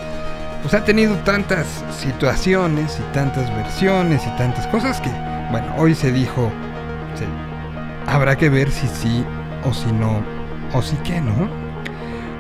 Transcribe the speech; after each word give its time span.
pues 0.63 0.75
ha 0.75 0.85
tenido 0.85 1.17
tantas 1.19 1.67
situaciones 1.99 2.99
y 2.99 3.13
tantas 3.15 3.55
versiones 3.57 4.27
y 4.27 4.31
tantas 4.37 4.67
cosas 4.69 5.01
que, 5.01 5.11
bueno, 5.51 5.75
hoy 5.79 5.95
se 5.95 6.13
dijo, 6.13 6.51
habrá 8.07 8.37
que 8.37 8.49
ver 8.49 8.71
si 8.71 8.87
sí 8.89 9.25
o 9.65 9.73
si 9.73 9.91
no, 9.93 10.23
o 10.73 10.83
si 10.83 10.97
qué, 10.97 11.21
¿no? 11.21 11.49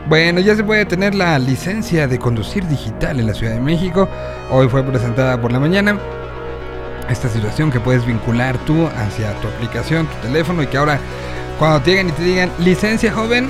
Bueno, 0.09 0.41
ya 0.41 0.57
se 0.57 0.65
puede 0.65 0.87
tener 0.87 1.15
la 1.15 1.39
licencia 1.39 2.09
de 2.09 2.19
conducir 2.19 2.67
digital 2.67 3.21
en 3.21 3.27
la 3.27 3.35
Ciudad 3.35 3.53
de 3.53 3.61
México. 3.61 4.09
Hoy 4.51 4.69
fue 4.69 4.83
presentada 4.83 5.41
por 5.41 5.53
la 5.53 5.61
mañana 5.61 5.99
esta 7.09 7.29
situación 7.29 7.71
que 7.71 7.81
puedes 7.81 8.05
vincular 8.07 8.57
tú 8.59 8.87
hacia 8.87 9.33
tu 9.41 9.49
aplicación, 9.49 10.07
tu 10.07 10.29
teléfono 10.29 10.63
y 10.63 10.67
que 10.67 10.79
ahora 10.79 10.99
cuando 11.59 11.81
te 11.81 11.91
lleguen 11.91 12.09
y 12.09 12.13
te 12.13 12.23
digan 12.23 12.51
licencia 12.59 13.13
joven, 13.13 13.49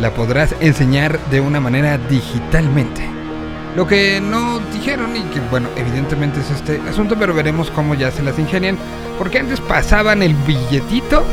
la 0.00 0.10
podrás 0.10 0.54
enseñar 0.60 1.18
de 1.30 1.40
una 1.40 1.60
manera 1.60 1.98
digitalmente. 1.98 3.13
Lo 3.76 3.88
que 3.88 4.20
no 4.20 4.60
dijeron 4.72 5.16
y 5.16 5.22
que 5.32 5.40
bueno, 5.50 5.68
evidentemente 5.76 6.40
es 6.40 6.50
este 6.50 6.80
asunto, 6.88 7.16
pero 7.18 7.34
veremos 7.34 7.70
cómo 7.72 7.94
ya 7.94 8.10
se 8.12 8.22
las 8.22 8.38
ingenian, 8.38 8.78
porque 9.18 9.40
antes 9.40 9.60
pasaban 9.60 10.22
el 10.22 10.34
billetito 10.46 11.24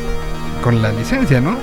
con 0.64 0.82
la 0.82 0.92
licencia, 0.92 1.40
¿no? 1.40 1.58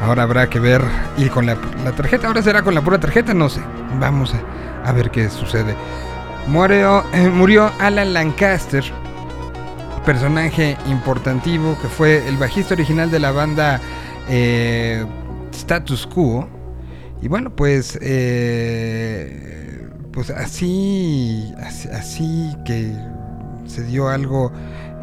Ahora 0.00 0.22
habrá 0.22 0.48
que 0.48 0.60
ver 0.60 0.82
y 1.16 1.28
con 1.28 1.46
la, 1.46 1.56
tarjeta, 1.96 2.28
ahora 2.28 2.42
será 2.42 2.62
con 2.62 2.74
la 2.74 2.82
pura 2.82 2.98
tarjeta, 2.98 3.34
no 3.34 3.48
sé. 3.48 3.60
Vamos 4.00 4.34
a, 4.84 4.92
ver 4.92 5.10
qué 5.10 5.28
sucede. 5.30 5.74
Murió, 6.46 7.04
eh, 7.12 7.28
murió 7.28 7.70
Alan 7.78 8.12
Lancaster, 8.12 8.84
personaje 10.04 10.76
importantivo 10.86 11.78
que 11.80 11.88
fue 11.88 12.26
el 12.28 12.36
bajista 12.36 12.74
original 12.74 13.10
de 13.10 13.18
la 13.18 13.30
banda 13.32 13.80
eh, 14.28 15.04
Status 15.52 16.06
Quo. 16.06 16.48
Y 17.22 17.28
bueno, 17.28 17.50
pues 17.50 17.98
eh, 18.02 19.63
pues 20.14 20.30
así, 20.30 21.52
así, 21.58 22.56
que 22.64 22.92
se 23.66 23.82
dio 23.82 24.08
algo 24.08 24.52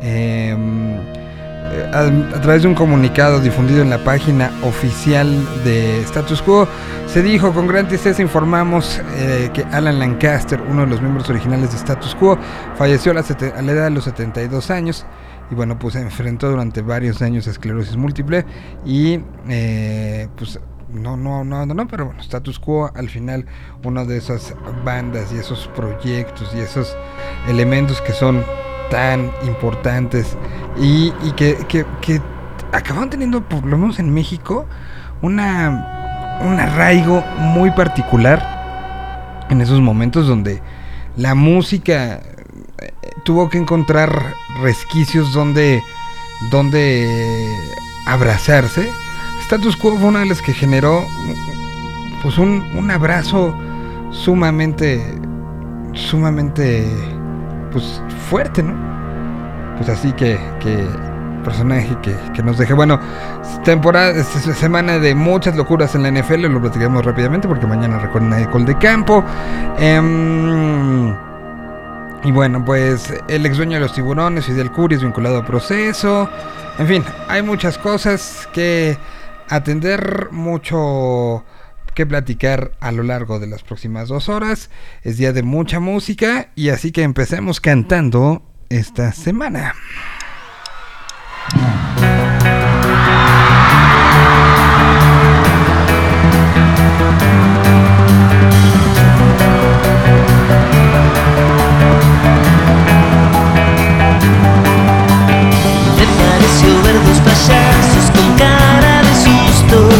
em, 0.02 0.95
eh, 0.95 1.92
a, 1.94 2.42
través 2.42 2.62
de 2.62 2.70
un 2.70 2.76
comunicado 2.76 3.42
difundido 3.42 3.82
en 3.82 3.89
la 3.89 4.02
página 4.04 4.52
oficial 4.64 5.30
de 5.66 6.00
Status 6.02 6.42
Quo, 6.42 6.66
se 7.08 7.22
dijo 7.22 7.52
con 7.52 7.67
gran 7.67 7.89
tristeza 7.89 8.22
informamos 8.22 9.02
eh, 9.17 9.50
que 9.54 9.64
Alan 9.72 10.00
Lancaster, 10.00 10.62
uno 10.62 10.82
de 10.82 10.88
los 10.88 11.02
miembros 11.02 11.30
originales 11.30 11.72
de 11.72 11.78
Status 11.78 12.16
Quo, 12.16 12.38
falleció 12.78 13.12
a 13.12 13.16
la, 13.16 13.22
a 13.22 13.62
la 13.62 13.72
edad 13.73 13.84
de 13.84 13.92
los 13.92 14.06
72 14.06 14.72
años 14.72 15.06
y 15.52 15.56
bueno, 15.56 15.78
pues 15.78 15.95
se 15.95 16.02
enfrentó 16.02 16.50
durante 16.50 16.82
varios 16.82 17.22
años 17.22 17.48
a 17.48 17.52
esclerosis 17.52 17.98
múltiple 17.98 18.45
y 18.86 19.20
eh, 19.50 20.30
pues 20.38 20.58
no, 20.94 21.17
no, 21.17 21.44
no, 21.44 21.66
no, 21.66 21.88
pero 21.88 22.06
bueno, 22.08 22.22
Status 22.22 22.59
Quo 22.59 22.92
al 22.94 23.09
final 23.09 23.45
una 23.84 24.06
de 24.06 24.17
esas 24.17 24.53
bandas 24.84 25.31
y 25.31 25.38
esos 25.38 25.67
proyectos 25.75 26.52
y 26.56 26.59
esos 26.59 26.95
elementos 27.48 28.02
que 28.02 28.14
son 28.14 28.44
tan 28.89 29.31
importantes 29.44 30.38
y, 30.78 31.11
que, 31.36 31.56
que, 31.67 31.86
que, 32.02 32.21
acaban 32.73 33.10
teniendo, 33.10 33.42
por 33.42 33.65
lo 33.65 33.77
menos 33.77 33.99
en 33.99 34.14
México, 34.14 34.65
una, 35.21 36.39
un 36.42 36.60
arraigo 36.60 37.21
muy 37.38 37.71
particular 37.71 39.45
en 39.49 39.61
esos 39.61 39.82
momentos 39.82 40.27
donde 40.27 40.61
la 41.17 41.36
música 41.36 42.21
eh, 42.80 42.92
tuvo 43.23 43.49
que 43.49 43.58
encontrar 43.58 44.33
resquicios 44.61 45.33
donde, 45.33 45.82
donde 46.49 47.55
abrazarse 48.08 48.89
Status 49.52 49.76
Quo 49.76 49.98
fue 49.98 50.08
una 50.08 50.20
de 50.20 50.28
las 50.28 50.42
que 50.42 50.54
generó 50.54 51.06
pues 52.22 52.38
un, 52.38 52.66
un 52.73 52.89
abrazo 52.89 53.54
sumamente 54.10 55.04
sumamente 55.92 56.88
pues 57.70 58.02
fuerte, 58.30 58.64
¿no? 58.64 58.73
Pues 59.76 59.89
así 59.89 60.14
que, 60.14 60.39
que 60.62 60.88
personaje 61.44 61.98
que, 62.02 62.16
que 62.34 62.42
nos 62.42 62.58
deje. 62.60 62.73
Bueno, 62.73 62.98
temporada, 63.66 64.23
semana 64.23 65.00
de 65.00 65.14
muchas 65.16 65.58
locuras 65.58 65.95
en 65.95 66.04
la 66.04 66.12
NFL, 66.12 66.45
lo 66.48 66.62
platicamos 66.62 67.04
rápidamente 67.04 67.50
porque 67.50 67.68
mañana 67.68 68.00
recuerden 68.00 68.32
el 68.32 68.48
gol 68.48 68.66
de 68.66 68.78
campo. 68.78 69.22
Em, 69.78 71.14
y 72.23 72.32
bueno, 72.32 72.64
pues 72.64 73.14
el 73.28 73.45
ex 73.45 73.58
dueño 73.58 73.73
de 73.73 73.82
los 73.82 73.92
tiburones, 73.92 74.45
Fidel 74.45 74.72
Curis, 74.72 75.04
vinculado 75.04 75.39
a 75.39 75.45
proceso. 75.45 76.30
En 76.80 76.88
fin, 76.88 77.04
hay 77.28 77.42
muchas 77.42 77.78
cosas 77.78 78.48
que 78.54 78.98
atender 79.52 80.30
mucho 80.32 81.44
que 81.94 82.06
platicar 82.06 82.72
a 82.80 82.94
lo 82.94 83.04
largo 83.04 83.38
de 83.39 83.48
las 83.48 83.64
próximas 83.64 84.08
dos 84.08 84.30
horas. 84.30 84.70
Es 85.04 85.17
día 85.17 85.34
de 85.34 85.44
mucha 85.44 85.80
música 85.80 86.52
y 86.56 86.70
así 86.70 86.92
que 86.92 87.04
empecemos 87.04 87.60
cantando 87.60 88.44
esta 88.70 89.12
semana. 89.12 89.73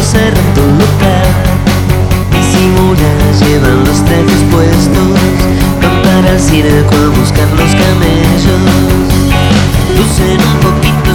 Cerrando 0.02 0.64
un 0.64 0.78
local 0.78 1.28
Disimulas, 2.30 3.40
llevan 3.40 3.84
los 3.84 4.04
trajes 4.04 4.42
puestos 4.50 5.18
Van 5.80 6.02
para 6.02 6.30
el 6.32 6.40
circo 6.40 6.94
a 6.94 7.08
buscar 7.18 7.48
los 7.52 7.70
camellos. 7.74 8.60
Lucen 9.96 10.38
un 10.40 10.60
poquito 10.60 11.11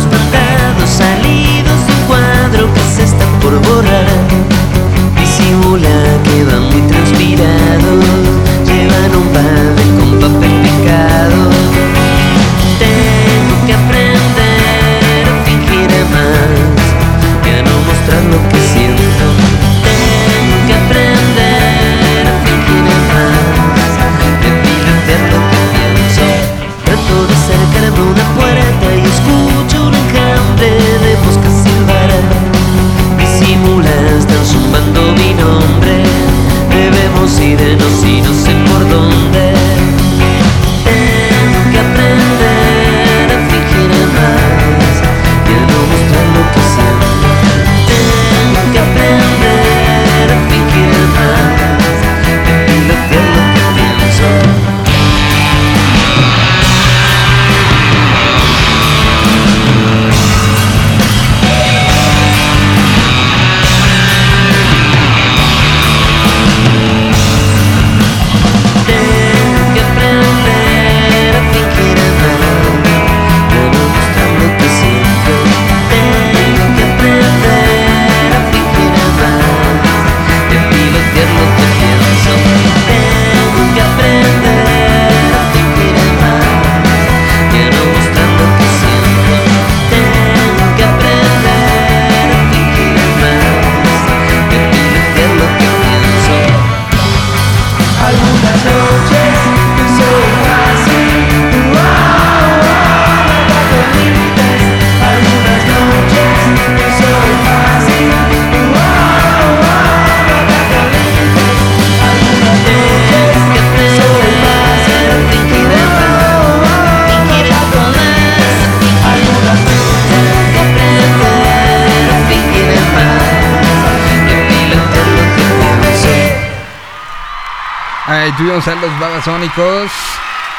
babasónicos. 129.28 129.92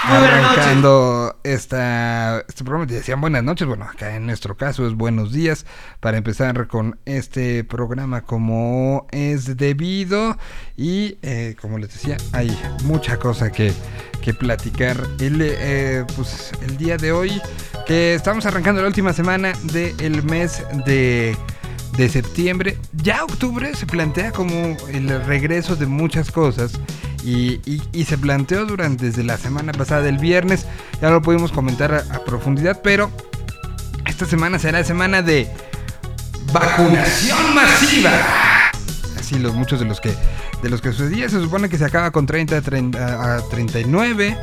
Muy 0.07 0.17
arrancando 0.17 1.37
esta, 1.43 2.41
este 2.47 2.65
programa. 2.65 2.87
Te 2.87 2.95
decían 2.95 3.21
buenas 3.21 3.43
noches. 3.43 3.67
Bueno, 3.67 3.85
acá 3.85 4.15
en 4.15 4.27
nuestro 4.27 4.57
caso 4.57 4.87
es 4.87 4.95
buenos 4.95 5.33
días. 5.33 5.65
Para 6.01 6.19
empezar 6.19 6.69
con 6.69 6.99
este 7.05 7.65
programa 7.65 8.23
como 8.23 9.07
es 9.11 9.57
debido. 9.57 10.37
Y 10.77 11.19
eh, 11.23 11.57
como 11.61 11.79
les 11.79 11.93
decía, 11.93 12.17
hay 12.33 12.57
mucha 12.85 13.19
cosa 13.19 13.51
que, 13.51 13.73
que 14.23 14.35
platicar. 14.35 14.97
El, 15.19 15.41
eh, 15.41 16.05
pues, 16.15 16.53
el 16.63 16.77
día 16.77 16.97
de 16.97 17.13
hoy, 17.13 17.41
que 17.87 18.15
estamos 18.15 18.45
arrancando 18.47 18.83
la 18.83 18.89
última 18.89 19.13
semana 19.13 19.53
del 19.65 20.23
mes 20.25 20.63
de 20.85 21.37
de 21.99 22.09
septiembre. 22.09 22.79
Ya 23.03 23.25
octubre 23.25 23.75
se 23.75 23.85
plantea 23.85 24.31
como 24.31 24.77
el 24.89 25.09
regreso 25.27 25.75
de 25.75 25.87
muchas 25.87 26.31
cosas. 26.31 26.81
Y, 27.25 28.05
se 28.05 28.17
planteó 28.17 28.65
durante 28.65 29.07
desde 29.07 29.23
la 29.23 29.37
semana 29.37 29.73
pasada, 29.73 30.09
el 30.09 30.19
viernes. 30.19 30.67
Ya 31.03 31.11
lo 31.11 31.21
pudimos 31.21 31.53
comentar 31.53 31.93
a, 31.95 32.25
profundidad, 32.25 32.81
pero 32.83 33.11
esta 34.07 34.25
semana 34.27 34.59
será 34.59 34.83
semana 34.85 35.23
de 35.23 35.51
vacunación 36.53 37.55
masiva. 37.55 38.13
Así 39.19 39.39
los 39.39 39.55
muchos 39.55 39.81
de 39.81 39.87
los 39.87 40.01
que 40.01 40.15
de 40.63 40.71
los 40.71 40.81
que 40.81 40.93
sucedía 40.93 41.29
se 41.29 41.41
supone 41.41 41.69
que 41.69 41.79
se 41.79 41.85
acaba 41.85 42.11
con 42.11 42.27
30 42.27 42.61
30 42.63 43.37
a 43.37 43.49
39 43.49 44.37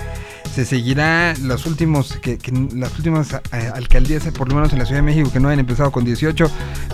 se 0.53 0.63
seguirá 0.63 1.33
los 1.41 1.65
últimos 1.65 2.13
que, 2.21 2.39
las 2.73 2.95
últimas 2.97 3.33
eh, 3.33 3.71
alcaldías 3.73 4.23
por 4.37 4.47
lo 4.47 4.55
menos 4.55 4.71
en 4.71 4.79
la 4.79 4.85
Ciudad 4.85 4.99
de 4.99 5.05
México 5.05 5.29
que 5.31 5.41
no 5.41 5.49
han 5.49 5.59
empezado 5.59 5.91
con 5.91 6.05
18 6.05 6.49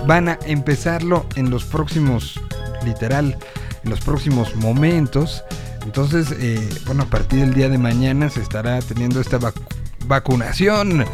van 0.08 0.30
a 0.30 0.40
empezarlo 0.46 1.28
en 1.36 1.52
los 1.52 1.66
próximos 1.66 2.40
literal 2.84 3.38
en 3.84 3.90
los 3.90 4.00
próximos 4.02 4.56
momentos 4.56 5.44
entonces 5.84 6.28
eh, 6.40 6.70
bueno 6.86 7.04
a 7.04 7.06
partir 7.08 7.40
del 7.40 7.54
día 7.54 7.70
de 7.70 7.78
mañana 7.78 8.30
se 8.30 8.42
estará 8.42 8.80
teniendo 8.82 9.22
esta 9.22 9.40
vacu- 9.40 9.62
vacunación 10.08 11.06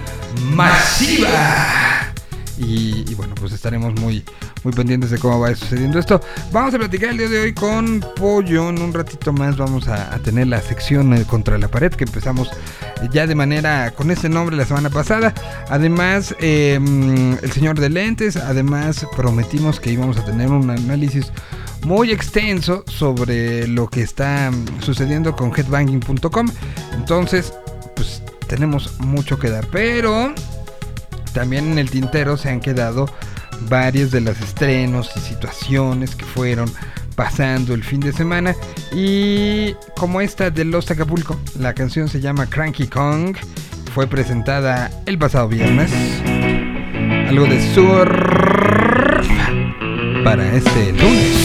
masiva 0.54 2.14
y, 2.60 3.14
bueno, 3.14 3.36
pues 3.36 3.54
estaremos 3.54 3.94
muy, 4.02 4.24
muy 4.64 4.74
pendientes 4.74 5.12
de 5.12 5.20
cómo 5.20 5.40
va 5.40 5.54
sucediendo 5.54 6.00
esto. 6.00 6.20
Vamos 6.52 6.74
a 6.74 6.80
platicar 6.80 7.12
el 7.12 7.18
día 7.20 7.30
de 7.30 7.40
hoy 7.40 7.54
con 7.54 8.04
Pollo. 8.16 8.70
En 8.70 8.82
un 8.82 8.94
ratito 8.94 9.32
más 9.32 9.58
vamos 9.58 9.88
a, 9.88 10.18
tener 10.24 10.48
la 10.48 10.60
sección 10.60 11.14
eh, 11.14 11.24
contra 11.26 11.60
la 11.60 11.68
pared 11.68 11.92
que 11.92 12.06
empezamos 12.06 12.50
eh, 12.50 13.10
ya 13.12 13.28
de 13.28 13.36
manera 13.36 13.92
con 13.92 14.10
ese 14.10 14.28
nombre 14.28 14.56
la 14.56 14.66
semana 14.66 14.90
pasada. 14.90 15.36
Además, 15.70 16.36
mm, 16.40 17.34
el 17.44 17.52
señor 17.52 17.80
de 17.80 17.90
lentes. 17.92 18.38
Además, 18.38 19.06
prometimos 19.16 19.80
que 19.80 19.92
íbamos 19.92 20.18
a 20.18 20.26
tener 20.26 20.50
un 20.50 20.72
análisis 20.72 21.32
muy 21.88 22.12
extenso 22.12 22.84
sobre 22.86 23.66
lo 23.66 23.88
que 23.88 24.02
está 24.02 24.52
sucediendo 24.82 25.38
con 25.38 25.54
headbanging.com. 25.56 26.48
Entonces, 26.94 27.54
pues 27.96 28.22
tenemos 28.48 29.00
mucho 29.00 29.40
que 29.40 29.50
dar. 29.50 29.66
Pero 29.72 30.34
también 31.34 31.72
en 31.72 31.80
el 31.80 31.90
tintero 31.90 32.36
se 32.36 32.50
han 32.50 32.60
quedado 32.60 33.06
varios 33.70 34.12
de 34.12 34.20
los 34.20 34.38
estrenos 34.42 35.12
y 35.16 35.22
situaciones 35.22 36.14
que 36.14 36.26
fueron 36.26 36.70
pasando 37.16 37.74
el 37.74 37.84
fin 37.84 38.02
de 38.02 38.12
semana 38.12 38.54
y 38.92 39.74
como 39.96 40.20
esta 40.22 40.52
de 40.52 40.66
Los 40.66 40.92
Acapulco, 40.92 41.40
la 41.58 41.74
canción 41.74 42.10
se 42.10 42.20
llama 42.20 42.46
Cranky 42.48 42.88
Kong, 42.88 43.36
fue 43.96 44.06
presentada 44.06 44.92
el 45.08 45.18
pasado 45.18 45.48
viernes, 45.48 45.90
algo 47.28 47.46
de 47.46 47.74
surf 47.74 49.28
para 50.24 50.54
este 50.54 50.92
lunes. 50.92 51.37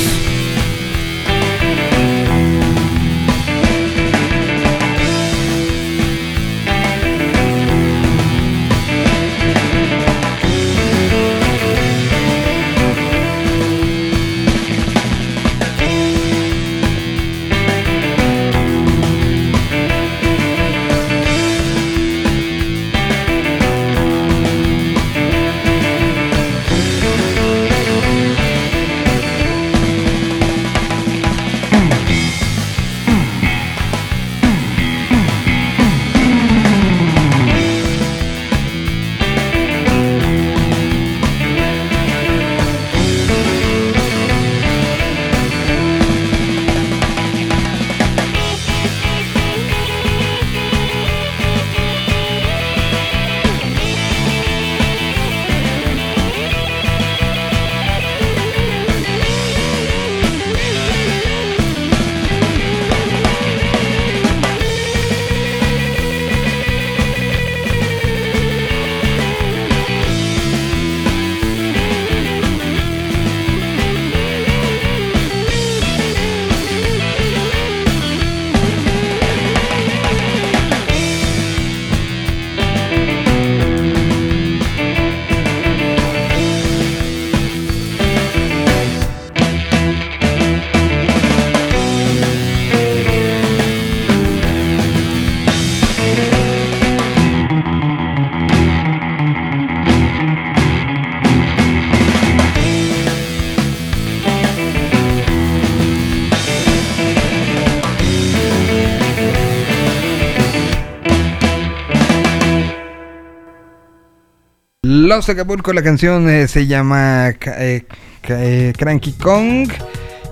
Acapulco, 115.28 115.72
la 115.72 115.82
canción 115.82 116.28
eh, 116.28 116.48
se 116.48 116.66
llama 116.66 117.30
eh, 117.30 117.84
eh, 118.28 118.72
Cranky 118.76 119.12
Kong 119.12 119.70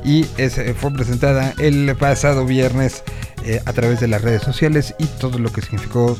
y 0.05 0.25
fue 0.77 0.93
presentada 0.93 1.55
el 1.59 1.95
pasado 1.97 2.47
viernes 2.47 3.05
a 3.67 3.73
través 3.73 4.01
de 4.01 4.09
las 4.09 4.23
redes 4.23 4.43
sociales 4.43 4.95
y 4.99 5.05
todo 5.05 5.39
lo 5.39 5.53
que 5.53 5.61
significó 5.61 6.19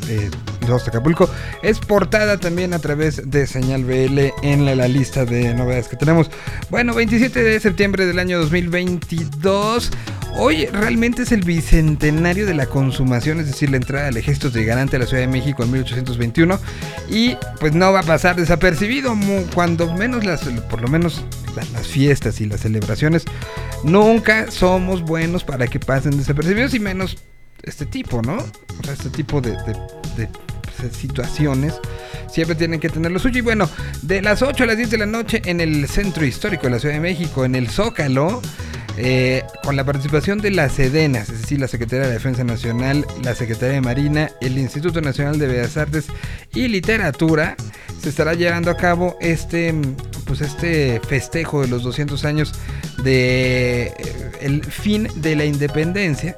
Los 0.69 0.87
Acapulco. 0.87 1.31
Es 1.63 1.79
portada 1.79 2.39
también 2.39 2.75
a 2.75 2.79
través 2.79 3.31
de 3.31 3.47
Señal 3.47 3.85
BL 3.85 4.33
en 4.43 4.67
la, 4.67 4.75
la 4.75 4.89
lista 4.89 5.25
de 5.25 5.55
novedades 5.55 5.89
que 5.89 5.97
tenemos. 5.97 6.31
Bueno, 6.69 6.95
27 6.95 7.43
de 7.43 7.61
septiembre 7.61 8.05
del 8.05 8.19
año 8.19 8.39
2022. 8.39 9.91
Hoy 10.37 10.67
realmente 10.67 11.23
es 11.23 11.33
el 11.33 11.43
bicentenario 11.43 12.47
de 12.47 12.55
la 12.55 12.67
consumación, 12.67 13.41
es 13.41 13.47
decir, 13.47 13.71
la 13.71 13.77
entrada 13.77 14.07
del 14.07 14.17
ejército 14.17 14.51
de 14.51 14.65
garante 14.65 14.97
a 14.97 14.99
la 15.01 15.07
Ciudad 15.07 15.23
de 15.23 15.29
México 15.29 15.63
en 15.65 15.73
1821 15.73 16.59
y 17.11 17.37
pues 17.59 17.75
no 17.75 17.93
va 17.93 18.01
a 18.01 18.05
pasar 18.05 18.37
desapercibido, 18.37 19.15
cuando 19.55 19.93
menos 19.95 20.25
las, 20.25 20.43
por 20.71 20.81
lo 20.81 20.89
menos 20.89 21.25
la- 21.57 21.65
las 21.73 21.87
fiestas 21.89 22.41
y 22.41 22.47
las 22.47 22.61
celebraciones, 22.61 23.25
nunca 23.85 24.51
somos 24.51 25.03
buenos 25.03 25.45
para 25.45 25.67
que 25.67 25.81
pasen 25.81 26.17
desapercibidos 26.17 26.75
y 26.75 26.81
menos 26.81 27.19
este 27.63 27.85
tipo, 27.87 28.23
¿no? 28.23 28.37
O 28.37 28.85
sea, 28.85 28.93
este 28.95 29.11
tipo 29.11 29.41
de, 29.41 29.57
pues, 29.65 30.97
situaciones 30.97 31.75
siempre 32.31 32.55
tienen 32.55 32.81
que 32.81 32.89
tener 32.89 33.11
lo 33.13 33.19
suyo. 33.19 33.39
Y 33.39 33.43
bueno, 33.43 33.69
de 34.03 34.23
las 34.23 34.41
8 34.43 34.65
a 34.65 34.67
las 34.67 34.77
10 34.77 34.91
de 34.91 34.99
la 34.99 35.07
noche 35.07 35.43
en 35.45 35.61
el 35.61 35.87
Centro 35.89 36.25
Histórico 36.25 36.65
de 36.65 36.71
la 36.71 36.79
Ciudad 36.79 36.95
de 36.95 37.01
México, 37.01 37.45
en 37.45 37.55
el 37.55 37.69
Zócalo, 37.69 38.41
eh, 39.03 39.45
con 39.63 39.77
la 39.77 39.85
participación 39.85 40.39
de 40.41 40.51
las 40.51 40.73
SEDENAS, 40.73 41.29
es 41.29 41.41
decir, 41.43 41.61
la 41.61 41.69
Secretaría 41.69 42.07
de 42.07 42.13
Defensa 42.13 42.45
Nacional, 42.45 43.07
la 43.23 43.35
Secretaría 43.35 43.75
de 43.75 43.81
Marina, 43.81 44.31
el 44.41 44.59
Instituto 44.59 45.01
Nacional 45.01 45.39
de 45.39 45.47
Bellas 45.47 45.77
Artes 45.77 46.07
y 46.55 46.69
Literatura, 46.69 47.57
se 48.01 48.09
estará 48.09 48.35
llevando 48.35 48.71
a 48.71 48.77
cabo 48.77 49.17
este, 49.21 49.75
pues 50.27 50.41
este 50.41 51.01
festejo 51.01 51.63
de 51.63 51.69
los 51.69 51.83
200 51.83 52.25
años 52.25 52.55
de 53.03 53.87
eh, 53.87 53.95
el 54.41 54.65
fin 54.65 55.09
de 55.17 55.37
la 55.37 55.45
independencia 55.45 56.37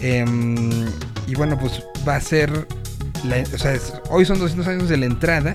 Em, 0.00 0.86
y 1.26 1.34
bueno, 1.34 1.58
pues 1.58 1.82
va 2.06 2.16
a 2.16 2.20
ser, 2.20 2.50
o 2.52 3.58
sea, 3.58 3.78
hoy 4.10 4.24
son 4.24 4.38
200 4.38 4.66
años 4.68 4.88
de 4.88 4.96
la 4.96 5.06
entrada. 5.06 5.52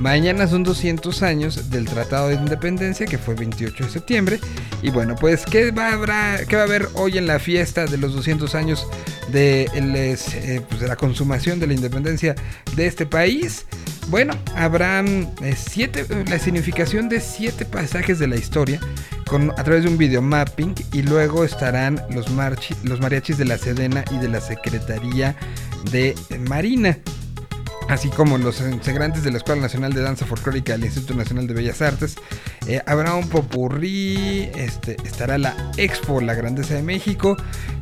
Mañana 0.00 0.46
son 0.46 0.62
200 0.62 1.22
años 1.22 1.68
del 1.68 1.84
Tratado 1.84 2.28
de 2.28 2.34
Independencia, 2.34 3.04
que 3.04 3.18
fue 3.18 3.34
28 3.34 3.84
de 3.84 3.90
septiembre. 3.90 4.40
Y 4.82 4.88
bueno, 4.88 5.14
pues, 5.14 5.44
¿qué 5.44 5.72
va, 5.72 5.90
qué 6.48 6.56
va 6.56 6.62
a 6.62 6.64
haber 6.64 6.88
hoy 6.94 7.18
en 7.18 7.26
la 7.26 7.38
fiesta 7.38 7.84
de 7.84 7.98
los 7.98 8.14
200 8.14 8.54
años 8.54 8.86
de, 9.30 9.68
eh, 9.74 10.60
pues, 10.66 10.80
de 10.80 10.88
la 10.88 10.96
consumación 10.96 11.60
de 11.60 11.66
la 11.66 11.74
independencia 11.74 12.34
de 12.76 12.86
este 12.86 13.04
país? 13.04 13.66
Bueno, 14.08 14.32
habrá 14.56 15.04
eh, 15.04 15.54
siete, 15.54 16.06
la 16.30 16.38
significación 16.38 17.10
de 17.10 17.20
siete 17.20 17.66
pasajes 17.66 18.18
de 18.18 18.26
la 18.26 18.36
historia 18.36 18.80
con, 19.26 19.50
a 19.50 19.62
través 19.64 19.84
de 19.84 19.90
un 19.90 19.98
video 19.98 20.22
mapping 20.22 20.74
y 20.94 21.02
luego 21.02 21.44
estarán 21.44 22.00
los, 22.10 22.26
los 22.84 23.00
mariachis 23.00 23.36
de 23.36 23.44
la 23.44 23.58
Sedena 23.58 24.02
y 24.10 24.16
de 24.16 24.28
la 24.28 24.40
Secretaría 24.40 25.36
de 25.92 26.14
Marina 26.48 26.96
así 27.90 28.08
como 28.08 28.38
los 28.38 28.60
integrantes 28.60 29.24
de 29.24 29.32
la 29.32 29.38
Escuela 29.38 29.60
Nacional 29.60 29.92
de 29.92 30.00
Danza 30.00 30.24
Folclórica 30.24 30.72
del 30.72 30.84
Instituto 30.84 31.14
Nacional 31.14 31.48
de 31.48 31.54
Bellas 31.54 31.82
Artes. 31.82 32.16
Eh, 32.66 32.80
habrá 32.86 33.14
un 33.14 33.28
popurrí, 33.28 34.48
este, 34.54 34.96
estará 35.04 35.38
la 35.38 35.72
Expo 35.76 36.20
La 36.20 36.34
Grandeza 36.34 36.74
de 36.74 36.82
México, 36.82 37.36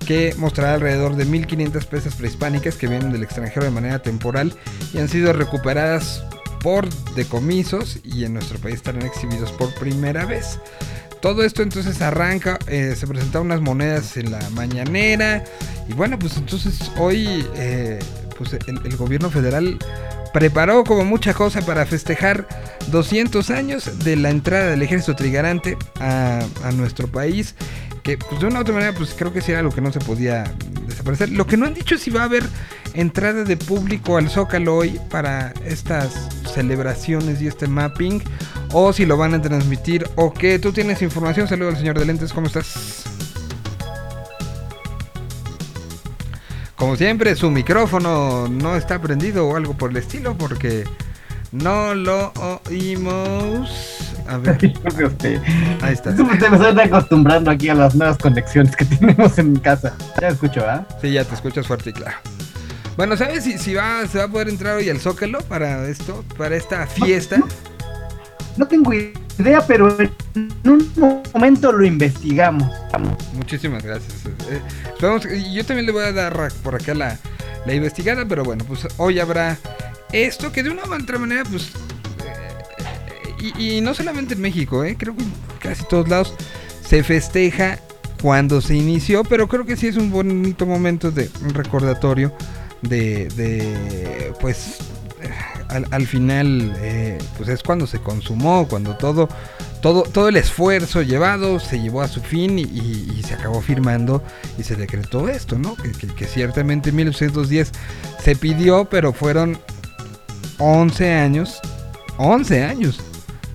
que 0.07 0.35
mostrará 0.39 0.75
alrededor 0.75 1.15
de 1.17 1.27
1500 1.27 1.85
piezas 1.87 2.15
prehispánicas 2.15 2.77
que 2.77 2.87
vienen 2.87 3.13
del 3.13 3.23
extranjero 3.23 3.67
de 3.67 3.71
manera 3.71 3.99
temporal 4.01 4.55
y 4.95 4.99
han 4.99 5.09
sido 5.09 5.35
recuperadas 5.35 6.25
por 6.61 6.89
decomisos 7.15 7.99
y 8.03 8.25
en 8.25 8.33
nuestro 8.33 8.59
país 8.59 8.77
estarán 8.77 9.03
exhibidos 9.03 9.53
por 9.53 9.75
primera 9.75 10.25
vez. 10.25 10.59
Todo 11.21 11.43
esto 11.43 11.63
entonces 11.63 12.01
arranca, 12.01 12.59
eh, 12.69 12.95
se 12.97 13.07
presentan 13.07 13.43
unas 13.43 13.61
monedas 13.61 14.17
en 14.17 14.31
la 14.31 14.39
mañanera 14.51 15.45
y 15.89 15.93
bueno, 15.93 16.19
pues 16.19 16.37
entonces 16.37 16.91
hoy 16.97 17.45
eh, 17.57 17.99
pues 18.39 18.53
el, 18.53 18.97
gobierno 18.97 19.31
federal 19.31 19.79
preparó 20.33 20.85
como 20.85 21.05
mucha 21.05 21.35
cosa 21.35 21.61
para 21.63 21.85
festejar 21.85 22.47
200 22.91 23.51
años 23.51 23.99
de 24.05 24.17
la 24.17 24.31
entrada 24.31 24.71
del 24.71 24.83
ejército 24.83 25.17
trigarante 25.17 25.77
a, 26.01 26.47
nuestro 26.73 27.09
país. 27.09 27.55
Que 28.03 28.17
pues 28.17 28.41
de 28.41 28.47
una 28.47 28.61
u 28.61 28.63
otra 28.63 28.73
manera 28.73 28.95
pues 28.95 29.15
creo 29.19 29.33
que 29.33 29.43
sí 29.43 29.51
era 29.51 29.61
algo 29.61 29.75
que 29.75 29.81
no 29.81 29.93
se 29.93 29.99
podía 29.99 30.45
desaparecer. 30.87 31.31
Lo 31.31 31.47
que 31.47 31.57
no 31.57 31.67
han 31.67 31.75
dicho 31.75 31.97
es 31.97 32.01
si 32.01 32.11
va 32.11 32.23
a 32.23 32.25
haber 32.25 32.45
entrada 32.95 33.45
de 33.45 33.57
público 33.57 34.17
al 34.17 34.31
Zócalo 34.31 34.77
hoy 34.77 34.99
para 35.11 35.53
estas 35.65 36.29
celebraciones 36.55 37.43
y 37.43 37.49
este 37.49 37.67
mapping. 37.67 38.23
O 38.73 38.93
si 38.93 39.05
lo 39.05 39.17
van 39.17 39.35
a 39.35 39.43
transmitir 39.43 40.09
o 40.15 40.33
que 40.33 40.59
tú 40.59 40.73
tienes 40.73 41.03
información. 41.03 41.49
Saludos 41.49 41.75
al 41.75 41.81
señor 41.81 41.99
de 41.99 42.07
lentes, 42.07 42.33
¿cómo 42.33 42.47
estás? 42.47 43.18
Como 46.79 46.95
siempre, 46.95 47.35
su 47.35 47.51
micrófono 47.51 48.47
no 48.49 48.77
está 48.77 49.01
prendido 49.01 49.49
o 49.49 49.57
algo 49.57 49.75
por 49.75 49.91
el 49.91 49.97
estilo 49.97 50.39
porque 50.39 50.85
no 51.51 51.93
lo 51.95 52.33
oímos. 52.69 54.15
A 54.29 54.37
ver. 54.39 54.59
Ahí 55.83 55.95
está. 55.95 56.13
Me 56.13 56.35
estoy 56.35 56.81
acostumbrando 56.81 57.51
aquí 57.51 57.69
a 57.69 57.75
las 57.75 57.97
nuevas 57.97 58.17
conexiones 58.19 58.77
que 58.77 58.85
tenemos 58.97 59.39
en 59.39 59.57
casa. 59.57 59.93
Ya 60.21 60.29
escucho, 60.29 60.65
¿ah? 60.69 60.87
Sí, 61.03 61.11
ya 61.11 61.25
te 61.25 61.35
escuchas 61.35 61.67
fuerte 61.67 61.91
y 61.91 61.95
claro. 61.95 62.17
Bueno, 62.97 63.17
¿sabes 63.17 63.43
si, 63.43 63.59
si 63.59 63.75
va, 63.75 64.07
se 64.07 64.19
va 64.19 64.25
a 64.25 64.29
poder 64.29 64.49
entrar 64.49 64.77
hoy 64.77 64.89
al 64.89 65.01
Zócalo 65.01 65.41
para 65.43 65.89
esto, 65.89 66.25
para 66.37 66.57
esta 66.57 66.87
fiesta? 66.87 67.41
no 68.57 68.67
tengo 68.67 68.93
idea, 68.93 69.13
pero 69.67 69.97
en 70.01 70.51
un 70.65 70.93
momento 71.33 71.73
lo 71.73 71.85
investigamos. 71.85 72.73
Muchísimas 73.35 73.83
gracias. 73.83 74.15
Eh, 74.51 75.53
yo 75.53 75.65
también 75.65 75.87
le 75.87 75.93
voy 75.93 76.05
a 76.05 76.13
dar 76.13 76.53
por 76.63 76.75
acá 76.75 76.95
la, 76.95 77.19
la 77.65 77.75
investigada, 77.75 78.27
pero 78.27 78.43
bueno, 78.45 78.65
pues 78.67 78.87
hoy 78.97 79.21
habrá 79.21 79.57
esto 80.13 80.51
que 80.53 80.63
de 80.63 80.71
una 80.71 80.85
u 80.85 80.95
otra 80.95 81.19
manera, 81.19 81.45
pues... 81.45 81.71
Eh, 83.37 83.53
y, 83.59 83.81
no 83.81 83.95
solamente 83.95 84.35
en 84.35 84.41
México, 84.41 84.85
eh, 84.85 84.97
creo 84.99 85.17
que 85.17 85.23
en 85.23 85.33
casi 85.61 85.85
todos 85.85 86.09
lados 86.09 86.35
se 86.85 87.05
festeja 87.05 87.79
cuando 88.21 88.61
se 88.61 88.75
inició, 88.75 89.23
pero 89.23 89.47
creo 89.47 89.65
que 89.65 89.77
sí 89.77 89.87
es 89.87 89.97
un 89.97 90.11
bonito 90.11 90.67
momento 90.67 91.13
de 91.13 91.31
recordatorio 91.55 92.33
de, 92.83 93.29
de 93.29 94.33
pues 94.41 94.79
al, 95.69 96.07
final 96.07 96.75
eh, 96.79 97.19
pues 97.37 97.49
es 97.49 97.63
cuando 97.63 97.87
se 97.87 98.01
consumó, 98.01 98.67
cuando 98.69 98.97
todo, 98.97 99.29
todo, 99.83 100.03
todo 100.03 100.29
el 100.29 100.37
esfuerzo 100.37 101.03
llevado 101.03 101.61
se 101.61 101.81
llevó 101.81 102.03
a 102.03 102.09
su 102.09 102.21
fin 102.21 102.59
y, 102.59 103.23
se 103.23 103.35
acabó 103.35 103.61
firmando 103.61 104.23
y 104.57 104.63
se 104.63 104.75
decretó 104.75 105.29
esto, 105.29 105.59
¿no? 105.59 105.77
Que, 106.17 106.27
ciertamente 106.27 106.91
en 106.91 106.97
1910 106.97 107.73
se 108.23 108.37
pidió, 108.37 108.87
pero 108.87 109.13
fueron 109.13 109.59
11 110.59 111.13
años, 111.13 111.61
11 112.17 112.65
años 112.65 113.01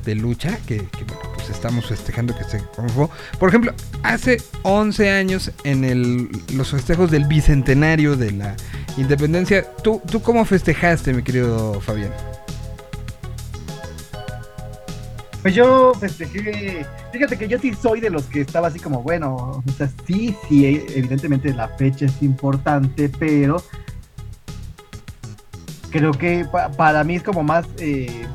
de 0.05 0.15
lucha 0.15 0.59
que, 0.67 0.87
pues 0.91 1.32
estamos 1.53 1.85
festejando 1.85 2.35
que 2.35 2.43
se 2.43 2.59
confirmó. 2.75 3.09
Por 3.39 3.49
ejemplo, 3.49 3.73
hace 4.03 4.41
11 4.63 5.11
años 5.11 5.51
en 5.63 5.83
el, 5.83 6.29
los 6.53 6.71
festejos 6.71 7.11
del 7.11 7.25
bicentenario 7.25 8.15
de 8.15 8.31
la 8.31 8.55
independencia, 8.97 9.65
¿tú, 9.83 10.01
¿tú 10.09 10.21
cómo 10.21 10.45
festejaste, 10.45 11.13
mi 11.13 11.23
querido 11.23 11.79
Fabián? 11.81 12.11
Pues 15.43 15.55
yo 15.55 15.93
festejé, 15.95 16.85
fíjate 17.11 17.37
que 17.37 17.49
yo 17.49 17.59
sí 17.59 17.73
soy 17.73 17.99
de 17.99 18.09
los 18.09 18.23
que 18.23 18.39
estaba 18.39 18.69
así 18.69 18.79
como, 18.79 19.01
bueno, 19.01 19.61
o 19.65 19.71
sea, 19.77 19.89
sí, 20.07 20.33
sí, 20.47 20.85
evidentemente 20.95 21.53
la 21.53 21.67
fecha 21.67 22.05
es 22.05 22.21
importante, 22.21 23.09
pero 23.19 23.61
creo 25.89 26.13
que 26.13 26.47
para 26.77 27.03
mí 27.03 27.15
es 27.15 27.23
como 27.23 27.43
más, 27.43 27.65
eh, 27.77 28.25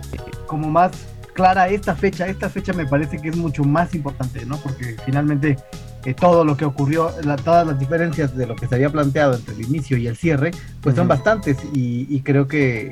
como 0.47 0.69
más 0.69 0.93
clara 1.39 1.69
esta 1.69 1.95
fecha. 1.95 2.27
Esta 2.27 2.51
fecha 2.51 2.73
me 2.73 2.85
parece 2.85 3.19
que 3.19 3.29
es 3.29 3.37
mucho 3.37 3.63
más 3.63 3.95
importante, 3.95 4.45
¿no? 4.45 4.57
Porque 4.57 4.97
finalmente 5.07 5.57
eh, 6.05 6.13
todo 6.13 6.45
lo 6.45 6.57
que 6.57 6.65
ocurrió, 6.65 7.13
todas 7.45 7.65
las 7.65 7.79
diferencias 7.79 8.37
de 8.37 8.45
lo 8.45 8.57
que 8.57 8.67
se 8.67 8.75
había 8.75 8.91
planteado 8.91 9.35
entre 9.35 9.55
el 9.55 9.63
inicio 9.63 9.97
y 9.97 10.09
el 10.09 10.17
cierre, 10.17 10.51
pues 10.81 10.97
son 10.97 11.07
bastantes 11.07 11.57
y, 11.73 12.21
creo 12.23 12.49
que 12.49 12.91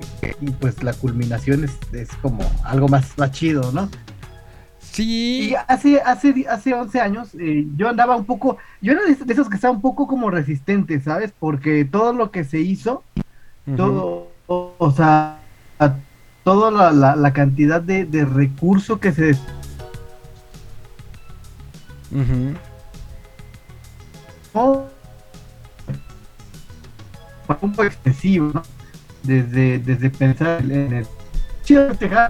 pues 0.61 0.81
la 0.85 0.93
culminación 0.93 1.65
es, 1.65 2.09
como 2.23 2.49
algo 2.63 2.87
más, 2.87 3.19
más 3.19 3.33
chido, 3.33 3.73
¿no? 3.73 3.89
Sí. 4.79 5.51
Y 5.51 5.55
hace, 5.67 6.01
hace, 6.01 6.47
hace 6.49 6.73
11 6.73 7.01
años 7.01 7.35
eh, 7.41 7.67
yo 7.77 7.89
andaba 7.89 8.15
un 8.15 8.27
poco, 8.27 8.59
yo 8.81 8.93
era 8.93 9.03
de, 9.03 9.33
esos 9.33 9.49
que 9.49 9.57
estaba 9.57 9.75
un 9.75 9.83
poco 9.83 10.07
como 10.07 10.31
resistente, 10.31 11.01
¿sabes? 11.01 11.33
Porque 11.37 11.85
todo 11.85 12.13
lo 12.13 12.31
que 12.31 12.45
se 12.45 12.61
hizo, 12.61 13.03
todo, 13.77 14.31
o 14.47 14.93
sea, 14.97 15.36
toda 16.47 16.93
la, 16.93 17.17
la, 17.17 17.33
cantidad 17.33 17.83
de, 17.83 18.05
de 18.05 18.25
recursos 18.25 19.01
que 19.01 19.11
se... 19.11 19.35
fue 24.53 24.85
un 27.61 27.73
poco 27.73 27.83
excesivo, 27.83 28.53
¿no? 28.55 28.63
Desde, 29.25 29.81
desde 29.81 30.09
pensar 30.09 30.63
en 30.63 30.93
el... 30.93 31.07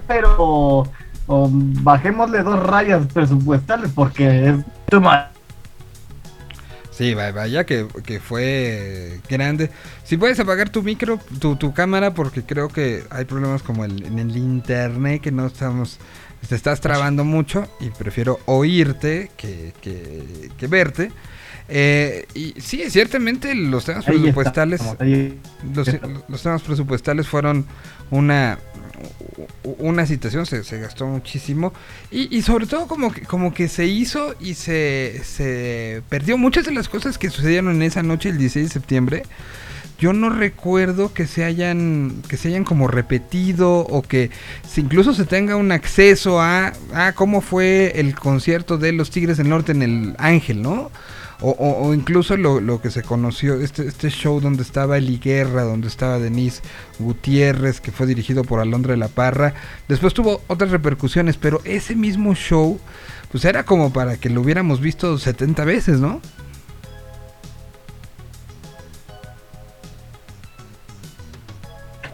pero 0.07 0.87
o, 1.27 1.49
bajémosle 1.51 2.41
dos 2.41 2.63
rayas 2.63 3.05
presupuestales 3.13 3.91
porque 3.93 4.49
es 4.49 4.55
Sí, 6.97 7.13
vaya 7.13 7.63
que, 7.63 7.85
fue 8.19 9.19
grande. 9.29 9.69
Si 10.03 10.17
puedes 10.17 10.39
apagar 10.39 10.69
tu 10.69 10.81
micro, 10.81 11.19
tu, 11.39 11.55
tu 11.55 11.71
cámara, 11.71 12.15
porque 12.15 12.41
creo 12.41 12.69
que 12.69 13.03
hay 13.11 13.25
problemas 13.25 13.61
como 13.61 13.85
el, 13.85 14.03
en 14.03 14.17
el 14.17 14.35
internet 14.35 15.21
que 15.21 15.31
no 15.31 15.45
estamos... 15.45 15.99
Te 16.49 16.55
estás 16.55 16.81
trabando 16.81 17.23
mucho 17.23 17.67
y 17.79 17.89
prefiero 17.89 18.39
oírte 18.45 19.29
que, 19.37 19.73
que, 19.81 20.67
verte. 20.67 21.11
Eh, 21.69 22.25
y 22.33 22.55
sí, 22.59 22.89
ciertamente 22.89 23.53
los 23.53 23.85
temas 23.85 24.03
presupuestales... 24.03 24.81
los 26.27 26.41
temas 26.41 26.63
presupuestales 26.63 27.27
fueron 27.27 27.67
una, 28.09 28.57
una 29.63 30.05
situación, 30.05 30.45
se, 30.45 30.79
gastó 30.79 31.05
muchísimo 31.05 31.73
y, 32.11 32.41
sobre 32.41 32.65
todo 32.65 32.87
como 32.87 33.11
que, 33.11 33.21
como 33.21 33.53
que 33.53 33.67
se 33.67 33.85
hizo 33.85 34.35
y 34.39 34.55
se, 34.55 35.21
se 35.23 36.01
perdió 36.09 36.37
muchas 36.37 36.65
de 36.65 36.71
las 36.71 36.89
cosas 36.89 37.17
que 37.17 37.29
sucedieron 37.29 37.75
en 37.75 37.83
esa 37.83 38.03
noche 38.03 38.29
el 38.29 38.37
16 38.37 38.67
de 38.67 38.73
septiembre. 38.73 39.23
Yo 39.99 40.13
no 40.13 40.29
recuerdo 40.29 41.11
que 41.11 41.25
se 41.25 41.43
hayan 41.43 42.21
que 42.27 42.37
se 42.37 42.49
hayan 42.49 42.63
como 42.63 42.87
repetido 42.87 43.79
o 43.79 44.03
que 44.03 44.29
incluso 44.75 45.15
se 45.15 45.25
tenga 45.25 45.55
un 45.55 45.71
acceso 45.71 46.39
a, 46.39 46.73
a 46.93 47.13
cómo 47.13 47.41
fue 47.41 47.93
el 47.99 48.13
concierto 48.13 48.77
de 48.77 48.91
los 48.91 49.09
Tigres 49.09 49.37
del 49.37 49.49
Norte 49.49 49.71
en 49.71 49.81
el 49.81 50.15
Ángel, 50.19 50.61
¿no? 50.61 50.91
o, 51.41 51.51
o, 51.51 51.87
o 51.87 51.93
incluso 51.93 52.35
lo, 52.35 52.59
lo, 52.59 52.81
que 52.81 52.89
se 52.89 53.03
conoció, 53.03 53.61
este, 53.61 53.87
este 53.87 54.09
show 54.09 54.39
donde 54.39 54.63
estaba 54.63 54.97
Eli 54.97 55.19
Guerra, 55.19 55.63
donde 55.63 55.87
estaba 55.87 56.17
Denise 56.17 56.61
Gutiérrez, 56.99 57.79
que 57.79 57.91
fue 57.91 58.07
dirigido 58.07 58.43
por 58.43 58.59
Alondra 58.59 58.91
de 58.91 58.97
la 58.97 59.07
Parra, 59.07 59.53
después 59.87 60.13
tuvo 60.13 60.41
otras 60.47 60.71
repercusiones, 60.71 61.37
pero 61.37 61.61
ese 61.63 61.95
mismo 61.95 62.33
show, 62.33 62.79
pues 63.31 63.45
era 63.45 63.63
como 63.63 63.93
para 63.93 64.17
que 64.17 64.29
lo 64.29 64.41
hubiéramos 64.41 64.81
visto 64.81 65.17
70 65.17 65.63
veces, 65.65 65.99
¿no? 65.99 66.21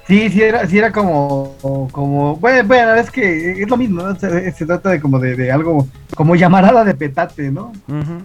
Sí, 0.06 0.30
sí 0.30 0.42
era, 0.42 0.68
sí 0.68 0.78
era 0.78 0.92
como, 0.92 1.56
como, 1.94 2.36
bueno, 2.36 2.68
bueno, 2.68 2.94
es 2.96 3.10
que 3.10 3.64
es 3.64 3.70
lo 3.70 3.78
mismo, 3.78 4.04
¿no? 4.04 4.20
se, 4.20 4.66
trata 4.66 4.90
de 4.90 5.00
como 5.00 5.18
de, 5.18 5.38
de, 5.38 5.50
algo, 5.50 5.88
como 6.14 6.36
llamarada 6.36 6.84
de 6.84 6.94
petate, 6.94 7.50
¿no? 7.50 7.72
Uh. 7.88 8.22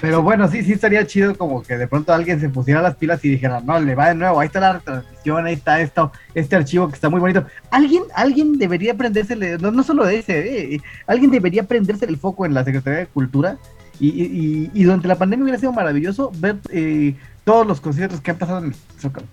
Pero 0.00 0.22
bueno, 0.22 0.48
sí, 0.48 0.62
sí 0.62 0.72
estaría 0.72 1.04
chido 1.06 1.36
como 1.36 1.62
que 1.62 1.76
de 1.76 1.88
pronto 1.88 2.12
alguien 2.12 2.38
se 2.40 2.48
pusiera 2.48 2.80
las 2.80 2.94
pilas 2.94 3.24
y 3.24 3.30
dijera, 3.30 3.60
no, 3.60 3.80
le 3.80 3.94
va 3.96 4.08
de 4.08 4.14
nuevo, 4.14 4.38
ahí 4.38 4.46
está 4.46 4.60
la 4.60 4.74
retransmisión, 4.74 5.44
ahí 5.46 5.54
está 5.54 5.80
esto, 5.80 6.12
este 6.34 6.54
archivo 6.54 6.88
que 6.88 6.94
está 6.94 7.08
muy 7.08 7.18
bonito. 7.20 7.44
Alguien, 7.70 8.04
alguien 8.14 8.58
debería 8.58 8.94
prendérsele, 8.94 9.58
no, 9.58 9.72
no 9.72 9.82
solo 9.82 10.04
de 10.06 10.18
ese, 10.20 10.74
eh, 10.74 10.80
alguien 11.08 11.30
debería 11.32 11.64
prenderse 11.64 12.04
el 12.04 12.16
foco 12.16 12.46
en 12.46 12.54
la 12.54 12.64
Secretaría 12.64 13.00
de 13.00 13.06
Cultura 13.06 13.58
y, 13.98 14.70
y, 14.72 14.84
durante 14.84 15.08
la 15.08 15.16
pandemia 15.16 15.42
hubiera 15.42 15.58
sido 15.58 15.72
maravilloso 15.72 16.30
ver 16.36 16.58
eh, 16.70 17.16
todos 17.42 17.66
los 17.66 17.80
conciertos 17.80 18.20
que 18.20 18.30
han 18.30 18.38
pasado 18.38 18.58
en 18.60 18.66
el 18.66 18.74
Zócalo. 19.00 19.26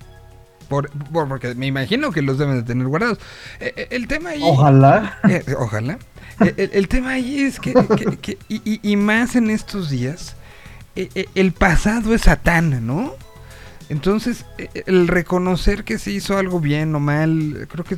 Por, 0.67 0.89
por- 0.89 1.27
porque 1.27 1.53
me 1.53 1.67
imagino 1.67 2.11
que 2.11 2.23
los 2.23 2.39
deben 2.39 2.55
de 2.55 2.63
tener 2.63 2.87
guardados. 2.87 3.19
Eh, 3.59 3.71
eh, 3.77 3.87
el 3.91 4.07
tema 4.07 4.31
ahí... 4.31 4.41
Ojalá. 4.43 5.19
Ojalá. 5.59 5.99
El, 6.39 6.71
el 6.73 6.87
tema 6.87 7.11
ahí 7.11 7.41
es 7.41 7.59
que, 7.59 7.71
que- 7.95 8.17
que- 8.17 8.37
y, 8.49 8.95
más 8.95 9.35
en 9.35 9.51
estos 9.51 9.91
días, 9.91 10.35
el 10.95 11.51
pasado 11.51 12.13
es 12.13 12.21
Satán, 12.21 12.85
¿no? 12.85 13.13
Entonces, 13.87 14.45
eh, 14.57 14.83
el 14.87 15.07
reconocer 15.07 15.83
que 15.83 15.99
se 15.99 16.11
hizo 16.11 16.37
algo 16.37 16.59
bien 16.59 16.95
o 16.95 16.99
mal, 16.99 17.67
creo 17.69 17.83
que 17.85 17.97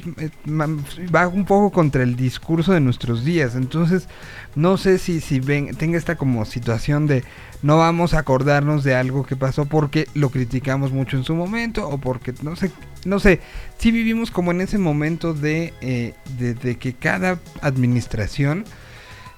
va 0.50 1.28
un 1.28 1.46
poco 1.46 1.72
contra 1.72 2.04
el 2.04 2.18
discurso 2.18 2.74
de 2.74 2.82
nuestros 2.82 3.24
días. 3.24 3.56
Entonces, 3.56 4.08
no 4.56 4.78
sé 4.78 4.98
si, 4.98 5.22
si 5.22 5.40
ven, 5.40 5.76
tenga 5.76 5.98
esta 5.98 6.16
como 6.16 6.44
situación 6.44 7.08
de 7.08 7.24
no 7.62 7.78
vamos 7.78 8.14
a 8.14 8.20
acordarnos 8.20 8.84
de 8.84 8.96
algo 8.96 9.26
que 9.26 9.36
pasó 9.36 9.66
porque 9.66 10.08
lo 10.14 10.30
criticamos 10.30 10.92
mucho 10.92 11.16
en 11.18 11.24
su 11.24 11.36
momento 11.36 11.88
o 11.88 11.98
porque, 11.98 12.34
no 12.42 12.56
sé, 12.56 12.72
no 13.06 13.20
sé, 13.20 13.40
sí 13.78 13.92
vivimos 13.92 14.30
como 14.30 14.52
en 14.52 14.62
ese 14.62 14.78
momento 14.78 15.34
de, 15.34 15.74
eh, 15.80 16.14
de 16.38 16.78
que 16.78 16.94
cada 16.94 17.40
administración 17.62 18.66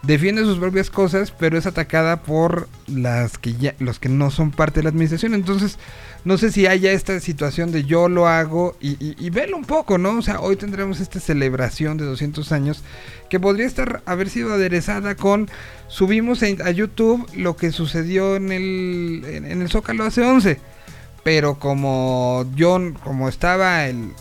defiende 0.01 0.43
sus 0.43 0.57
propias 0.59 0.89
cosas, 0.89 1.31
pero 1.31 1.57
es 1.57 1.65
atacada 1.65 2.23
por 2.23 2.69
las 2.87 3.37
que 3.37 3.53
ya, 3.53 3.75
los 3.79 3.99
que 3.99 4.09
no 4.09 4.31
son 4.31 4.51
parte 4.51 4.79
de 4.79 4.83
la 4.83 4.89
administración. 4.89 5.33
Entonces, 5.33 5.77
no 6.23 6.37
sé 6.37 6.51
si 6.51 6.67
haya 6.67 6.91
esta 6.91 7.19
situación 7.19 7.71
de 7.71 7.83
yo 7.83 8.09
lo 8.09 8.27
hago 8.27 8.75
y, 8.79 8.97
y, 8.99 9.29
velo 9.29 9.57
un 9.57 9.65
poco, 9.65 9.97
¿no? 9.97 10.17
O 10.17 10.21
sea, 10.21 10.39
hoy 10.39 10.55
tendremos 10.55 10.99
esta 10.99 11.19
celebración 11.19 11.97
de 11.97 12.05
200 12.05 12.51
años 12.51 12.83
que 13.29 13.39
podría 13.39 13.67
estar 13.67 14.01
haber 14.05 14.29
sido 14.29 14.53
aderezada 14.53 15.15
con 15.15 15.49
subimos 15.87 16.43
a 16.43 16.71
YouTube 16.71 17.25
lo 17.35 17.55
que 17.55 17.71
sucedió 17.71 18.35
en 18.35 18.51
el 18.51 19.23
en, 19.25 19.61
el 19.61 19.69
Zócalo 19.69 20.03
hace 20.05 20.21
11. 20.21 20.59
Pero 21.23 21.59
como 21.59 22.45
John, 22.57 22.97
como 23.03 23.27
estaba 23.27 23.85
el 23.85 24.13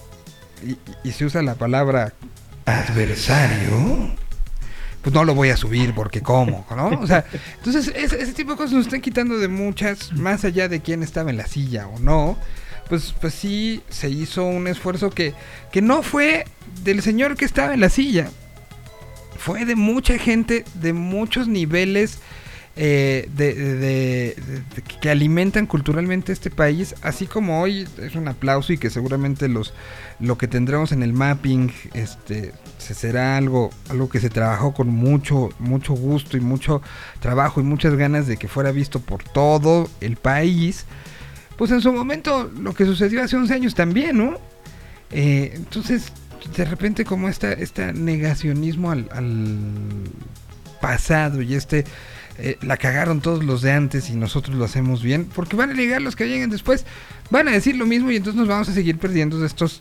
y 1.05 1.13
se 1.13 1.25
usa 1.25 1.43
la 1.43 1.55
palabra 1.55 2.13
adversario, 2.67 4.13
pues 5.09 5.15
no 5.15 5.25
lo 5.25 5.35
voy 5.35 5.49
a 5.49 5.57
subir 5.57 5.95
porque 5.95 6.21
cómo, 6.21 6.67
¿no? 6.77 6.89
O 7.01 7.07
sea, 7.07 7.25
entonces 7.57 7.91
ese, 7.97 8.21
ese 8.21 8.35
tipo 8.35 8.51
de 8.51 8.59
cosas 8.59 8.73
nos 8.75 8.85
están 8.85 9.01
quitando 9.01 9.39
de 9.39 9.49
muchas, 9.49 10.13
más 10.13 10.45
allá 10.45 10.69
de 10.69 10.83
quién 10.83 11.03
estaba 11.03 11.31
en 11.31 11.39
la 11.39 11.47
silla 11.47 11.89
o 11.89 11.99
no. 11.99 12.37
Pues, 12.91 13.15
pues 13.19 13.33
sí 13.33 13.81
se 13.89 14.11
hizo 14.11 14.45
un 14.45 14.67
esfuerzo 14.67 15.09
que, 15.09 15.33
que 15.73 15.81
no 15.81 16.03
fue 16.03 16.45
del 16.85 17.01
señor 17.01 17.39
que 17.39 17.47
estaba 17.47 17.73
en 17.73 17.81
la 17.81 17.89
silla. 17.89 18.29
Fue 19.39 19.65
de 19.65 19.77
mucha 19.77 20.19
gente, 20.19 20.67
de 20.75 20.93
muchos 20.93 21.49
niveles 21.49 22.19
eh, 22.81 23.29
de, 23.35 23.55
de- 23.55 23.77
de- 24.37 24.83
que 25.01 25.11
alimentan 25.11 25.67
culturalmente 25.67 26.33
este 26.33 26.49
país. 26.51 26.95
Así 27.03 27.27
como 27.27 27.61
hoy 27.61 27.89
es 28.01 28.15
un 28.15 28.29
aplauso 28.29 28.73
y 28.73 28.79
que 28.79 28.89
seguramente 28.89 29.49
los 29.49 29.75
lo 30.21 30.39
que 30.39 30.47
tendremos 30.49 30.93
en 30.93 31.03
el 31.03 31.13
mapping 31.13 31.73
este 31.95 32.53
se 32.79 32.95
será 32.95 33.37
algo 33.37 33.71
algo 33.91 34.09
que 34.09 34.21
se 34.21 34.31
trabajó 34.31 34.75
con 34.75 34.89
mucho 34.89 35.51
mucho 35.59 35.95
gusto 35.95 36.37
y 36.37 36.41
mucho 36.41 36.81
trabajo 37.21 37.61
y 37.61 37.65
muchas 37.65 37.95
ganas 37.95 38.27
de 38.29 38.37
que 38.37 38.47
fuera 38.49 38.71
visto 38.73 39.01
por 39.01 39.23
todo 39.25 39.89
el 40.01 40.17
país 40.17 40.87
pues 41.57 41.71
en 41.73 41.81
su 41.81 41.93
momento 41.93 42.51
lo 42.61 42.75
que 42.75 42.85
sucedió 42.85 43.23
hace 43.23 43.37
11 43.37 43.55
años 43.55 43.75
también 43.75 44.17
no 44.19 44.39
Eh, 45.11 45.53
entonces 45.55 46.13
de 46.57 46.65
repente 46.65 47.05
como 47.05 47.29
esta 47.29 47.53
este 47.53 47.93
negacionismo 47.93 48.91
al, 48.93 49.09
al 49.13 49.57
pasado 50.81 51.43
y 51.43 51.55
este 51.55 51.85
eh, 52.39 52.57
la 52.63 52.77
cagaron 52.77 53.21
todos 53.21 53.45
los 53.45 53.63
de 53.63 53.73
antes 53.73 54.11
y 54.11 54.15
nosotros 54.15 54.57
lo 54.57 54.65
hacemos 54.65 55.03
bien 55.03 55.25
porque 55.25 55.57
van 55.57 55.71
a 55.71 55.75
llegar 55.75 56.01
los 56.01 56.15
que 56.15 56.29
lleguen 56.29 56.51
después 56.51 56.87
van 57.31 57.49
a 57.49 57.51
decir 57.51 57.77
lo 57.77 57.85
mismo 57.85 58.13
y 58.13 58.17
entonces 58.17 58.39
nos 58.39 58.47
vamos 58.47 58.69
a 58.69 58.73
seguir 58.73 58.97
perdiendo 58.99 59.41
de 59.41 59.47
estos 59.49 59.81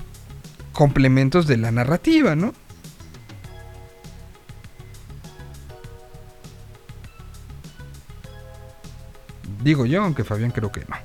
complementos 0.74 1.48
de 1.48 1.58
la 1.58 1.72
narrativa, 1.72 2.36
¿no? 2.36 2.54
Digo 9.64 9.86
yo, 9.86 10.04
aunque 10.04 10.24
Fabián 10.24 10.52
creo 10.52 10.72
que 10.72 10.82
no. 10.82 10.96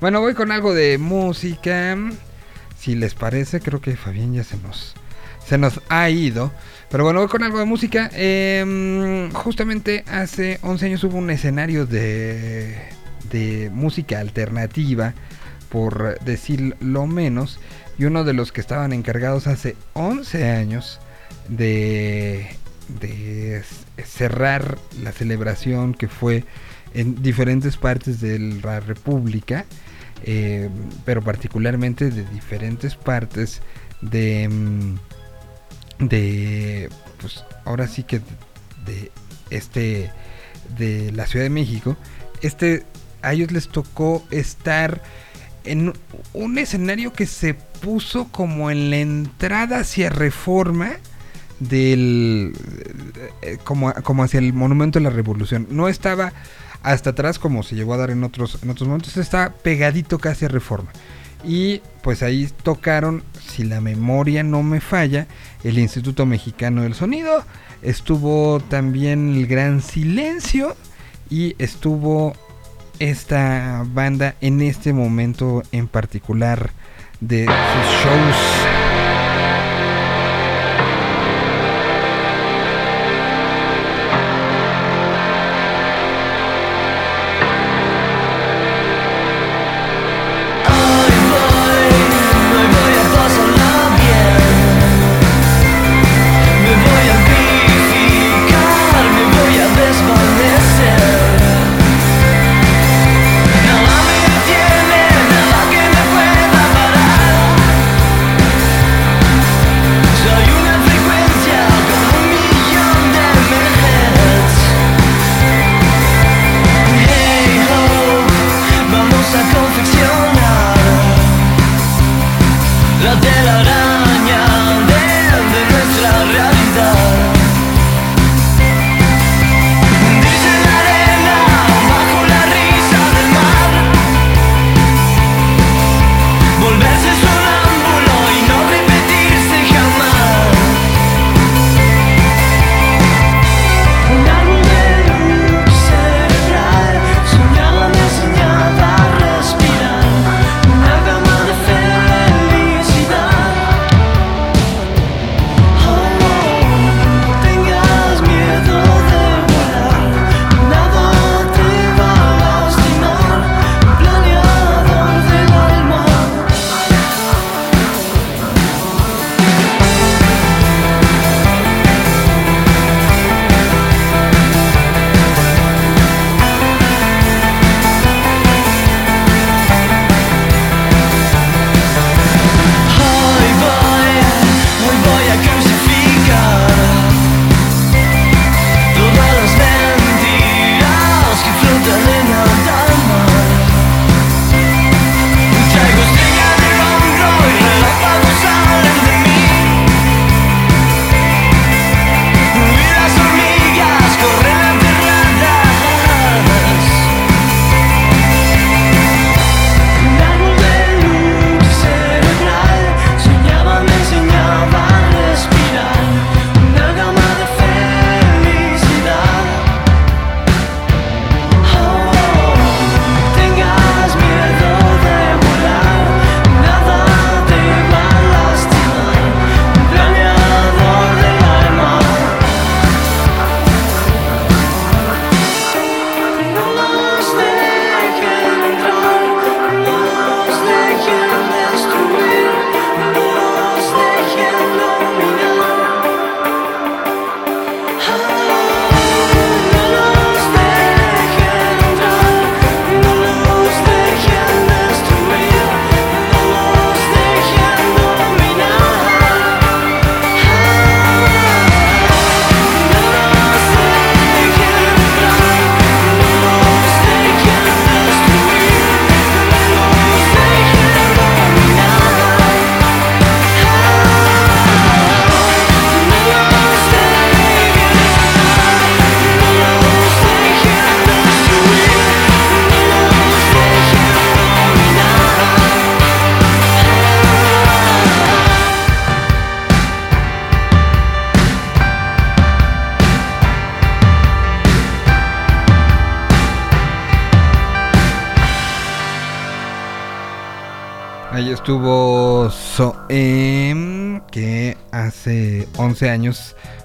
Bueno, 0.00 0.20
voy 0.20 0.34
con 0.34 0.52
algo 0.52 0.74
de 0.74 0.98
música. 0.98 1.96
Si 2.78 2.94
les 2.94 3.14
parece, 3.14 3.60
creo 3.60 3.80
que 3.80 3.96
Fabián 3.96 4.34
ya 4.34 4.44
se 4.44 4.56
nos, 4.58 4.94
se 5.46 5.58
nos 5.58 5.80
ha 5.88 6.08
ido. 6.10 6.52
Pero 6.90 7.04
bueno, 7.04 7.20
voy 7.20 7.28
con 7.28 7.42
algo 7.42 7.58
de 7.58 7.64
música. 7.64 8.10
Eh, 8.12 9.28
justamente 9.32 10.04
hace 10.06 10.58
11 10.62 10.86
años 10.86 11.04
hubo 11.04 11.18
un 11.18 11.30
escenario 11.30 11.86
de, 11.86 12.76
de 13.30 13.70
música 13.72 14.20
alternativa, 14.20 15.14
por 15.70 16.18
decir 16.20 16.76
lo 16.80 17.06
menos. 17.06 17.58
Y 17.98 18.04
uno 18.04 18.24
de 18.24 18.32
los 18.32 18.52
que 18.52 18.60
estaban 18.60 18.92
encargados 18.92 19.46
hace 19.46 19.76
11 19.94 20.50
años 20.50 21.00
de, 21.48 22.48
de 23.00 23.62
cerrar 24.04 24.78
la 25.02 25.12
celebración 25.12 25.94
que 25.94 26.08
fue 26.08 26.44
en 26.94 27.22
diferentes 27.22 27.76
partes 27.76 28.20
de 28.20 28.38
la 28.38 28.80
República, 28.80 29.64
eh, 30.22 30.70
pero 31.04 31.22
particularmente 31.22 32.10
de 32.10 32.24
diferentes 32.24 32.94
partes 32.94 33.60
de, 34.00 34.48
mm, 34.48 34.94
de, 35.98 36.88
pues 37.20 37.44
ahora 37.64 37.86
sí 37.88 38.02
que 38.02 38.20
de 38.84 39.10
este, 39.50 40.10
de 40.76 41.12
la 41.12 41.26
Ciudad 41.26 41.44
de 41.44 41.50
México, 41.50 41.96
este, 42.42 42.84
a 43.22 43.32
ellos 43.32 43.52
les 43.52 43.68
tocó 43.68 44.24
estar 44.30 45.02
en 45.64 45.94
un 46.34 46.58
escenario 46.58 47.12
que 47.12 47.26
se 47.26 47.54
puso 47.54 48.28
como 48.30 48.70
en 48.70 48.90
la 48.90 48.98
entrada 48.98 49.80
hacia 49.80 50.10
Reforma 50.10 50.92
del 51.60 52.52
eh, 53.42 53.58
como, 53.64 53.92
como 54.02 54.24
hacia 54.24 54.38
el 54.38 54.52
monumento 54.52 54.98
de 54.98 55.04
la 55.04 55.10
revolución. 55.10 55.66
No 55.70 55.88
estaba 55.88 56.32
hasta 56.82 57.10
atrás 57.10 57.38
como 57.38 57.62
se 57.62 57.76
llegó 57.76 57.94
a 57.94 57.96
dar 57.96 58.10
en 58.10 58.22
otros 58.24 58.58
en 58.62 58.68
otros 58.68 58.86
momentos 58.86 59.16
está 59.16 59.54
pegadito 59.54 60.18
casi 60.18 60.44
a 60.44 60.48
reforma 60.48 60.90
y 61.46 61.82
pues 62.02 62.22
ahí 62.22 62.48
tocaron 62.62 63.22
si 63.46 63.64
la 63.64 63.80
memoria 63.80 64.42
no 64.42 64.62
me 64.62 64.80
falla 64.80 65.26
el 65.62 65.78
Instituto 65.78 66.26
Mexicano 66.26 66.82
del 66.82 66.94
Sonido. 66.94 67.44
Estuvo 67.82 68.60
también 68.60 69.34
el 69.34 69.46
Gran 69.46 69.82
Silencio 69.82 70.76
y 71.30 71.54
estuvo 71.58 72.34
esta 72.98 73.84
banda 73.86 74.36
en 74.40 74.62
este 74.62 74.92
momento 74.92 75.62
en 75.72 75.88
particular 75.88 76.70
de 77.20 77.44
sus 77.44 78.04
shows 78.04 78.83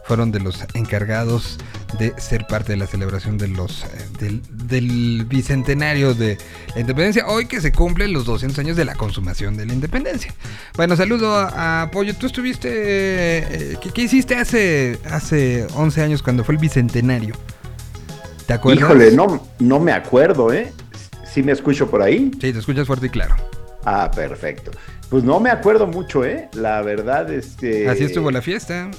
fueron 0.10 0.32
de 0.32 0.40
los 0.40 0.66
encargados 0.74 1.60
de 2.00 2.20
ser 2.20 2.48
parte 2.48 2.72
de 2.72 2.78
la 2.78 2.88
celebración 2.88 3.38
de 3.38 3.48
los, 3.48 3.84
eh, 3.84 4.42
del, 4.68 5.24
bicentenario 5.26 6.16
de 6.16 6.36
la 6.74 6.82
independencia, 6.82 7.28
hoy 7.28 7.46
que 7.46 7.62
se 7.62 7.72
cumplen 7.72 8.12
los 8.12 8.26
200 8.26 8.58
años 8.58 8.76
de 8.76 8.86
la 8.86 8.96
consumación 8.96 9.56
de 9.56 9.68
la 9.68 9.74
independencia. 9.74 10.34
Bueno, 10.76 10.96
saludo 10.96 11.36
a, 11.36 11.92
Pollo. 11.92 12.16
¿Tú 12.16 12.26
estuviste, 12.26 12.70
eh, 12.72 13.78
¿qué, 13.94 14.02
hiciste 14.02 14.36
hace, 14.36 14.98
hace 15.12 15.68
11 15.76 16.02
años 16.02 16.24
cuando 16.24 16.44
fue 16.44 16.56
el 16.56 16.60
bicentenario? 16.60 17.36
¿Te 18.48 18.54
acuerdas? 18.54 18.86
Híjole, 18.86 19.12
no, 19.12 19.48
no 19.60 19.80
me 19.80 19.92
acuerdo, 19.92 20.52
¿eh? 20.52 20.74
¿Sí 21.32 21.44
me 21.44 21.52
escucho 21.52 21.88
por 21.88 22.02
ahí? 22.02 22.32
Sí, 22.42 22.52
te 22.52 22.58
escuchas 22.58 22.88
fuerte 22.88 23.06
y 23.06 23.10
claro. 23.10 23.36
Ah, 23.86 24.10
perfecto. 24.10 24.72
Pues 25.12 25.24
no 25.24 25.40
me 25.40 25.52
acuerdo 25.52 25.86
mucho, 25.86 26.26
¿eh? 26.26 26.50
La 26.54 26.82
verdad, 26.82 27.32
este... 27.32 27.88
Así 27.88 28.06
estuvo 28.06 28.32
la 28.32 28.42
fiesta 28.42 28.90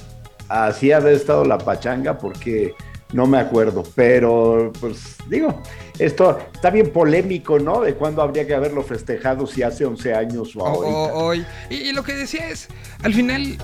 así 0.51 0.91
haber 0.91 1.13
estado 1.13 1.45
la 1.45 1.57
pachanga 1.57 2.17
porque 2.17 2.75
no 3.13 3.27
me 3.27 3.37
acuerdo, 3.37 3.83
pero 3.95 4.71
pues 4.79 5.17
digo, 5.27 5.61
esto 5.99 6.39
está 6.53 6.69
bien 6.69 6.91
polémico, 6.91 7.59
¿no? 7.59 7.81
De 7.81 7.95
cuándo 7.95 8.21
habría 8.21 8.47
que 8.47 8.53
haberlo 8.53 8.83
festejado, 8.83 9.45
si 9.47 9.63
hace 9.63 9.85
11 9.85 10.13
años 10.13 10.55
o 10.55 10.63
hoy. 10.63 11.45
Y, 11.69 11.91
lo 11.91 12.03
que 12.03 12.13
decía 12.13 12.49
es, 12.49 12.69
al 13.03 13.13
final, 13.13 13.57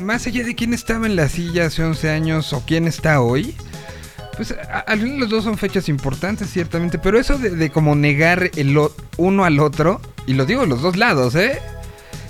más 0.00 0.26
allá 0.26 0.44
de 0.44 0.54
quién 0.54 0.74
estaba 0.74 1.06
en 1.06 1.16
la 1.16 1.28
silla 1.28 1.66
hace 1.66 1.82
11 1.84 2.10
años 2.10 2.52
o 2.52 2.62
quién 2.66 2.86
está 2.86 3.20
hoy, 3.20 3.54
pues 4.36 4.54
al 4.86 4.98
final 4.98 5.20
los 5.20 5.30
dos 5.30 5.44
son 5.44 5.56
fechas 5.56 5.88
importantes, 5.88 6.50
ciertamente, 6.50 6.98
pero 6.98 7.18
eso 7.18 7.38
de, 7.38 7.50
de 7.50 7.70
como 7.70 7.94
negar 7.94 8.50
el 8.56 8.76
uno 9.16 9.44
al 9.44 9.60
otro, 9.60 10.00
y 10.26 10.34
lo 10.34 10.46
digo 10.46 10.66
los 10.66 10.82
dos 10.82 10.96
lados, 10.96 11.34
¿eh? 11.36 11.60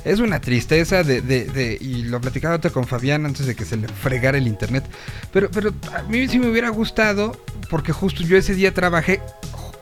Es 0.05 0.21
una 0.21 0.41
tristeza 0.41 1.03
de, 1.03 1.21
de, 1.21 1.79
y 1.81 2.03
lo 2.05 2.21
platicaba 2.21 2.55
ahorita 2.55 2.71
con 2.71 2.87
Fabián 2.87 3.27
antes 3.27 3.47
de 3.47 3.55
que 3.55 3.65
se 3.65 3.77
le 3.77 3.89
fregara 3.89 4.39
el 4.39 4.47
internet, 4.47 4.85
pero, 5.33 5.51
pero 5.51 5.73
a 5.95 6.03
mí 6.05 6.27
sí 6.29 6.39
me 6.39 6.49
hubiera 6.49 6.69
gustado, 6.69 7.41
porque 7.69 7.93
justo 7.93 8.23
yo 8.23 8.37
ese 8.37 8.55
día 8.55 8.73
trabajé 8.73 9.21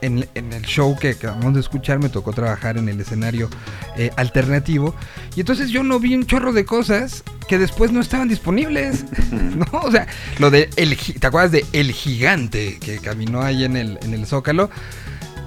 en, 0.01 0.25
el 0.35 0.61
show 0.63 0.97
que 0.97 1.09
acabamos 1.09 1.53
de 1.53 1.59
escuchar, 1.59 1.99
me 1.99 2.09
tocó 2.09 2.31
trabajar 2.33 2.77
en 2.77 2.89
el 2.89 2.99
escenario 2.99 3.49
eh, 3.97 4.11
alternativo, 4.15 4.95
y 5.35 5.41
entonces 5.41 5.69
yo 5.69 5.83
no 5.83 5.99
vi 5.99 6.15
un 6.15 6.25
chorro 6.25 6.53
de 6.53 6.65
cosas 6.65 7.23
que 7.47 7.57
después 7.57 7.91
no 7.91 7.99
estaban 7.99 8.27
disponibles, 8.27 9.05
¿no? 9.31 9.65
O 9.71 9.91
sea, 9.91 10.07
lo 10.37 10.51
de, 10.51 10.69
el, 10.75 10.95
¿te 10.97 11.27
acuerdas 11.27 11.51
de 11.51 11.65
El 11.73 11.91
Gigante 11.91 12.77
que 12.79 12.99
caminó 12.99 13.41
ahí 13.41 13.63
en 13.63 13.75
el, 13.75 13.99
en 14.01 14.13
el 14.13 14.25
Zócalo? 14.25 14.69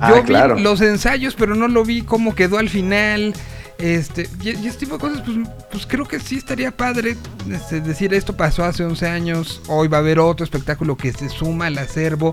Ah, 0.00 0.11
yo 0.11 0.22
vi 0.24 0.62
los 0.62 0.80
ensayos, 0.80 1.37
pero 1.37 1.54
no 1.54 1.68
lo 1.68 1.85
vi 1.85 2.02
cómo 2.02 2.35
quedó 2.35 2.58
al 2.58 2.68
final. 2.68 3.35
Este, 3.83 4.29
y, 4.40 4.51
este 4.51 4.87
tipo 4.87 4.95
de 4.95 5.01
cosas, 5.01 5.23
pues, 5.23 5.38
pues 5.73 5.87
creo 5.87 6.07
que 6.07 6.21
sí 6.21 6.37
estaría 6.37 6.71
padre 6.71 7.16
este, 7.51 7.81
decir 7.81 8.14
esto 8.14 8.37
pasó 8.37 8.64
hace 8.64 8.85
11 8.85 9.09
años, 9.09 9.61
hoy 9.66 9.88
va 9.88 9.97
a 9.97 10.01
haber 10.01 10.21
otro 10.21 10.45
espectáculo 10.45 10.97
que 10.97 11.12
se 11.12 11.29
suma 11.29 11.66
al 11.66 11.77
acervo, 11.77 12.33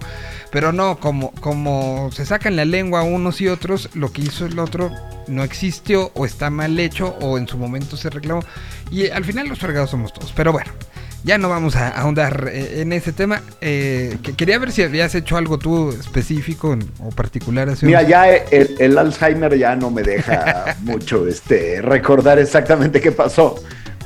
pero 0.52 0.72
no, 0.72 1.00
como, 1.00 1.32
como 1.42 2.12
se 2.12 2.24
sacan 2.28 2.56
la 2.56 2.66
lengua 2.66 3.02
unos 3.02 3.42
y 3.42 3.48
otros, 3.48 3.90
lo 3.96 4.12
que 4.12 4.22
hizo 4.22 4.46
el 4.46 4.60
otro 4.60 4.92
no 5.26 5.44
existió 5.44 6.12
o 6.14 6.28
está 6.28 6.52
mal 6.52 6.80
hecho 6.80 7.18
o 7.20 7.40
en 7.40 7.48
su 7.48 7.58
momento 7.58 7.98
se 7.98 8.12
reclamó 8.12 8.44
y 8.92 9.10
al 9.10 9.26
final 9.26 9.48
los 9.48 9.58
fregados 9.58 9.90
somos 9.90 10.14
todos, 10.14 10.32
pero 10.34 10.52
bueno 10.52 10.72
ya 11.24 11.38
no 11.38 11.50
vamos 11.50 11.76
a 11.76 11.90
ahondar 11.90 12.50
eh, 12.52 12.82
en 12.82 12.94
ese 12.94 13.12
tema. 13.12 13.42
Eh, 13.62 14.18
quería 14.38 14.58
ver 14.60 14.72
si 14.72 14.84
habías 14.84 15.14
hecho 15.16 15.38
algo 15.38 15.58
tú 15.58 15.92
específico 15.92 16.78
o 17.00 17.10
particular. 17.10 17.70
Mira, 17.82 18.04
ya 18.04 18.30
el, 18.30 18.98
Alzheimer 18.98 19.58
ya 19.58 19.76
no 19.76 19.92
me 19.92 20.04
deja 20.04 20.78
mucho 20.82 21.28
este, 21.28 21.82
recordar 21.82 22.40
exactamente 22.40 23.02
qué 23.02 23.12
pasó. 23.12 23.56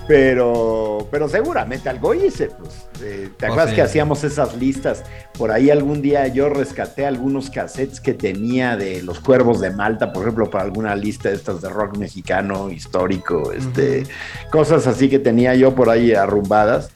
Pero, 0.06 1.08
pero 1.12 1.30
seguramente 1.30 1.88
algo 1.88 2.14
hice, 2.14 2.48
pues. 2.48 2.88
Eh, 3.02 3.30
¿Te 3.38 3.46
acuerdas 3.46 3.74
que 3.74 3.82
hacíamos 3.82 4.26
esas 4.26 4.56
listas? 4.58 5.04
Por 5.38 5.50
ahí 5.50 5.70
algún 5.70 6.02
día 6.02 6.28
yo 6.28 6.50
rescaté 6.50 7.06
algunos 7.06 7.50
cassettes 7.50 8.02
que 8.02 8.14
tenía 8.14 8.76
de 8.76 9.02
los 9.02 9.22
Cuervos 9.22 9.62
de 9.62 9.72
Malta, 9.72 10.12
por 10.12 10.24
ejemplo, 10.24 10.50
para 10.50 10.66
alguna 10.66 10.94
lista 10.96 11.30
de 11.30 11.36
estas 11.36 11.62
de 11.62 11.70
rock 11.70 11.98
mexicano 11.98 12.70
histórico, 12.70 13.54
este, 13.54 14.04
cosas 14.52 14.88
así 14.88 15.08
que 15.10 15.20
tenía 15.20 15.56
yo 15.56 15.74
por 15.74 15.90
ahí 15.90 16.14
arrumbadas 16.14 16.92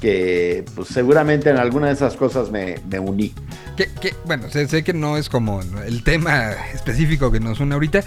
que 0.00 0.64
pues 0.74 0.88
seguramente 0.88 1.50
en 1.50 1.58
alguna 1.58 1.88
de 1.88 1.92
esas 1.92 2.16
cosas 2.16 2.50
me, 2.50 2.76
uní. 2.98 3.34
Que, 3.76 4.14
bueno, 4.26 4.48
sé, 4.50 4.82
que 4.82 4.92
no 4.92 5.16
es 5.16 5.28
como 5.28 5.60
el 5.86 6.02
tema 6.02 6.52
específico 6.74 7.30
que 7.30 7.40
nos 7.40 7.60
une 7.60 7.74
ahorita, 7.74 8.02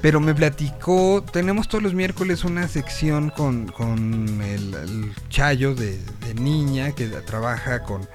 pero 0.00 0.20
me 0.20 0.34
platicó, 0.34 1.24
tenemos 1.32 1.68
todos 1.68 1.82
los 1.82 1.94
miércoles 1.94 2.44
una 2.44 2.68
sección 2.68 3.30
con, 3.30 3.72
el, 4.42 5.12
Chayo 5.28 5.74
de, 5.74 5.98
Niña, 6.34 6.92
que 6.92 7.06
trabaja 7.06 7.82
con, 7.82 8.06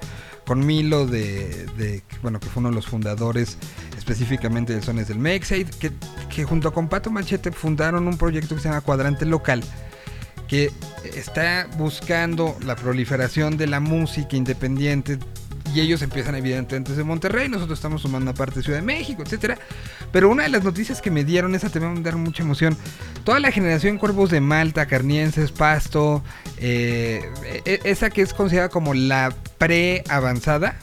con 0.45 0.65
Milo, 0.65 1.05
de, 1.05 2.01
bueno, 2.21 2.39
que 2.39 2.47
fue 2.47 2.61
uno 2.61 2.69
de 2.69 2.75
los 2.75 2.87
fundadores 2.87 3.57
específicamente 3.97 4.73
de 4.73 4.81
Sones 4.81 5.07
del 5.09 5.19
Mexade, 5.19 5.67
que, 5.79 5.91
que 6.33 6.43
junto 6.45 6.73
con 6.73 6.87
Pato 6.87 7.09
Machete 7.11 7.51
fundaron 7.51 8.07
un 8.07 8.17
proyecto 8.17 8.55
que 8.55 8.61
se 8.61 8.69
llama 8.69 8.81
Cuadrante 8.81 9.25
Local 9.25 9.63
que 10.51 10.69
está 11.15 11.65
buscando 11.77 12.57
la 12.65 12.75
proliferación 12.75 13.55
de 13.55 13.67
la 13.67 13.79
música 13.79 14.35
independiente 14.35 15.17
y 15.73 15.79
ellos 15.79 16.01
empiezan 16.01 16.35
evidentemente 16.35 16.91
desde 16.91 17.05
Monterrey, 17.05 17.47
nosotros 17.47 17.79
estamos 17.79 18.01
sumando 18.01 18.31
aparte 18.31 18.55
de 18.55 18.63
Ciudad 18.63 18.79
de 18.79 18.85
México, 18.85 19.23
etcétera. 19.23 19.57
Pero 20.11 20.29
una 20.29 20.43
de 20.43 20.49
las 20.49 20.65
noticias 20.65 21.01
que 21.01 21.09
me 21.09 21.23
dieron, 21.23 21.55
esa 21.55 21.69
te 21.69 21.79
va 21.79 21.89
a 21.89 21.95
dar 22.01 22.17
mucha 22.17 22.43
emoción. 22.43 22.75
Toda 23.23 23.39
la 23.39 23.49
generación 23.49 23.97
Cuervos 23.97 24.29
de 24.29 24.41
Malta, 24.41 24.87
Carnienses, 24.87 25.53
Pasto, 25.53 26.21
eh, 26.57 27.23
e, 27.63 27.79
esa 27.85 28.09
que 28.09 28.21
es 28.21 28.33
considerada 28.33 28.67
como 28.67 28.93
la 28.93 29.33
pre-avanzada, 29.57 30.75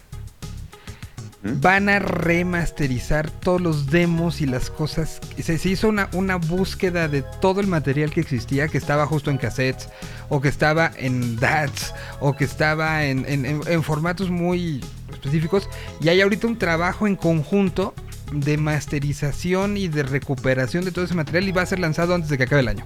van 1.42 1.88
a 1.88 1.98
remasterizar 2.00 3.30
todos 3.30 3.60
los 3.60 3.86
demos 3.86 4.40
y 4.40 4.46
las 4.46 4.70
cosas. 4.70 5.20
Se, 5.40 5.58
se 5.58 5.68
hizo 5.68 5.88
una, 5.88 6.08
una, 6.12 6.36
búsqueda 6.36 7.08
de 7.08 7.22
todo 7.40 7.60
el 7.60 7.66
material 7.66 8.10
que 8.10 8.20
existía, 8.20 8.68
que 8.68 8.78
estaba 8.78 9.06
justo 9.06 9.30
en 9.30 9.38
cassettes, 9.38 9.88
o 10.28 10.40
que 10.40 10.48
estaba 10.48 10.90
en 10.96 11.36
DATs, 11.36 11.94
o 12.20 12.34
que 12.34 12.44
estaba 12.44 13.04
en, 13.04 13.24
en, 13.28 13.82
formatos 13.82 14.30
muy 14.30 14.84
específicos. 15.12 15.68
Y 16.00 16.08
hay 16.08 16.20
ahorita 16.20 16.46
un 16.46 16.58
trabajo 16.58 17.06
en 17.06 17.16
conjunto 17.16 17.94
de 18.32 18.56
masterización 18.56 19.76
y 19.76 19.88
de 19.88 20.02
recuperación 20.02 20.84
de 20.84 20.92
todo 20.92 21.04
ese 21.04 21.14
material 21.14 21.48
y 21.48 21.52
va 21.52 21.62
a 21.62 21.66
ser 21.66 21.78
lanzado 21.78 22.14
antes 22.14 22.30
de 22.30 22.36
que 22.36 22.44
acabe 22.44 22.62
el 22.62 22.68
año. 22.68 22.84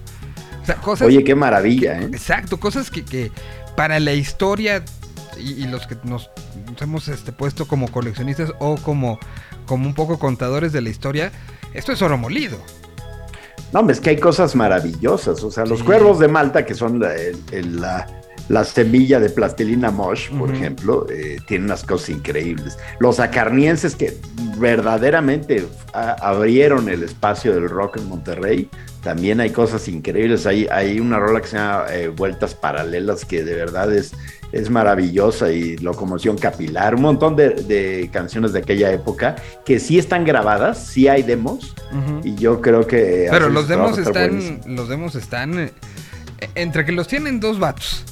Oye, 1.01 1.23
qué 1.25 1.35
maravilla, 1.35 1.99
¿eh? 1.99 2.05
Exacto, 2.05 2.57
cosas 2.57 2.89
que, 2.89 3.03
que 3.03 3.31
para 3.75 3.99
la 3.99 4.13
historia 4.13 4.83
y, 5.37 5.65
los 5.65 5.87
que 5.87 5.97
nos, 6.03 6.29
hemos 6.81 7.07
este, 7.07 7.31
puesto 7.31 7.67
como 7.67 7.89
coleccionistas 7.89 8.53
o 8.59 8.77
como, 8.77 9.19
como 9.65 9.87
un 9.87 9.93
poco 9.93 10.19
contadores 10.19 10.73
de 10.73 10.81
la 10.81 10.89
historia, 10.89 11.31
esto 11.73 11.91
es 11.91 12.01
oro 12.01 12.17
molido. 12.17 12.57
No, 13.73 13.89
es 13.89 13.99
que 13.99 14.11
hay 14.11 14.17
cosas 14.17 14.55
maravillosas. 14.55 15.43
O 15.43 15.49
sea, 15.49 15.65
los 15.65 15.81
cuervos 15.81 16.19
de 16.19 16.27
Malta, 16.27 16.63
que 16.63 16.75
son 16.75 16.99
la, 16.99 18.07
la, 18.47 18.63
semilla 18.63 19.19
de 19.19 19.29
plastilina 19.29 19.89
Mosh, 19.89 20.29
por 20.29 20.53
ejemplo, 20.53 21.07
eh, 21.09 21.37
tienen 21.47 21.65
unas 21.65 21.83
cosas 21.83 22.09
increíbles. 22.09 22.77
Los 22.99 23.19
acarnienses 23.19 23.95
que 23.95 24.15
verdaderamente 24.59 25.67
abrieron 25.93 26.87
el 26.87 27.01
espacio 27.01 27.55
del 27.55 27.67
rock 27.67 27.97
en 27.97 28.09
Monterrey, 28.09 28.69
también 29.03 29.41
hay 29.41 29.49
cosas 29.49 29.87
increíbles. 29.87 30.45
Hay, 30.45 30.67
hay 30.71 30.99
una 30.99 31.17
rola 31.17 31.41
que 31.41 31.47
se 31.47 31.57
llama 31.57 31.85
eh, 31.89 32.09
Vueltas 32.09 32.53
Paralelas, 32.53 33.25
que 33.25 33.43
de 33.43 33.55
verdad 33.55 33.91
es, 33.91 34.13
es 34.53 34.69
maravillosa 34.69 35.51
y 35.51 35.77
locomoción 35.77 36.37
capilar, 36.37 36.95
un 36.95 37.01
montón 37.01 37.35
de, 37.35 38.09
canciones 38.13 38.53
de 38.53 38.59
aquella 38.59 38.91
época 38.91 39.35
que 39.65 39.79
sí 39.79 39.97
están 39.97 40.23
grabadas, 40.23 40.85
sí 40.85 41.07
hay 41.07 41.23
demos 41.23 41.75
y 42.23 42.35
yo 42.35 42.61
creo 42.61 42.87
que... 42.87 43.27
Pero 43.31 43.49
los 43.49 43.67
demos 43.67 43.97
están, 43.97 44.61
los 44.67 44.87
demos 44.87 45.15
están 45.15 45.57
eh, 45.57 45.71
entre 46.53 46.85
que 46.85 46.91
los 46.91 47.07
tienen 47.07 47.39
dos 47.39 47.59
vatos 47.59 48.05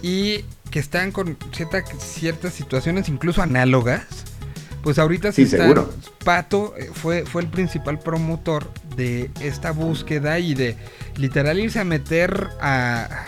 y 0.00 0.44
que 0.70 0.78
están 0.78 1.12
con 1.12 1.36
cierta, 1.52 1.84
ciertas 1.98 2.54
situaciones 2.54 3.08
incluso 3.08 3.42
análogas. 3.42 4.06
Pues 4.82 4.98
ahorita 4.98 5.30
sí, 5.30 5.46
seguro. 5.46 5.92
Pato 6.24 6.74
eh, 6.76 6.90
fue, 6.92 7.24
fue 7.24 7.42
el 7.42 7.48
principal 7.48 8.00
promotor 8.00 8.68
de 8.96 9.30
esta 9.40 9.70
búsqueda 9.70 10.40
y 10.40 10.54
de 10.54 10.76
literal 11.16 11.60
irse 11.60 11.78
a 11.78 11.84
meter 11.84 12.48
a 12.60 13.26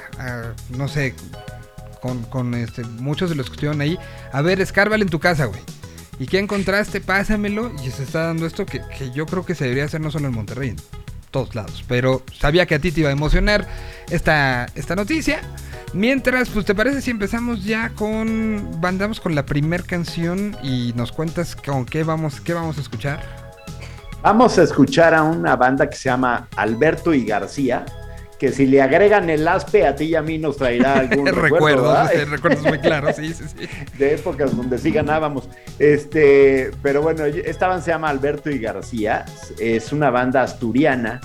no 0.70 0.88
sé, 0.88 1.14
con, 2.30 2.54
este, 2.54 2.84
muchos 2.84 3.30
de 3.30 3.36
los 3.36 3.46
que 3.46 3.54
estuvieron 3.54 3.80
ahí. 3.80 3.98
A 4.32 4.42
ver, 4.42 4.60
escárbale 4.60 5.04
en 5.04 5.10
tu 5.10 5.20
casa, 5.20 5.46
güey. 5.46 5.60
¿Y 6.18 6.26
qué 6.26 6.38
encontraste? 6.38 7.00
Pásamelo. 7.00 7.72
Y 7.84 7.90
se 7.90 8.02
está 8.04 8.26
dando 8.26 8.46
esto 8.46 8.66
que, 8.66 8.80
yo 9.14 9.26
creo 9.26 9.44
que 9.44 9.54
se 9.54 9.64
debería 9.64 9.84
hacer 9.84 10.00
no 10.00 10.10
solo 10.10 10.28
en 10.28 10.34
Monterrey, 10.34 10.70
en 10.70 10.76
todos 11.30 11.54
lados. 11.54 11.84
Pero 11.88 12.22
sabía 12.38 12.66
que 12.66 12.76
a 12.76 12.78
ti 12.78 12.92
te 12.92 13.00
iba 13.00 13.08
a 13.08 13.12
emocionar 13.12 13.66
esta, 14.10 14.66
esta 14.74 14.94
noticia. 14.94 15.40
Mientras, 15.92 16.50
pues 16.50 16.66
te 16.66 16.74
parece 16.74 17.00
si 17.00 17.10
empezamos 17.10 17.64
ya 17.64 17.90
con. 17.90 18.80
Bandamos 18.80 19.20
con 19.20 19.34
la 19.34 19.46
primer 19.46 19.84
canción 19.84 20.56
y 20.62 20.92
nos 20.94 21.12
cuentas 21.12 21.54
con 21.54 21.86
qué 21.86 22.02
vamos, 22.02 22.40
qué 22.40 22.52
vamos 22.52 22.78
a 22.78 22.80
escuchar. 22.80 23.44
Vamos 24.24 24.58
a 24.58 24.62
escuchar 24.62 25.14
a 25.14 25.22
una 25.22 25.54
banda 25.54 25.88
que 25.88 25.96
se 25.96 26.08
llama 26.08 26.48
Alberto 26.56 27.12
y 27.12 27.26
García, 27.26 27.84
que 28.38 28.52
si 28.52 28.66
le 28.66 28.82
agregan 28.82 29.30
el 29.30 29.46
aspe 29.46 29.86
a 29.86 29.94
ti 29.94 30.04
y 30.04 30.14
a 30.14 30.22
mí 30.22 30.38
nos 30.38 30.56
traerá 30.56 30.94
algún 31.00 31.26
recuerdo. 31.26 31.94
eh, 32.10 32.24
recuerdos 32.24 32.64
muy 32.64 32.78
claros, 32.78 33.16
sí, 33.16 33.32
sí, 33.32 33.44
sí. 33.46 33.68
de 33.98 34.14
épocas 34.14 34.56
donde 34.56 34.78
sí 34.78 34.90
ganábamos. 34.90 35.48
Este, 35.78 36.70
pero 36.82 37.02
bueno, 37.02 37.24
esta 37.24 37.68
banda 37.68 37.82
se 37.82 37.90
llama 37.90 38.08
Alberto 38.08 38.50
y 38.50 38.58
García, 38.58 39.24
es 39.58 39.92
una 39.92 40.10
banda 40.10 40.42
asturiana 40.42 41.20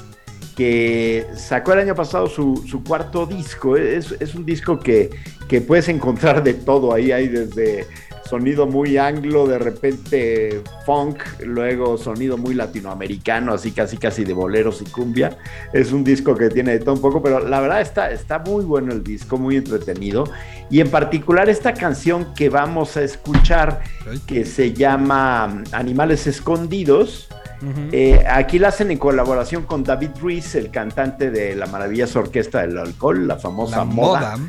que 0.56 1.26
sacó 1.36 1.72
el 1.72 1.80
año 1.80 1.95
pasado 1.95 2.28
su, 2.28 2.65
su 2.69 2.84
cuarto 2.84 3.26
disco. 3.26 3.78
Es, 3.78 4.13
es 4.19 4.36
un 4.36 4.45
disco 4.45 4.78
que, 4.78 5.10
que, 5.48 5.62
puedes 5.62 5.88
encontrar 5.88 6.43
de 6.43 6.54
todo 6.54 6.93
ahí, 6.93 7.13
hay 7.13 7.30
desde 7.30 7.88
sonido 8.30 8.68
muy 8.68 8.98
anglo, 8.98 9.48
de 9.48 9.58
repente 9.58 10.62
funk, 10.86 11.18
luego 11.44 11.98
sonido 11.98 12.38
muy 12.38 12.54
latinoamericano, 12.54 13.54
así 13.54 13.72
casi 13.72 13.98
casi 13.98 14.24
de 14.24 14.34
boleros 14.34 14.82
y 14.82 14.86
cumbia. 14.86 15.38
Es 15.74 15.92
un 15.92 16.04
disco 16.04 16.36
que 16.36 16.50
tiene 16.50 16.74
de 16.74 16.80
todo 16.80 16.94
un 16.94 17.02
poco, 17.02 17.24
pero 17.24 17.39
la 17.39 17.60
verdad 17.60 17.82
está, 17.82 18.12
está 18.12 18.38
muy 18.39 18.63
bueno 18.63 18.92
el 18.92 19.04
disco, 19.04 19.38
muy 19.38 19.56
entretenido. 19.56 20.26
Y 20.70 20.80
en 20.80 20.92
particular 20.92 21.50
esta 21.50 21.74
canción 21.74 22.34
que 22.36 22.50
vamos 22.50 22.98
a 22.98 23.02
escuchar, 23.02 23.82
que 24.28 24.46
se 24.46 24.74
llama 24.74 25.63
Animales 25.72 26.28
Escondidos. 26.28 27.30
Uh 27.62 27.65
-huh. 27.65 27.89
eh, 27.92 28.26
aquí 28.30 28.58
la 28.58 28.70
hacen 28.70 28.89
en 28.89 28.98
colaboración 28.98 29.63
con 29.63 29.84
David 29.84 30.12
Ruiz, 30.22 30.56
el 30.56 30.72
cantante 30.72 31.30
de 31.30 31.56
la 31.56 31.65
maravillosa 31.65 32.20
orquesta 32.20 32.62
del 32.62 32.78
alcohol, 32.78 33.28
la 33.28 33.36
famosa 33.38 33.78
la 33.78 33.84
moda. 33.84 34.38
moda. 34.38 34.39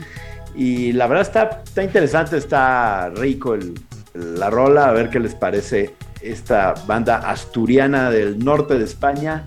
Y 0.55 0.93
la 0.93 1.07
verdad 1.07 1.27
está, 1.27 1.63
está 1.65 1.83
interesante, 1.83 2.37
está 2.37 3.11
rico 3.11 3.55
el, 3.55 3.75
la 4.15 4.51
rola, 4.51 4.89
a 4.89 4.93
ver 4.93 5.11
qué 5.11 5.21
les 5.21 5.35
parece 5.35 5.95
esta 6.21 6.75
banda 6.87 7.17
asturiana 7.17 8.11
del 8.11 8.39
norte 8.39 8.79
de 8.79 8.85
España 8.85 9.45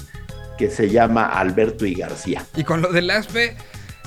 que 0.58 0.70
se 0.70 0.90
llama 0.90 1.26
Alberto 1.26 1.86
y 1.86 1.96
García. 1.96 2.46
Y 2.56 2.64
con 2.64 2.82
lo 2.82 2.92
del 2.92 3.10
ASPE, 3.10 3.56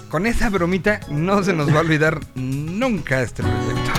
con 0.09 0.27
esa 0.27 0.49
bromita 0.51 1.01
no 1.11 1.43
se 1.43 1.53
nos 1.53 1.73
va 1.73 1.79
a 1.79 1.81
olvidar 1.81 2.21
nunca 2.35 3.21
este 3.23 3.43
proyecto. 3.43 3.96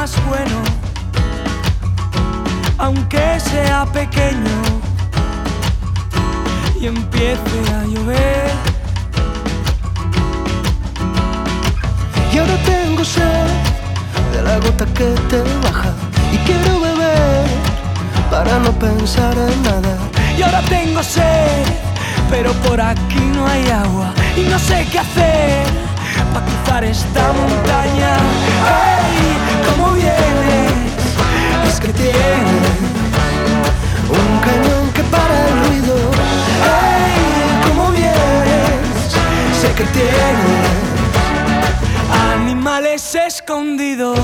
Más 0.00 0.16
bueno, 0.30 0.56
aunque 2.78 3.38
sea 3.38 3.84
pequeño 3.84 4.56
y 6.80 6.86
empiece 6.86 7.58
a 7.76 7.84
llover. 7.84 8.50
Y 12.32 12.38
ahora 12.38 12.56
tengo 12.64 13.04
sed 13.04 13.50
de 14.32 14.40
la 14.40 14.56
gota 14.60 14.86
que 14.86 15.08
te 15.28 15.40
baja 15.64 15.92
y 16.32 16.38
quiero 16.46 16.80
beber 16.80 17.46
para 18.30 18.58
no 18.58 18.72
pensar 18.78 19.36
en 19.36 19.62
nada. 19.62 19.98
Y 20.38 20.40
ahora 20.40 20.62
tengo 20.62 21.02
sed, 21.02 21.62
pero 22.30 22.54
por 22.66 22.80
aquí 22.80 23.22
no 23.34 23.46
hay 23.46 23.68
agua 23.68 24.14
y 24.34 24.48
no 24.48 24.58
sé 24.58 24.86
qué 24.90 24.98
hacer 25.00 25.89
para 26.32 26.46
cruzar 26.46 26.84
esta 26.84 27.32
montaña. 27.32 28.16
¡Ay! 28.66 29.36
¿Cómo 29.68 29.92
vienes? 29.92 30.72
Es 31.68 31.80
que 31.80 31.88
tiene 31.92 32.60
un 34.08 34.38
cañón 34.40 34.92
que 34.94 35.02
para 35.04 35.48
el 35.48 35.66
ruido. 35.66 35.96
¡Ay! 36.64 37.68
¿Cómo 37.68 37.90
vienes? 37.90 39.16
Sé 39.60 39.72
que 39.72 39.84
tiene 39.84 40.54
animales 42.32 43.14
escondidos. 43.14 44.18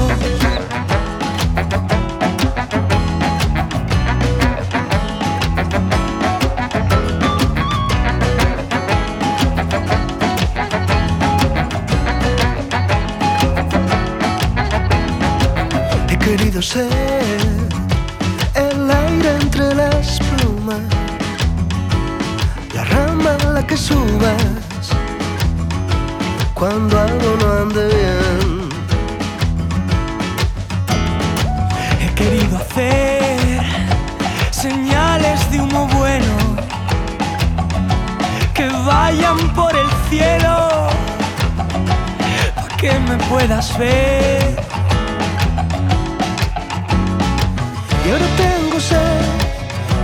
Querido 16.56 16.72
ser 16.72 17.38
el 18.54 18.90
aire 18.90 19.30
entre 19.42 19.74
las 19.74 20.18
plumas, 20.20 20.80
la 22.74 22.84
rama 22.84 23.36
en 23.42 23.54
la 23.54 23.66
que 23.66 23.76
subas 23.76 24.88
cuando 26.54 26.98
algo 26.98 27.36
no 27.40 27.52
ande 27.60 27.86
bien. 27.88 28.68
He 32.00 32.14
querido 32.14 32.56
hacer 32.56 33.60
señales 34.50 35.50
de 35.50 35.60
humo 35.60 35.86
bueno 35.88 36.36
que 38.54 38.66
vayan 38.86 39.54
por 39.54 39.76
el 39.76 39.90
cielo 40.08 40.88
para 42.54 42.76
que 42.78 42.92
me 43.00 43.18
puedas 43.28 43.76
ver. 43.76 44.65
Y 48.06 48.10
ahora 48.10 48.26
tengo 48.36 48.78
sed 48.78 49.20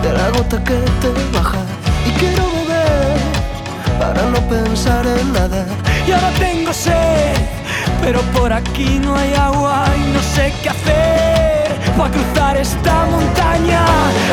de 0.02 0.12
la 0.12 0.28
gota 0.30 0.58
que 0.64 0.74
te 0.74 1.08
baja 1.32 1.62
y 2.04 2.10
quiero 2.18 2.42
beber 2.50 3.16
para 4.00 4.22
no 4.28 4.40
pensar 4.48 5.06
en 5.06 5.32
nada. 5.32 5.64
Y 6.04 6.10
ahora 6.10 6.30
tengo 6.36 6.72
sed, 6.72 7.36
pero 8.02 8.20
por 8.36 8.52
aquí 8.52 8.98
no 8.98 9.14
hay 9.14 9.32
agua 9.34 9.84
y 9.96 10.12
no 10.14 10.20
sé 10.34 10.52
qué 10.64 10.70
hacer 10.70 11.76
para 11.96 12.10
cruzar 12.10 12.56
esta 12.56 13.06
montaña. 13.06 13.84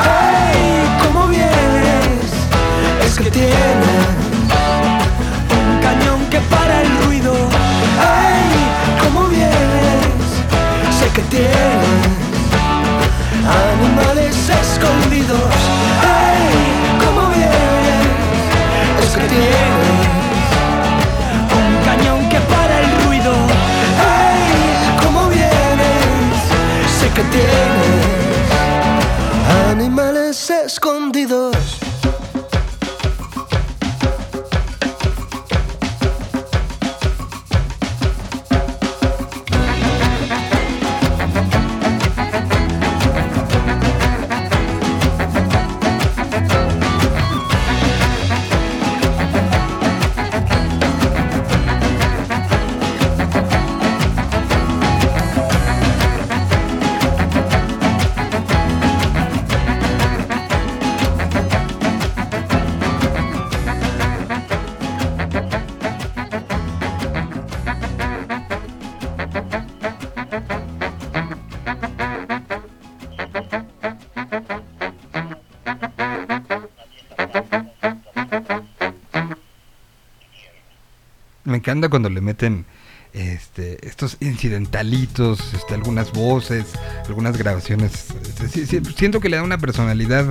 ¡Ay! 0.01 0.57
¿Cómo 1.03 1.27
vienes? 1.27 2.31
Es 3.05 3.19
que 3.19 3.29
tiene 3.29 3.93
un 5.69 5.79
cañón 5.79 6.25
que 6.31 6.39
para 6.39 6.81
el 6.81 7.03
ruido. 7.03 7.35
¡Ay! 7.99 8.49
¿Cómo 9.03 9.27
vienes? 9.27 10.25
Sé 10.99 11.07
que 11.13 11.21
tiene 11.29 12.28
animales 13.45 14.49
escondidos. 14.49 15.53
¡Ay! 16.01 16.49
¿Cómo 17.05 17.29
vienes? 17.29 19.03
Es 19.03 19.13
que 19.17 19.27
tiene 19.27 19.47
un 21.59 21.73
cañón 21.85 22.29
que 22.29 22.39
para 22.41 22.79
el 22.81 22.89
ruido. 23.05 23.33
¡Ay! 24.11 24.41
¿Cómo 25.03 25.29
vienes? 25.29 26.37
Sé 26.99 27.07
que 27.09 27.23
tiene 27.23 28.09
animales 29.71 30.49
escondidos. 30.49 31.58
Encanta 81.59 81.89
cuando 81.89 82.09
le 82.09 82.21
meten 82.21 82.65
este, 83.13 83.85
estos 83.87 84.17
incidentalitos, 84.19 85.53
este, 85.53 85.73
algunas 85.73 86.11
voces, 86.11 86.65
algunas 87.07 87.37
grabaciones. 87.37 88.07
Este, 88.43 88.83
siento 88.95 89.19
que 89.19 89.29
le 89.29 89.37
da 89.37 89.43
una 89.43 89.57
personalidad 89.57 90.25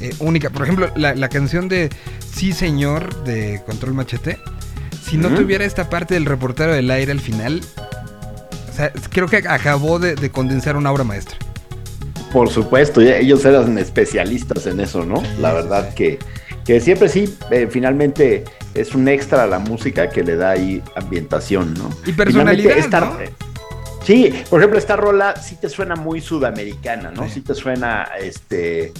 eh, 0.00 0.14
única. 0.18 0.50
Por 0.50 0.62
ejemplo, 0.62 0.90
la, 0.96 1.14
la 1.14 1.28
canción 1.28 1.68
de 1.68 1.90
Sí 2.32 2.52
Señor 2.52 3.24
de 3.24 3.62
Control 3.66 3.94
Machete, 3.94 4.38
si 5.02 5.16
no 5.16 5.28
tuviera 5.30 5.64
esta 5.64 5.88
parte 5.88 6.14
del 6.14 6.24
reportero 6.24 6.72
del 6.72 6.90
aire 6.90 7.12
al 7.12 7.20
final, 7.20 7.62
o 8.70 8.76
sea, 8.76 8.92
creo 9.10 9.28
que 9.28 9.36
acabó 9.36 9.98
de, 9.98 10.16
de 10.16 10.30
condensar 10.30 10.76
una 10.76 10.90
obra 10.92 11.04
maestra. 11.04 11.38
Por 12.32 12.50
supuesto, 12.50 13.00
ellos 13.00 13.44
eran 13.44 13.78
especialistas 13.78 14.66
en 14.66 14.80
eso, 14.80 15.06
¿no? 15.06 15.22
La 15.38 15.52
verdad 15.52 15.94
que, 15.94 16.18
que 16.66 16.80
siempre 16.80 17.08
sí, 17.08 17.34
eh, 17.50 17.68
finalmente 17.70 18.44
es 18.76 18.94
un 18.94 19.08
extra 19.08 19.42
a 19.44 19.46
la 19.46 19.58
música 19.58 20.08
que 20.10 20.22
le 20.22 20.36
da 20.36 20.50
ahí 20.50 20.82
ambientación, 20.94 21.74
¿no? 21.74 21.90
Y 22.06 22.12
personalidad, 22.12 22.76
esta- 22.78 23.00
¿no? 23.00 23.16
Sí, 24.04 24.32
por 24.50 24.60
ejemplo, 24.60 24.78
esta 24.78 24.94
rola 24.94 25.34
sí 25.36 25.56
te 25.60 25.68
suena 25.68 25.96
muy 25.96 26.20
sudamericana, 26.20 27.10
¿no? 27.10 27.24
Sí. 27.24 27.34
Sí, 27.34 27.40
te 27.40 27.54
suena 27.54 28.08
este, 28.20 28.92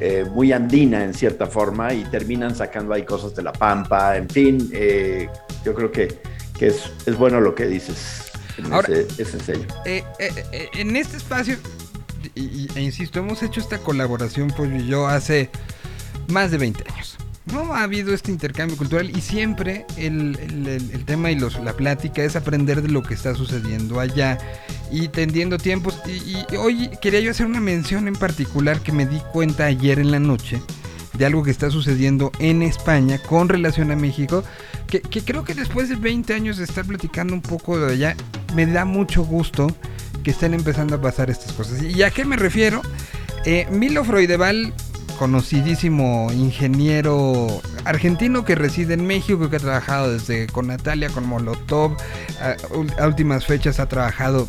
eh, 0.00 0.26
muy 0.34 0.52
andina 0.52 1.02
en 1.02 1.14
cierta 1.14 1.46
forma 1.46 1.94
y 1.94 2.04
terminan 2.04 2.54
sacando 2.54 2.92
ahí 2.92 3.04
cosas 3.04 3.34
de 3.34 3.42
la 3.42 3.52
pampa, 3.52 4.16
en 4.16 4.28
fin, 4.28 4.70
eh, 4.74 5.28
yo 5.64 5.74
creo 5.74 5.90
que, 5.90 6.20
que 6.58 6.66
es, 6.66 6.90
es 7.06 7.16
bueno 7.16 7.40
lo 7.40 7.54
que 7.54 7.66
dices 7.66 8.30
en 8.58 8.70
Ahora- 8.72 8.88
ese, 8.92 9.22
ese 9.22 9.40
sello. 9.40 9.64
Eh, 9.86 10.04
eh, 10.18 10.68
en 10.74 10.94
este 10.96 11.16
espacio, 11.16 11.56
y, 12.34 12.40
y- 12.42 12.68
e 12.74 12.82
insisto, 12.82 13.18
hemos 13.18 13.42
hecho 13.42 13.60
esta 13.60 13.78
colaboración, 13.78 14.52
y 14.78 14.86
yo, 14.86 15.06
hace 15.08 15.48
más 16.28 16.50
de 16.50 16.58
20 16.58 16.84
años. 16.92 17.16
No 17.46 17.74
ha 17.74 17.82
habido 17.82 18.14
este 18.14 18.30
intercambio 18.30 18.76
cultural 18.76 19.10
y 19.16 19.20
siempre 19.22 19.86
el, 19.96 20.38
el- 20.38 21.04
tema 21.04 21.30
y 21.32 21.38
los, 21.38 21.58
la 21.64 21.72
plática 21.72 22.22
es 22.22 22.36
aprender 22.36 22.82
de 22.82 22.88
lo 22.88 23.02
que 23.02 23.14
está 23.14 23.34
sucediendo 23.34 23.98
allá 23.98 24.38
y 24.92 25.08
tendiendo 25.08 25.58
tiempos. 25.58 25.98
Y, 26.06 26.36
y 26.52 26.56
hoy 26.56 26.90
quería 27.02 27.20
yo 27.20 27.30
hacer 27.32 27.46
una 27.46 27.60
mención 27.60 28.06
en 28.06 28.14
particular 28.14 28.80
que 28.80 28.92
me 28.92 29.06
di 29.06 29.18
cuenta 29.32 29.64
ayer 29.64 29.98
en 29.98 30.10
la 30.12 30.20
noche 30.20 30.60
de 31.14 31.26
algo 31.26 31.42
que 31.42 31.50
está 31.50 31.70
sucediendo 31.70 32.30
en 32.38 32.62
España 32.62 33.18
con 33.18 33.48
relación 33.48 33.90
a 33.90 33.96
México, 33.96 34.44
que, 34.86 35.00
que 35.00 35.22
creo 35.22 35.42
que 35.44 35.54
después 35.54 35.88
de 35.88 35.96
20 35.96 36.32
años 36.34 36.58
de 36.58 36.64
estar 36.64 36.84
platicando 36.84 37.34
un 37.34 37.42
poco 37.42 37.78
de 37.80 37.92
allá, 37.94 38.16
me 38.54 38.66
da 38.66 38.84
mucho 38.84 39.24
gusto 39.24 39.66
que 40.22 40.30
estén 40.30 40.54
empezando 40.54 40.96
a 40.96 41.00
pasar 41.00 41.30
estas 41.30 41.52
cosas. 41.54 41.82
¿Y 41.82 42.02
a 42.04 42.10
qué 42.10 42.24
me 42.24 42.36
refiero? 42.36 42.80
Eh, 43.44 43.66
Milo 43.72 44.04
Freudeval, 44.04 44.72
conocidísimo 45.20 46.32
ingeniero 46.32 47.60
argentino 47.84 48.46
que 48.46 48.54
reside 48.54 48.94
en 48.94 49.06
México, 49.06 49.50
que 49.50 49.56
ha 49.56 49.58
trabajado 49.58 50.10
desde 50.14 50.46
con 50.46 50.68
Natalia, 50.68 51.10
con 51.10 51.26
Molotov, 51.28 51.94
a, 52.40 52.56
últimas 53.06 53.44
fechas 53.44 53.80
ha 53.80 53.86
trabajado 53.86 54.48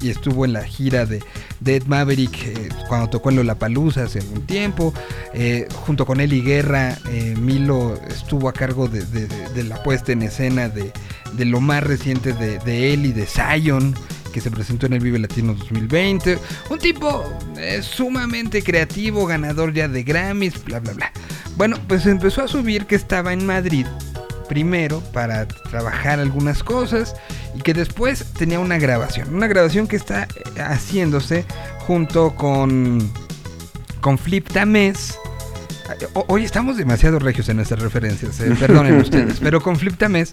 y, 0.00 0.10
estuvo 0.10 0.44
en 0.44 0.52
la 0.52 0.62
gira 0.62 1.06
de, 1.06 1.24
de 1.58 1.74
Ed 1.74 1.86
Maverick 1.86 2.36
eh, 2.46 2.68
cuando 2.86 3.10
tocó 3.10 3.30
en 3.30 3.36
Lollapalooza 3.36 4.04
hace 4.04 4.20
algún 4.20 4.46
tiempo, 4.46 4.94
eh, 5.34 5.66
junto 5.74 6.06
con 6.06 6.20
Eli 6.20 6.40
Guerra, 6.40 6.96
eh, 7.10 7.34
Milo 7.36 7.98
estuvo 8.06 8.48
a 8.48 8.52
cargo 8.52 8.86
de, 8.86 9.04
la 9.64 9.82
puesta 9.82 10.12
en 10.12 10.22
escena 10.22 10.68
de, 10.68 10.92
de 11.32 11.44
lo 11.46 11.60
más 11.60 11.82
reciente 11.82 12.32
de, 12.32 12.60
de 12.60 12.94
él 12.94 13.06
y 13.06 13.12
de 13.12 13.26
Zion, 13.26 13.96
que 14.32 14.40
se 14.40 14.50
presentó 14.50 14.86
en 14.86 14.94
el 14.94 15.00
Vive 15.00 15.18
Latino 15.18 15.54
2020. 15.54 16.38
Un 16.70 16.78
tipo 16.78 17.24
eh, 17.56 17.80
sumamente 17.82 18.62
creativo, 18.62 19.26
ganador 19.26 19.72
ya 19.72 19.88
de 19.88 20.02
Grammys, 20.02 20.64
bla, 20.64 20.80
bla, 20.80 20.92
bla. 20.94 21.12
Bueno, 21.56 21.76
pues 21.86 22.06
empezó 22.06 22.42
a 22.42 22.48
subir 22.48 22.86
que 22.86 22.96
estaba 22.96 23.32
en 23.32 23.46
Madrid 23.46 23.86
primero 24.48 25.00
para 25.12 25.46
trabajar 25.46 26.20
algunas 26.20 26.62
cosas 26.62 27.14
y 27.54 27.60
que 27.60 27.74
después 27.74 28.24
tenía 28.36 28.58
una 28.58 28.78
grabación. 28.78 29.34
Una 29.34 29.46
grabación 29.46 29.86
que 29.86 29.96
está 29.96 30.24
eh, 30.24 30.60
haciéndose 30.60 31.44
junto 31.86 32.34
con, 32.34 33.10
con 34.00 34.18
Flip 34.18 34.48
Tamés. 34.48 35.18
Hoy 36.28 36.44
estamos 36.44 36.76
demasiado 36.76 37.18
regios 37.18 37.48
en 37.48 37.56
nuestras 37.56 37.80
referencias, 37.80 38.40
eh, 38.40 38.54
perdonen 38.58 38.96
ustedes, 39.00 39.40
pero 39.40 39.60
con 39.60 39.76
Flip 39.76 39.96
Tamés, 39.96 40.32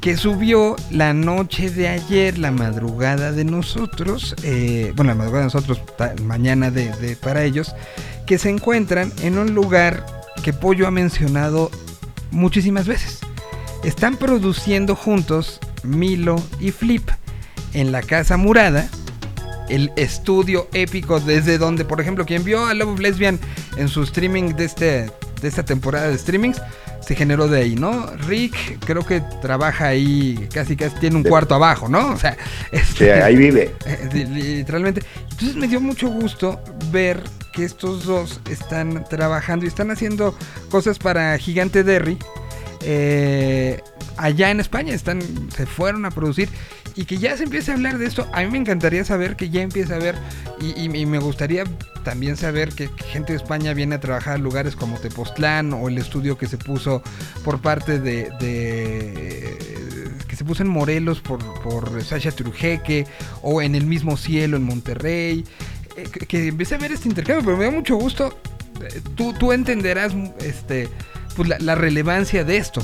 que 0.00 0.16
subió 0.16 0.76
la 0.90 1.12
noche 1.12 1.70
de 1.70 1.88
ayer, 1.88 2.38
la 2.38 2.50
madrugada 2.50 3.32
de 3.32 3.44
nosotros, 3.44 4.34
eh, 4.42 4.92
bueno, 4.96 5.10
la 5.10 5.14
madrugada 5.14 5.46
de 5.46 5.52
nosotros, 5.52 5.80
mañana 6.22 6.70
de- 6.70 7.16
para 7.16 7.44
ellos, 7.44 7.74
que 8.26 8.38
se 8.38 8.48
encuentran 8.48 9.12
en 9.22 9.38
un 9.38 9.54
lugar 9.54 10.06
que 10.42 10.52
Pollo 10.52 10.86
ha 10.86 10.90
mencionado 10.90 11.70
muchísimas 12.30 12.86
veces. 12.86 13.18
Están 13.84 14.16
produciendo 14.16 14.94
juntos 14.96 15.58
Milo 15.82 16.42
y 16.60 16.70
Flip 16.70 17.08
en 17.74 17.92
la 17.92 18.02
Casa 18.02 18.36
Murada, 18.36 18.88
el 19.68 19.92
estudio 19.96 20.68
épico 20.72 21.20
desde 21.20 21.58
donde, 21.58 21.84
por 21.84 22.00
ejemplo, 22.00 22.24
quien 22.26 22.42
vio 22.42 22.66
a 22.66 22.74
Love 22.74 22.94
of 22.94 23.00
Lesbian 23.00 23.38
en 23.76 23.88
su 23.88 24.02
streaming 24.02 24.54
de, 24.54 24.64
este, 24.64 25.10
de 25.42 25.48
esta 25.48 25.64
temporada 25.64 26.08
de 26.08 26.18
streamings, 26.18 26.60
se 27.00 27.14
generó 27.14 27.48
de 27.48 27.60
ahí, 27.62 27.74
¿no? 27.74 28.06
Rick 28.28 28.78
creo 28.84 29.04
que 29.04 29.20
trabaja 29.42 29.86
ahí, 29.88 30.48
casi 30.52 30.76
casi 30.76 30.96
tiene 31.00 31.16
un 31.16 31.22
cuarto 31.24 31.54
abajo, 31.54 31.88
¿no? 31.88 32.12
O 32.12 32.16
sea, 32.16 32.36
Sí, 32.72 32.76
este, 32.76 33.12
ahí 33.22 33.36
vive. 33.36 33.74
eh, 33.86 34.08
li- 34.12 34.24
literalmente. 34.56 35.02
Entonces 35.30 35.56
me 35.56 35.66
dio 35.68 35.80
mucho 35.80 36.08
gusto 36.08 36.60
ver 36.92 37.22
que 37.52 37.64
estos 37.64 38.04
dos 38.04 38.40
están 38.48 39.04
trabajando 39.08 39.64
y 39.64 39.68
están 39.68 39.90
haciendo 39.90 40.36
cosas 40.70 40.98
para 40.98 41.36
Gigante 41.38 41.82
Derry. 41.82 42.16
eh, 42.82 43.80
allá 44.16 44.50
en 44.50 44.60
España 44.60 44.94
están, 44.94 45.20
se 45.54 45.66
fueron 45.66 46.04
a 46.04 46.10
producir 46.10 46.48
y 46.96 47.04
que 47.04 47.18
ya 47.18 47.36
se 47.36 47.44
empiece 47.44 47.70
a 47.70 47.74
hablar 47.74 47.98
de 47.98 48.06
esto. 48.06 48.28
A 48.32 48.42
mí 48.42 48.48
me 48.50 48.58
encantaría 48.58 49.04
saber 49.04 49.36
que 49.36 49.50
ya 49.50 49.62
empieza 49.62 49.94
a 49.96 49.98
ver 49.98 50.16
y, 50.60 50.88
me 50.88 51.18
gustaría 51.18 51.64
también 52.04 52.36
saber 52.36 52.70
que, 52.70 52.88
gente 53.12 53.32
de 53.32 53.38
España 53.38 53.72
viene 53.74 53.94
a 53.96 54.00
trabajar 54.00 54.34
a 54.34 54.38
lugares 54.38 54.76
como 54.76 54.98
Tepoztlán 54.98 55.72
o 55.72 55.88
el 55.88 55.98
estudio 55.98 56.36
que 56.38 56.46
se 56.46 56.58
puso 56.58 57.02
por 57.44 57.60
parte 57.60 57.98
de, 57.98 58.30
de- 58.40 60.10
que 60.28 60.36
se 60.36 60.44
puso 60.44 60.62
en 60.62 60.68
Morelos 60.68 61.20
por, 61.20 61.38
por 61.62 62.02
Sasha 62.02 62.30
Trujeque 62.30 63.06
o 63.42 63.62
en 63.62 63.74
el 63.74 63.86
mismo 63.86 64.16
cielo 64.16 64.56
en 64.56 64.62
Monterrey. 64.64 65.44
eh, 65.96 66.04
que, 66.12 66.26
que 66.26 66.48
empiece 66.48 66.74
a 66.74 66.78
ver 66.78 66.92
este 66.92 67.08
intercambio, 67.08 67.44
pero 67.44 67.56
me 67.56 67.64
da 67.64 67.70
mucho 67.70 67.96
gusto. 67.96 68.38
eh, 68.82 69.00
Tú, 69.16 69.32
tú 69.34 69.52
entenderás 69.52 70.12
este, 70.40 70.88
pues, 71.36 71.48
la, 71.48 71.58
la 71.58 71.74
relevancia 71.74 72.44
de 72.44 72.56
esto. 72.58 72.82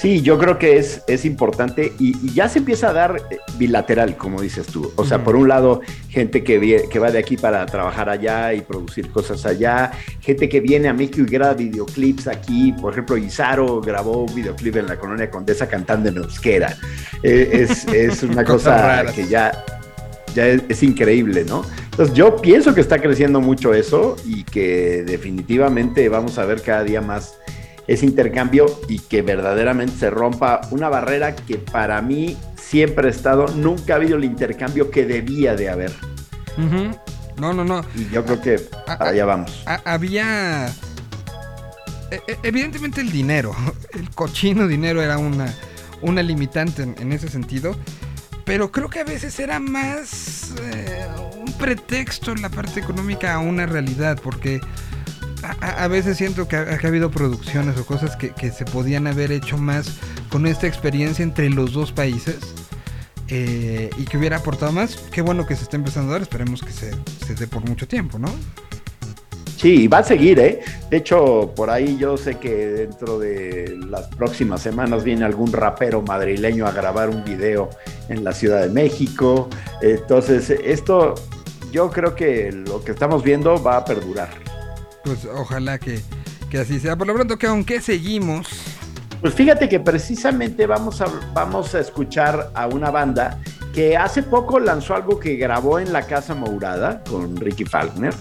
Sí, 0.00 0.22
yo 0.22 0.38
creo 0.38 0.58
que 0.58 0.76
es, 0.76 1.02
es 1.08 1.24
importante 1.24 1.92
y, 1.98 2.16
y 2.24 2.32
ya 2.32 2.48
se 2.48 2.60
empieza 2.60 2.90
a 2.90 2.92
dar 2.92 3.16
eh, 3.30 3.38
bilateral, 3.58 4.16
como 4.16 4.40
dices 4.40 4.68
tú. 4.68 4.92
O 4.94 5.04
sea, 5.04 5.24
por 5.24 5.34
un 5.34 5.48
lado, 5.48 5.80
gente 6.08 6.44
que, 6.44 6.84
que 6.88 6.98
va 7.00 7.10
de 7.10 7.18
aquí 7.18 7.36
para 7.36 7.66
trabajar 7.66 8.08
allá 8.08 8.54
y 8.54 8.60
producir 8.60 9.10
cosas 9.10 9.44
allá, 9.44 9.90
gente 10.20 10.48
que 10.48 10.60
viene 10.60 10.86
a 10.86 10.92
México 10.92 11.22
y 11.22 11.24
graba 11.24 11.54
videoclips 11.54 12.28
aquí. 12.28 12.72
Por 12.80 12.92
ejemplo, 12.92 13.16
Izaro 13.16 13.80
grabó 13.80 14.22
un 14.22 14.32
videoclip 14.32 14.76
en 14.76 14.86
la 14.86 14.96
colonia 14.96 15.28
Condesa 15.28 15.66
cantando 15.66 16.10
en 16.10 16.18
euskera. 16.18 16.76
Eh, 17.24 17.50
es, 17.68 17.84
es 17.92 18.22
una 18.22 18.44
cosa 18.44 19.04
que 19.12 19.26
ya, 19.26 19.64
ya 20.32 20.46
es, 20.46 20.62
es 20.68 20.80
increíble, 20.84 21.44
¿no? 21.44 21.64
Entonces, 21.90 22.14
yo 22.14 22.36
pienso 22.36 22.72
que 22.72 22.82
está 22.82 23.00
creciendo 23.00 23.40
mucho 23.40 23.74
eso 23.74 24.14
y 24.24 24.44
que 24.44 25.02
definitivamente 25.02 26.08
vamos 26.08 26.38
a 26.38 26.44
ver 26.44 26.62
cada 26.62 26.84
día 26.84 27.00
más 27.00 27.34
ese 27.88 28.06
intercambio 28.06 28.66
y 28.88 29.00
que 29.00 29.22
verdaderamente 29.22 29.94
se 29.98 30.10
rompa 30.10 30.60
una 30.70 30.88
barrera 30.88 31.34
que 31.34 31.56
para 31.58 32.00
mí 32.02 32.36
siempre 32.56 33.08
ha 33.08 33.10
estado, 33.10 33.48
nunca 33.48 33.94
ha 33.94 33.96
habido 33.96 34.16
el 34.16 34.24
intercambio 34.24 34.90
que 34.90 35.04
debía 35.06 35.56
de 35.56 35.70
haber. 35.70 35.92
No, 37.38 37.52
no, 37.54 37.64
no. 37.64 37.84
Y 37.96 38.08
yo 38.10 38.24
creo 38.24 38.40
que 38.40 38.58
para 38.86 39.10
allá 39.10 39.24
vamos. 39.24 39.62
Ha- 39.66 39.80
había 39.84 40.66
e- 42.10 42.20
e- 42.26 42.38
evidentemente 42.42 43.00
el 43.00 43.10
dinero 43.10 43.54
el 43.94 44.10
cochino 44.10 44.66
dinero 44.66 45.02
era 45.02 45.18
una 45.18 45.52
una 46.00 46.22
limitante 46.22 46.82
en, 46.82 46.94
en 46.98 47.12
ese 47.12 47.28
sentido 47.28 47.76
pero 48.44 48.72
creo 48.72 48.88
que 48.88 49.00
a 49.00 49.04
veces 49.04 49.38
era 49.40 49.60
más 49.60 50.54
eh, 50.62 51.06
un 51.44 51.52
pretexto 51.54 52.32
en 52.32 52.40
la 52.42 52.48
parte 52.48 52.80
económica 52.80 53.34
a 53.34 53.38
una 53.40 53.66
realidad 53.66 54.18
porque 54.22 54.58
a, 55.60 55.88
veces 55.88 56.16
siento 56.16 56.48
que 56.48 56.56
ha, 56.56 56.78
habido 56.82 57.10
producciones 57.10 57.78
o 57.78 57.86
cosas 57.86 58.16
que, 58.16 58.50
se 58.50 58.64
podían 58.64 59.06
haber 59.06 59.32
hecho 59.32 59.58
más 59.58 59.98
con 60.30 60.46
esta 60.46 60.66
experiencia 60.66 61.22
entre 61.22 61.50
los 61.50 61.72
dos 61.72 61.92
países 61.92 62.38
eh, 63.28 63.90
y 63.96 64.04
que 64.04 64.18
hubiera 64.18 64.38
aportado 64.38 64.72
más. 64.72 64.96
Qué 65.12 65.22
bueno 65.22 65.46
que 65.46 65.56
se 65.56 65.62
está 65.62 65.76
empezando 65.76 66.10
a 66.10 66.12
dar, 66.14 66.22
esperemos 66.22 66.62
que 66.62 66.72
se, 66.72 66.92
se 67.26 67.34
dé 67.34 67.46
por 67.46 67.66
mucho 67.68 67.86
tiempo, 67.86 68.18
¿no? 68.18 68.28
Sí, 69.58 69.88
va 69.88 69.98
a 69.98 70.04
seguir, 70.04 70.38
¿eh? 70.38 70.60
De 70.88 70.98
hecho, 70.98 71.52
por 71.56 71.68
ahí 71.68 71.96
yo 71.98 72.16
sé 72.16 72.36
que 72.36 72.54
dentro 72.54 73.18
de 73.18 73.76
las 73.88 74.06
próximas 74.06 74.62
semanas 74.62 75.02
viene 75.02 75.24
algún 75.24 75.52
rapero 75.52 76.00
madrileño 76.00 76.64
a 76.64 76.70
grabar 76.70 77.08
un 77.08 77.24
video 77.24 77.68
en 78.08 78.22
la 78.22 78.32
Ciudad 78.32 78.62
de 78.62 78.68
México. 78.68 79.48
Entonces, 79.82 80.50
esto 80.50 81.16
yo 81.72 81.90
creo 81.90 82.14
que 82.14 82.52
lo 82.52 82.84
que 82.84 82.92
estamos 82.92 83.24
viendo 83.24 83.60
va 83.60 83.78
a 83.78 83.84
perdurar. 83.84 84.28
Pues 85.04 85.24
ojalá 85.24 85.78
que, 85.78 86.00
que 86.50 86.58
así 86.58 86.80
sea. 86.80 86.96
Por 86.96 87.06
lo 87.06 87.14
pronto, 87.14 87.38
que 87.38 87.46
aunque 87.46 87.80
seguimos. 87.80 88.48
Pues 89.20 89.34
fíjate 89.34 89.68
que 89.68 89.80
precisamente 89.80 90.66
vamos 90.66 91.00
a, 91.00 91.06
vamos 91.34 91.74
a 91.74 91.80
escuchar 91.80 92.50
a 92.54 92.68
una 92.68 92.90
banda 92.90 93.40
que 93.74 93.96
hace 93.96 94.22
poco 94.22 94.60
lanzó 94.60 94.94
algo 94.94 95.18
que 95.18 95.36
grabó 95.36 95.78
en 95.78 95.92
la 95.92 96.06
Casa 96.06 96.34
Mourada 96.34 97.02
con 97.04 97.36
Ricky 97.36 97.64
Falkner. 97.64 98.14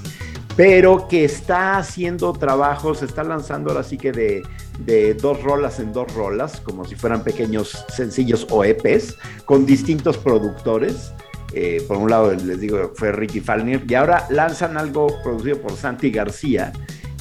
pero 0.56 1.08
que 1.08 1.24
está 1.24 1.78
haciendo 1.78 2.34
trabajos, 2.34 3.04
está 3.04 3.24
lanzando 3.24 3.70
ahora 3.70 3.84
sí 3.84 3.96
que 3.96 4.12
de, 4.12 4.42
de 4.80 5.14
dos 5.14 5.44
rolas 5.44 5.80
en 5.80 5.94
dos 5.94 6.12
rolas, 6.16 6.60
como 6.62 6.84
si 6.84 6.96
fueran 6.96 7.24
pequeños 7.24 7.86
sencillos 7.96 8.48
o 8.50 8.64
EPs, 8.64 9.18
con 9.46 9.68
distintos 9.68 10.18
productores. 10.18 11.14
Eh, 11.60 11.84
por 11.88 11.98
un 11.98 12.12
lado, 12.12 12.32
les 12.36 12.60
digo, 12.60 12.92
fue 12.94 13.12
Ricky 13.12 13.40
Falner, 13.40 13.82
y 13.88 13.96
ahora 13.96 14.28
lanzan 14.30 14.78
algo 14.78 15.08
producido 15.24 15.60
por 15.60 15.76
Santi 15.76 16.12
García, 16.12 16.72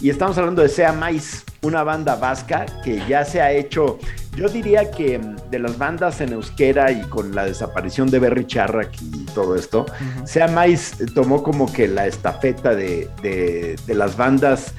y 0.02 0.10
estamos 0.10 0.36
hablando 0.36 0.60
de 0.60 0.68
Sea 0.68 0.92
Mais, 0.92 1.42
una 1.62 1.82
banda 1.82 2.16
vasca 2.16 2.66
que 2.84 3.00
ya 3.08 3.24
se 3.24 3.40
ha 3.40 3.50
hecho, 3.50 3.98
yo 4.36 4.46
diría 4.50 4.90
que 4.90 5.18
mm, 5.18 5.48
de 5.50 5.58
las 5.58 5.78
bandas 5.78 6.20
en 6.20 6.34
euskera 6.34 6.92
y 6.92 7.00
con 7.04 7.34
la 7.34 7.46
desaparición 7.46 8.10
de 8.10 8.18
Berry 8.18 8.46
Charrack 8.46 9.00
y 9.00 9.24
todo 9.34 9.56
esto, 9.56 9.86
Sea 10.26 10.48
Mais 10.48 10.94
tomó 11.14 11.42
como 11.42 11.72
que 11.72 11.88
la 11.88 12.06
estafeta 12.06 12.74
de, 12.74 13.08
de, 13.22 13.76
de 13.86 13.94
las 13.94 14.18
bandas 14.18 14.74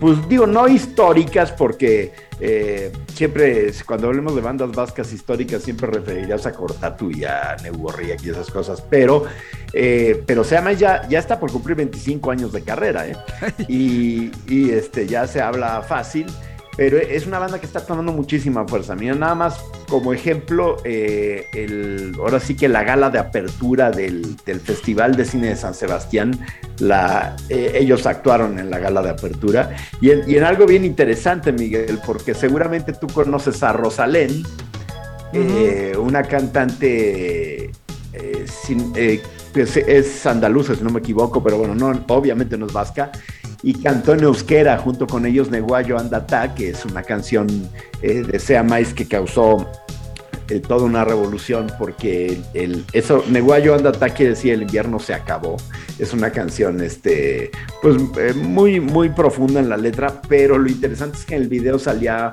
pues 0.00 0.28
digo, 0.28 0.46
no 0.46 0.68
históricas, 0.68 1.52
porque 1.52 2.12
eh, 2.40 2.92
siempre, 3.14 3.72
cuando 3.86 4.08
hablemos 4.08 4.34
de 4.34 4.40
bandas 4.40 4.72
vascas 4.72 5.12
históricas, 5.12 5.62
siempre 5.62 5.88
referirías 5.90 6.46
a 6.46 6.52
Cortatu 6.52 7.10
y 7.10 7.24
a 7.24 7.56
Neuborriak 7.62 8.22
y 8.24 8.30
esas 8.30 8.50
cosas, 8.50 8.82
pero, 8.82 9.24
eh, 9.72 10.22
pero 10.26 10.44
Seama 10.44 10.72
ya, 10.72 11.08
ya 11.08 11.18
está 11.18 11.40
por 11.40 11.50
cumplir 11.50 11.76
25 11.76 12.30
años 12.30 12.52
de 12.52 12.62
carrera, 12.62 13.08
¿eh? 13.08 13.16
y, 13.68 14.30
y 14.46 14.70
este, 14.70 15.06
ya 15.06 15.26
se 15.26 15.40
habla 15.40 15.82
fácil 15.82 16.26
pero 16.76 16.98
es 16.98 17.26
una 17.26 17.38
banda 17.38 17.58
que 17.58 17.66
está 17.66 17.80
tomando 17.80 18.12
muchísima 18.12 18.66
fuerza. 18.68 18.94
Mira, 18.94 19.14
nada 19.14 19.34
más 19.34 19.58
como 19.88 20.12
ejemplo, 20.12 20.76
eh, 20.84 21.46
el, 21.54 22.12
ahora 22.18 22.38
sí 22.38 22.54
que 22.54 22.68
la 22.68 22.84
gala 22.84 23.08
de 23.08 23.18
apertura 23.18 23.90
del, 23.90 24.36
Festival 24.62 25.16
de 25.16 25.24
Cine 25.24 25.48
de 25.48 25.56
San 25.56 25.74
Sebastián, 25.74 26.38
la, 26.78 27.36
eh, 27.48 27.72
ellos 27.74 28.04
actuaron 28.06 28.58
en 28.58 28.70
la 28.70 28.78
gala 28.78 29.00
de 29.00 29.10
apertura. 29.10 29.74
Y 30.00 30.10
en, 30.10 30.44
algo 30.44 30.66
bien 30.66 30.84
interesante, 30.84 31.50
Miguel, 31.52 31.98
porque 32.04 32.34
seguramente 32.34 32.92
tú 32.92 33.06
conoces 33.06 33.62
a 33.62 33.72
Rosalén, 33.72 34.42
eh, 35.32 35.94
una 35.98 36.22
cantante 36.24 37.70
sin, 38.46 38.92
es, 38.96 39.76
es, 39.76 40.26
andaluza, 40.26 40.74
si 40.74 40.82
no 40.82 40.90
me 40.90 41.00
equivoco, 41.00 41.42
pero 41.42 41.58
bueno, 41.58 41.74
no, 41.74 42.04
obviamente 42.08 42.56
no 42.56 42.66
es 42.66 42.72
vasca 42.72 43.10
y 43.66 43.74
cantó 43.74 44.14
en 44.14 44.22
euskera 44.22 44.78
junto 44.78 45.08
con 45.08 45.26
ellos 45.26 45.50
Neguayo 45.50 45.98
Andata, 45.98 46.54
que 46.54 46.70
es 46.70 46.84
una 46.84 47.02
canción 47.02 47.48
eh, 48.00 48.22
de 48.22 48.38
Sea 48.38 48.62
Mais 48.62 48.94
que 48.94 49.08
causó 49.08 49.68
eh, 50.48 50.60
toda 50.60 50.84
una 50.84 51.04
revolución 51.04 51.66
porque 51.76 52.40
el, 52.54 52.84
eso, 52.92 53.24
Neguayo 53.28 53.74
Andata 53.74 54.10
quiere 54.10 54.34
decir 54.34 54.52
el 54.52 54.62
invierno 54.62 55.00
se 55.00 55.14
acabó. 55.14 55.56
Es 55.98 56.12
una 56.12 56.30
canción 56.30 56.80
este, 56.80 57.50
pues, 57.82 57.96
eh, 58.20 58.34
muy, 58.34 58.78
muy 58.78 59.08
profunda 59.08 59.58
en 59.58 59.68
la 59.68 59.76
letra, 59.76 60.22
pero 60.28 60.58
lo 60.58 60.68
interesante 60.68 61.18
es 61.18 61.24
que 61.24 61.34
en 61.34 61.42
el 61.42 61.48
video 61.48 61.80
salía 61.80 62.30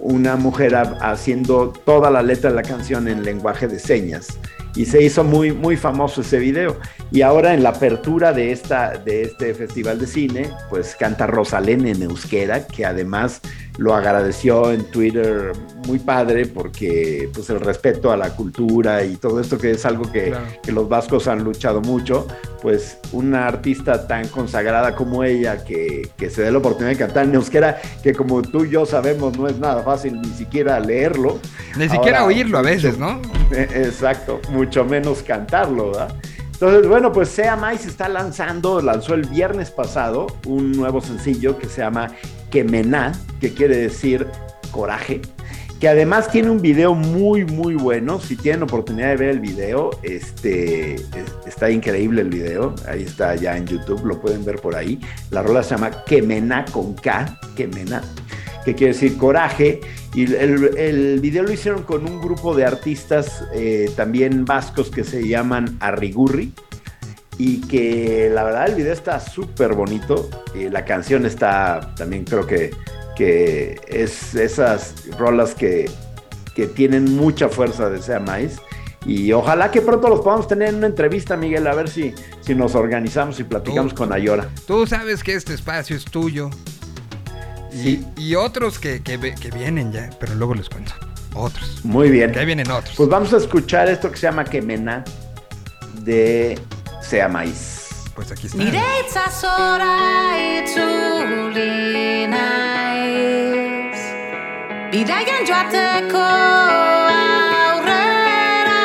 una 0.00 0.34
mujer 0.34 0.74
haciendo 1.00 1.72
toda 1.84 2.10
la 2.10 2.22
letra 2.22 2.50
de 2.50 2.56
la 2.56 2.62
canción 2.64 3.06
en 3.06 3.22
lenguaje 3.22 3.68
de 3.68 3.78
señas 3.78 4.36
y 4.74 4.86
se 4.86 5.02
hizo 5.02 5.24
muy, 5.24 5.52
muy 5.52 5.76
famoso 5.76 6.20
ese 6.22 6.38
video. 6.38 6.76
Y 7.10 7.22
ahora 7.22 7.54
en 7.54 7.62
la 7.62 7.70
apertura 7.70 8.32
de, 8.32 8.52
esta, 8.52 8.92
de 8.98 9.22
este 9.22 9.54
festival 9.54 9.98
de 9.98 10.06
cine, 10.06 10.50
pues 10.70 10.96
canta 10.96 11.26
Rosalén 11.26 11.86
en 11.86 12.02
euskera, 12.02 12.66
que 12.66 12.86
además 12.86 13.40
lo 13.78 13.94
agradeció 13.94 14.70
en 14.70 14.84
Twitter 14.90 15.52
muy 15.86 15.98
padre 15.98 16.46
porque 16.46 17.30
pues 17.32 17.48
el 17.50 17.60
respeto 17.60 18.12
a 18.12 18.16
la 18.16 18.30
cultura 18.36 19.04
y 19.04 19.16
todo 19.16 19.40
esto 19.40 19.58
que 19.58 19.72
es 19.72 19.86
algo 19.86 20.10
que, 20.10 20.34
que 20.62 20.72
los 20.72 20.88
vascos 20.88 21.26
han 21.26 21.42
luchado 21.42 21.80
mucho, 21.80 22.26
pues 22.60 22.98
una 23.12 23.46
artista 23.46 24.06
tan 24.06 24.28
consagrada 24.28 24.94
como 24.94 25.24
ella 25.24 25.64
que, 25.64 26.10
que, 26.16 26.30
se 26.30 26.42
dé 26.42 26.52
la 26.52 26.58
oportunidad 26.58 26.90
de 26.92 26.98
cantar 26.98 27.24
en 27.24 27.34
euskera, 27.34 27.80
que 28.02 28.12
como 28.12 28.42
tú 28.42 28.64
y 28.64 28.70
yo 28.70 28.86
sabemos 28.86 29.36
no 29.38 29.48
es 29.48 29.58
nada 29.58 29.82
fácil 29.82 30.20
ni 30.20 30.30
siquiera 30.30 30.78
leerlo. 30.78 31.38
Ni 31.76 31.88
siquiera 31.88 32.24
oírlo 32.24 32.58
a 32.58 32.62
veces, 32.62 32.98
¿no? 32.98 33.20
Exacto, 33.50 34.40
mucho 34.62 34.84
menos 34.84 35.24
cantarlo, 35.24 35.90
¿verdad? 35.90 36.14
Entonces, 36.52 36.86
bueno, 36.86 37.12
pues 37.12 37.28
Sea 37.28 37.56
Mais 37.56 37.84
está 37.84 38.08
lanzando, 38.08 38.80
lanzó 38.80 39.14
el 39.14 39.22
viernes 39.22 39.72
pasado 39.72 40.28
un 40.46 40.70
nuevo 40.70 41.00
sencillo 41.00 41.58
que 41.58 41.66
se 41.66 41.80
llama 41.80 42.12
Kemená, 42.50 43.10
que 43.40 43.52
quiere 43.52 43.76
decir 43.76 44.28
coraje, 44.70 45.20
que 45.80 45.88
además 45.88 46.30
tiene 46.30 46.50
un 46.50 46.62
video 46.62 46.94
muy, 46.94 47.44
muy 47.44 47.74
bueno. 47.74 48.20
Si 48.20 48.36
tienen 48.36 48.62
oportunidad 48.62 49.08
de 49.08 49.16
ver 49.16 49.28
el 49.30 49.40
video, 49.40 49.90
este, 50.04 50.94
está 51.44 51.68
increíble 51.68 52.22
el 52.22 52.28
video. 52.28 52.76
Ahí 52.86 53.02
está 53.02 53.34
ya 53.34 53.56
en 53.56 53.66
YouTube, 53.66 54.04
lo 54.04 54.20
pueden 54.20 54.44
ver 54.44 54.60
por 54.60 54.76
ahí. 54.76 55.00
La 55.30 55.42
rola 55.42 55.64
se 55.64 55.70
llama 55.70 55.90
Kemená 56.04 56.66
con 56.66 56.94
K, 56.94 57.40
Kemená, 57.56 58.00
que 58.64 58.74
quiere 58.74 58.92
decir 58.92 59.16
coraje. 59.16 59.80
Y 60.14 60.34
el, 60.34 60.76
el, 60.76 61.20
video 61.20 61.42
lo 61.44 61.52
hicieron 61.52 61.82
con 61.82 62.04
un 62.08 62.20
grupo 62.20 62.54
de 62.54 62.64
artistas 62.64 63.44
eh, 63.54 63.90
también 63.96 64.44
vascos 64.44 64.90
que 64.90 65.04
se 65.04 65.26
llaman 65.26 65.76
Arrigurri 65.80 66.52
y 67.38 67.62
que 67.62 68.30
la 68.32 68.44
verdad 68.44 68.68
el 68.68 68.74
video 68.74 68.92
está 68.92 69.20
súper 69.20 69.74
bonito. 69.74 70.28
Y 70.54 70.68
la 70.68 70.84
canción 70.84 71.26
está 71.26 71.94
también 71.96 72.24
creo 72.24 72.46
que, 72.46 72.70
que 73.16 73.80
es 73.88 74.34
esas 74.34 74.94
rolas 75.18 75.54
que, 75.54 75.90
que 76.54 76.66
tienen 76.66 77.16
mucha 77.16 77.48
fuerza 77.48 77.90
de 77.90 78.02
Sea 78.02 78.20
Mais. 78.20 78.58
Y 79.04 79.32
ojalá 79.32 79.70
que 79.70 79.80
pronto 79.80 80.08
los 80.08 80.20
podamos 80.20 80.46
tener 80.46 80.68
en 80.68 80.76
una 80.76 80.86
entrevista, 80.86 81.36
Miguel, 81.36 81.66
a 81.66 81.74
ver 81.74 81.88
si, 81.88 82.14
si 82.40 82.54
nos 82.54 82.74
organizamos 82.74 83.40
y 83.40 83.44
platicamos 83.44 83.94
con 83.94 84.12
Ayora. 84.12 84.48
Tú 84.66 84.86
sabes 84.86 85.24
que 85.24 85.34
este 85.34 85.54
espacio 85.54 85.96
es 85.96 86.04
tuyo. 86.04 86.50
Y, 87.74 88.04
y 88.16 88.34
otros 88.34 88.78
que, 88.78 89.02
que, 89.02 89.18
que, 89.18 89.50
vienen 89.50 89.92
ya, 89.92 90.10
pero 90.20 90.34
luego 90.34 90.54
les 90.54 90.68
cuento. 90.68 90.92
Otros. 91.34 91.84
Muy 91.84 92.10
bien. 92.10 92.32
Que 92.32 92.44
vienen 92.44 92.70
otros. 92.70 92.94
Pues 92.96 93.08
vamos 93.08 93.32
a 93.32 93.38
escuchar 93.38 93.88
esto 93.88 94.10
que 94.10 94.16
se 94.18 94.26
llama 94.26 94.44
Quemena 94.44 95.04
de 96.00 96.58
sea 97.00 97.28
maíz. 97.28 97.88
Pues 98.14 98.30
aquí 98.30 98.46
está. 98.46 98.58
Bidaian 104.92 105.46
joateko 105.48 106.24
aurrera 107.70 108.82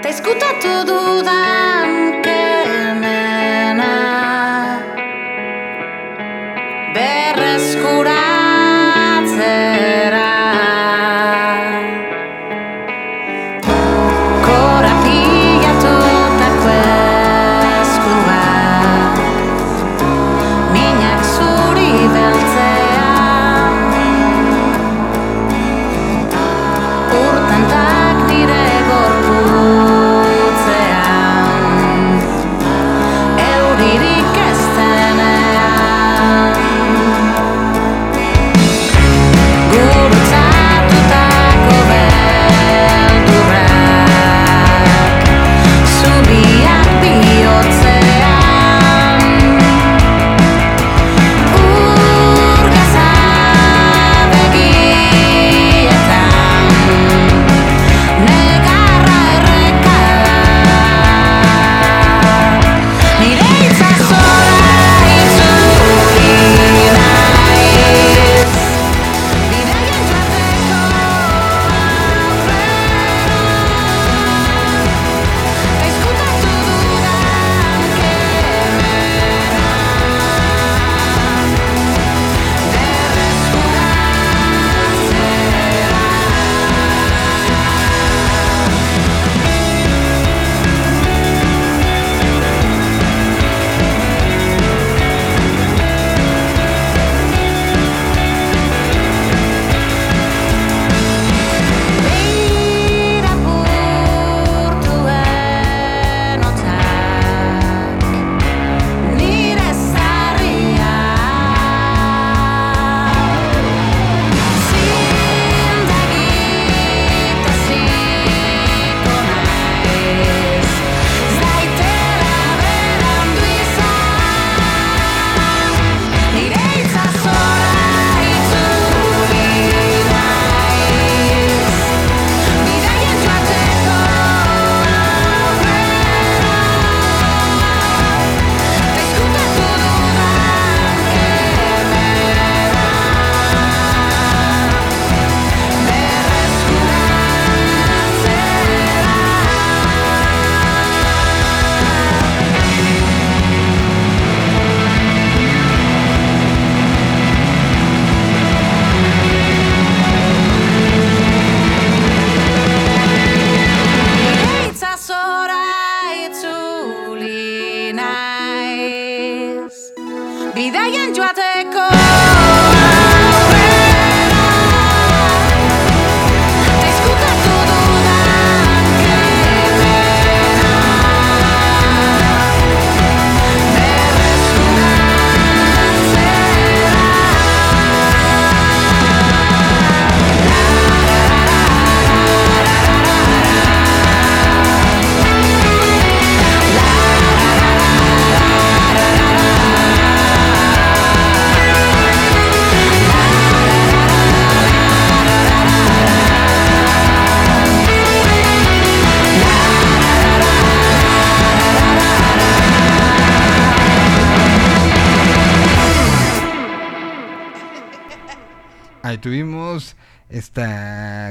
Ta 0.00 0.08
izkutatu 0.08 0.72
dudan 0.88 2.05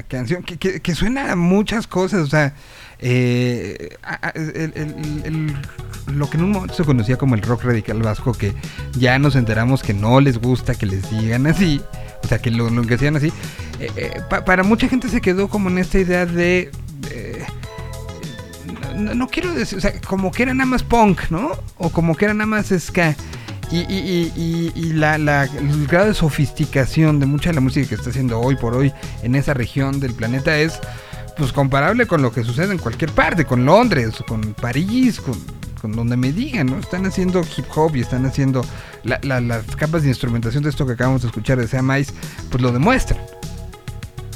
canción 0.07 0.43
que, 0.43 0.95
suena 0.95 1.31
a 1.31 1.35
muchas 1.35 1.87
cosas, 1.87 2.21
o 2.21 2.27
sea, 2.27 2.53
eh, 2.99 3.97
lo 6.07 6.29
que 6.29 6.37
en 6.37 6.43
un 6.43 6.51
momento 6.51 6.73
se 6.75 6.83
conocía 6.83 7.17
como 7.17 7.35
el 7.35 7.41
rock 7.41 7.63
radical 7.63 8.01
vasco, 8.01 8.33
que 8.33 8.53
ya 8.97 9.17
nos 9.19 9.35
enteramos 9.35 9.83
que 9.83 9.93
no 9.93 10.19
les 10.21 10.37
gusta 10.39 10.75
que 10.75 10.85
les 10.85 11.09
digan 11.09 11.47
así, 11.47 11.81
o 12.23 12.27
sea, 12.27 12.39
que 12.39 12.51
lo, 12.51 12.69
lo 12.69 12.83
que 12.83 12.95
hacían 12.95 13.15
así, 13.15 13.31
eh, 13.79 13.91
eh, 13.95 14.21
pa- 14.29 14.45
para 14.45 14.63
mucha 14.63 14.87
gente 14.87 15.09
se 15.09 15.21
quedó 15.21 15.47
como 15.49 15.69
en 15.69 15.77
esta 15.79 15.99
idea 15.99 16.25
de... 16.25 16.71
no, 18.95 19.13
no 19.15 19.27
quiero 19.27 19.53
decir, 19.53 19.77
o 19.77 19.81
sea, 19.81 19.99
como 20.01 20.31
que 20.31 20.43
era 20.43 20.53
nada 20.53 20.69
más 20.69 20.83
punk, 20.83 21.29
¿no? 21.29 21.51
O 21.77 21.89
como 21.89 22.15
que 22.15 22.25
era 22.25 22.33
nada 22.33 22.45
más 22.47 22.67
ska. 22.77 23.15
Y, 23.75 23.93
y- 23.93 24.31
y- 24.37 24.71
y- 24.73 24.93
la, 24.93 25.17
la- 25.17 25.43
el 25.43 25.85
grado 25.87 26.07
de 26.07 26.13
sofisticación 26.13 27.19
de 27.19 27.25
mucha 27.25 27.49
de 27.49 27.55
la 27.55 27.61
música 27.61 27.89
que 27.89 27.95
está 27.95 28.09
haciendo 28.09 28.39
hoy 28.39 28.55
por 28.55 28.73
hoy 28.73 28.93
en 29.21 29.35
esa 29.35 29.53
región 29.53 29.99
del 29.99 30.13
planeta 30.13 30.57
es 30.57 30.79
pues 31.35 31.51
comparable 31.51 32.07
con 32.07 32.21
lo 32.21 32.31
que 32.31 32.45
sucede 32.45 32.71
en 32.71 32.77
cualquier 32.77 33.11
parte, 33.11 33.43
con 33.43 33.65
Londres, 33.65 34.23
con 34.29 34.53
París, 34.53 35.19
con, 35.19 35.91
donde 35.91 36.15
me 36.15 36.31
digan, 36.31 36.67
¿no? 36.67 36.79
Están 36.79 37.05
haciendo 37.05 37.41
hip 37.57 37.65
hop 37.75 37.97
y 37.97 37.99
están 38.01 38.25
haciendo 38.25 38.63
la- 39.03 39.19
la- 39.23 39.41
las 39.41 39.65
capas 39.75 40.03
de 40.03 40.07
instrumentación 40.09 40.63
de 40.63 40.69
esto 40.69 40.85
que 40.87 40.93
acabamos 40.93 41.23
de 41.23 41.27
escuchar 41.27 41.59
de 41.59 41.67
Sea 41.67 41.81
Mais, 41.81 42.13
pues 42.49 42.63
lo 42.63 42.71
demuestran. 42.71 43.19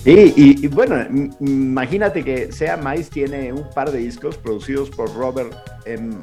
Y, 0.06 0.66
y 0.66 0.68
bueno, 0.68 0.96
imagínate 1.40 2.24
que 2.24 2.52
Sea 2.52 2.76
Mais 2.78 3.10
tiene 3.10 3.54
un 3.54 3.64
par 3.74 3.92
de 3.92 4.00
discos 4.00 4.38
producidos 4.38 4.90
por 4.90 5.14
Robert 5.16 5.54
M. 5.86 6.16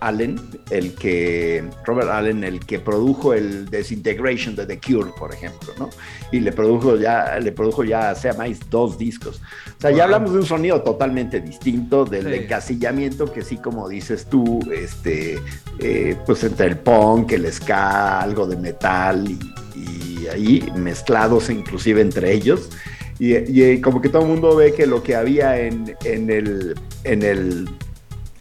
Allen, 0.00 0.40
el 0.70 0.94
que 0.94 1.64
Robert 1.84 2.10
Allen, 2.10 2.44
el 2.44 2.60
que 2.60 2.78
produjo 2.78 3.34
el 3.34 3.66
Desintegration 3.70 4.56
de 4.56 4.66
The 4.66 4.80
Cure, 4.80 5.10
por 5.18 5.32
ejemplo, 5.32 5.72
¿no? 5.78 5.90
Y 6.32 6.40
le 6.40 6.52
produjo 6.52 6.96
ya, 6.96 7.38
le 7.40 7.52
produjo 7.52 7.84
ya 7.84 8.10
a 8.10 8.14
Sea 8.14 8.34
Mais 8.34 8.58
dos 8.70 8.98
discos. 8.98 9.40
O 9.78 9.80
sea, 9.80 9.90
ya 9.90 10.04
hablamos 10.04 10.32
de 10.32 10.38
un 10.38 10.46
sonido 10.46 10.82
totalmente 10.82 11.40
distinto, 11.40 12.04
del 12.04 12.24
Sí. 12.24 12.34
encasillamiento 12.44 13.32
que 13.32 13.42
sí, 13.42 13.56
como 13.58 13.88
dices 13.88 14.26
tú, 14.26 14.60
este, 14.72 15.38
eh, 15.78 16.16
pues 16.26 16.42
entre 16.44 16.66
el 16.66 16.78
punk, 16.78 17.32
el 17.32 17.52
ska, 17.52 18.20
algo 18.20 18.46
de 18.46 18.56
metal 18.56 19.28
y, 19.28 19.38
y 19.78 20.26
ahí 20.28 20.72
mezclados 20.76 21.50
inclusive 21.50 22.00
entre 22.00 22.32
ellos. 22.32 22.70
Y, 23.18 23.34
y, 23.36 23.62
eh, 23.62 23.80
como 23.80 24.00
que 24.00 24.08
todo 24.08 24.22
el 24.22 24.28
mundo 24.28 24.56
ve 24.56 24.72
que 24.74 24.86
lo 24.86 25.02
que 25.02 25.14
había 25.14 25.56
en, 25.60 25.94
en 26.04 26.30
el, 26.30 26.74
en, 27.04 27.22
el, 27.22 27.68
en 27.68 27.83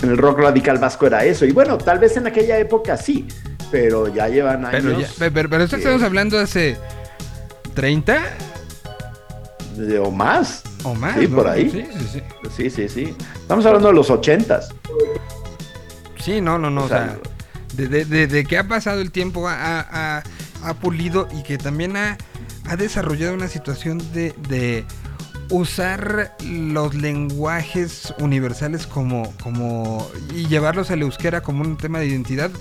el 0.10 0.18
rock 0.18 0.40
radical 0.40 0.78
vasco 0.80 1.08
era 1.08 1.24
eso. 1.26 1.46
Y 1.46 1.52
bueno, 1.52 1.78
tal 1.78 2.00
vez 2.00 2.16
en 2.18 2.28
aquella 2.28 2.58
época 2.58 2.98
sí, 2.98 3.28
pero 3.72 4.14
ya 4.14 4.28
llevan 4.28 4.66
años 4.66 4.82
Pero, 4.84 5.00
ya, 5.00 5.08
pero, 5.34 5.50
pero 5.50 5.64
esto 5.64 5.78
que 5.78 5.84
estamos 5.84 6.04
hablando 6.04 6.40
hace 6.40 6.78
30 7.74 8.22
de- 9.78 10.00
o 10.00 10.12
más. 10.12 10.64
o 10.84 10.94
más. 10.96 11.18
Sí, 11.20 11.28
¿no? 11.28 11.36
por 11.38 11.48
ahí. 11.48 11.70
Sí, 11.70 11.86
sí, 11.92 12.08
sí. 12.14 12.22
Sí, 12.56 12.70
sí, 12.70 12.90
sí. 12.90 13.16
Estamos 13.36 13.66
hablando 13.66 13.88
de 13.90 13.94
los 13.96 14.10
ochentas. 14.10 14.70
Sí, 16.20 16.40
no, 16.42 16.58
no, 16.58 16.70
no. 16.70 16.82
O 16.82 16.86
O 16.86 16.88
sea, 16.88 17.06
sea, 17.06 17.20
de, 17.76 17.88
de- 17.88 18.06
de- 18.06 18.28
de 18.28 18.46
que 18.46 18.58
ha 18.58 18.68
pasado 18.68 19.02
el 19.02 19.12
tiempo, 19.12 19.48
ha, 19.48 19.54
ha- 19.80 20.18
ha- 20.18 20.24
ha 20.64 20.74
pulido 20.76 21.28
y 21.38 21.44
que 21.44 21.58
también 21.58 21.98
ha, 21.98 22.18
ha 22.70 22.76
desarrollado 22.78 23.34
una 23.34 23.48
situación 23.48 23.98
de, 24.14 24.34
de 24.48 24.86
usar 25.50 26.36
los 26.44 26.96
lenguajes 26.96 28.14
universales 28.20 28.88
como, 28.88 29.34
como 29.42 30.10
y 30.34 30.48
llevarlos 30.48 30.92
al 30.92 31.02
euskera 31.02 31.42
como 31.42 31.62
un 31.62 31.78
tema 31.78 32.00
de 32.00 32.08
identidad, 32.08 32.52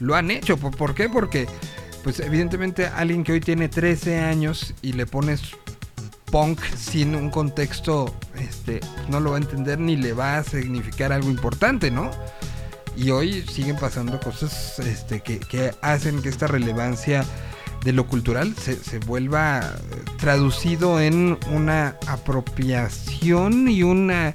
lo 0.00 0.14
han 0.14 0.30
hecho. 0.30 0.56
¿Por, 0.56 0.94
qué? 0.94 1.08
Porque, 1.08 1.46
pues 2.02 2.20
evidentemente 2.20 2.86
alguien 2.86 3.24
que 3.24 3.32
hoy 3.32 3.40
tiene 3.40 3.68
13 3.68 4.20
años 4.20 4.74
y 4.82 4.92
le 4.92 5.06
pones 5.06 5.42
punk 6.30 6.60
sin 6.76 7.14
un 7.14 7.30
contexto, 7.30 8.14
este, 8.38 8.80
no 9.08 9.20
lo 9.20 9.30
va 9.30 9.36
a 9.36 9.40
entender 9.40 9.78
ni 9.78 9.96
le 9.96 10.12
va 10.12 10.38
a 10.38 10.44
significar 10.44 11.12
algo 11.12 11.30
importante, 11.30 11.90
¿no? 11.90 12.10
Y 12.96 13.10
hoy 13.10 13.42
siguen 13.42 13.76
pasando 13.76 14.18
cosas 14.20 14.78
este, 14.78 15.20
que, 15.20 15.38
que 15.38 15.72
hacen 15.82 16.22
que 16.22 16.30
esta 16.30 16.46
relevancia 16.46 17.24
de 17.86 17.92
lo 17.92 18.08
cultural 18.08 18.52
se, 18.60 18.74
se 18.76 18.98
vuelva 18.98 19.60
eh, 19.60 19.94
traducido 20.18 21.00
en 21.00 21.38
una 21.52 21.94
apropiación 22.08 23.68
y 23.68 23.84
una 23.84 24.34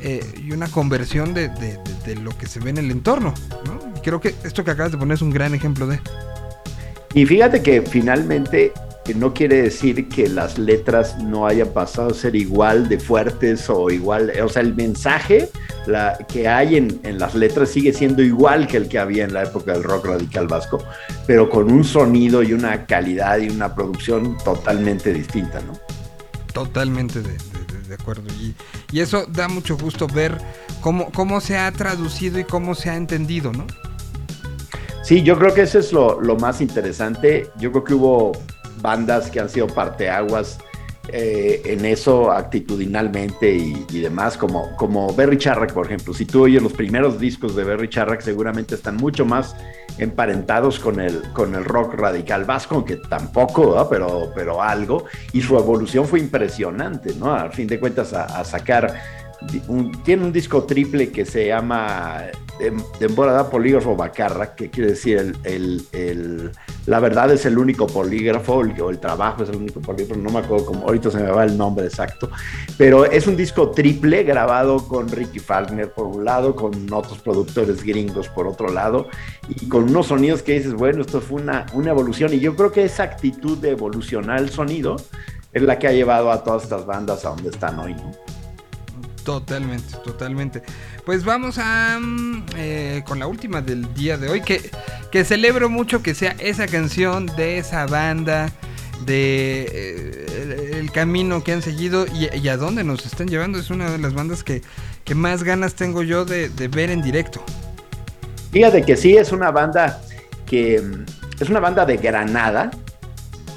eh, 0.00 0.24
y 0.44 0.50
una 0.50 0.66
conversión 0.68 1.32
de, 1.32 1.48
de- 1.48 1.78
lo 2.16 2.36
que 2.36 2.46
se 2.48 2.58
ve 2.58 2.70
en 2.70 2.78
el 2.78 2.90
entorno. 2.90 3.32
¿no? 3.64 3.78
Creo 4.02 4.20
que 4.20 4.34
esto 4.42 4.64
que 4.64 4.72
acabas 4.72 4.90
de 4.90 4.98
poner 4.98 5.14
es 5.14 5.22
un 5.22 5.30
gran 5.30 5.54
ejemplo 5.54 5.86
de. 5.86 6.00
Y 7.14 7.24
fíjate 7.24 7.62
que 7.62 7.82
finalmente 7.82 8.72
que 9.12 9.18
no 9.18 9.34
quiere 9.34 9.62
decir 9.62 10.08
que 10.08 10.28
las 10.28 10.56
letras 10.56 11.18
no 11.18 11.44
hayan 11.46 11.68
pasado 11.70 12.10
a 12.10 12.14
ser 12.14 12.36
igual 12.36 12.88
de 12.88 13.00
fuertes 13.00 13.68
o 13.68 13.90
igual, 13.90 14.32
o 14.40 14.48
sea, 14.48 14.62
el 14.62 14.76
mensaje 14.76 15.48
la, 15.86 16.16
que 16.32 16.46
hay 16.46 16.76
en, 16.76 17.00
en 17.02 17.18
las 17.18 17.34
letras 17.34 17.70
sigue 17.70 17.92
siendo 17.92 18.22
igual 18.22 18.68
que 18.68 18.76
el 18.76 18.88
que 18.88 19.00
había 19.00 19.24
en 19.24 19.34
la 19.34 19.42
época 19.42 19.72
del 19.72 19.82
rock 19.82 20.06
radical 20.06 20.46
vasco, 20.46 20.84
pero 21.26 21.50
con 21.50 21.72
un 21.72 21.82
sonido 21.82 22.44
y 22.44 22.52
una 22.52 22.86
calidad 22.86 23.38
y 23.38 23.48
una 23.48 23.74
producción 23.74 24.36
totalmente 24.44 25.12
distinta, 25.12 25.60
¿no? 25.60 25.72
Totalmente 26.52 27.20
de, 27.20 27.30
de- 27.32 27.36
de- 27.80 27.88
de 27.88 27.94
acuerdo. 27.94 28.22
Y, 28.40 28.54
y 28.92 29.00
eso 29.00 29.26
da 29.28 29.48
mucho 29.48 29.76
gusto 29.76 30.06
ver 30.06 30.38
cómo, 30.80 31.10
cómo 31.10 31.40
se 31.40 31.58
ha 31.58 31.72
traducido 31.72 32.38
y 32.38 32.44
cómo 32.44 32.76
se 32.76 32.90
ha 32.90 32.96
entendido, 32.96 33.52
¿no? 33.52 33.66
Sí, 35.02 35.24
yo 35.24 35.36
creo 35.36 35.52
que 35.52 35.62
eso 35.62 35.80
es 35.80 35.92
lo, 35.92 36.20
lo 36.20 36.36
más 36.36 36.60
interesante. 36.60 37.50
Yo 37.58 37.72
creo 37.72 37.82
que 37.82 37.94
hubo 37.94 38.32
bandas 38.80 39.30
que 39.30 39.40
han 39.40 39.48
sido 39.48 39.66
parteaguas 39.66 40.58
eh, 41.12 41.62
en 41.64 41.84
eso 41.86 42.30
actitudinalmente 42.30 43.52
y, 43.52 44.00
demás, 44.00 44.36
como, 44.36 44.76
como 44.76 45.12
Berry 45.12 45.38
Charrack, 45.38 45.72
por 45.72 45.86
ejemplo. 45.86 46.14
Si 46.14 46.24
tú 46.24 46.44
oyes 46.44 46.62
los 46.62 46.72
primeros 46.72 47.18
discos 47.18 47.56
de 47.56 47.64
Berry 47.64 47.88
Charrack, 47.88 48.20
seguramente 48.20 48.76
están 48.76 48.96
mucho 48.96 49.24
más 49.24 49.56
emparentados 49.98 50.78
con 50.78 51.00
el, 51.00 51.20
con 51.32 51.54
el 51.54 51.64
rock 51.64 51.94
radical 51.94 52.44
vasco, 52.44 52.76
aunque 52.76 52.96
tampoco, 52.96 53.88
pero, 53.90 54.30
pero 54.34 54.62
algo. 54.62 55.06
Y 55.32 55.40
su 55.40 55.58
evolución 55.58 56.06
fue 56.06 56.20
impresionante, 56.20 57.14
¿no? 57.18 57.34
Al 57.34 57.52
fin 57.52 57.66
de 57.66 57.80
cuentas, 57.80 58.12
a 58.12 58.44
sacar. 58.44 59.19
Tiene 60.04 60.24
un 60.24 60.32
disco 60.32 60.64
triple 60.64 61.10
que 61.10 61.24
se 61.24 61.46
llama 61.46 62.24
Tem- 62.58 62.84
Temporada 62.98 63.48
Polígrafo 63.48 63.96
Bacarra, 63.96 64.54
que 64.54 64.68
quiere 64.68 64.90
decir 64.90 65.34
la 66.86 67.00
verdad 67.00 67.32
es 67.32 67.46
el 67.46 67.56
único 67.56 67.86
polígrafo, 67.86 68.56
o 68.56 68.90
el 68.90 68.98
trabajo 68.98 69.44
es 69.44 69.48
el 69.50 69.56
único 69.56 69.80
polígrafo, 69.80 70.20
no 70.20 70.30
me 70.30 70.40
acuerdo 70.40 70.66
cómo, 70.66 70.82
ahorita 70.82 71.10
se 71.10 71.18
me 71.18 71.30
va 71.30 71.44
el 71.44 71.56
nombre 71.56 71.86
exacto, 71.86 72.30
pero 72.76 73.04
es 73.04 73.26
un 73.26 73.36
disco 73.36 73.70
triple 73.70 74.24
grabado 74.24 74.86
con 74.86 75.08
Ricky 75.08 75.38
Falkner 75.38 75.90
por 75.90 76.06
un 76.06 76.24
lado, 76.24 76.54
con 76.54 76.92
otros 76.92 77.18
productores 77.20 77.82
gringos 77.82 78.28
por 78.28 78.46
otro 78.46 78.70
lado, 78.70 79.08
y 79.48 79.68
con 79.68 79.84
unos 79.84 80.08
sonidos 80.08 80.42
que 80.42 80.54
dices, 80.54 80.74
bueno, 80.74 81.02
esto 81.02 81.20
fue 81.20 81.40
una, 81.40 81.66
una 81.74 81.90
evolución, 81.90 82.34
y 82.34 82.40
yo 82.40 82.56
creo 82.56 82.72
que 82.72 82.84
esa 82.84 83.04
actitud 83.04 83.56
de 83.58 83.70
evolucionar 83.70 84.38
el 84.40 84.50
sonido 84.50 84.96
es 85.52 85.62
la 85.62 85.78
que 85.78 85.88
ha 85.88 85.92
llevado 85.92 86.30
a 86.30 86.44
todas 86.44 86.64
estas 86.64 86.84
bandas 86.86 87.24
a 87.24 87.30
donde 87.30 87.50
están 87.50 87.78
hoy, 87.78 87.94
¿no? 87.94 88.10
Totalmente, 89.30 89.96
totalmente. 90.02 90.62
Pues 91.06 91.24
vamos 91.24 91.56
a 91.58 92.00
mm, 92.00 92.46
eh, 92.56 93.04
con 93.06 93.20
la 93.20 93.28
última 93.28 93.62
del 93.62 93.94
día 93.94 94.18
de 94.18 94.28
hoy, 94.28 94.40
que, 94.40 94.72
que 95.12 95.24
celebro 95.24 95.70
mucho 95.70 96.02
que 96.02 96.16
sea 96.16 96.34
esa 96.40 96.66
canción 96.66 97.26
de 97.36 97.58
esa 97.58 97.86
banda, 97.86 98.50
de 99.06 99.68
eh, 99.72 100.78
el, 100.80 100.90
camino 100.90 101.44
que 101.44 101.52
han 101.52 101.62
seguido 101.62 102.06
y, 102.06 102.28
y 102.36 102.48
a 102.48 102.56
dónde 102.56 102.82
nos 102.82 103.06
están 103.06 103.28
llevando. 103.28 103.60
Es 103.60 103.70
una 103.70 103.88
de 103.88 103.98
las 103.98 104.14
bandas 104.14 104.42
que, 104.42 104.62
que 105.04 105.14
más 105.14 105.44
ganas 105.44 105.74
tengo 105.74 106.02
yo 106.02 106.24
de, 106.24 106.48
de 106.48 106.66
ver 106.66 106.90
en 106.90 107.00
directo. 107.00 107.40
Fíjate 108.50 108.82
que 108.82 108.96
sí, 108.96 109.16
es 109.16 109.30
una 109.30 109.52
banda 109.52 110.02
que 110.44 110.80
mm, 110.80 111.04
es 111.40 111.48
una 111.48 111.60
banda 111.60 111.86
de 111.86 111.98
Granada, 111.98 112.72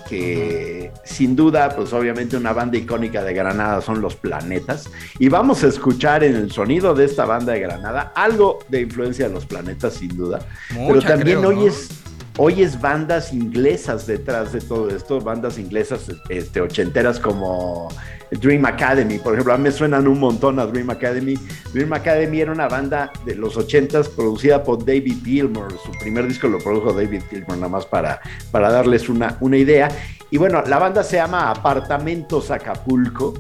que 0.08 0.92
sin 1.04 1.36
duda, 1.36 1.76
pues 1.76 1.94
obviamente 1.94 2.38
una 2.38 2.54
banda 2.54 2.78
icónica 2.78 3.24
de 3.24 3.34
Granada 3.34 3.82
son 3.82 4.02
los 4.02 4.16
planetas. 4.16 4.90
Y 5.20 5.30
vamos 5.30 5.64
a 5.64 5.68
escuchar 5.68 6.24
en 6.24 6.36
el 6.36 6.52
sonido 6.52 6.94
de 6.94 7.06
esta 7.06 7.26
banda 7.26 7.54
de 7.54 7.60
Granada 7.60 8.12
algo 8.16 8.60
de 8.70 8.82
influencia 8.82 9.28
de 9.28 9.34
los 9.34 9.46
planetas, 9.46 9.94
sin 9.94 10.16
duda. 10.16 10.40
Pero 10.70 11.02
también 11.02 11.40
creo, 11.40 11.42
¿no? 11.42 11.60
oyes, 11.60 11.90
oyes 12.38 12.80
bandas 12.82 13.32
inglesas 13.34 14.08
detrás 14.08 14.52
de 14.54 14.62
todo 14.62 14.90
esto, 14.90 15.20
bandas 15.22 15.58
inglesas 15.58 16.12
este, 16.30 16.62
ochenteras 16.62 17.20
como 17.20 17.90
Dream 18.32 18.66
Academy, 18.66 19.20
por 19.20 19.34
ejemplo, 19.34 19.54
a 19.54 19.58
mí 19.58 19.64
me 19.64 19.72
suenan 19.72 20.08
un 20.08 20.20
montón 20.20 20.58
a 20.60 20.66
Dream 20.66 20.90
Academy. 20.90 21.36
Dream 21.74 21.94
Academy 21.94 22.42
era 22.42 22.52
una 22.52 22.68
banda 22.68 23.12
de 23.26 23.36
los 23.36 23.56
ochentas 23.58 24.10
producida 24.10 24.64
por 24.64 24.80
David 24.84 25.18
Gilmour, 25.24 25.72
su 25.84 25.92
primer 26.00 26.28
disco 26.28 26.48
lo 26.48 26.58
produjo 26.58 26.94
David 26.94 27.22
Gilmour, 27.30 27.58
nada 27.58 27.70
más 27.70 27.86
para, 27.86 28.20
para 28.52 28.72
darles 28.72 29.08
una, 29.10 29.38
una 29.40 29.58
idea. 29.58 29.90
Y 30.32 30.38
bueno, 30.38 30.64
la 30.66 30.80
banda 30.80 31.04
se 31.04 31.18
llama 31.18 31.52
Apartamentos 31.52 32.50
Acapulco, 32.50 33.36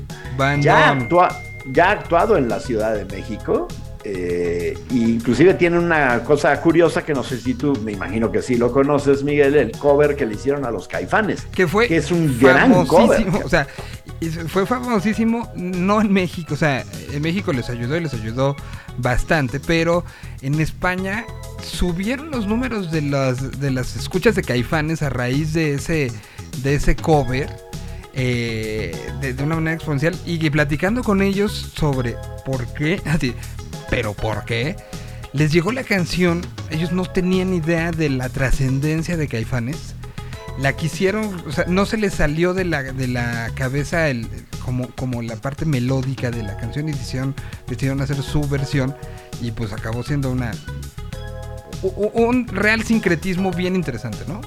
ya, 0.62 0.92
actua- 1.10 1.36
ya 1.72 1.86
ha 1.90 1.92
actuado 1.94 2.38
en 2.38 2.48
la 2.48 2.60
Ciudad 2.60 2.94
de 2.94 3.06
México 3.06 3.68
eh, 4.06 4.78
y 4.90 5.04
inclusive 5.12 5.54
tiene 5.54 5.80
una 5.80 6.24
cosa 6.24 6.60
curiosa 6.60 7.06
que 7.06 7.14
no 7.14 7.24
sé 7.24 7.40
si 7.40 7.54
tú, 7.54 7.74
me 7.84 7.94
imagino 7.94 8.32
que 8.32 8.42
sí 8.42 8.58
lo 8.58 8.72
conoces, 8.72 9.24
Miguel, 9.24 9.56
el 9.56 9.72
cover 9.72 10.16
que 10.16 10.26
le 10.26 10.36
hicieron 10.36 10.66
a 10.66 10.72
los 10.72 10.88
Caifanes. 10.88 11.44
que 11.54 11.68
fue 11.68 11.88
que 11.88 11.98
es 11.98 12.12
un 12.12 12.38
gran 12.38 12.86
cover. 12.86 13.26
o 13.44 13.50
sea, 13.50 13.68
y 14.20 14.28
fue 14.28 14.66
famosísimo 14.66 15.52
no 15.56 16.02
en 16.02 16.12
México, 16.12 16.54
o 16.54 16.58
sea, 16.58 16.84
en 17.12 17.22
México 17.22 17.54
les 17.54 17.70
ayudó 17.70 17.96
y 17.96 18.02
les 18.02 18.14
ayudó 18.14 18.56
bastante, 18.98 19.60
pero 19.60 20.04
en 20.42 20.60
España 20.60 21.26
subieron 21.64 22.30
los 22.30 22.46
números 22.46 22.92
de 22.92 23.02
las 23.04 23.60
de 23.60 23.72
las 23.72 23.96
escuchas 23.96 24.36
de 24.36 24.44
Caifanes 24.44 25.02
a 25.02 25.10
raíz 25.10 25.54
de 25.54 25.76
ese 25.76 26.12
de 26.62 26.76
ese 26.76 26.96
cover 26.96 27.50
eh, 28.14 28.96
de, 29.22 29.34
de 29.34 29.44
una 29.44 29.56
manera 29.56 29.76
exponencial 29.76 30.16
y 30.26 30.38
platicando 30.50 31.04
con 31.04 31.22
ellos 31.22 31.72
sobre 31.76 32.16
por 32.46 32.68
qué, 32.74 33.02
así, 33.06 33.34
pero 33.90 34.14
por 34.14 34.46
qué 34.46 34.76
les 35.34 35.52
llegó 35.52 35.72
la 35.72 35.84
canción, 35.84 36.42
ellos 36.70 36.92
no 36.92 37.06
tenían 37.06 37.54
idea 37.54 37.92
de 37.92 38.10
la 38.10 38.30
trascendencia 38.30 39.18
de 39.18 39.28
Caifanes 39.28 39.96
la 40.60 40.74
quisieron, 40.74 41.42
o 41.48 41.52
sea, 41.52 41.66
no 41.68 41.86
se 41.86 41.98
les 41.98 42.14
salió 42.14 42.54
de 42.54 42.66
la, 42.66 42.84
de 42.84 43.08
la 43.08 43.50
cabeza 43.56 44.10
el, 44.10 44.28
como, 44.64 44.90
como 44.92 45.22
la 45.22 45.36
parte 45.36 45.66
melódica 45.66 46.30
de 46.32 46.44
la 46.44 46.58
canción 46.58 46.90
y 46.90 46.92
decidieron, 46.92 47.36
decidieron 47.68 48.02
hacer 48.02 48.22
su 48.22 48.48
versión 48.48 48.96
y 49.42 49.52
pues 49.52 49.74
acabó 49.74 50.04
siendo 50.04 50.30
una 50.32 50.52
un 51.82 52.48
real 52.48 52.84
sincretismo 52.84 53.52
bien 53.52 53.76
interesante, 53.76 54.20
¿no? 54.28 54.40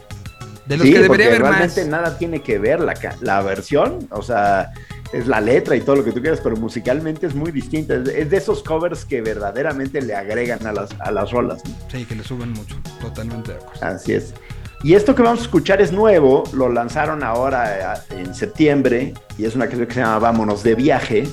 De 0.64 0.78
los 0.78 0.86
Sí, 0.86 0.92
que 0.94 1.00
debería 1.00 1.26
haber 1.26 1.42
realmente 1.42 1.82
más. 1.82 1.90
nada 1.90 2.18
tiene 2.18 2.40
que 2.40 2.58
ver 2.58 2.80
la, 2.80 2.94
la 3.20 3.42
versión, 3.42 4.06
o 4.10 4.22
sea, 4.22 4.72
es 5.12 5.26
la 5.26 5.40
letra 5.40 5.76
y 5.76 5.80
todo 5.80 5.96
lo 5.96 6.04
que 6.04 6.12
tú 6.12 6.20
quieras, 6.20 6.40
pero 6.42 6.56
musicalmente 6.56 7.26
es 7.26 7.34
muy 7.34 7.52
distinta. 7.52 7.94
Es, 7.94 8.30
de 8.30 8.36
esos 8.36 8.62
covers 8.62 9.04
que 9.04 9.20
verdaderamente 9.20 10.02
le 10.02 10.14
agregan 10.14 10.66
a 10.66 10.72
las, 10.72 10.90
a 11.00 11.10
las 11.10 11.30
rolas. 11.30 11.62
¿no? 11.64 11.74
Sí, 11.90 12.04
que 12.04 12.14
le 12.14 12.24
suben 12.24 12.52
mucho, 12.52 12.76
totalmente 13.00 13.52
de 13.52 13.58
acuerdo. 13.58 13.86
Así 13.86 14.14
es. 14.14 14.34
Y 14.82 14.94
esto 14.94 15.14
que 15.14 15.22
vamos 15.22 15.40
a 15.40 15.42
escuchar 15.42 15.80
es 15.80 15.90
nuevo, 15.90 16.44
lo 16.52 16.68
lanzaron 16.68 17.22
ahora 17.22 17.96
eh, 17.96 18.18
en 18.18 18.34
septiembre 18.34 19.14
y 19.38 19.44
es 19.44 19.54
una 19.54 19.66
canción 19.66 19.88
que 19.88 19.94
se 19.94 20.00
llama 20.00 20.18
Vámonos 20.18 20.62
de 20.62 20.74
viaje. 20.74 21.24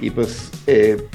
Y 0.00 0.10
pues 0.10 0.50
eh, 0.66 1.08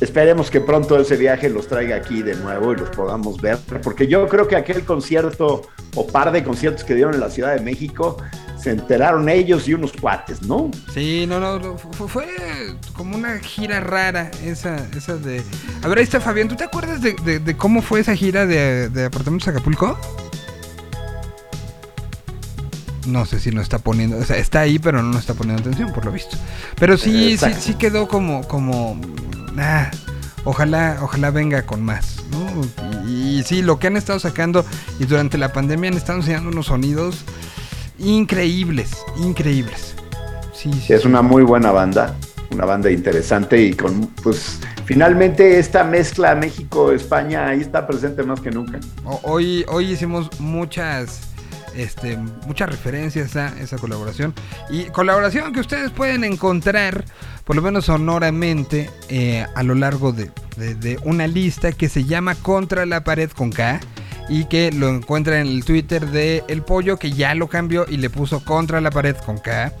esperemos 0.00 0.50
que 0.50 0.60
pronto 0.60 0.98
ese 0.98 1.16
viaje 1.16 1.50
los 1.50 1.68
traiga 1.68 1.96
aquí 1.96 2.22
de 2.22 2.34
nuevo 2.36 2.72
y 2.72 2.76
los 2.76 2.90
podamos 2.90 3.40
ver, 3.40 3.58
porque 3.82 4.06
yo 4.06 4.26
creo 4.28 4.48
que 4.48 4.56
aquel 4.56 4.84
concierto 4.84 5.62
o 5.94 6.06
par 6.06 6.32
de 6.32 6.42
conciertos 6.42 6.84
que 6.84 6.94
dieron 6.94 7.14
en 7.14 7.20
la 7.20 7.30
Ciudad 7.30 7.54
de 7.54 7.60
México 7.60 8.16
se 8.64 8.70
enteraron 8.70 9.28
ellos 9.28 9.68
y 9.68 9.74
unos 9.74 9.92
cuates, 9.92 10.40
¿no? 10.40 10.70
Sí, 10.94 11.26
no, 11.28 11.38
no, 11.38 11.58
no, 11.58 11.76
fu- 11.76 12.08
fue, 12.08 12.26
como 12.94 13.14
una 13.14 13.38
gira 13.38 13.78
rara 13.80 14.30
esa, 14.42 14.76
esa 14.96 15.16
de... 15.16 15.42
A 15.82 15.88
ver, 15.88 15.98
ahí 15.98 16.04
está 16.04 16.18
Fabián, 16.18 16.48
¿tú 16.48 16.56
te 16.56 16.64
acuerdas 16.64 17.02
de, 17.02 17.12
de- 17.24 17.40
de 17.40 17.56
cómo 17.58 17.82
fue 17.82 18.00
esa 18.00 18.16
gira 18.16 18.46
de, 18.46 18.88
de 18.88 19.04
Apartamentos 19.04 19.46
Acapulco? 19.48 19.98
No 23.06 23.26
sé 23.26 23.38
si 23.38 23.50
no 23.50 23.60
está 23.60 23.78
poniendo, 23.78 24.16
o 24.16 24.24
sea, 24.24 24.38
está 24.38 24.60
ahí, 24.60 24.78
pero 24.78 25.02
no 25.02 25.10
nos 25.10 25.20
está 25.20 25.34
poniendo 25.34 25.60
atención, 25.60 25.92
por 25.92 26.06
lo 26.06 26.10
visto. 26.12 26.38
Pero 26.80 26.96
sí, 26.96 27.36
sí, 27.36 27.52
sí 27.60 27.74
quedó 27.74 28.08
como, 28.08 28.48
como, 28.48 28.98
ah, 29.58 29.90
ojalá, 30.44 30.96
ojalá 31.02 31.30
venga 31.30 31.66
con 31.66 31.82
más, 31.82 32.22
¿no? 32.30 33.06
Y, 33.06 33.40
y 33.40 33.42
sí, 33.42 33.60
lo 33.60 33.78
que 33.78 33.88
han 33.88 33.98
estado 33.98 34.18
sacando 34.20 34.64
y 34.98 35.04
durante 35.04 35.36
la 35.36 35.52
pandemia 35.52 35.90
han 35.90 35.98
estado 35.98 36.20
enseñando 36.20 36.48
unos 36.48 36.64
sonidos 36.66 37.24
increíbles, 37.98 38.90
increíbles. 39.16 39.94
Sí, 40.52 40.72
sí, 40.72 40.92
Es 40.92 41.04
una 41.04 41.22
muy 41.22 41.42
buena 41.42 41.72
banda, 41.72 42.14
una 42.50 42.64
banda 42.64 42.90
interesante 42.90 43.60
y 43.60 43.74
con, 43.74 44.06
pues, 44.22 44.60
finalmente 44.86 45.58
esta 45.58 45.84
mezcla 45.84 46.34
México-España 46.34 47.48
ahí 47.48 47.60
está 47.60 47.86
presente 47.86 48.22
más 48.22 48.40
que 48.40 48.50
nunca. 48.50 48.78
Hoy, 49.22 49.64
hoy 49.68 49.90
hicimos 49.92 50.30
muchas, 50.40 51.20
este, 51.74 52.16
muchas 52.46 52.68
referencias 52.70 53.36
a 53.36 53.48
esa 53.60 53.76
colaboración. 53.78 54.32
Y 54.70 54.84
colaboración 54.84 55.52
que 55.52 55.60
ustedes 55.60 55.90
pueden 55.90 56.24
encontrar, 56.24 57.04
por 57.44 57.56
lo 57.56 57.62
menos 57.62 57.86
sonoramente, 57.86 58.88
eh, 59.08 59.44
a 59.54 59.62
lo 59.62 59.74
largo 59.74 60.12
de, 60.12 60.30
de- 60.56 60.74
de 60.76 60.98
una 61.04 61.26
lista 61.26 61.72
que 61.72 61.88
se 61.88 62.04
llama 62.04 62.34
Contra 62.36 62.86
la 62.86 63.04
pared 63.04 63.30
con 63.30 63.50
K. 63.50 63.80
Y 64.28 64.46
que 64.46 64.72
lo 64.72 64.88
encuentra 64.88 65.38
en 65.40 65.46
el 65.46 65.64
Twitter 65.64 66.06
de 66.06 66.42
El 66.48 66.62
Pollo, 66.62 66.96
que 66.98 67.12
ya 67.12 67.34
lo 67.34 67.48
cambió 67.48 67.84
y 67.88 67.98
le 67.98 68.08
puso 68.10 68.42
Contra 68.44 68.80
la 68.80 68.90
pared 68.90 69.16
con 69.16 69.38
K. 69.38 69.72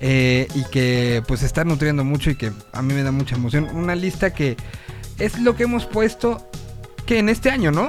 eh, 0.00 0.48
y 0.56 0.64
que 0.64 1.22
pues 1.28 1.42
está 1.44 1.62
nutriendo 1.64 2.02
mucho 2.04 2.30
y 2.30 2.34
que 2.34 2.50
a 2.72 2.82
mí 2.82 2.92
me 2.94 3.02
da 3.04 3.12
mucha 3.12 3.36
emoción. 3.36 3.68
Una 3.72 3.94
lista 3.94 4.34
que 4.34 4.56
es 5.18 5.38
lo 5.38 5.54
que 5.54 5.62
hemos 5.64 5.86
puesto 5.86 6.44
que 7.06 7.20
en 7.20 7.28
este 7.28 7.50
año, 7.50 7.70
¿no? 7.70 7.88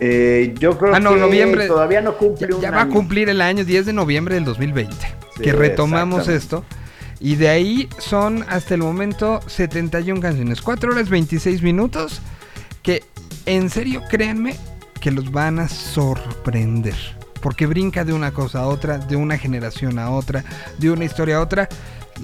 Eh, 0.00 0.54
yo 0.58 0.78
creo 0.78 0.94
Ah, 0.94 1.00
no, 1.00 1.12
que 1.14 1.20
noviembre. 1.20 1.66
todavía 1.66 2.00
no 2.00 2.16
cumple 2.16 2.48
Ya, 2.48 2.54
un 2.56 2.62
ya 2.62 2.70
va 2.70 2.80
a 2.82 2.88
cumplir 2.88 3.28
el 3.28 3.42
año 3.42 3.66
10 3.66 3.84
de 3.84 3.92
noviembre 3.92 4.34
del 4.36 4.44
2020. 4.46 4.94
Sí, 5.36 5.42
que 5.42 5.52
retomamos 5.52 6.28
esto. 6.28 6.64
Y 7.20 7.36
de 7.36 7.50
ahí 7.50 7.86
son 7.98 8.46
hasta 8.48 8.72
el 8.72 8.80
momento 8.80 9.40
71 9.46 10.22
canciones. 10.22 10.62
4 10.62 10.92
horas 10.92 11.10
26 11.10 11.60
minutos. 11.60 12.22
Que 12.82 13.04
en 13.44 13.68
serio, 13.68 14.00
créanme, 14.08 14.56
que 15.00 15.10
los 15.10 15.30
van 15.32 15.58
a 15.58 15.68
sorprender. 15.68 16.94
Porque 17.40 17.66
brinca 17.66 18.04
de 18.04 18.12
una 18.12 18.32
cosa 18.32 18.60
a 18.60 18.66
otra, 18.66 18.98
de 18.98 19.16
una 19.16 19.38
generación 19.38 19.98
a 19.98 20.10
otra, 20.10 20.44
de 20.78 20.90
una 20.90 21.04
historia 21.04 21.36
a 21.38 21.40
otra. 21.40 21.68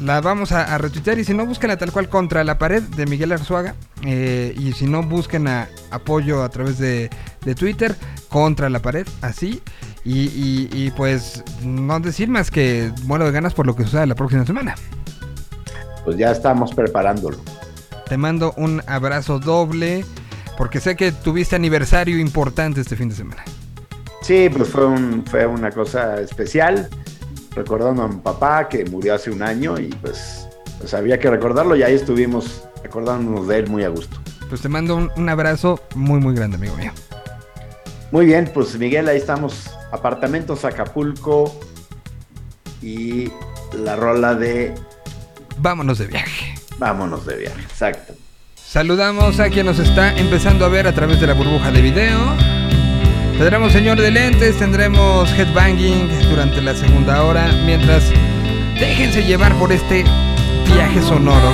La 0.03 0.21
vamos 0.21 0.53
a, 0.53 0.75
a 0.75 0.77
retuitear 0.77 1.19
y 1.19 1.25
si 1.25 1.33
no, 1.33 1.47
búsquenla 1.47 1.79
tal 1.79 1.91
cual 1.91 2.11
contra 2.11 2.45
la 2.45 2.59
pared 2.59 2.83
de 2.83 3.07
Miguel 3.07 3.33
Arzuaga. 3.33 3.75
Eh, 4.05 4.55
y 4.59 4.73
si 4.73 4.87
no, 4.87 5.03
busquen 5.03 5.49
a 5.49 5.69
apoyo 5.91 6.43
a 6.43 6.51
través 6.51 6.77
de, 6.77 7.09
de 7.47 7.55
Twitter 7.55 7.97
contra 8.29 8.69
la 8.69 8.81
pared, 8.81 9.07
así. 9.23 9.63
Y, 10.05 10.27
y- 10.27 10.69
y, 10.71 10.91
pues 10.91 11.43
no 11.63 11.99
decir 11.99 12.29
más 12.29 12.51
que 12.51 12.93
muero 13.05 13.25
de 13.25 13.33
ganas 13.33 13.55
por 13.55 13.67
lo 13.67 13.75
que 13.75 13.85
suceda 13.85 14.05
la 14.07 14.15
próxima 14.15 14.45
semana. 14.45 14.75
Pues 16.05 16.17
ya 16.19 16.31
estamos 16.31 16.73
preparándolo. 16.75 17.39
Te 18.07 18.17
mando 18.17 18.53
un 18.57 18.83
abrazo 18.87 19.39
doble 19.41 20.05
porque 20.57 20.81
sé 20.81 20.97
que 20.97 21.13
tuviste 21.13 21.57
aniversario 21.57 22.19
importante 22.19 22.81
este 22.81 22.97
fin 22.97 23.09
de 23.09 23.15
semana. 23.15 23.45
Sí, 24.23 24.49
pues 24.55 24.69
fue, 24.69 24.87
un, 24.87 25.25
fue 25.25 25.47
una 25.47 25.71
cosa 25.71 26.21
especial, 26.21 26.89
recordando 27.55 28.03
a 28.03 28.09
mi 28.09 28.17
papá 28.17 28.69
que 28.69 28.85
murió 28.85 29.15
hace 29.15 29.31
un 29.31 29.43
año 29.43 29.79
y 29.79 29.89
pues, 30.03 30.49
pues 30.79 30.95
había 30.95 31.19
que 31.19 31.31
recordarlo 31.31 31.77
y 31.77 31.83
ahí 31.83 31.95
estuvimos 31.95 32.67
acordándonos 32.85 33.47
de 33.47 33.59
él 33.59 33.69
muy 33.69 33.85
a 33.85 33.89
gusto. 33.89 34.17
Pues 34.49 34.61
te 34.61 34.69
mando 34.69 34.97
un, 34.97 35.11
un 35.17 35.29
abrazo 35.29 35.81
muy 35.95 36.21
muy 36.21 36.35
grande, 36.35 36.57
amigo 36.57 36.77
mío. 36.77 36.93
Muy 38.13 38.27
bien, 38.27 38.51
pues 38.53 38.79
Miguel, 38.79 39.09
ahí 39.09 39.19
estamos. 39.19 39.71
Apartamentos 39.93 40.65
Acapulco 40.65 41.59
y 42.83 43.31
la 43.73 43.97
rola 43.97 44.35
de 44.35 44.75
Vámonos 45.59 45.99
de 45.99 46.07
viaje. 46.07 46.55
Vámonos 46.79 47.25
de 47.27 47.37
viaje. 47.37 47.63
Exacto. 47.63 48.15
Saludamos 48.69 49.39
a 49.39 49.49
quien 49.49 49.67
nos 49.67 49.79
está 49.79 50.13
empezando 50.17 50.65
a 50.65 50.69
ver 50.69 50.89
a 50.89 50.93
través 50.93 51.21
de 51.21 51.29
la 51.29 51.35
burbuja 51.35 51.71
de 51.71 51.81
video. 51.81 52.19
Tendremos 53.39 53.73
señor 53.73 54.01
de 54.01 54.11
lentes, 54.11 54.59
tendremos 54.59 55.31
headbanging 55.33 56.09
durante 56.29 56.61
la 56.61 56.75
segunda 56.75 57.23
hora. 57.23 57.47
Mientras, 57.65 58.11
déjense 58.75 59.23
llevar 59.23 59.55
por 59.55 59.73
este 59.73 60.05
viaje 60.67 61.01
sonoro. 61.01 61.53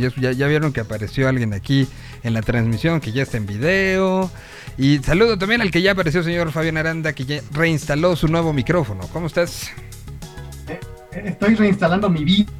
Y 0.00 0.20
ya, 0.20 0.32
ya- 0.32 0.46
vieron 0.46 0.72
que 0.72 0.80
apareció 0.80 1.28
alguien 1.28 1.52
aquí 1.52 1.86
en 2.22 2.34
la 2.34 2.42
transmisión, 2.42 3.00
que 3.00 3.12
ya 3.12 3.22
está 3.22 3.36
en 3.36 3.46
video. 3.46 4.30
Y 4.78 4.98
saludo 5.00 5.36
también 5.38 5.60
al 5.60 5.70
que 5.70 5.82
ya 5.82 5.92
apareció, 5.92 6.22
señor 6.22 6.52
Fabián 6.52 6.76
Aranda, 6.76 7.12
que 7.12 7.24
ya 7.26 7.40
reinstaló 7.52 8.16
su 8.16 8.28
nuevo 8.28 8.52
micrófono. 8.52 9.02
¿Cómo 9.12 9.26
estás? 9.26 9.70
Estoy 11.12 11.54
reinstalando 11.56 12.08
mi 12.08 12.24
vida. 12.24 12.50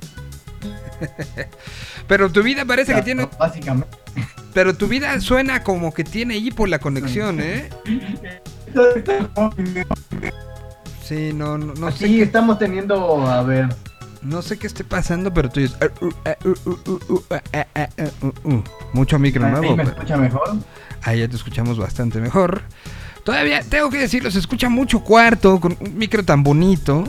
Pero 2.09 2.31
tu 2.31 2.43
vida 2.43 2.65
parece 2.65 2.95
que 2.95 3.03
tiene... 3.03 3.29
Básicamente. 3.39 3.97
Pero 4.53 4.75
tu 4.77 4.89
vida 4.89 5.19
suena 5.21 5.63
como 5.63 5.95
que 5.95 6.03
tiene 6.03 6.35
ahí 6.35 6.51
por 6.51 6.69
la 6.69 6.81
conexión, 6.81 7.39
¿eh? 7.41 7.69
Sí, 11.05 11.33
no, 11.33 11.59
no, 11.59 11.75
no 11.75 11.91
sé 11.93 12.07
Sí, 12.07 12.17
qué, 12.17 12.23
estamos 12.23 12.59
teniendo, 12.59 13.27
a 13.27 13.43
ver, 13.43 13.69
no 14.23 14.43
sé 14.43 14.59
qué 14.59 14.67
esté 14.67 14.85
pasando, 14.85 15.33
pero 15.33 15.49
tú 15.49 15.61
dices, 15.61 15.77
"Uh, 16.01 16.07
uh, 16.07 16.11
uh, 16.45 16.71
uh, 16.71 16.91
uh, 16.91 17.15
uh, 17.15 17.23
ah, 17.31 17.43
ah, 17.55 17.67
ah, 17.77 17.89
uh, 18.23 18.49
uh". 18.55 18.65
mucho 18.93 19.19
micro 19.19 19.45
ahí 19.45 19.53
nuevo, 19.53 19.77
me 19.77 19.85
pero 19.85 19.97
escucha 19.97 20.17
mejor. 20.17 20.57
ahí 21.03 21.21
ya 21.21 21.29
te 21.29 21.37
escuchamos 21.37 21.79
bastante 21.79 22.21
mejor. 22.21 22.63
Todavía 23.25 23.63
tengo 23.63 23.91
que 23.91 23.99
decirlo, 23.99 24.31
se 24.31 24.39
escucha 24.39 24.69
mucho 24.69 25.01
cuarto 25.05 25.61
con 25.61 25.77
un 25.79 25.97
micro 25.99 26.25
tan 26.25 26.43
bonito 26.43 27.05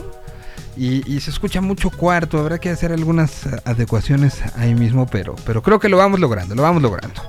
y, 0.76 1.10
y 1.10 1.20
se 1.20 1.30
escucha 1.30 1.60
mucho 1.60 1.90
cuarto. 1.90 2.38
Habrá 2.38 2.58
que 2.58 2.68
hacer 2.70 2.92
algunas 2.92 3.46
eh, 3.46 3.60
adecuaciones 3.64 4.40
ahí 4.56 4.74
mismo, 4.74 5.06
pero, 5.06 5.36
pero 5.46 5.62
creo 5.62 5.80
que 5.80 5.88
lo 5.88 5.96
vamos 5.96 6.20
logrando, 6.20 6.54
lo 6.54 6.62
vamos 6.62 6.82
logrando. 6.82 7.20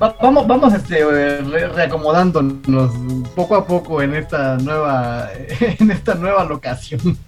Va- 0.00 0.16
vamos, 0.22 0.46
vamos 0.46 0.72
este, 0.72 1.00
eh, 1.00 1.40
re- 1.42 1.68
reacomodándonos 1.68 2.92
poco 3.34 3.56
a 3.56 3.66
poco 3.66 4.00
en 4.00 4.14
esta 4.14 4.56
nueva, 4.58 5.28
en 5.60 5.90
esta 5.90 6.14
nueva 6.14 6.44
locación. 6.44 7.18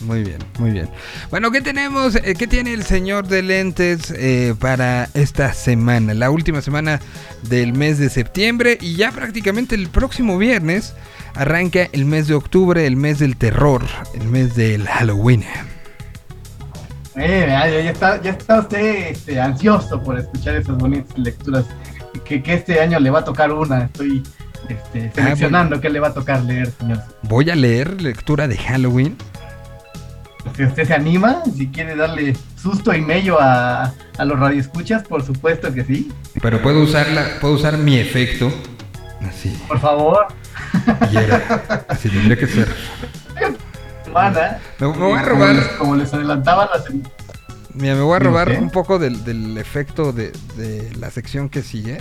Muy 0.00 0.22
bien, 0.24 0.38
muy 0.58 0.70
bien. 0.70 0.88
Bueno, 1.30 1.50
¿qué 1.50 1.60
tenemos? 1.60 2.14
eh, 2.16 2.34
¿Qué 2.38 2.46
tiene 2.46 2.72
el 2.72 2.84
señor 2.84 3.28
de 3.28 3.42
lentes 3.42 4.10
eh, 4.16 4.54
para 4.58 5.08
esta 5.14 5.52
semana? 5.52 6.14
La 6.14 6.30
última 6.30 6.62
semana 6.62 7.00
del 7.42 7.72
mes 7.74 7.98
de 7.98 8.08
septiembre 8.08 8.78
y 8.80 8.96
ya 8.96 9.12
prácticamente 9.12 9.74
el 9.74 9.88
próximo 9.88 10.38
viernes 10.38 10.94
arranca 11.34 11.88
el 11.92 12.06
mes 12.06 12.28
de 12.28 12.34
octubre, 12.34 12.86
el 12.86 12.96
mes 12.96 13.18
del 13.18 13.36
terror, 13.36 13.84
el 14.14 14.26
mes 14.28 14.54
del 14.56 14.86
Halloween. 14.88 15.44
Eh, 17.16 17.44
ya, 17.48 17.68
ya 17.68 17.90
está, 17.90 18.22
ya 18.22 18.30
está 18.30 18.60
usted 18.60 19.08
este, 19.08 19.40
ansioso 19.40 20.02
por 20.02 20.18
escuchar 20.18 20.56
esas 20.56 20.78
bonitas 20.78 21.18
lecturas. 21.18 21.66
Que, 22.24 22.42
que 22.42 22.54
este 22.54 22.80
año 22.80 22.98
le 22.98 23.10
va 23.10 23.20
a 23.20 23.24
tocar 23.24 23.52
una. 23.52 23.84
Estoy 23.84 24.22
este, 24.68 25.10
seleccionando 25.14 25.80
qué 25.80 25.90
le 25.90 26.00
va 26.00 26.08
a 26.08 26.14
tocar 26.14 26.42
leer, 26.42 26.72
señor. 26.78 27.02
Voy 27.22 27.50
a 27.50 27.56
leer 27.56 28.00
lectura 28.00 28.48
de 28.48 28.56
Halloween. 28.56 29.16
Si 30.56 30.64
usted 30.64 30.86
se 30.86 30.94
anima, 30.94 31.42
si 31.56 31.68
quiere 31.68 31.94
darle 31.96 32.36
susto 32.60 32.94
y 32.94 33.00
mello 33.00 33.38
a, 33.40 33.92
a 34.18 34.24
los 34.24 34.38
radioescuchas, 34.38 35.02
por 35.06 35.24
supuesto 35.24 35.72
que 35.72 35.84
sí. 35.84 36.10
Pero 36.40 36.60
puedo 36.62 36.80
usarla, 36.82 37.38
puedo 37.40 37.54
usar 37.54 37.76
mi 37.78 37.98
efecto. 37.98 38.52
Así. 39.28 39.50
Por 39.68 39.78
favor, 39.80 40.26
Y 41.12 41.16
era. 41.16 41.84
Así 41.88 42.08
tendría 42.08 42.36
que 42.36 42.46
ser. 42.46 42.74
Me, 43.34 43.50
me 43.50 44.86
voy 44.86 45.12
a 45.18 45.22
Como 45.22 45.24
robar. 45.24 45.54
les- 45.56 45.66
Como 45.68 45.96
les 45.96 46.12
adelantaba 46.14 46.70
Mira, 47.74 47.94
me 47.94 48.00
voy 48.00 48.16
a 48.16 48.18
robar 48.18 48.50
un 48.58 48.70
poco 48.70 48.98
del, 48.98 49.24
del 49.24 49.56
efecto 49.58 50.12
de, 50.12 50.32
de 50.56 50.90
la 50.98 51.10
sección 51.10 51.48
que 51.48 51.62
sigue. 51.62 51.98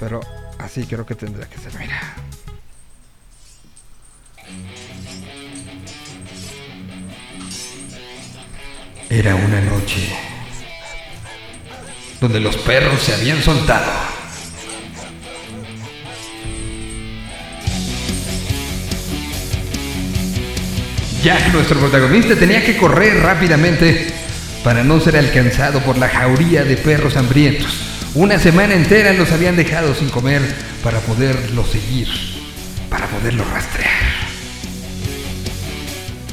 Pero 0.00 0.20
así 0.58 0.84
creo 0.86 1.04
que 1.06 1.14
tendrá 1.14 1.46
que 1.46 1.58
ser. 1.58 1.72
Mira. 1.78 2.00
Era 9.10 9.34
una 9.34 9.58
noche 9.62 10.06
donde 12.20 12.40
los 12.40 12.58
perros 12.58 13.00
se 13.00 13.14
habían 13.14 13.42
soltado. 13.42 13.90
Jack, 21.24 21.54
nuestro 21.54 21.80
protagonista, 21.80 22.36
tenía 22.36 22.62
que 22.62 22.76
correr 22.76 23.22
rápidamente 23.22 24.08
para 24.62 24.84
no 24.84 25.00
ser 25.00 25.16
alcanzado 25.16 25.80
por 25.80 25.96
la 25.96 26.10
jauría 26.10 26.64
de 26.64 26.76
perros 26.76 27.16
hambrientos. 27.16 27.80
Una 28.14 28.38
semana 28.38 28.74
entera 28.74 29.14
los 29.14 29.32
habían 29.32 29.56
dejado 29.56 29.94
sin 29.94 30.10
comer 30.10 30.42
para 30.82 31.00
poderlo 31.00 31.64
seguir, 31.64 32.08
para 32.90 33.06
poderlo 33.06 33.44
rastrear. 33.44 33.88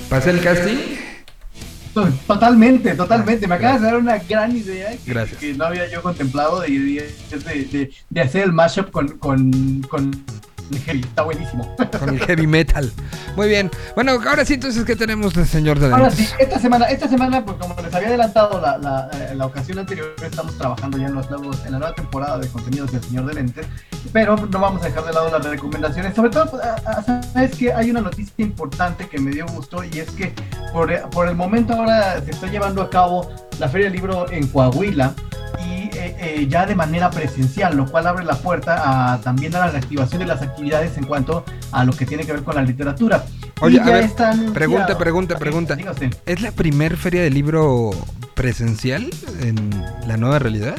¿Pasa 0.10 0.30
el 0.30 0.42
casting? 0.42 0.95
Totalmente, 2.28 2.94
totalmente. 2.96 3.48
Me 3.48 3.56
acabas 3.56 3.82
de 3.82 3.88
dar 3.88 3.98
una 3.98 4.18
gran 4.18 4.56
idea 4.56 4.92
que, 4.98 5.54
no 5.54 5.66
había 5.66 5.90
yo 5.90 6.02
contemplado 6.02 6.60
de, 6.62 6.68
de, 6.70 7.64
de- 7.72 7.92
de 8.10 8.22
hacer 8.22 8.44
el 8.44 8.52
mashup 8.52 8.92
con, 8.92 9.08
con, 9.18 9.82
con 9.90 10.12
el 10.72 10.80
heavy. 10.80 11.02
Está 11.02 11.24
buenísimo. 11.24 11.76
Con 12.00 12.10
el 12.10 12.20
heavy 12.20 12.48
metal. 12.48 12.92
Muy 13.36 13.48
bien. 13.48 13.72
Bueno, 13.96 14.14
ahora 14.28 14.46
sí, 14.46 14.56
entonces, 14.56 14.84
¿qué 14.86 14.96
tenemos 14.96 15.34
del 15.34 15.48
señor 15.48 15.80
de 15.80 15.88
Ahora 15.88 16.10
lentes? 16.10 16.30
sí, 16.30 16.36
esta 16.40 16.60
semana, 16.60 16.86
esta 16.86 17.08
semana, 17.08 17.44
pues 17.44 17.58
como 17.58 17.76
les 17.82 17.94
había 17.94 18.10
adelantado 18.10 18.60
la, 18.62 18.78
la, 18.78 19.10
eh, 19.14 19.36
la 19.36 19.46
ocasión 19.46 19.80
anterior, 19.80 20.14
estamos 20.24 20.58
trabajando 20.58 20.98
ya 20.98 21.08
en, 21.08 21.16
los 21.16 21.30
nuevos, 21.30 21.66
en 21.66 21.74
la 21.74 21.80
nueva 21.80 21.96
temporada 21.96 22.38
de 22.38 22.48
contenidos 22.48 22.92
del 22.92 23.04
Señor 23.04 23.26
de 23.26 23.34
Lentes, 23.34 23.66
pero 24.14 24.36
no 24.36 24.60
vamos 24.60 24.82
a 24.82 24.86
dejar 24.86 25.06
de 25.06 25.14
lado 25.14 25.30
las 25.32 25.46
recomendaciones. 25.46 26.16
Sobre 26.16 26.30
todo, 26.30 26.50
pues, 26.52 26.64
sabes 27.34 27.56
que 27.56 27.74
hay 27.74 27.92
una 27.92 28.02
noticia 28.02 28.34
importante 28.38 29.08
que 29.08 29.20
me 29.20 29.32
dio 29.32 29.46
gusto 29.48 29.84
y 29.84 30.00
es 30.00 30.10
que 30.12 30.34
por, 30.74 30.92
por 31.10 31.28
el 31.28 31.36
momento 31.36 31.74
ahora 31.74 32.22
se 32.22 32.32
está 32.32 32.48
llevando 32.48 32.82
a 32.82 32.90
cabo 32.90 33.30
la 33.60 33.70
Feria 33.70 33.86
del 33.88 33.94
Libro 33.94 34.30
en 34.32 34.48
Coahuila 34.48 35.14
y 35.60 35.90
eh, 35.98 36.16
eh, 36.20 36.48
ya 36.50 36.66
de 36.66 36.76
manera 36.76 37.10
presencial, 37.10 37.76
lo 37.76 37.86
cual 37.86 38.08
abre 38.08 38.26
la 38.26 38.36
puerta 38.36 39.14
a, 39.14 39.22
también 39.22 39.56
a 39.56 39.60
la 39.60 39.68
reactivación 39.68 40.20
de 40.20 40.26
las 40.26 40.42
actividades 40.42 40.98
en 40.98 41.06
cuanto 41.06 41.46
a 41.72 41.84
lo 41.84 41.94
que 41.94 42.06
tiene 42.06 42.26
que 42.26 42.34
ver 42.34 42.44
con 42.44 42.56
la 42.56 42.62
literatura. 42.62 43.26
Oye, 43.62 43.78
Y 43.78 43.80
a 43.80 43.86
ya 43.86 43.92
ver, 43.94 44.10
pregunta, 44.54 44.98
pregunta, 44.98 45.38
pregunta. 45.38 45.78
¿Es 46.26 46.42
la 46.42 46.52
primer 46.52 46.98
feria 46.98 47.22
de 47.22 47.30
libro 47.30 47.92
presencial 48.34 49.10
en 49.42 49.70
la 50.08 50.18
nueva 50.18 50.40
realidad? 50.40 50.76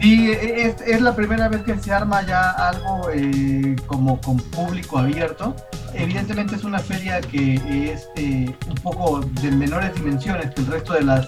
Sí, 0.00 0.30
es, 0.30 0.80
es 0.82 1.00
la 1.00 1.16
primera 1.16 1.48
vez 1.48 1.62
que 1.62 1.76
se 1.78 1.92
arma 1.92 2.24
ya 2.24 2.50
algo 2.50 3.08
eh, 3.12 3.76
como 3.86 4.20
con 4.20 4.36
público 4.36 4.98
abierto. 4.98 5.56
Evidentemente 5.94 6.54
es 6.56 6.64
una 6.64 6.78
feria 6.78 7.20
que 7.20 7.54
es 7.92 8.08
eh, 8.16 8.54
un 8.68 8.74
poco 8.82 9.20
de 9.20 9.50
menores 9.50 9.94
dimensiones 9.94 10.54
que 10.54 10.60
el 10.60 10.66
resto 10.66 10.92
de 10.92 11.02
las 11.02 11.26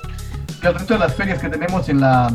que 0.60 0.68
el 0.68 0.74
resto 0.74 0.94
de 0.94 1.00
las 1.00 1.14
ferias 1.14 1.40
que 1.40 1.48
tenemos 1.48 1.88
en 1.88 2.00
la 2.00 2.32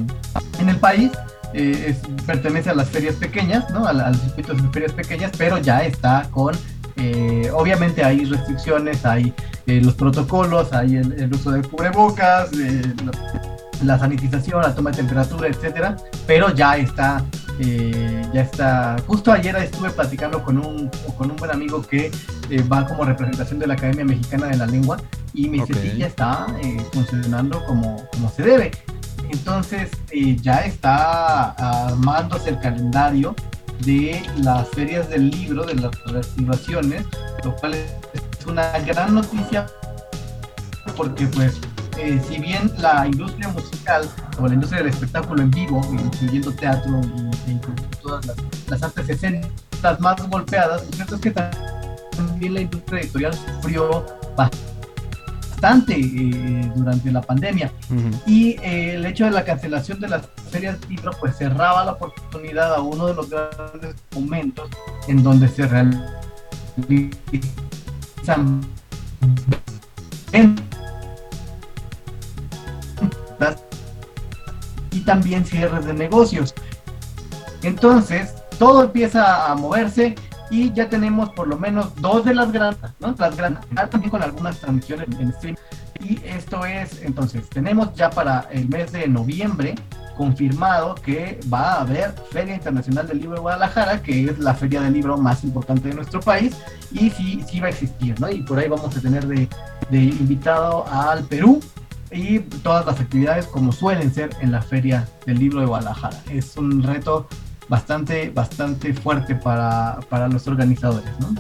en 0.60 0.70
el 0.70 0.78
país. 0.78 1.12
Eh, 1.56 1.96
pertenece 2.26 2.72
a 2.72 2.74
las 2.74 2.90
ferias 2.90 3.14
pequeñas, 3.14 3.70
¿no? 3.70 3.86
Al, 3.86 4.02
al 4.02 4.16
circuito 4.16 4.56
de 4.56 4.70
ferias 4.70 4.92
pequeñas, 4.94 5.32
pero 5.38 5.60
ya 5.60 5.84
está 5.84 6.28
con 6.32 6.56
eh, 6.96 7.50
obviamente 7.54 8.04
hay 8.04 8.26
restricciones, 8.26 9.06
hay 9.06 9.34
eh, 9.66 9.82
los 9.82 9.96
protocolos, 9.96 10.74
hay 10.74 10.98
el, 10.98 11.34
uso 11.34 11.52
de 11.52 11.62
cubrebocas, 11.62 12.50
la- 13.84 13.98
sanitización, 14.00 14.62
la 14.62 14.74
toma 14.76 14.92
de 14.92 14.98
temperatura, 14.98 15.48
etcétera, 15.48 15.96
pero 16.28 16.54
ya 16.54 16.78
está, 16.78 17.24
eh, 17.60 18.26
ya 18.34 18.42
está. 18.42 18.96
Justo 19.08 19.32
ayer 19.32 19.56
estuve 19.58 19.90
platicando 19.92 20.44
con 20.44 20.58
un, 20.58 20.90
con 21.18 21.32
un 21.32 21.38
buen 21.38 21.52
amigo 21.52 21.82
que 21.82 22.12
eh, 22.50 22.64
va 22.64 22.86
como 22.86 23.06
representación 23.06 23.60
de 23.60 23.68
la 23.68 23.74
Academia 23.76 24.06
Mexicana 24.06 24.48
de 24.48 24.58
la 24.58 24.66
Lengua 24.66 24.98
y 25.34 25.50
me 25.50 25.58
dice 25.66 25.74
sí, 25.74 25.98
ya 25.98 26.08
está 26.08 26.48
eh, 26.62 26.78
funcionando 26.94 27.64
como, 27.66 28.04
como 28.12 28.30
se 28.30 28.44
debe. 28.44 28.72
Entonces 29.30 29.90
ya 30.42 30.58
está 30.60 31.52
armándose 31.88 32.50
el 32.50 32.60
calendario 32.60 33.36
de 33.80 34.22
las 34.38 34.68
ferias 34.70 35.10
del 35.10 35.32
libro, 35.32 35.66
de 35.66 35.76
las 35.76 35.92
reactivaciones, 36.06 37.06
lo 37.44 37.56
cual 37.56 37.74
es 37.74 38.46
una 38.46 38.78
gran 38.80 39.16
noticia 39.16 39.66
porque 40.96 41.26
pues 41.28 41.60
eh, 41.98 42.22
si 42.28 42.40
bien 42.40 42.72
la 42.78 43.06
industria 43.08 43.48
musical 43.50 44.10
o 44.40 44.48
la 44.48 44.54
industria 44.54 44.84
del 44.84 44.92
espectáculo 44.92 45.42
en 45.42 45.52
vivo, 45.52 45.82
incluyendo 45.92 46.52
teatro 46.54 47.02
y, 47.48 47.52
e 47.52 47.60
todas 48.02 48.26
las, 48.26 48.38
las 48.68 48.84
artes 48.84 49.10
escénicas 49.10 50.00
más 50.00 50.30
golpeadas, 50.30 50.86
lo 50.86 50.92
cierto 50.94 51.16
es 51.16 51.22
que 51.22 51.32
también 51.32 52.54
la 52.54 52.62
industria 52.62 53.02
editorial 53.02 53.34
sufrió 53.34 54.06
bastante 54.36 55.94
eh, 55.96 56.72
durante 56.76 57.12
la 57.12 57.22
pandemia. 57.22 57.72
Y 58.26 58.58
eh, 58.62 58.96
el 58.96 59.06
hecho 59.06 59.26
de 59.26 59.32
la 59.32 59.46
cancelación 59.46 60.00
de 60.00 60.10
las 60.10 60.28
ferias 60.52 60.80
de 60.82 60.88
libro 60.88 61.12
pues 61.20 61.38
cerraba 61.38 61.86
la 61.86 61.94
oportunidad 61.94 62.74
a 62.76 62.82
uno 62.82 63.08
de 63.08 63.14
los 63.14 63.30
grandes 63.30 63.96
momentos 64.14 64.70
en 65.08 65.24
donde 65.24 65.48
se 65.48 65.66
realizan 65.68 66.04
ventas 73.44 73.64
y 74.92 75.00
también 75.02 75.46
cierres 75.46 75.86
de 75.86 75.94
negocios. 75.94 76.54
Entonces, 77.64 78.34
todo 78.60 78.84
empieza 78.84 79.52
a 79.52 79.56
moverse 79.56 80.16
y 80.52 80.72
ya 80.74 80.88
tenemos 80.90 81.30
por 81.30 81.48
lo 81.48 81.58
menos 81.58 81.96
dos 81.96 82.26
de 82.26 82.36
las 82.36 82.52
grandes, 82.52 82.92
¿no? 83.00 83.16
Las 83.18 83.36
grandes, 83.36 83.64
también 83.90 84.12
con 84.12 84.22
algunas 84.22 84.60
transmisiones 84.60 85.08
en 85.20 85.34
stream. 85.34 85.56
Y 86.02 86.20
esto 86.26 86.66
es, 86.66 87.02
entonces, 87.02 87.50
tenemos 87.50 87.94
ya 87.96 88.10
para 88.10 88.48
el 88.52 88.68
mes 88.68 88.92
de 88.92 89.08
noviembre 89.08 89.76
confirmado 90.18 90.94
que 90.94 91.40
va 91.52 91.74
a 91.74 91.82
haber 91.82 92.14
Feria 92.32 92.54
Internacional 92.54 93.08
del 93.08 93.20
Libro 93.20 93.36
de 93.36 93.42
Guadalajara, 93.42 94.04
que 94.04 94.26
es 94.26 94.38
la 94.38 94.54
feria 94.54 94.82
del 94.82 94.94
libro 94.94 95.18
más 95.18 95.44
importante 95.44 95.90
de 95.90 95.96
nuestro 95.96 96.20
país, 96.20 96.56
y 96.92 97.10
sí, 97.10 97.44
sí 97.50 97.60
va 97.60 97.68
a 97.68 97.70
existir, 97.70 98.20
¿no? 98.20 98.30
Y 98.30 98.44
por 98.44 98.60
ahí 98.60 98.68
vamos 98.68 98.96
a 98.96 99.02
tener 99.02 99.26
de, 99.26 99.48
de 99.90 99.98
invitado 99.98 100.86
al 100.92 101.24
Perú 101.24 101.60
y 102.14 102.40
todas 102.40 102.86
las 102.86 103.00
actividades 103.00 103.46
como 103.48 103.72
suelen 103.72 104.14
ser 104.14 104.30
en 104.42 104.52
la 104.52 104.62
Feria 104.62 105.08
del 105.26 105.40
Libro 105.40 105.60
de 105.62 105.66
Guadalajara. 105.66 106.18
Es 106.30 106.56
un 106.58 106.84
reto 106.84 107.28
bastante, 107.70 108.30
bastante 108.30 108.94
fuerte 108.94 109.36
para, 109.36 110.00
para 110.10 110.28
los 110.28 110.48
organizadores, 110.48 111.10
¿no? 111.20 111.36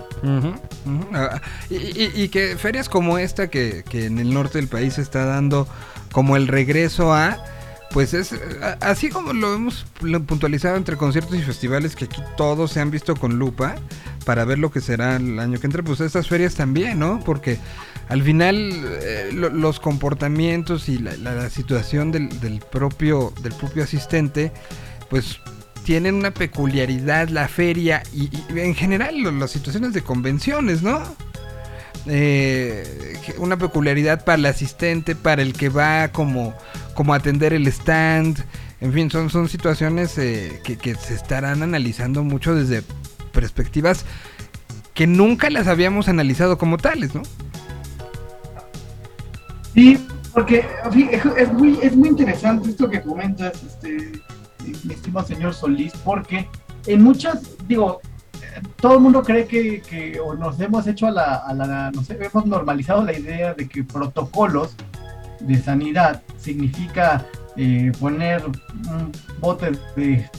Ah, 1.13 1.41
y, 1.69 2.21
y- 2.23 2.29
que 2.29 2.55
ferias 2.57 2.89
como 2.89 3.17
esta 3.17 3.49
que, 3.49 3.83
que 3.87 4.05
en 4.05 4.19
el 4.19 4.33
norte 4.33 4.57
del 4.57 4.67
país 4.67 4.95
se 4.95 5.01
está 5.01 5.25
dando 5.25 5.67
como 6.11 6.35
el 6.37 6.47
regreso 6.47 7.13
a, 7.13 7.37
pues 7.91 8.13
es 8.13 8.33
así 8.81 9.09
como 9.09 9.33
lo 9.33 9.53
hemos 9.53 9.85
puntualizado 10.25 10.77
entre 10.77 10.97
conciertos 10.97 11.35
y 11.35 11.41
festivales 11.41 11.95
que 11.95 12.05
aquí 12.05 12.21
todos 12.37 12.71
se 12.71 12.79
han 12.79 12.89
visto 12.89 13.15
con 13.15 13.37
lupa 13.37 13.75
para 14.25 14.45
ver 14.45 14.57
lo 14.59 14.71
que 14.71 14.79
será 14.81 15.17
el 15.17 15.37
año 15.39 15.59
que 15.59 15.67
entra, 15.67 15.83
pues 15.83 15.99
estas 15.99 16.27
ferias 16.27 16.55
también, 16.55 16.97
¿no? 16.99 17.19
Porque 17.25 17.59
al 18.09 18.21
final 18.23 18.71
eh, 19.01 19.29
lo- 19.33 19.49
los 19.49 19.79
comportamientos 19.79 20.89
y 20.89 20.97
la, 20.97 21.49
situación 21.49 22.11
del, 22.11 22.29
propio 22.71 23.33
del 23.41 23.53
propio 23.53 23.83
asistente, 23.83 24.51
pues 25.09 25.39
tienen 25.83 26.15
una 26.15 26.31
peculiaridad 26.31 27.29
la 27.29 27.47
feria 27.47 28.03
y, 28.13 28.29
en 28.55 28.73
general 28.75 29.37
las 29.39 29.51
situaciones 29.51 29.93
de 29.93 30.01
convenciones, 30.01 30.81
¿no? 30.81 31.01
Eh, 32.05 33.17
una 33.37 33.57
peculiaridad 33.57 34.25
para 34.25 34.37
el 34.37 34.45
asistente, 34.45 35.15
para 35.15 35.41
el 35.41 35.53
que 35.53 35.69
va 35.69 36.09
como, 36.09 36.53
como 36.95 37.13
atender 37.13 37.53
el 37.53 37.67
stand. 37.67 38.43
En 38.81 38.91
fin, 38.91 39.09
son, 39.09 39.29
son 39.29 39.47
situaciones 39.47 40.17
eh, 40.17 40.59
que 40.63 40.95
se 40.95 41.13
estarán 41.13 41.63
analizando 41.63 42.23
mucho 42.23 42.53
desde 42.53 42.83
perspectivas 43.31 44.05
que 44.93 45.07
nunca 45.07 45.49
las 45.49 45.67
habíamos 45.67 46.07
analizado 46.07 46.57
como 46.57 46.77
tales, 46.77 47.15
¿no? 47.15 47.23
Sí, 49.73 50.05
porque 50.33 50.65
es, 51.37 51.53
muy, 51.53 51.79
es 51.81 51.95
muy 51.95 52.09
interesante 52.09 52.69
esto 52.69 52.89
que 52.89 53.01
comentas, 53.01 53.61
este, 53.63 54.11
mi 54.83 54.93
estimado 54.93 55.27
señor 55.27 55.53
Solís, 55.53 55.93
porque 56.03 56.47
en 56.85 57.01
muchas, 57.01 57.41
digo, 57.67 58.01
todo 58.77 58.95
el 58.95 58.99
mundo 58.99 59.23
cree 59.23 59.45
que, 59.45 59.81
que 59.81 60.19
o 60.19 60.35
nos 60.35 60.59
hemos 60.59 60.85
hecho 60.87 61.07
a 61.07 61.11
la, 61.11 61.35
a 61.35 61.53
la, 61.53 61.91
no 61.91 62.03
sé, 62.03 62.17
hemos 62.21 62.45
normalizado 62.45 63.03
la 63.03 63.17
idea 63.17 63.53
de 63.53 63.67
que 63.67 63.83
protocolos 63.83 64.75
de 65.39 65.61
sanidad 65.61 66.21
significa 66.37 67.25
eh, 67.55 67.91
poner 67.99 68.43
un 68.45 69.11
bote 69.39 69.71
de 69.95 70.29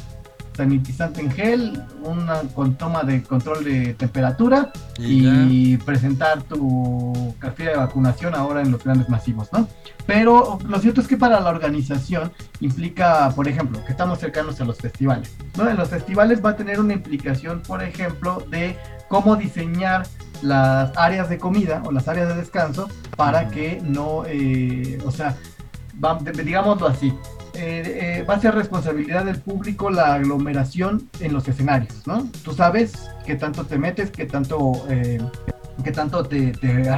sanitizante 0.54 1.20
en 1.20 1.30
gel, 1.30 1.82
una 2.02 2.40
con 2.54 2.76
toma 2.76 3.02
de 3.02 3.22
control 3.22 3.64
de 3.64 3.94
temperatura 3.94 4.72
y, 4.98 5.76
presentar 5.78 6.42
tu 6.42 7.34
cartilla 7.38 7.70
de 7.70 7.76
vacunación 7.76 8.34
ahora 8.34 8.62
en 8.62 8.70
los 8.70 8.82
grandes 8.82 9.08
masivos, 9.08 9.52
¿no? 9.52 9.68
Pero 10.06 10.58
lo 10.66 10.78
cierto 10.78 11.00
es 11.00 11.08
que 11.08 11.16
para 11.16 11.40
la 11.40 11.50
organización 11.50 12.32
implica, 12.60 13.30
por 13.34 13.48
ejemplo, 13.48 13.84
que 13.84 13.92
estamos 13.92 14.18
cercanos 14.18 14.60
a 14.60 14.64
los 14.64 14.78
festivales, 14.78 15.34
¿no? 15.56 15.68
En 15.68 15.76
los 15.76 15.88
festivales 15.88 16.44
va 16.44 16.50
a 16.50 16.56
tener 16.56 16.80
una 16.80 16.92
implicación, 16.92 17.60
por 17.62 17.82
ejemplo, 17.82 18.42
de 18.50 18.76
cómo 19.08 19.36
diseñar 19.36 20.06
las 20.42 20.96
áreas 20.96 21.28
de 21.28 21.38
comida 21.38 21.82
o 21.84 21.90
las 21.90 22.06
áreas 22.08 22.28
de 22.28 22.34
descanso 22.34 22.88
para 23.16 23.48
que 23.48 23.80
no, 23.82 24.24
eh, 24.26 24.98
o 25.04 25.10
sea, 25.10 25.36
va- 26.02 26.18
digámoslo 26.18 26.86
así, 26.88 27.12
eh, 27.54 28.18
eh, 28.20 28.24
va 28.28 28.34
a 28.34 28.40
ser 28.40 28.54
responsabilidad 28.54 29.24
del 29.24 29.38
público 29.40 29.90
la 29.90 30.14
aglomeración 30.14 31.08
en 31.20 31.32
los 31.32 31.46
escenarios, 31.48 32.06
¿no? 32.06 32.26
Tú 32.44 32.52
sabes 32.52 33.10
qué 33.24 33.36
tanto 33.36 33.64
te 33.64 33.78
metes, 33.78 34.10
qué 34.10 34.26
tanto, 34.26 34.84
eh, 34.88 35.20
qué 35.84 35.92
tanto 35.92 36.24
te, 36.24 36.52
te 36.52 36.90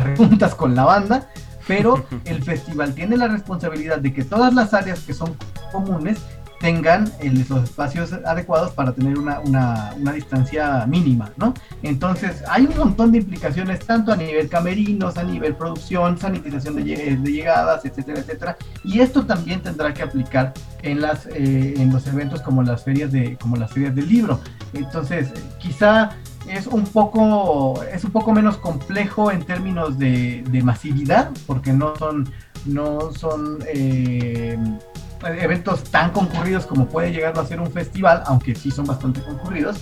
con 0.57 0.74
la 0.74 0.84
banda, 0.84 1.28
pero 1.68 2.05
el 2.24 2.42
festival 2.42 2.94
tiene 2.94 3.16
la 3.16 3.28
responsabilidad 3.28 3.99
de 3.99 4.12
que 4.14 4.24
todas 4.24 4.55
las 4.55 4.72
áreas 4.72 5.01
que 5.01 5.12
son 5.12 5.36
comunes 5.72 6.18
tengan 6.61 7.12
los 7.48 7.64
espacios 7.64 8.12
adecuados 8.24 8.72
para 8.72 8.92
tener 8.92 9.18
una, 9.18 9.40
una, 9.40 9.94
una 10.00 10.12
distancia 10.12 10.86
mínima, 10.86 11.30
¿no? 11.36 11.52
Entonces, 11.82 12.42
hay 12.48 12.64
un 12.66 12.76
montón 12.76 13.12
de 13.12 13.18
implicaciones, 13.18 13.80
tanto 13.80 14.12
a 14.12 14.16
nivel 14.16 14.48
camerinos, 14.48 15.18
a 15.18 15.22
nivel 15.22 15.54
producción, 15.54 16.18
sanitización 16.18 16.76
de, 16.76 16.84
lle- 16.84 17.20
de 17.22 17.32
llegadas, 17.32 17.84
etcétera, 17.84 18.20
etcétera. 18.20 18.57
Y 18.84 19.00
esto 19.00 19.26
también 19.26 19.61
tendrá 19.61 19.92
que 19.92 20.02
aplicar 20.02 20.54
en, 20.82 21.00
las, 21.00 21.26
eh, 21.26 21.74
en 21.76 21.92
los 21.92 22.07
eventos 22.07 22.40
como 22.40 22.62
las 22.62 22.84
ferias 22.84 23.12
de, 23.12 23.36
como 23.36 23.57
las 23.57 23.70
ferias 23.72 23.94
del 23.94 24.09
libro. 24.09 24.40
Entonces, 24.72 25.28
quizá 25.59 26.11
es 26.48 26.66
un 26.66 26.84
poco, 26.84 27.82
es 27.92 28.04
un 28.04 28.12
poco 28.12 28.32
menos 28.32 28.57
complejo 28.57 29.30
en 29.30 29.44
términos 29.44 29.98
de, 29.98 30.42
de 30.48 30.62
masividad, 30.62 31.30
porque 31.46 31.72
no 31.72 31.94
son, 31.96 32.30
no 32.64 33.12
son 33.12 33.59
eh, 33.66 34.57
eventos 35.38 35.84
tan 35.84 36.10
concurridos 36.10 36.66
como 36.66 36.86
puede 36.86 37.12
llegar 37.12 37.38
a 37.38 37.44
ser 37.46 37.60
un 37.60 37.70
festival, 37.70 38.22
aunque 38.26 38.54
sí 38.54 38.70
son 38.70 38.86
bastante 38.86 39.20
concurridos, 39.22 39.76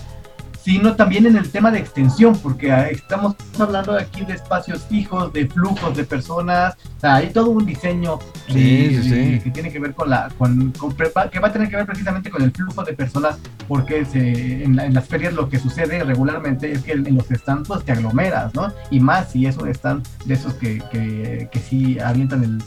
sino 0.63 0.95
también 0.95 1.27
en 1.27 1.37
el 1.37 1.51
tema 1.51 1.69
de 1.69 1.77
extensión, 1.77 2.35
porque 2.39 2.73
estamos 2.89 3.35
hablando 3.59 3.95
aquí 3.95 4.25
de 4.25 4.33
espacios 4.33 4.83
fijos, 4.89 5.31
de 5.31 5.45
flujos 5.45 5.95
de 5.95 6.03
personas, 6.03 6.75
o 6.97 6.99
sea, 7.01 7.15
hay 7.17 7.29
todo 7.29 7.51
un 7.51 7.67
diseño 7.67 8.17
Sí, 8.47 8.87
de- 8.87 9.03
sí. 9.03 9.39
que 9.43 9.51
tiene 9.51 9.71
que 9.71 9.77
ver 9.79 9.93
con 9.93 10.09
la, 10.09 10.29
con, 10.39 10.71
con 10.71 10.91
que 10.95 11.39
va 11.39 11.49
a 11.49 11.53
tener 11.53 11.69
que 11.69 11.75
ver 11.75 11.85
precisamente 11.85 12.31
con 12.31 12.41
el 12.41 12.51
flujo 12.51 12.83
de 12.83 12.93
personas, 12.93 13.37
porque 13.67 14.05
se, 14.05 14.63
en, 14.63 14.75
la- 14.75 14.87
en 14.87 14.95
las 14.95 15.05
ferias 15.07 15.33
lo 15.33 15.49
que 15.49 15.59
sucede 15.59 16.03
regularmente 16.03 16.71
es 16.71 16.81
que 16.81 16.93
en 16.93 17.13
los 17.15 17.27
stands 17.27 17.67
pues, 17.67 17.83
te 17.85 17.91
aglomeras, 17.91 18.51
¿no? 18.55 18.73
Y 18.89 18.99
más 18.99 19.31
si 19.33 19.45
es 19.45 19.57
un 19.57 19.67
stand 19.69 20.03
de 20.25 20.33
esos 20.33 20.55
que, 20.55 20.81
que, 20.91 21.47
que 21.51 21.59
sí 21.59 21.99
avientan 21.99 22.43
el, 22.43 22.57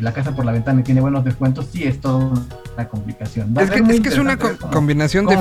la 0.00 0.12
casa 0.12 0.34
por 0.34 0.44
la 0.44 0.52
ventana 0.52 0.80
y 0.80 0.84
tiene 0.84 1.00
buenos 1.00 1.24
descuentos, 1.24 1.68
sí 1.72 1.84
es 1.84 2.00
toda 2.00 2.16
una 2.74 2.88
complicación. 2.88 3.54
Va 3.56 3.62
Es 3.62 3.70
que, 3.70 3.80
es 3.80 4.00
que 4.00 4.08
es 4.08 4.18
una 4.18 4.38
co- 4.38 4.56
combinación 4.72 5.26
de, 5.26 5.36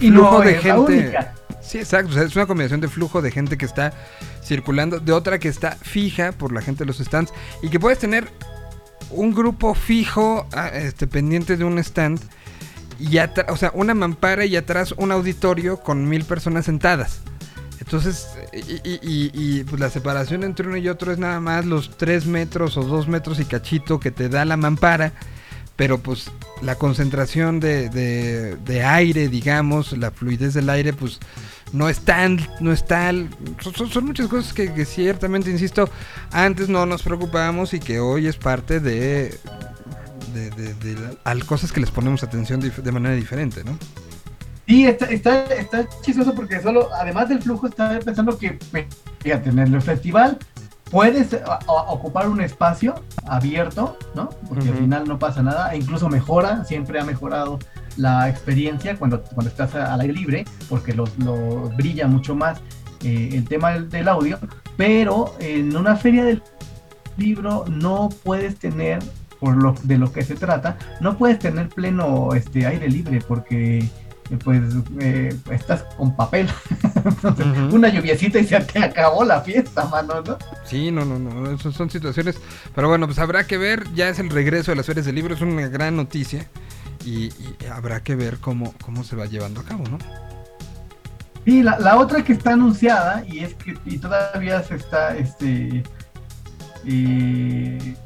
flujo 0.00 0.38
no 0.38 0.40
de 0.40 0.54
gente. 0.54 1.18
Sí, 1.60 1.78
exacto. 1.78 2.10
o 2.10 2.14
sea, 2.14 2.22
es 2.22 2.34
una 2.36 2.46
combinación 2.46 2.80
de 2.80 2.88
flujo 2.88 3.20
de 3.20 3.30
gente 3.30 3.58
que 3.58 3.66
está 3.66 3.92
circulando, 4.42 5.00
de 5.00 5.12
otra 5.12 5.38
que 5.38 5.48
está 5.48 5.72
fija 5.72 6.32
por 6.32 6.52
la 6.52 6.62
gente 6.62 6.84
de 6.84 6.86
los 6.86 6.98
stands 6.98 7.32
y 7.62 7.68
que 7.68 7.78
puedes 7.78 7.98
tener 7.98 8.28
un 9.10 9.34
grupo 9.34 9.74
fijo 9.74 10.46
ah, 10.52 10.68
este, 10.68 11.06
pendiente 11.06 11.56
de 11.56 11.64
un 11.64 11.78
stand 11.78 12.20
y 12.98 13.18
o 13.18 13.56
sea, 13.56 13.70
una 13.74 13.94
mampara 13.94 14.44
y 14.44 14.56
atrás 14.56 14.92
un 14.96 15.12
auditorio 15.12 15.80
con 15.80 16.08
mil 16.08 16.24
personas 16.24 16.64
sentadas. 16.64 17.20
Entonces, 17.80 18.28
y, 18.52 19.64
pues 19.64 19.80
la 19.80 19.90
separación 19.90 20.42
entre 20.44 20.66
uno 20.66 20.76
y 20.76 20.88
otro 20.88 21.12
es 21.12 21.18
nada 21.18 21.40
más 21.40 21.64
los 21.64 21.96
3 21.96 22.26
metros 22.26 22.76
o 22.76 22.82
2 22.82 23.08
metros 23.08 23.38
y 23.40 23.44
cachito 23.44 24.00
que 24.00 24.10
te 24.10 24.28
da 24.28 24.44
la 24.44 24.56
mampara. 24.56 25.12
Pero 25.76 25.98
pues 25.98 26.32
la 26.60 26.74
concentración 26.74 27.60
de, 27.60 28.82
aire, 28.84 29.28
digamos, 29.28 29.96
la 29.96 30.10
fluidez 30.10 30.54
del 30.54 30.70
aire, 30.70 30.92
pues 30.92 31.20
no 31.72 31.88
es 31.88 32.00
tan, 32.00 32.44
no 32.58 32.72
es 32.72 32.84
tal. 32.84 33.30
Son, 33.60 34.04
muchas 34.04 34.26
cosas 34.26 34.52
que, 34.52 34.84
ciertamente, 34.84 35.52
insisto, 35.52 35.88
antes 36.32 36.68
no 36.68 36.84
nos 36.84 37.04
preocupábamos 37.04 37.74
y 37.74 37.80
que 37.80 38.00
hoy 38.00 38.26
es 38.26 38.36
parte 38.36 38.80
de, 38.80 39.38
de, 40.34 41.44
cosas 41.46 41.70
que 41.70 41.78
les 41.78 41.92
ponemos 41.92 42.24
atención 42.24 42.60
de 42.60 42.92
manera 42.92 43.14
diferente, 43.14 43.62
¿no? 43.62 43.78
Sí, 44.68 44.84
está, 44.84 45.06
está, 45.06 45.44
está 45.46 45.88
chistoso 46.02 46.34
porque 46.34 46.60
solo, 46.60 46.90
además 46.94 47.30
del 47.30 47.40
flujo, 47.40 47.66
estaba 47.66 47.98
pensando 48.00 48.36
que, 48.36 48.58
fíjate, 49.20 49.48
en 49.48 49.58
el 49.60 49.80
festival 49.80 50.36
puedes 50.90 51.34
ocupar 51.66 52.28
un 52.28 52.42
espacio 52.42 52.94
abierto, 53.26 53.96
¿no? 54.14 54.28
Porque 54.46 54.68
al 54.68 54.74
final 54.74 55.08
no 55.08 55.18
pasa 55.18 55.42
nada, 55.42 55.72
e 55.72 55.78
incluso 55.78 56.10
mejora, 56.10 56.66
siempre 56.66 57.00
ha 57.00 57.04
mejorado 57.04 57.58
la 57.96 58.28
experiencia 58.28 58.96
cuando, 58.96 59.22
cuando 59.22 59.48
estás 59.48 59.74
al 59.74 60.02
aire 60.02 60.12
libre, 60.12 60.44
porque 60.68 60.92
lo, 60.92 61.04
lo 61.16 61.70
brilla 61.70 62.06
mucho 62.06 62.34
más 62.34 62.60
eh, 63.02 63.30
el 63.32 63.48
tema 63.48 63.72
del, 63.72 63.88
del 63.88 64.06
audio, 64.06 64.38
pero 64.76 65.34
en 65.40 65.74
una 65.74 65.96
feria 65.96 66.24
del 66.24 66.42
libro 67.16 67.64
no 67.70 68.10
puedes 68.22 68.58
tener, 68.58 68.98
por 69.40 69.56
lo 69.56 69.74
de 69.82 69.96
lo 69.96 70.12
que 70.12 70.22
se 70.24 70.34
trata, 70.34 70.76
no 71.00 71.16
puedes 71.16 71.38
tener 71.38 71.70
pleno 71.70 72.34
este 72.34 72.66
aire 72.66 72.86
libre 72.88 73.20
porque 73.26 73.88
pues 74.36 74.62
eh, 75.00 75.34
estás 75.50 75.84
con 75.96 76.14
papel. 76.14 76.48
Entonces, 77.04 77.46
una 77.72 77.88
lluviecita 77.88 78.38
y 78.38 78.46
se 78.46 78.60
te 78.60 78.78
acabó 78.78 79.24
la 79.24 79.40
fiesta, 79.40 79.86
mano, 79.86 80.20
¿no? 80.20 80.38
Sí, 80.64 80.90
no, 80.90 81.04
no, 81.04 81.18
no, 81.18 81.50
esas 81.50 81.74
son 81.74 81.90
situaciones. 81.90 82.38
Pero 82.74 82.88
bueno, 82.88 83.06
pues 83.06 83.18
habrá 83.18 83.46
que 83.46 83.58
ver, 83.58 83.84
ya 83.94 84.08
es 84.08 84.18
el 84.18 84.30
regreso 84.30 84.70
de 84.70 84.76
las 84.76 84.86
ferias 84.86 85.06
del 85.06 85.14
libro, 85.14 85.34
es 85.34 85.40
una 85.40 85.68
gran 85.68 85.96
noticia. 85.96 86.46
Y, 87.04 87.26
y 87.26 87.56
habrá 87.72 88.02
que 88.02 88.16
ver 88.16 88.38
cómo, 88.38 88.74
cómo 88.84 89.04
se 89.04 89.16
va 89.16 89.26
llevando 89.26 89.60
a 89.60 89.64
cabo, 89.64 89.84
¿no? 89.88 89.98
Sí, 91.44 91.62
la, 91.62 91.78
la 91.78 91.96
otra 91.96 92.22
que 92.22 92.34
está 92.34 92.52
anunciada 92.52 93.24
y 93.26 93.38
es 93.40 93.54
que 93.54 93.74
y 93.86 93.96
todavía 93.96 94.62
se 94.62 94.74
está 94.74 95.16
este, 95.16 95.82
eh, 96.84 97.96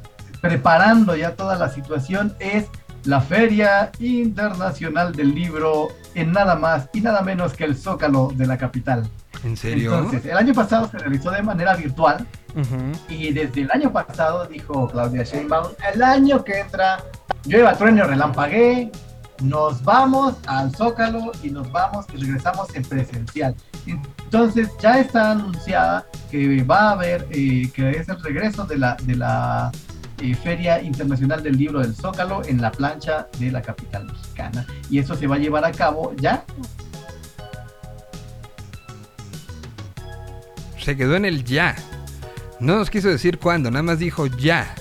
preparando 0.40 1.16
ya 1.16 1.34
toda 1.34 1.56
la 1.56 1.68
situación 1.68 2.34
es 2.38 2.66
la 3.04 3.20
Feria 3.20 3.90
Internacional 3.98 5.12
del 5.12 5.34
Libro 5.34 5.88
en 6.14 6.32
nada 6.32 6.54
más 6.56 6.88
y 6.92 7.00
nada 7.00 7.22
menos 7.22 7.54
que 7.54 7.64
el 7.64 7.76
Zócalo 7.76 8.32
de 8.34 8.46
la 8.46 8.58
capital. 8.58 9.08
¿En 9.44 9.56
serio? 9.56 9.94
Entonces, 9.94 10.24
el 10.26 10.36
año 10.36 10.54
pasado 10.54 10.88
se 10.88 10.98
realizó 10.98 11.30
de 11.30 11.42
manera 11.42 11.74
virtual 11.74 12.26
y 13.08 13.32
desde 13.32 13.62
el 13.62 13.70
año 13.70 13.92
pasado 13.92 14.46
dijo 14.46 14.88
Claudia 14.88 15.24
Sheinbaum, 15.24 15.68
el 15.92 16.02
año 16.02 16.44
que 16.44 16.60
entra, 16.60 17.02
llueva, 17.46 17.74
trueno, 17.74 18.04
relampagué, 18.04 18.92
nos 19.42 19.82
vamos 19.82 20.36
al 20.46 20.74
Zócalo 20.74 21.32
y 21.42 21.50
nos 21.50 21.70
vamos 21.72 22.06
y 22.14 22.18
regresamos 22.18 22.74
en 22.74 22.82
presencial. 22.84 23.54
Entonces 23.86 24.68
ya 24.80 25.00
está 25.00 25.32
anunciada 25.32 26.06
que 26.30 26.62
va 26.62 26.90
a 26.90 26.90
haber, 26.92 27.26
eh, 27.30 27.70
que 27.74 27.90
es 27.90 28.08
el 28.08 28.22
regreso 28.22 28.64
de 28.64 28.78
la, 28.78 28.96
de 29.02 29.16
la 29.16 29.72
Feria 30.34 30.80
Internacional 30.82 31.42
del 31.42 31.56
Libro 31.56 31.80
del 31.80 31.94
Zócalo 31.94 32.42
en 32.46 32.60
la 32.60 32.70
plancha 32.70 33.28
de 33.38 33.50
la 33.50 33.62
capital 33.62 34.06
mexicana. 34.06 34.66
Y 34.90 34.98
eso 34.98 35.14
se 35.14 35.26
va 35.26 35.36
a 35.36 35.38
llevar 35.38 35.64
a 35.64 35.72
cabo 35.72 36.14
ya 36.16 36.44
Se 40.82 40.96
quedó 40.96 41.14
en 41.14 41.24
el 41.24 41.44
ya. 41.44 41.76
No 42.58 42.76
nos 42.76 42.90
quiso 42.90 43.08
decir 43.08 43.38
cuándo, 43.38 43.70
nada 43.70 43.84
más 43.84 44.00
dijo 44.00 44.26
ya. 44.26 44.74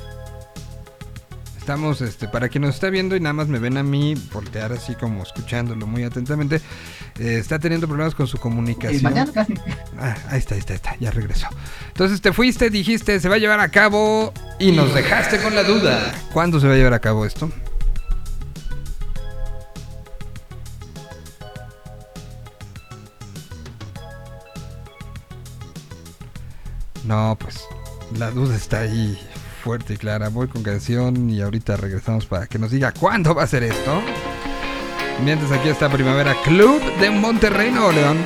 Estamos, 1.62 2.02
este, 2.02 2.28
para 2.28 2.50
quien 2.50 2.64
nos 2.64 2.74
está 2.74 2.90
viendo 2.90 3.16
y 3.16 3.20
nada 3.20 3.34
más 3.34 3.48
me 3.48 3.60
ven 3.60 3.78
a 3.78 3.84
mí 3.84 4.16
voltear 4.34 4.74
así 4.74 4.96
como 4.96 5.22
escuchándolo 5.22 5.86
muy 5.86 6.04
atentamente, 6.04 6.56
eh, 7.20 7.38
está 7.38 7.60
teniendo 7.60 7.88
problemas 7.88 8.16
con 8.16 8.26
su 8.26 8.40
comunicación. 8.40 9.04
mañana 9.04 9.32
casi. 9.32 9.54
Ah, 10.00 10.18
ahí 10.30 10.40
está, 10.40 10.56
ahí 10.56 10.60
está, 10.60 10.74
ahí 10.74 10.78
está, 10.78 10.96
ya 11.00 11.12
regresó. 11.12 11.46
Entonces 11.90 12.20
te 12.20 12.34
fuiste, 12.34 12.72
dijiste, 12.72 13.20
se 13.20 13.30
va 13.30 13.36
a 13.36 13.38
llevar 13.38 13.60
a 13.60 13.70
cabo 13.70 14.34
y 14.58 14.72
nos 14.72 14.92
dejaste 14.96 15.38
con 15.38 15.54
la 15.54 15.64
duda. 15.64 16.12
¿Cuándo 16.34 16.60
se 16.60 16.66
va 16.66 16.74
a 16.74 16.78
llevar 16.78 16.96
a 16.96 17.00
cabo 17.00 17.28
esto? 17.28 17.52
No, 27.06 27.38
pues 27.40 27.62
la 28.18 28.32
duda 28.32 28.56
está 28.56 28.80
ahí 28.80 29.16
fuerte 29.62 29.94
y 29.94 29.98
clara. 29.98 30.30
Voy 30.30 30.48
con 30.48 30.64
canción 30.64 31.30
y 31.30 31.42
ahorita 31.42 31.78
regresamos 31.78 32.26
para 32.26 32.48
que 32.48 32.60
nos 32.60 32.72
diga 32.72 32.92
cuándo 32.92 33.34
va 33.36 33.44
a 33.44 33.48
ser 33.48 33.64
esto. 33.64 34.02
Mientras 35.24 35.52
aquí 35.52 35.70
está 35.70 35.88
Primavera 35.88 36.36
Club 36.44 36.82
de 37.00 37.12
Monterrey, 37.12 37.72
Nuevo 37.72 37.92
León. 37.92 38.18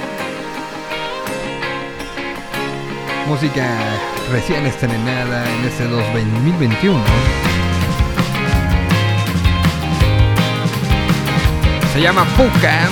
Música 3.28 3.68
recién 4.32 4.66
estrenada 4.66 5.44
en 5.56 5.66
este 5.66 5.84
2021. 5.84 7.04
Se 11.94 12.02
llama 12.02 12.26
Puka. 12.38 12.88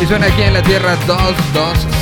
Y 0.00 0.06
suena 0.06 0.26
aquí 0.26 0.42
en 0.42 0.54
la 0.54 0.62
Tierra 0.62 0.96
226. 1.06 2.01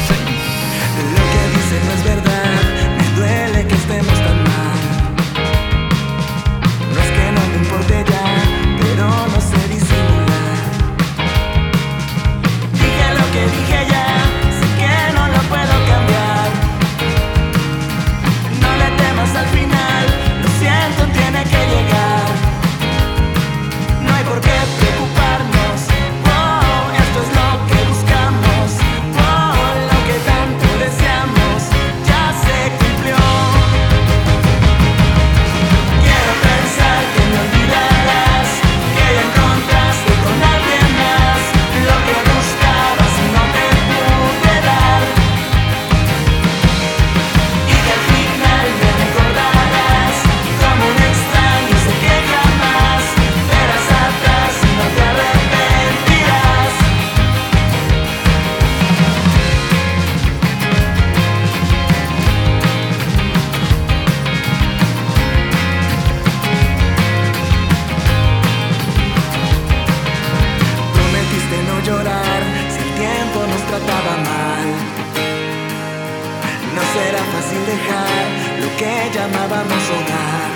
Fácil 77.50 77.66
dejar 77.66 78.60
lo 78.60 78.76
que 78.76 79.10
llamábamos 79.14 79.82
hogar. 79.90 80.50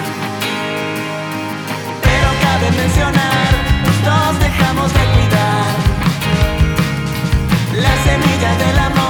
Pero 2.03 2.29
cabe 2.43 2.71
mencionar, 2.83 3.51
dos 4.05 4.39
dejamos 4.39 4.93
de 4.93 5.05
cuidar. 5.15 5.75
La 7.83 7.95
semilla 8.05 8.57
del 8.65 8.79
amor 8.79 9.04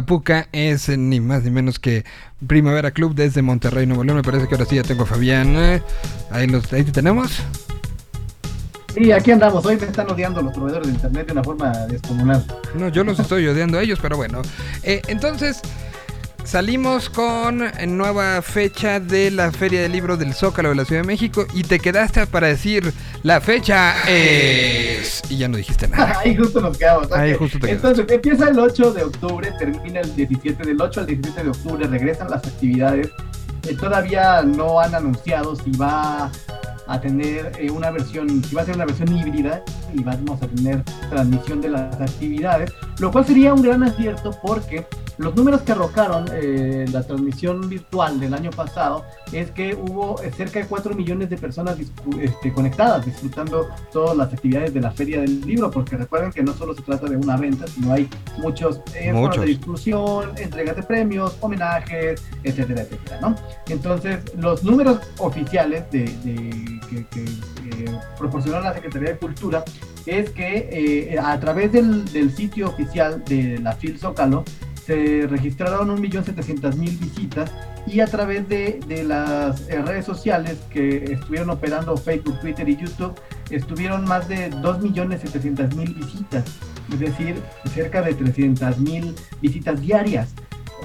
canción 0.00 0.46
se 0.46 0.46
llama 0.46 0.46
Puca, 0.46 0.48
es 0.52 0.88
eh, 0.88 0.96
ni 0.96 1.20
más 1.20 1.42
ni 1.44 1.50
menos 1.50 1.78
que 1.78 2.04
Primavera 2.46 2.90
Club 2.90 3.14
desde 3.14 3.42
Monterrey, 3.42 3.86
Nuevo 3.86 4.04
León. 4.04 4.16
Me 4.16 4.22
parece 4.22 4.48
que 4.48 4.54
ahora 4.54 4.66
sí 4.66 4.76
ya 4.76 4.82
tengo 4.82 5.02
a 5.02 5.06
Fabián. 5.06 5.54
eh. 5.56 5.82
Ahí, 6.30 6.46
los, 6.46 6.72
ahí 6.72 6.84
te 6.84 6.92
tenemos. 6.92 7.42
Y 8.96 9.12
aquí 9.12 9.30
andamos, 9.30 9.64
hoy 9.64 9.76
me 9.76 9.86
están 9.86 10.10
odiando 10.10 10.42
los 10.42 10.52
proveedores 10.52 10.88
de 10.88 10.94
internet 10.94 11.26
de 11.26 11.32
una 11.32 11.44
forma 11.44 11.70
descomunal. 11.86 12.44
No, 12.74 12.88
yo 12.88 13.04
los 13.04 13.20
estoy 13.20 13.46
odiando 13.46 13.78
a 13.78 13.82
ellos, 13.82 14.00
pero 14.02 14.16
bueno. 14.16 14.42
Eh, 14.82 15.00
entonces, 15.06 15.60
salimos 16.50 17.08
con 17.08 17.62
nueva 17.86 18.42
fecha 18.42 18.98
de 18.98 19.30
la 19.30 19.52
Feria 19.52 19.82
del 19.82 19.92
Libro 19.92 20.16
del 20.16 20.34
Zócalo 20.34 20.70
de 20.70 20.74
la 20.74 20.84
Ciudad 20.84 21.02
de 21.02 21.06
México 21.06 21.46
y 21.54 21.62
te 21.62 21.78
quedaste 21.78 22.26
para 22.26 22.48
decir, 22.48 22.92
la 23.22 23.40
fecha 23.40 23.94
es... 24.08 25.22
Y 25.30 25.36
ya 25.36 25.46
no 25.46 25.58
dijiste 25.58 25.86
nada. 25.86 26.18
Ahí 26.24 26.34
justo 26.34 26.60
nos 26.60 26.76
quedamos. 26.76 27.12
Ahí 27.12 27.34
justo 27.34 27.60
te 27.60 27.68
quedaste. 27.68 27.88
Entonces, 27.88 28.12
empieza 28.16 28.48
el 28.48 28.58
8 28.58 28.92
de 28.92 29.04
octubre, 29.04 29.52
termina 29.60 30.00
el 30.00 30.12
17, 30.16 30.64
del 30.64 30.80
8 30.80 31.00
al 31.00 31.06
17 31.06 31.44
de 31.44 31.50
octubre, 31.50 31.86
regresan 31.86 32.28
las 32.28 32.44
actividades. 32.44 33.10
Eh, 33.68 33.76
todavía 33.76 34.42
no 34.42 34.80
han 34.80 34.96
anunciado 34.96 35.54
si 35.54 35.70
va 35.76 36.32
a 36.88 37.00
tener 37.00 37.52
eh, 37.60 37.70
una 37.70 37.92
versión, 37.92 38.42
si 38.42 38.56
va 38.56 38.62
a 38.62 38.64
ser 38.64 38.74
una 38.74 38.86
versión 38.86 39.16
híbrida 39.16 39.62
y 39.94 40.02
vamos 40.02 40.42
a 40.42 40.48
tener 40.48 40.82
transmisión 41.10 41.60
de 41.60 41.68
las 41.68 42.00
actividades, 42.00 42.72
lo 42.98 43.12
cual 43.12 43.24
sería 43.24 43.54
un 43.54 43.62
gran 43.62 43.84
acierto 43.84 44.36
porque 44.42 44.84
los 45.20 45.36
números 45.36 45.60
que 45.62 45.72
arrojaron 45.72 46.24
eh, 46.32 46.86
la 46.90 47.02
transmisión 47.02 47.68
virtual 47.68 48.18
del 48.18 48.32
año 48.32 48.50
pasado 48.50 49.04
es 49.32 49.50
que 49.50 49.74
hubo 49.74 50.20
eh, 50.22 50.30
cerca 50.34 50.60
de 50.60 50.66
4 50.66 50.94
millones 50.94 51.28
de 51.28 51.36
personas 51.36 51.76
este, 52.20 52.52
conectadas 52.54 53.04
disfrutando 53.04 53.68
todas 53.92 54.16
las 54.16 54.32
actividades 54.32 54.72
de 54.72 54.80
la 54.80 54.90
Feria 54.90 55.20
del 55.20 55.42
Libro, 55.42 55.70
porque 55.70 55.96
recuerden 55.98 56.32
que 56.32 56.42
no 56.42 56.54
solo 56.54 56.74
se 56.74 56.80
trata 56.82 57.06
de 57.06 57.16
una 57.18 57.36
venta, 57.36 57.66
sino 57.66 57.92
hay 57.92 58.08
muchos 58.38 58.80
eh, 58.94 59.12
Muchos. 59.12 59.42
de 59.42 59.48
discusión, 59.48 60.30
entregas 60.38 60.76
de 60.76 60.82
premios, 60.84 61.36
homenajes, 61.40 62.22
etcétera, 62.42 62.80
etcétera, 62.82 63.20
¿no? 63.20 63.36
Entonces, 63.68 64.20
los 64.38 64.64
números 64.64 65.00
oficiales 65.18 65.84
de, 65.90 66.04
de- 66.24 66.80
que, 66.88 67.04
que, 67.06 67.24
eh, 67.24 67.98
proporcionó 68.18 68.60
la 68.60 68.72
Secretaría 68.74 69.10
de 69.10 69.16
Cultura 69.18 69.64
es 70.06 70.30
que 70.30 71.10
eh, 71.12 71.18
a 71.18 71.38
través 71.38 71.70
del, 71.72 72.10
del 72.10 72.34
sitio 72.34 72.68
oficial 72.68 73.22
de 73.26 73.58
la 73.58 73.72
FIL 73.74 73.98
Zócalo 73.98 74.44
se 74.86 75.26
registraron 75.28 75.96
1.700.000 75.96 76.98
visitas 76.98 77.52
y 77.86 78.00
a 78.00 78.06
través 78.06 78.48
de, 78.48 78.80
de 78.86 79.04
las 79.04 79.68
eh, 79.68 79.80
redes 79.82 80.04
sociales 80.04 80.58
que 80.70 81.12
estuvieron 81.12 81.50
operando 81.50 81.96
Facebook, 81.96 82.38
Twitter 82.40 82.68
y 82.68 82.76
YouTube 82.76 83.14
estuvieron 83.50 84.04
más 84.04 84.28
de 84.28 84.50
2.700.000 84.50 85.94
visitas, 85.94 86.44
es 86.92 87.00
decir, 87.00 87.36
cerca 87.74 88.02
de 88.02 88.16
300.000 88.16 89.14
visitas 89.40 89.80
diarias. 89.80 90.34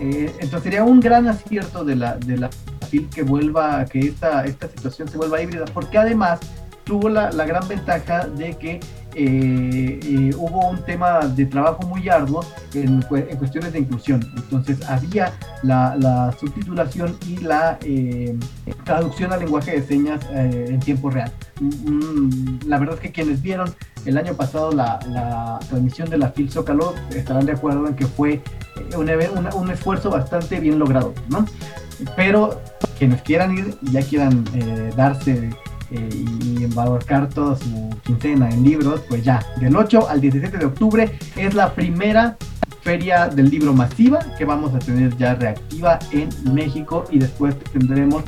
Eh, 0.02 0.32
entonces 0.40 0.64
sería 0.64 0.84
un 0.84 1.00
gran 1.00 1.28
acierto 1.28 1.86
de 1.86 1.96
la, 1.96 2.18
de 2.18 2.38
la 2.38 2.50
FIL 2.90 3.10
que 3.10 3.24
vuelva, 3.24 3.86
que 3.86 4.00
esta, 4.00 4.46
esta 4.46 4.68
situación 4.68 5.08
se 5.08 5.18
vuelva 5.18 5.42
híbrida, 5.42 5.66
porque 5.74 5.98
además 5.98 6.40
tuvo 6.84 7.10
la, 7.10 7.32
la 7.32 7.46
gran 7.46 7.68
ventaja 7.68 8.28
de 8.28 8.58
que 8.58 8.80
eh, 9.16 10.00
eh, 10.04 10.32
hubo 10.38 10.70
un 10.70 10.84
tema 10.84 11.20
de 11.22 11.46
trabajo 11.46 11.84
muy 11.88 12.08
arduo 12.10 12.46
en, 12.74 13.04
en 13.12 13.38
cuestiones 13.38 13.74
de 13.74 13.80
inclusión. 13.80 14.26
Entonces 14.36 14.78
había 14.90 15.34
la, 15.64 15.96
la 15.98 16.36
subtitulación 16.40 17.16
y 17.28 17.38
la 17.38 17.78
eh, 17.84 18.38
traducción 18.84 19.32
al 19.34 19.40
lenguaje 19.40 19.72
de 19.80 19.88
señas 19.88 20.20
eh, 20.32 20.66
en 20.70 20.80
tiempo 20.80 21.10
real. 21.10 21.32
Mm, 21.60 22.68
La 22.68 22.78
verdad 22.78 22.96
es 22.96 23.02
que 23.02 23.12
quienes 23.12 23.42
vieron 23.42 23.74
el 24.06 24.18
año 24.18 24.34
pasado 24.36 24.72
la, 24.72 25.00
la 25.10 25.60
transmisión 25.68 26.10
de 26.10 26.18
la 26.18 26.30
FIL 26.30 26.52
Zócalo 26.52 26.94
estarán 27.10 27.46
de 27.46 27.54
acuerdo 27.54 27.88
en 27.88 27.96
que 27.96 28.06
fue 28.06 28.34
eh, 28.34 28.98
un, 28.98 29.10
un 29.56 29.72
esfuerzo 29.72 30.10
bastante 30.10 30.60
bien 30.60 30.78
logrado, 30.78 31.14
¿no? 31.30 31.46
Pero 32.16 32.62
quienes 33.00 33.22
quieran 33.22 33.58
ir 33.58 33.76
y 33.82 33.92
ya 33.92 34.02
quieran 34.02 34.44
eh, 34.54 34.92
darse 34.96 35.50
eh, 35.96 36.10
y 36.12 36.64
embarcar 36.64 37.30
toda 37.30 37.56
su 37.56 37.90
quincena 38.04 38.50
en 38.50 38.64
libros, 38.64 39.02
pues 39.08 39.24
ya, 39.24 39.46
del 39.60 39.76
8 39.76 40.10
al 40.10 40.22
17 40.22 40.58
de 40.58 40.66
octubre 40.66 41.18
es 41.36 41.54
la 41.54 41.74
primera 41.74 42.38
feria 42.82 43.28
del 43.28 43.50
libro 43.50 43.74
masiva 43.74 44.20
que 44.38 44.46
vamos 44.46 44.74
a 44.76 44.80
tener 44.80 45.16
ya 45.18 45.36
reactiva 45.36 45.98
en 46.12 46.30
México 46.54 47.06
y 47.10 47.20
después 47.20 47.58
tendremos 47.72 48.24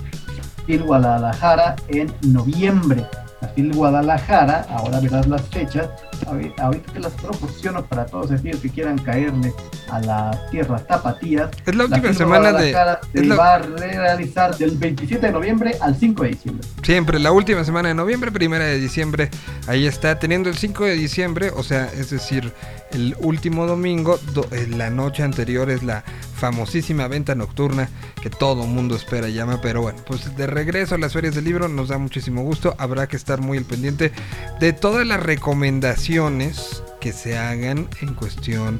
FIL 0.65 0.83
Guadalajara 0.83 1.75
en 1.89 2.11
noviembre. 2.21 3.05
La 3.41 3.47
FIL 3.49 3.71
Guadalajara, 3.73 4.65
ahora 4.69 4.99
verás 4.99 5.27
las 5.27 5.43
fechas, 5.49 5.87
ahorita 6.25 6.91
te 6.93 6.99
las 6.99 7.11
proporciono 7.13 7.85
para 7.85 8.05
todos 8.07 8.31
aquellos 8.31 8.59
que 8.61 8.69
quieran 8.69 8.97
caerle 8.97 9.53
a 9.91 9.99
las 9.99 10.49
tierras 10.49 10.85
tapatías. 10.87 11.49
Es 11.65 11.75
la 11.75 11.85
última 11.85 12.13
semana 12.13 12.51
de... 12.51 12.75
Se 13.13 13.23
la- 13.25 13.35
va 13.35 13.53
a 13.55 13.59
realizar 13.59 14.57
del 14.57 14.71
27 14.77 15.27
de 15.27 15.31
noviembre 15.31 15.75
al 15.81 15.95
5 15.95 16.23
de 16.23 16.29
diciembre. 16.29 16.67
Siempre, 16.81 17.19
la 17.19 17.31
última 17.31 17.63
semana 17.63 17.89
de 17.89 17.93
noviembre, 17.95 18.31
primera 18.31 18.65
de 18.65 18.79
diciembre. 18.79 19.29
Ahí 19.67 19.85
está, 19.85 20.17
teniendo 20.17 20.49
el 20.49 20.57
5 20.57 20.85
de 20.85 20.93
diciembre, 20.95 21.51
o 21.55 21.61
sea, 21.61 21.85
es 21.93 22.09
decir, 22.09 22.51
el 22.91 23.15
último 23.19 23.67
domingo, 23.67 24.19
do- 24.33 24.47
eh, 24.51 24.67
la 24.75 24.89
noche 24.89 25.21
anterior 25.21 25.69
es 25.69 25.83
la 25.83 26.03
famosísima 26.37 27.07
venta 27.07 27.35
nocturna 27.35 27.89
que 28.21 28.29
todo 28.29 28.65
mundo 28.65 28.95
espera 28.95 29.27
y 29.27 29.33
llama. 29.33 29.59
Pero 29.61 29.81
bueno, 29.81 29.99
pues 30.05 30.35
de 30.37 30.47
regreso 30.47 30.95
a 30.95 30.97
las 30.97 31.13
ferias 31.13 31.35
del 31.35 31.45
libro 31.45 31.67
nos 31.67 31.89
da 31.89 31.97
muchísimo 31.97 32.43
gusto. 32.43 32.75
Habrá 32.77 33.07
que 33.07 33.17
estar 33.17 33.41
muy 33.41 33.57
al 33.57 33.65
pendiente 33.65 34.11
de 34.59 34.73
todas 34.73 35.05
las 35.05 35.21
recomendaciones 35.21 36.83
que 37.01 37.11
se 37.11 37.37
hagan 37.37 37.89
en 38.01 38.13
cuestión 38.13 38.79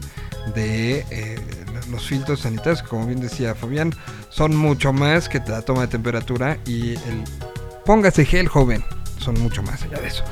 de 0.55 1.05
eh, 1.11 1.39
los 1.91 2.05
filtros 2.07 2.41
sanitarios, 2.41 2.83
como 2.83 3.05
bien 3.05 3.19
decía 3.19 3.55
Fabián, 3.55 3.93
son 4.29 4.55
mucho 4.55 4.93
más 4.93 5.29
que 5.29 5.41
la 5.47 5.61
toma 5.61 5.81
de 5.81 5.87
temperatura 5.87 6.57
y 6.65 6.91
el 6.91 7.23
póngase 7.85 8.25
gel 8.25 8.47
joven. 8.47 8.83
Son 9.27 9.37
mucho 9.41 9.61
más 9.61 9.83
allá 9.83 9.99
de 9.99 10.07
eso. 10.07 10.23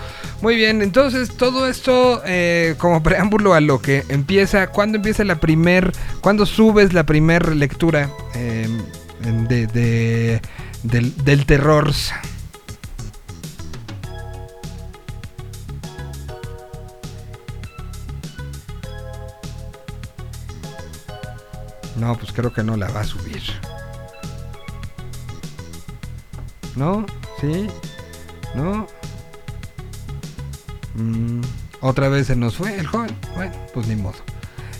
Muy 0.41 0.55
bien, 0.55 0.81
entonces 0.81 1.35
todo 1.35 1.67
esto 1.67 2.21
eh, 2.25 2.75
como 2.77 3.03
preámbulo 3.03 3.53
a 3.53 3.59
lo 3.59 3.81
que 3.81 4.05
empieza. 4.07 4.67
¿Cuándo 4.67 4.95
empieza 4.95 5.25
la 5.25 5.35
primer, 5.41 5.91
cuándo 6.21 6.45
subes 6.45 6.93
la 6.93 7.03
primer 7.05 7.57
lectura 7.57 8.09
eh, 8.35 8.69
de, 9.49 9.67
de- 9.67 10.41
del, 10.83 11.13
del 11.25 11.45
terror? 11.45 11.91
No, 21.97 22.15
pues 22.17 22.31
creo 22.33 22.51
que 22.53 22.63
no 22.63 22.75
la 22.75 22.89
va 22.89 23.01
a 23.01 23.05
subir. 23.05 23.41
¿No? 26.75 27.05
¿Sí? 27.39 27.67
¿No? 28.55 28.87
Mm, 30.95 31.41
otra 31.81 32.09
vez 32.09 32.27
se 32.27 32.35
nos 32.35 32.55
fue 32.55 32.77
el 32.79 32.87
joven. 32.87 33.15
Bueno, 33.35 33.51
pues 33.73 33.87
ni 33.87 33.95
modo. 33.95 34.15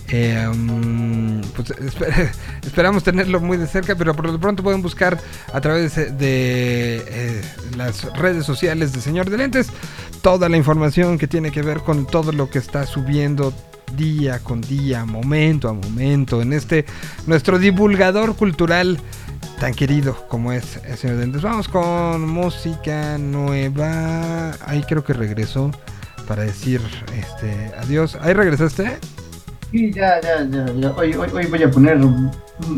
Eh, 0.07 0.47
mm, 0.53 1.41
pues 1.55 1.69
esper- 1.79 2.29
esperamos 2.63 3.03
tenerlo 3.03 3.39
muy 3.41 3.57
de 3.57 3.67
cerca, 3.67 3.95
pero 3.95 4.15
por 4.15 4.27
lo 4.29 4.39
pronto 4.39 4.63
pueden 4.63 4.81
buscar 4.81 5.19
a 5.51 5.61
través 5.61 5.95
de, 5.95 6.11
de, 6.11 7.03
eh, 7.07 7.41
las 7.75 8.03
redes 8.13 8.45
sociales 8.45 8.93
de 8.93 9.01
Señor 9.01 9.29
de 9.29 9.37
Lentes 9.37 9.67
toda 10.21 10.47
la 10.49 10.57
información 10.57 11.17
que 11.17 11.27
tiene 11.27 11.51
que 11.51 11.61
ver 11.61 11.79
con 11.81 12.05
todo 12.07 12.31
lo 12.31 12.49
que 12.49 12.57
está 12.59 12.85
subiendo 12.85 13.53
día 13.95 14.39
con 14.39 14.61
día, 14.61 15.05
momento 15.05 15.69
a 15.69 15.73
momento, 15.73 16.41
en 16.41 16.51
este 16.53 16.85
nuestro 17.27 17.59
divulgador 17.59 18.35
cultural 18.35 18.99
tan 19.59 19.73
querido 19.73 20.15
como 20.27 20.51
es 20.51 20.77
el 20.85 20.97
señor 20.97 21.17
Dentes. 21.17 21.41
Vamos 21.41 21.67
con 21.67 22.27
música 22.27 23.17
nueva. 23.17 24.51
Ahí 24.65 24.83
creo 24.87 25.03
que 25.03 25.13
regresó 25.13 25.71
para 26.27 26.43
decir 26.43 26.81
este 27.17 27.71
adiós. 27.79 28.17
Ahí 28.21 28.33
regresaste. 28.33 28.97
Sí, 29.71 29.91
ya, 29.91 30.21
ya, 30.21 30.45
ya. 30.45 30.91
Hoy, 30.95 31.13
hoy, 31.15 31.29
hoy 31.33 31.45
voy 31.47 31.63
a 31.63 31.69
poner 31.71 31.97
un- 31.97 32.31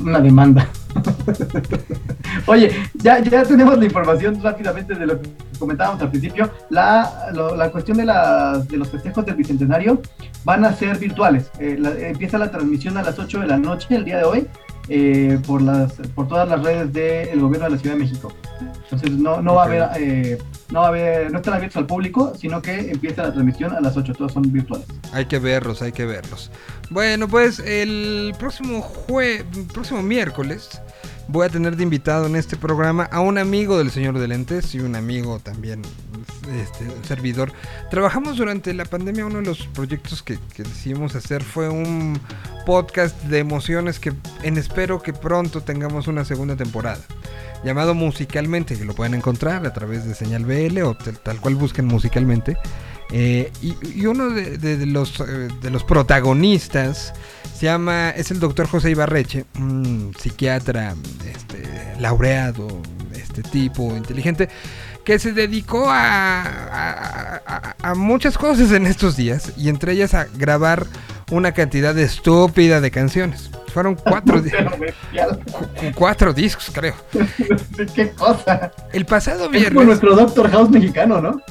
una 0.04 0.20
demanda. 0.20 0.68
Oye, 2.48 2.72
ya, 2.96 3.20
ya 3.20 3.44
tenemos 3.44 3.78
la 3.78 3.86
información 3.86 4.42
rápidamente 4.42 4.96
de 4.96 5.06
lo 5.06 5.22
que 5.22 5.30
comentábamos 5.60 6.02
al 6.02 6.10
principio. 6.10 6.50
La, 6.70 7.30
la 7.56 7.70
cuestión 7.72 7.98
de, 7.98 8.06
las- 8.06 8.68
de 8.68 8.78
los 8.78 8.90
festejos 8.90 9.26
del 9.26 9.36
Bicentenario 9.36 10.02
van 10.44 10.66
a 10.66 10.74
ser 10.74 10.98
virtuales. 10.98 11.52
Eh, 11.60 11.76
la- 11.80 11.92
empieza 12.00 12.38
la 12.38 12.50
transmisión 12.50 12.98
a 12.98 13.04
las 13.04 13.20
8 13.20 13.40
de 13.42 13.48
la 13.48 13.58
noche 13.58 13.96
el 13.96 14.06
día 14.06 14.18
de 14.18 14.24
hoy 14.24 14.48
eh, 14.90 15.40
por, 15.46 15.62
las, 15.62 15.94
por 16.16 16.28
todas 16.28 16.48
las 16.48 16.64
redes 16.64 16.94
del 16.94 17.40
gobierno 17.40 17.66
de 17.66 17.72
la 17.72 17.78
Ciudad 17.78 17.96
de 17.96 18.04
México. 18.04 18.34
Entonces 18.84 19.12
no, 19.12 19.42
no 19.42 19.56
va 19.56 19.64
a 19.64 19.66
haber... 19.66 19.90
eh, 20.00 20.38
no, 20.70 20.82
va 20.82 20.86
a 20.86 20.90
haber, 20.90 21.32
no 21.32 21.38
están 21.38 21.54
abiertos 21.54 21.78
al 21.78 21.86
público, 21.86 22.34
sino 22.38 22.62
que 22.62 22.92
empieza 22.92 23.24
la 23.24 23.32
transmisión 23.32 23.74
a 23.74 23.80
las 23.80 23.96
8, 23.96 24.14
todos 24.14 24.34
son 24.34 24.52
virtuales. 24.52 24.86
Hay 25.14 25.26
que 25.26 25.40
verlos, 25.40 25.82
hay 25.82 25.92
que 25.92 26.06
verlos. 26.06 26.52
Bueno, 26.90 27.28
pues 27.28 27.60
el 27.60 28.34
próximo 28.38 28.82
jue 28.82 29.46
próximo 29.74 30.02
miércoles 30.02 30.82
voy 31.28 31.46
a 31.46 31.50
tener 31.50 31.76
de 31.76 31.84
invitado 31.84 32.26
en 32.26 32.36
este 32.36 32.56
programa 32.56 33.04
a 33.12 33.20
un 33.20 33.38
amigo 33.38 33.78
del 33.78 33.92
señor 33.92 34.18
de 34.20 34.28
lentes 34.28 34.74
y 34.76 34.80
un 34.80 34.96
amigo 34.96 35.40
también 35.40 35.82
este, 36.62 36.88
servidor. 37.08 37.52
Trabajamos 37.90 38.38
durante 38.38 38.74
la 38.74 38.86
pandemia, 38.86 39.26
uno 39.26 39.40
de 39.40 39.46
los 39.46 39.68
proyectos 39.68 40.24
que, 40.24 40.40
decidimos 40.58 41.16
hacer 41.16 41.44
fue 41.44 41.70
un 41.70 42.20
podcast 42.66 43.22
de 43.24 43.40
emociones 43.40 44.00
que 44.00 44.14
en 44.44 44.58
espero 44.58 45.02
que 45.02 45.14
pronto 45.14 45.62
tengamos 45.62 46.08
una 46.08 46.26
segunda 46.26 46.56
temporada. 46.56 47.04
Llamado 47.64 47.94
Musicalmente, 47.94 48.78
que 48.78 48.86
lo 48.86 48.94
pueden 48.94 49.16
encontrar 49.16 49.66
a 49.66 49.74
través 49.74 50.06
de 50.06 50.14
Señal 50.14 50.46
BL 50.46 50.82
o 50.84 50.96
tal 50.96 51.42
cual 51.42 51.56
busquen 51.56 51.86
musicalmente. 51.86 52.58
Eh, 53.12 53.52
y, 53.62 53.76
y 54.02 54.06
uno 54.06 54.30
de, 54.30 54.58
de- 54.58 54.78
de 54.78 54.86
los, 54.86 55.20
eh, 55.22 55.48
de 55.62 55.70
los 55.70 55.84
protagonistas 55.84 57.14
se 57.58 57.66
llama, 57.66 58.10
es 58.12 58.32
el 58.32 58.40
doctor 58.40 58.68
José 58.68 58.92
Ibarreche, 58.92 59.46
un 59.58 60.14
psiquiatra 60.20 60.94
este, 61.26 61.64
laureado, 62.00 62.68
este 63.16 63.42
tipo 63.44 63.96
inteligente, 63.96 64.50
que 65.04 65.18
se 65.20 65.32
dedicó 65.32 65.90
a, 65.90 66.42
a- 66.44 67.42
a- 67.48 67.76
a 67.82 67.96
muchas 67.96 68.38
cosas 68.38 68.72
en 68.74 68.86
estos 68.86 69.16
días 69.16 69.54
y 69.58 69.70
entre 69.70 69.94
ellas 69.94 70.14
a 70.14 70.26
grabar 70.36 70.86
una 71.32 71.54
cantidad 71.54 71.98
estúpida 71.98 72.80
de 72.82 72.92
canciones. 72.92 73.50
Fueron 73.74 73.96
cuatro, 74.04 74.42
cuatro 75.96 76.34
discos, 76.34 76.70
creo. 76.74 76.94
Qué 77.96 78.12
cosa. 78.12 78.72
El 78.94 79.06
pasado 79.06 79.40
Es 79.44 79.48
como 79.48 79.60
viernes... 79.60 79.86
nuestro 79.86 80.16
Doctor 80.16 80.52
House 80.52 80.70
mexicano, 80.70 81.22
¿no? 81.22 81.42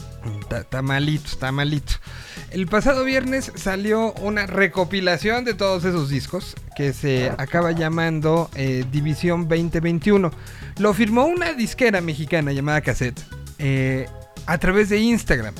Está, 0.54 0.80
malito, 0.82 1.26
está 1.26 1.50
malito. 1.50 1.94
El 2.50 2.66
pasado 2.68 3.04
viernes 3.04 3.50
salió 3.56 4.12
una 4.14 4.46
recopilación 4.46 5.44
de 5.44 5.54
todos 5.54 5.84
esos 5.84 6.08
discos 6.08 6.54
que 6.76 6.92
se 6.92 7.30
acaba 7.36 7.72
llamando 7.72 8.48
eh, 8.54 8.84
División 8.90 9.48
2021. 9.48 10.30
Lo 10.78 10.94
firmó 10.94 11.24
una 11.26 11.52
disquera 11.52 12.00
mexicana 12.00 12.52
llamada 12.52 12.80
Cassette 12.80 13.20
eh, 13.58 14.08
a 14.46 14.58
través 14.58 14.88
de 14.88 14.98
Instagram. 14.98 15.54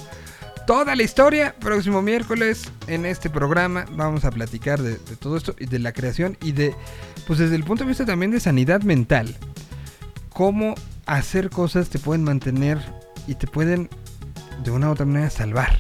Toda 0.67 0.95
la 0.95 1.03
historia, 1.03 1.55
próximo 1.59 2.03
miércoles 2.03 2.71
en 2.87 3.07
este 3.07 3.29
programa 3.29 3.87
vamos 3.93 4.25
a 4.25 4.31
platicar 4.31 4.83
de, 4.83 4.99
de 4.99 5.17
todo 5.17 5.37
esto 5.37 5.55
y 5.59 5.67
de 5.67 5.79
la 5.79 5.93
creación 5.93 6.37
y 6.43 6.53
de, 6.53 6.75
pues 7.27 7.39
desde 7.39 7.57
el 7.57 7.65
punto 7.65 7.85
de 7.85 7.89
vista 7.89 8.05
también 8.05 8.31
de 8.31 8.41
sanidad 8.41 8.83
mental, 8.83 9.35
cómo 10.29 10.75
hacer 11.07 11.51
cosas 11.51 11.89
te 11.89 11.99
pueden 11.99 12.25
mantener 12.25 12.79
y 13.27 13.35
te 13.35 13.47
pueden 13.47 13.89
de 14.63 14.71
una 14.71 14.89
u 14.89 14.93
otra 14.93 15.07
manera 15.07 15.31
salvar. 15.31 15.79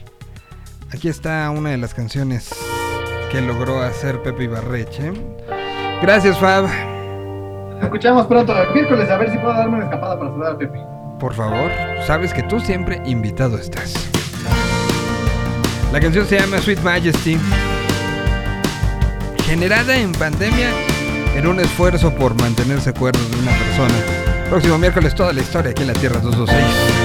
Aquí 0.92 1.08
está 1.08 1.50
una 1.50 1.70
de 1.70 1.78
las 1.78 1.94
canciones 1.94 2.50
que 3.30 3.40
logró 3.40 3.82
hacer 3.82 4.22
Pepe 4.22 4.44
Ibarreche. 4.44 5.12
Gracias, 6.02 6.38
Fab. 6.38 6.64
Nos 6.64 7.84
escuchamos 7.84 8.26
pronto 8.26 8.56
el 8.56 8.72
miércoles 8.72 9.10
a 9.10 9.16
ver 9.16 9.30
si 9.30 9.38
puedo 9.38 9.54
darme 9.54 9.76
una 9.76 9.84
escapada 9.84 10.18
para 10.18 10.30
saludar 10.30 10.52
a 10.52 10.58
Pepe. 10.58 10.78
Por 11.18 11.34
favor, 11.34 11.70
sabes 12.06 12.32
que 12.32 12.42
tú 12.42 12.60
siempre 12.60 13.02
invitado 13.04 13.58
estás. 13.58 13.94
La 15.92 16.00
canción 16.00 16.26
se 16.26 16.38
llama 16.38 16.58
Sweet 16.58 16.80
Majesty. 16.82 17.38
Generada 19.44 19.96
en 19.96 20.12
pandemia 20.12 20.70
en 21.36 21.46
un 21.46 21.60
esfuerzo 21.60 22.14
por 22.14 22.34
mantenerse 22.40 22.92
cuerdo 22.92 23.20
de 23.28 23.38
una 23.38 23.52
persona. 23.52 23.94
Próximo 24.48 24.78
miércoles 24.78 25.14
toda 25.14 25.32
la 25.32 25.40
historia 25.40 25.72
aquí 25.72 25.82
en 25.82 25.88
la 25.88 25.94
Tierra 25.94 26.20
226. 26.20 26.95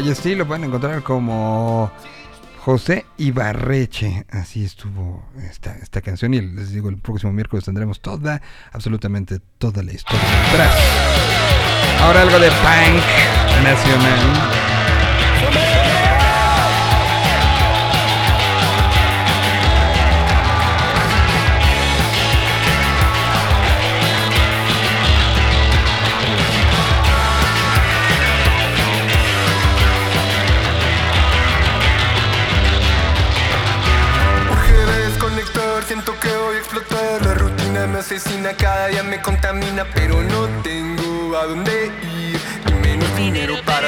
Sweet 0.00 0.06
Majesty 0.06 0.34
lo 0.34 0.46
pueden 0.46 0.64
encontrar 0.64 1.02
como 1.02 1.90
José 2.64 3.04
Ibarreche. 3.18 4.24
Así 4.30 4.64
estuvo 4.64 5.22
esta, 5.50 5.76
esta 5.76 6.00
canción. 6.00 6.32
Y 6.32 6.40
les 6.40 6.72
digo, 6.72 6.88
el 6.88 6.96
próximo 6.96 7.32
miércoles 7.32 7.66
tendremos 7.66 8.00
toda, 8.00 8.40
absolutamente 8.72 9.40
toda 9.58 9.82
la 9.82 9.92
historia 9.92 10.24
detrás. 10.50 10.74
Ahora 12.00 12.22
algo 12.22 12.38
de 12.38 12.48
punk 12.48 13.62
nacional. 13.62 14.59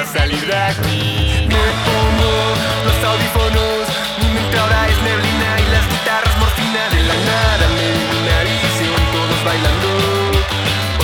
Salir 0.05 0.45
de 0.45 0.55
aquí 0.55 1.47
Me 1.47 1.65
pongo 1.85 2.31
los 2.85 3.03
audífonos 3.03 3.87
Mi 4.19 4.27
mente 4.29 4.57
ahora 4.59 4.89
es 4.89 5.01
neblina 5.01 5.59
y 5.59 5.65
las 5.71 5.87
guitarras 5.87 6.37
morfina 6.39 6.89
De 6.91 7.03
la 7.03 7.13
nada 7.13 7.67
me 7.75 7.85
di 7.91 8.03
una 8.21 8.43
visión 8.43 9.01
Todos 9.11 9.43
bailando, 9.45 9.89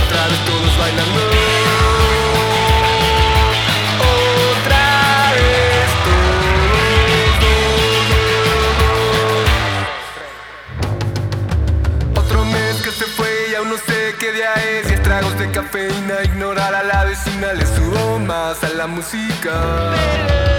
otra 0.03 0.27
vez 0.27 0.39
todos 0.45 0.77
bailando. 0.77 1.21
Otra 4.59 4.85
vez 5.35 5.89
todos 12.13 12.23
Otro 12.25 12.39
mes 12.45 12.75
que 12.81 12.91
se 12.91 13.05
fue 13.05 13.29
y 13.51 13.55
aún 13.55 13.69
no 13.69 13.77
sé 13.77 14.15
qué 14.19 14.31
día 14.31 14.53
es. 14.55 14.87
Diez 14.87 15.01
tragos 15.03 15.37
de 15.37 15.49
cafeína, 15.51 16.23
ignorar 16.23 16.73
a 16.75 16.83
la 16.83 17.03
vecina 17.05 17.53
Le 17.53 17.65
subo 17.65 17.78
más 17.78 17.78
a 17.78 17.78
la 18.79 18.87
música 18.87 20.58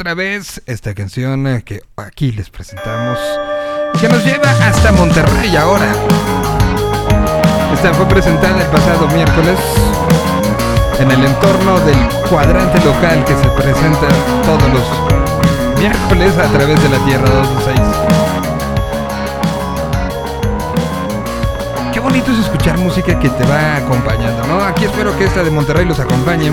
otra 0.00 0.14
vez 0.14 0.62
esta 0.64 0.94
canción 0.94 1.46
eh, 1.46 1.62
que 1.62 1.82
aquí 1.96 2.32
les 2.32 2.48
presentamos, 2.48 3.18
que 4.00 4.08
nos 4.08 4.24
lleva 4.24 4.50
hasta 4.66 4.92
Monterrey 4.92 5.54
ahora. 5.56 5.92
Esta 7.74 7.92
fue 7.92 8.06
presentada 8.06 8.62
el 8.62 8.68
pasado 8.68 9.06
miércoles 9.08 9.58
en 11.00 11.10
el 11.10 11.22
entorno 11.22 11.78
del 11.80 11.98
cuadrante 12.30 12.82
local 12.82 13.22
que 13.26 13.34
se 13.34 13.46
presenta 13.50 14.08
todos 14.46 14.72
los 14.72 15.78
miércoles 15.78 16.32
a 16.38 16.48
través 16.50 16.82
de 16.82 16.88
la 16.88 17.04
Tierra 17.04 17.28
226. 17.28 17.80
Qué 21.92 22.00
bonito 22.00 22.32
es 22.32 22.38
escuchar 22.38 22.78
música 22.78 23.18
que 23.18 23.28
te 23.28 23.44
va 23.44 23.76
acompañando, 23.76 24.46
¿no? 24.46 24.64
Aquí 24.64 24.86
espero 24.86 25.14
que 25.18 25.26
esta 25.26 25.44
de 25.44 25.50
Monterrey 25.50 25.84
los 25.84 26.00
acompañe. 26.00 26.52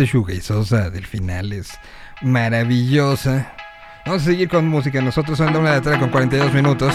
Parte 0.00 0.06
shoegazeosa 0.06 0.90
del 0.90 1.06
final 1.06 1.52
es 1.52 1.72
maravillosa. 2.22 3.52
Vamos 4.06 4.22
a 4.22 4.24
seguir 4.24 4.48
con 4.48 4.66
música. 4.66 5.00
Nosotros 5.02 5.36
son 5.36 5.52
la 5.52 5.58
una 5.58 5.70
de 5.70 5.76
la 5.76 5.82
tarde 5.82 5.98
con 5.98 6.10
42 6.10 6.54
minutos. 6.54 6.94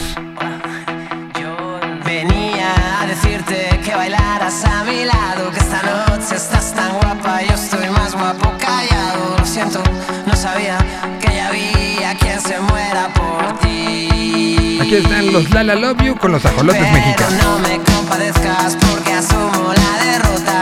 Yo 1.39 1.79
venía 2.03 3.01
a 3.01 3.05
decirte 3.05 3.79
que 3.83 3.93
bailaras 3.95 4.65
a 4.65 4.83
mi 4.85 5.05
lado, 5.05 5.51
que 5.51 5.59
esta 5.59 5.81
noche 5.83 6.35
estás 6.35 6.73
tan 6.73 6.93
guapa, 6.99 7.43
yo 7.43 7.53
estoy 7.53 7.89
más 7.89 8.13
guapo 8.13 8.51
callado. 8.59 9.37
Lo 9.37 9.45
siento, 9.45 9.83
no 10.25 10.35
sabía 10.35 10.77
que 11.21 11.35
ya 11.35 11.49
había 11.49 12.15
quien 12.17 12.41
se 12.41 12.59
muera 12.59 13.13
por 13.13 13.59
ti. 13.59 14.79
Aquí 14.81 14.95
están 14.95 15.31
los 15.31 15.51
Lala 15.51 15.75
Love 15.75 16.01
You 16.03 16.15
con 16.17 16.31
los 16.31 16.43
ajolotes 16.43 16.91
mexicanos. 16.91 17.43
no 17.43 17.59
me 17.59 17.79
compadezcas 17.83 18.77
porque 18.77 19.13
asumo 19.13 19.73
la 19.73 20.05
derrota. 20.05 20.54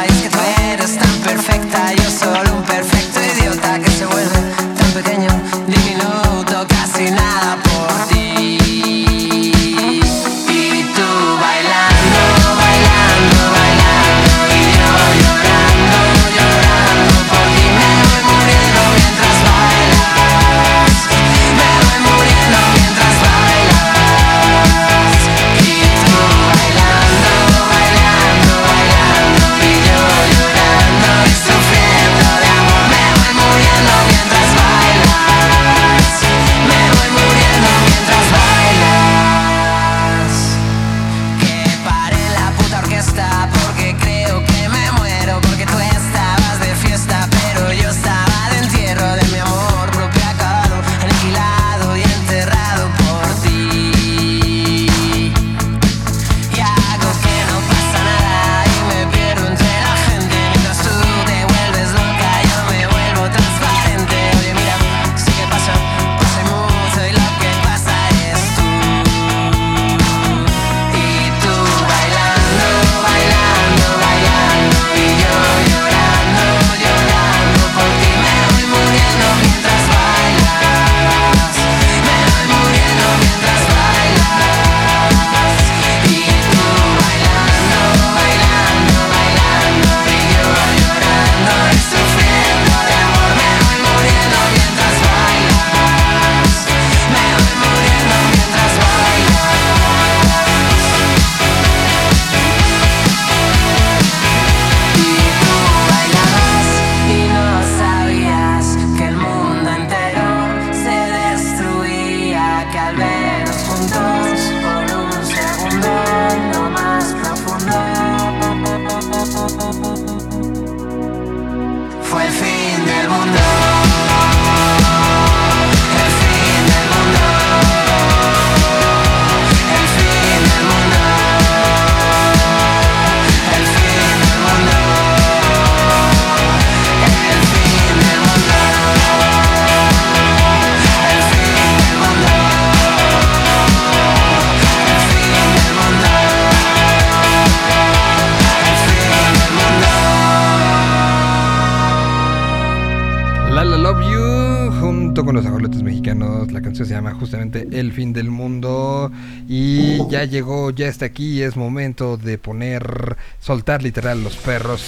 Canción 156.73 156.87
se 156.87 156.93
llama 156.95 157.13
justamente 157.13 157.67
El 157.71 157.93
fin 157.93 158.13
del 158.13 158.31
mundo. 158.31 159.11
Y 159.47 160.07
ya 160.09 160.25
llegó, 160.25 160.71
ya 160.71 160.87
está 160.87 161.05
aquí. 161.05 161.43
Es 161.43 161.55
momento 161.55 162.17
de 162.17 162.39
poner, 162.39 163.15
soltar 163.39 163.83
literal 163.83 164.23
los 164.23 164.35
perros. 164.37 164.81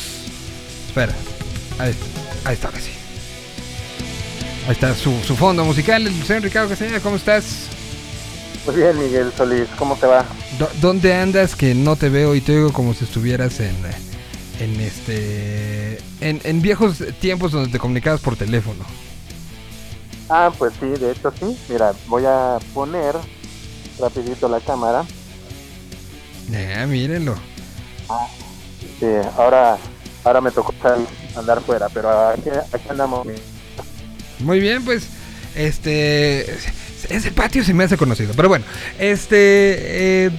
Espera, 0.88 1.14
ahí, 1.78 1.94
ahí 2.44 2.53
está, 2.56 2.70
ahora 2.70 2.80
sí. 2.80 2.91
Ahí 4.66 4.72
está 4.72 4.95
su, 4.95 5.12
su 5.20 5.36
fondo 5.36 5.64
musical, 5.64 6.07
el 6.07 6.24
señor 6.24 6.41
Ricardo 6.41 6.70
Castañeda, 6.70 6.99
¿cómo 6.99 7.18
estás? 7.18 7.68
Muy 8.66 8.78
bien, 8.78 8.98
Miguel 8.98 9.32
Solís, 9.38 9.68
¿cómo 9.78 9.95
te 9.95 10.07
va? 10.07 10.26
¿Dónde 10.82 11.14
andas 11.14 11.56
que 11.56 11.76
no 11.76 11.95
te 11.95 12.10
veo 12.10 12.34
y 12.34 12.41
te 12.41 12.56
oigo 12.56 12.74
como 12.74 12.95
si 12.95 13.03
estuvieras 13.06 13.60
en, 13.60 13.76
en 14.60 14.80
este, 14.80 15.99
en, 16.20 16.41
en 16.44 16.62
viejos 16.64 16.98
tiempos 17.20 17.52
donde 17.52 17.70
te 17.70 17.78
comunicabas 17.78 18.22
por 18.22 18.36
teléfono? 18.38 18.84
Ah, 20.30 20.52
pues 20.57 20.73
sí, 20.80 20.88
de 20.88 21.11
hecho 21.11 21.31
sí. 21.39 21.57
Mira, 21.69 21.93
voy 22.07 22.23
a 22.26 22.57
poner 22.73 23.15
rapidito 23.99 24.49
la 24.49 24.60
cámara. 24.60 25.06
Ya, 26.49 26.85
mírenlo. 26.88 27.35
Sí, 28.99 29.07
ahora, 29.38 29.77
ahora 30.23 30.41
me 30.41 30.52
tocó 30.52 30.73
andar 31.35 31.61
fuera, 31.61 31.89
pero 31.89 32.30
aquí, 32.30 32.49
aquí 32.72 32.89
andamos. 32.89 33.27
Muy 34.39 34.60
bien, 34.60 34.84
pues, 34.84 35.07
este, 35.56 36.41
ese 37.10 37.31
patio 37.31 37.64
se 37.64 37.73
me 37.73 37.84
hace 37.84 37.97
conocido, 37.97 38.34
pero 38.35 38.49
bueno, 38.49 38.65
este, 38.99 40.26
eh, 40.27 40.31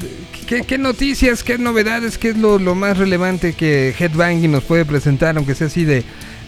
¿qué, 0.47 0.63
qué 0.63 0.79
noticias, 0.79 1.43
qué 1.43 1.59
novedades, 1.59 2.19
qué 2.19 2.31
es 2.31 2.37
lo, 2.37 2.59
lo 2.59 2.75
más 2.75 2.99
relevante 2.99 3.55
que 3.55 3.95
Headbanging 3.99 4.53
nos 4.53 4.65
puede 4.65 4.85
presentar, 4.85 5.37
aunque 5.37 5.55
sea 5.55 5.69
así 5.69 5.85
de, 5.85 6.05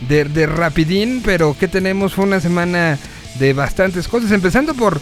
de, 0.08 0.24
de 0.24 0.46
rapidín, 0.46 1.22
pero 1.24 1.56
¿qué 1.58 1.68
tenemos? 1.68 2.14
Fue 2.14 2.24
una 2.24 2.40
semana 2.40 2.98
de 3.38 3.52
bastantes 3.52 4.08
cosas, 4.08 4.30
empezando 4.32 4.74
por, 4.74 5.00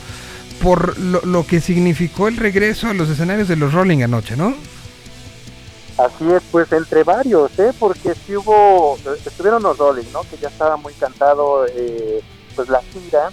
por 0.63 0.99
lo, 0.99 1.21
lo 1.23 1.47
que 1.47 1.61
significó 1.61 2.29
el 2.29 2.37
regreso 2.37 2.89
a 2.89 2.95
los 2.95 3.09
escenarios 3.09 3.49
de 3.49 3.57
los 3.57 3.73
Rolling 3.73 4.03
anoche, 4.03 4.37
¿no? 4.37 4.55
Así 5.99 6.31
es, 6.31 6.43
pues 6.51 6.71
entre 6.73 7.05
varios, 7.05 7.59
¿eh? 7.59 7.73
Porque 7.79 8.15
sí 8.15 8.37
hubo, 8.37 8.99
eh, 9.07 9.19
estuvieron 9.25 9.63
los 9.63 9.79
Rolling, 9.79 10.11
¿no? 10.13 10.23
Que 10.25 10.37
ya 10.37 10.49
estaba 10.49 10.77
muy 10.77 10.93
cantado, 10.95 11.67
eh, 11.69 12.23
pues 12.55 12.69
la 12.69 12.83
gira. 12.83 13.31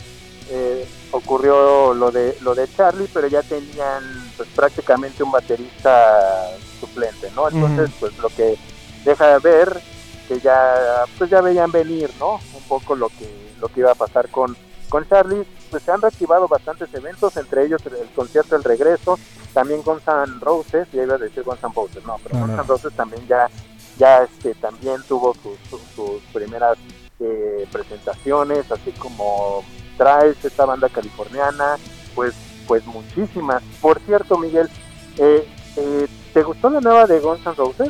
eh, 0.49 0.85
ocurrió 1.11 1.93
lo 1.93 2.11
de 2.11 2.35
lo 2.41 2.55
de 2.55 2.67
Charlie, 2.75 3.07
pero 3.13 3.27
ya 3.27 3.43
tenían 3.43 4.03
pues 4.35 4.49
prácticamente 4.55 5.23
un 5.23 5.31
baterista 5.31 6.49
suplente, 6.80 7.30
¿no? 7.35 7.49
Entonces, 7.49 7.91
pues 7.99 8.17
lo 8.17 8.30
que 8.30 8.57
deja 9.05 9.27
de 9.34 9.39
ver 9.39 9.81
que 10.27 10.39
ya 10.39 11.05
pues 11.17 11.30
ya 11.30 11.41
veían 11.41 11.71
venir, 11.71 12.09
¿no? 12.19 12.39
Un 12.55 12.63
poco 12.67 12.95
lo 12.95 13.09
que 13.09 13.53
lo 13.59 13.67
que 13.69 13.81
iba 13.81 13.91
a 13.91 13.95
pasar 13.95 14.30
con 14.30 14.57
con 14.93 15.09
Charlie, 15.09 15.43
pues 15.71 15.81
se 15.81 15.91
han 15.91 15.99
reactivado 15.99 16.47
bastantes 16.47 16.93
eventos, 16.93 17.35
entre 17.35 17.65
ellos 17.65 17.81
el, 17.87 17.95
el 17.95 18.09
concierto 18.09 18.55
El 18.55 18.63
Regreso, 18.63 19.17
también 19.51 19.81
Guns 19.81 20.03
N' 20.07 20.39
Roses, 20.39 20.87
ya 20.93 21.01
iba 21.01 21.15
a 21.15 21.17
decir 21.17 21.41
Guns 21.41 21.63
N' 21.63 21.73
Roses, 21.75 22.05
no, 22.05 22.19
pero 22.21 22.35
No, 22.35 22.41
Guns 22.41 22.57
no. 22.57 22.61
N' 22.61 22.67
Roses 22.67 22.93
también 22.93 23.25
ya, 23.27 23.49
ya 23.97 24.21
este, 24.21 24.53
también 24.53 25.01
tuvo 25.07 25.33
sus, 25.33 25.57
sus, 25.67 25.81
sus 25.95 26.21
primeras 26.31 26.77
eh, 27.19 27.67
presentaciones, 27.71 28.71
así 28.71 28.91
como 28.91 29.63
Trice, 29.97 30.47
esta 30.47 30.65
banda 30.65 30.87
californiana, 30.89 31.77
pues, 32.13 32.35
pues 32.67 32.85
muchísimas. 32.85 33.63
Por 33.81 33.99
cierto, 34.01 34.37
Miguel, 34.37 34.69
eh, 35.17 35.47
eh, 35.75 36.07
¿te 36.35 36.43
gustó 36.43 36.69
la 36.69 36.81
nueva 36.81 37.07
de 37.07 37.19
Guns 37.19 37.43
N' 37.47 37.55
Roses? 37.55 37.89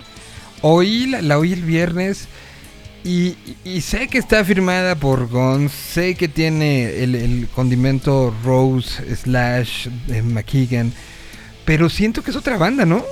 Oí, 0.62 1.08
la, 1.08 1.22
la 1.22 1.38
oí 1.38 1.52
el 1.52 1.64
viernes 1.64 2.30
Y, 3.04 3.38
y 3.66 3.82
sé 3.82 4.08
que 4.08 4.18
está 4.18 4.46
firmada 4.46 4.96
por 4.96 5.28
Guns, 5.28 5.74
sé 5.74 6.16
que 6.16 6.30
tiene 6.30 7.04
el, 7.04 7.16
el 7.16 7.50
condimento 7.54 8.34
Rose 8.46 9.16
slash 9.16 9.88
de 10.08 10.22
McKeegan, 10.22 10.94
pero 11.66 11.90
siento 11.90 12.24
que 12.24 12.32
es 12.32 12.38
otra 12.38 12.58
banda, 12.58 12.86
¿no? 12.86 13.04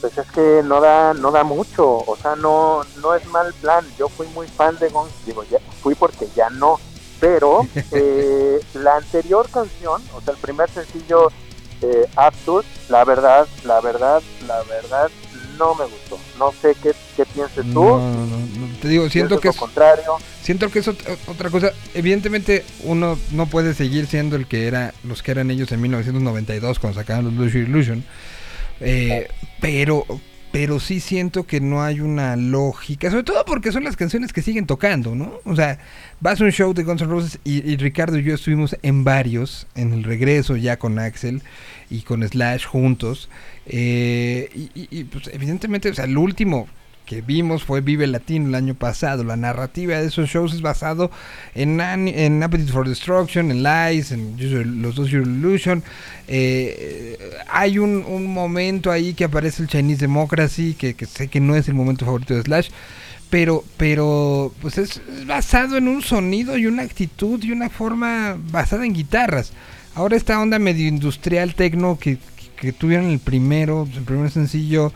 Pues 0.00 0.16
es 0.16 0.30
que 0.30 0.62
no 0.64 0.80
da, 0.80 1.14
no 1.14 1.32
da 1.32 1.42
mucho, 1.42 1.98
o 1.98 2.16
sea, 2.16 2.36
no, 2.36 2.82
no 3.02 3.14
es 3.14 3.26
mal 3.26 3.52
plan. 3.54 3.84
Yo 3.98 4.08
fui 4.08 4.26
muy 4.28 4.46
fan 4.46 4.78
de 4.78 4.88
Guns, 4.88 5.12
digo, 5.26 5.44
ya 5.50 5.58
fui 5.82 5.94
porque 5.94 6.28
ya 6.34 6.48
no, 6.48 6.78
pero 7.18 7.66
eh, 7.92 8.60
la 8.74 8.96
anterior 8.96 9.48
canción, 9.50 10.00
o 10.14 10.20
sea, 10.20 10.34
el 10.34 10.40
primer 10.40 10.70
sencillo, 10.70 11.30
eh, 11.82 12.08
Absurd, 12.14 12.64
la 12.88 13.04
verdad, 13.04 13.48
la 13.64 13.80
verdad, 13.80 14.22
la 14.46 14.62
verdad, 14.62 15.10
no 15.60 15.74
me 15.76 15.84
gustó. 15.84 16.18
No 16.38 16.52
sé 16.60 16.74
qué, 16.82 16.90
qué 17.16 17.24
pienses 17.26 17.64
tú. 17.72 17.84
No, 17.84 17.98
no, 18.00 18.26
no, 18.26 18.36
no, 18.36 18.66
Te 18.82 18.88
digo, 18.88 19.08
siento 19.08 19.38
que 19.38 19.48
lo 19.48 19.52
es, 19.52 19.56
contrario. 19.58 20.16
siento 20.42 20.68
que 20.70 20.80
es 20.80 20.88
ot- 20.88 21.18
otra 21.28 21.50
cosa. 21.50 21.70
Evidentemente, 21.94 22.64
uno 22.84 23.16
no 23.30 23.46
puede 23.46 23.74
seguir 23.74 24.06
siendo 24.06 24.34
el 24.36 24.46
que 24.46 24.66
era 24.66 24.92
los 25.04 25.22
que 25.22 25.30
eran 25.30 25.50
ellos 25.50 25.70
en 25.70 25.80
1992 25.82 26.78
cuando 26.80 26.98
sacaban 26.98 27.26
los 27.26 27.34
Lucio 27.34 27.60
Illusion. 27.60 28.02
Eh, 28.80 29.28
pero, 29.60 30.06
pero 30.52 30.80
sí 30.80 31.00
siento 31.00 31.46
que 31.46 31.60
no 31.60 31.82
hay 31.82 32.00
una 32.00 32.34
lógica, 32.36 33.10
sobre 33.10 33.24
todo 33.24 33.44
porque 33.44 33.70
son 33.72 33.84
las 33.84 33.96
canciones 33.96 34.32
que 34.32 34.40
siguen 34.42 34.66
tocando, 34.66 35.14
¿no? 35.14 35.34
O 35.44 35.54
sea, 35.54 35.78
vas 36.20 36.40
a 36.40 36.44
un 36.44 36.50
show 36.52 36.72
de 36.72 36.82
Guns 36.82 37.02
N' 37.02 37.10
Roses 37.10 37.38
y, 37.44 37.70
y 37.70 37.76
Ricardo 37.76 38.16
y 38.18 38.22
yo 38.24 38.34
estuvimos 38.34 38.74
en 38.82 39.04
varios, 39.04 39.66
en 39.74 39.92
el 39.92 40.02
regreso 40.04 40.56
ya 40.56 40.78
con 40.78 40.98
Axel 40.98 41.42
y 41.90 42.00
con 42.02 42.26
Slash 42.26 42.64
juntos. 42.64 43.28
Eh, 43.72 44.48
y, 44.74 45.04
pues 45.04 45.30
evidentemente, 45.32 45.90
o 45.90 45.94
sea, 45.94 46.04
el 46.04 46.18
último 46.18 46.66
que 47.06 47.22
vimos 47.22 47.62
fue 47.62 47.80
Vive 47.80 48.06
Latino 48.08 48.48
el 48.48 48.54
año 48.56 48.74
pasado. 48.74 49.22
La 49.22 49.36
narrativa 49.36 49.96
de 49.96 50.08
esos 50.08 50.28
shows 50.28 50.54
es 50.54 50.60
basado 50.60 51.10
en, 51.54 51.80
en 51.80 52.42
Appetite 52.42 52.72
for 52.72 52.88
Destruction, 52.88 53.52
en 53.52 53.62
Lies, 53.62 54.10
en 54.10 54.82
los 54.82 54.96
dos 54.96 55.08
Your 55.10 55.26
Illusion. 55.26 55.84
Eh, 56.26 57.16
hay 57.48 57.78
un, 57.78 58.04
un 58.04 58.26
momento 58.26 58.90
ahí 58.90 59.14
que 59.14 59.24
aparece 59.24 59.62
el 59.62 59.68
Chinese 59.68 60.00
Democracy, 60.00 60.74
que, 60.74 60.94
que 60.94 61.06
sé 61.06 61.28
que 61.28 61.38
no 61.40 61.54
es 61.54 61.68
el 61.68 61.74
momento 61.74 62.04
favorito 62.04 62.34
de 62.34 62.42
Slash. 62.42 62.70
Pero, 63.28 63.64
pero, 63.76 64.52
pues 64.60 64.78
es, 64.78 65.00
es 65.16 65.26
basado 65.26 65.76
en 65.76 65.86
un 65.86 66.02
sonido 66.02 66.58
y 66.58 66.66
una 66.66 66.82
actitud 66.82 67.40
y 67.44 67.52
una 67.52 67.70
forma 67.70 68.36
basada 68.50 68.84
en 68.84 68.94
guitarras. 68.94 69.52
Ahora 69.94 70.16
esta 70.16 70.40
onda 70.40 70.58
medio 70.58 70.88
industrial 70.88 71.54
tecno 71.54 71.96
que, 71.98 72.18
que 72.60 72.72
tuvieron 72.72 73.06
el 73.06 73.18
primero, 73.18 73.88
el 73.92 74.04
primer 74.04 74.30
sencillo, 74.30 74.92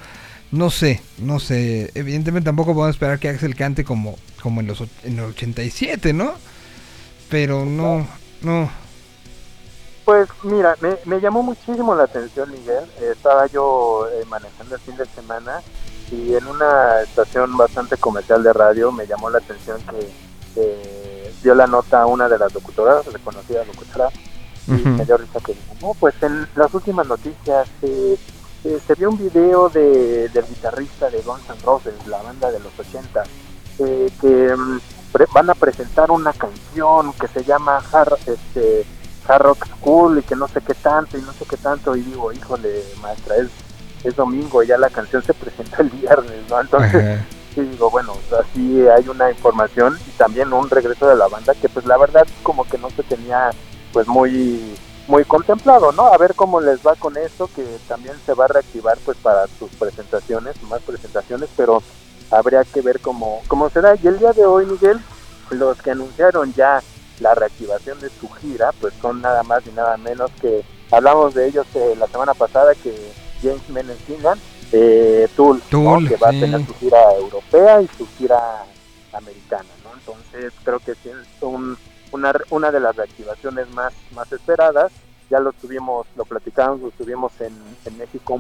no 0.53 0.71
sé, 0.71 1.03
no 1.19 1.41
sé. 1.41 1.91
Evidentemente 1.95 2.47
tampoco 2.47 2.75
podemos 2.75 2.95
esperar 2.95 3.19
que 3.19 3.31
Axel 3.31 3.57
cante 3.57 3.85
como, 3.85 4.17
como 4.43 4.61
en 4.61 4.67
los 4.67 4.83
en 5.03 5.19
el 5.19 5.25
87, 5.25 6.13
¿no? 6.13 6.35
Pero 7.31 7.65
no, 7.65 8.07
no. 8.43 8.71
Pues 10.05 10.29
mira, 10.43 10.77
me, 11.07 11.21
llamó 11.21 11.43
muchísimo 11.43 11.95
la 11.95 12.05
atención, 12.05 12.51
Miguel. 12.53 12.85
Estaba 13.01 13.47
yo 13.47 14.07
eh, 14.13 14.25
manejando 14.29 14.75
el 14.75 14.81
fin 14.83 14.97
de 14.97 15.07
semana 15.07 15.63
y 16.13 16.35
en 16.35 16.47
una 16.47 17.01
estación 17.03 17.57
bastante 17.57 17.97
comercial 17.97 18.43
de 18.43 18.53
radio 18.53 18.93
me 18.93 19.07
llamó 19.07 19.31
la 19.31 19.39
atención 19.39 19.81
que 20.55 21.33
dio 21.43 21.55
la 21.55 21.67
nota 21.67 22.03
a 22.03 22.07
una 22.07 22.29
de 22.29 22.39
las 22.39 22.53
locutoras, 22.53 23.07
reconocida 23.07 23.65
locutora, 23.65 24.11
y 24.67 24.73
me 24.73 25.05
dio 25.05 25.17
risa 25.17 25.41
que 25.41 25.53
dijo, 25.55 25.75
no, 25.81 25.95
pues 26.01 26.15
en 26.23 26.47
las 26.55 26.73
últimas 26.73 27.07
noticias 27.07 27.69
eh, 27.83 28.17
eh, 28.65 28.79
se 28.87 28.95
vio 28.95 29.11
un 29.11 29.19
video 29.19 29.69
de, 29.69 30.29
del 30.31 30.47
guitarrista 30.47 31.11
de 31.11 31.21
Guns 31.23 31.43
N' 31.51 31.57
Roses, 31.65 31.95
la 32.07 32.23
banda 32.23 32.51
de 32.51 32.61
los 32.61 32.73
80, 32.79 33.23
eh, 33.81 34.11
que 34.21 34.55
mm, 34.57 34.81
pre- 35.13 35.27
van 35.35 35.51
a 35.51 35.55
presentar 35.55 36.11
una 36.11 36.33
canción 36.33 37.13
que 37.15 37.29
se 37.29 37.45
llama 37.45 37.83
Hard, 37.93 38.15
este, 38.27 38.87
Hard 39.29 39.43
Rock 39.43 39.67
School 39.67 40.19
y 40.19 40.23
que 40.23 40.37
no 40.37 40.49
sé 40.49 40.61
qué 40.63 40.75
tanto 40.75 41.19
y 41.19 41.23
no 41.23 41.33
sé 41.33 41.45
qué 41.49 41.57
tanto 41.59 41.95
y 41.97 42.01
digo, 42.03 42.33
híjole, 42.33 42.83
maestra, 43.03 43.37
es, 43.37 43.49
es 44.03 44.17
domingo 44.17 44.63
y 44.63 44.67
ya 44.69 44.79
la 44.79 44.89
canción 44.91 45.23
se 45.23 45.35
presenta 45.35 45.83
el 45.83 45.91
viernes, 45.91 46.49
¿no? 46.49 46.61
Entonces, 46.61 46.95
Ajá. 47.05 47.25
sí 47.55 47.61
digo, 47.63 47.91
bueno, 47.91 48.13
o 48.13 48.21
sea, 48.31 48.39
sí 48.55 48.83
hay 48.89 49.09
una 49.09 49.31
información 49.31 49.99
y 50.07 50.11
también 50.13 50.53
un 50.55 50.71
regreso 50.71 51.07
de 51.09 51.17
la 51.17 51.29
banda 51.29 51.55
que 51.55 51.69
pues 51.69 51.85
la 51.87 51.97
verdad 51.99 52.27
como 52.43 52.65
que 52.65 52.79
no 52.79 52.89
se 52.91 53.03
tenía 53.03 53.51
pues 53.95 54.09
muy 54.09 54.75
muy 55.07 55.25
contemplado, 55.25 55.93
¿no? 55.93 56.07
A 56.07 56.19
ver 56.19 56.35
cómo 56.35 56.61
les 56.61 56.85
va 56.85 56.95
con 56.97 57.17
esto, 57.17 57.49
que 57.55 57.65
también 57.87 58.17
se 58.25 58.35
va 58.35 58.47
a 58.47 58.49
reactivar 58.49 58.99
pues 59.05 59.17
para 59.19 59.47
sus 59.59 59.71
presentaciones, 59.73 60.61
más 60.65 60.81
presentaciones, 60.83 61.49
pero 61.57 61.83
habría 62.31 62.65
que 62.65 62.81
ver 62.81 63.01
cómo, 63.01 63.43
cómo 63.47 63.69
será. 63.71 63.95
Y 64.03 64.07
el 64.07 64.19
día 64.19 64.33
de 64.33 64.47
hoy, 64.47 64.67
Miguel, 64.67 64.99
los 65.51 65.81
que 65.81 65.91
anunciaron 65.91 66.53
ya 66.55 66.83
la 67.21 67.35
reactivación 67.35 68.01
de 68.01 68.09
su 68.09 68.29
gira, 68.41 68.73
pues 68.81 68.95
son 69.01 69.21
nada 69.21 69.43
más 69.43 69.67
y 69.67 69.71
nada 69.73 69.97
menos 69.99 70.31
que, 70.41 70.65
hablamos 70.91 71.35
de 71.35 71.49
ellos 71.49 71.67
eh, 71.75 71.95
la 71.99 72.07
semana 72.07 72.35
pasada, 72.35 72.75
que 72.75 72.95
James 73.43 73.69
Menencina, 73.69 74.35
eh, 74.73 75.29
Tool, 75.37 75.59
¿no? 75.59 75.65
Tool, 75.69 76.09
que 76.09 76.17
va 76.17 76.31
sí. 76.31 76.39
a 76.39 76.41
tener 76.41 76.67
su 76.67 76.75
gira 76.77 77.13
europea 77.19 77.83
y 77.83 77.89
su 77.97 78.09
gira 78.19 78.65
americana, 79.13 79.69
¿no? 79.85 79.91
Entonces 79.99 80.53
creo 80.65 80.79
que 80.81 80.95
sí 80.95 81.11
es 81.11 81.43
un, 81.43 81.77
una, 82.15 82.33
una 82.51 82.71
de 82.71 82.81
las 82.81 82.95
reactivaciones 82.97 83.69
más, 83.71 83.93
más 84.15 84.31
esperadas. 84.33 84.93
Ya 85.31 85.41
lo 85.41 85.53
tuvimos, 85.53 86.07
lo 86.17 86.25
platicamos, 86.25 86.81
lo 86.81 86.91
tuvimos 86.91 87.33
en, 87.41 87.53
en 87.87 87.99
México 87.99 88.39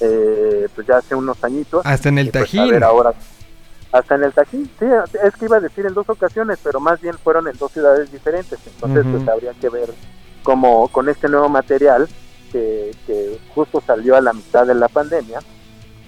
eh, 0.00 0.68
pues 0.74 0.86
ya 0.86 0.96
hace 0.98 1.14
unos 1.14 1.42
añitos. 1.44 1.84
Hasta 1.86 2.08
en 2.08 2.18
el 2.18 2.30
pues, 2.30 2.42
a 2.42 2.46
Tajín. 2.46 2.70
ver 2.70 2.82
ahora, 2.84 3.12
hasta 3.92 4.14
en 4.16 4.24
el 4.24 4.32
Tajín, 4.32 4.68
sí, 4.78 4.86
es 5.22 5.34
que 5.36 5.44
iba 5.44 5.58
a 5.58 5.60
decir 5.60 5.86
en 5.86 5.94
dos 5.94 6.08
ocasiones, 6.08 6.58
pero 6.62 6.80
más 6.80 7.00
bien 7.00 7.16
fueron 7.18 7.46
en 7.46 7.56
dos 7.56 7.70
ciudades 7.72 8.10
diferentes. 8.10 8.58
Entonces, 8.66 9.04
pues 9.10 9.28
habría 9.28 9.52
que 9.54 9.68
ver 9.68 9.90
cómo 10.42 10.88
con 10.88 11.08
este 11.08 11.28
nuevo 11.28 11.48
material 11.48 12.08
que, 12.50 12.90
que 13.06 13.38
justo 13.54 13.82
salió 13.86 14.16
a 14.16 14.20
la 14.20 14.32
mitad 14.32 14.66
de 14.66 14.74
la 14.74 14.88
pandemia, 14.88 15.38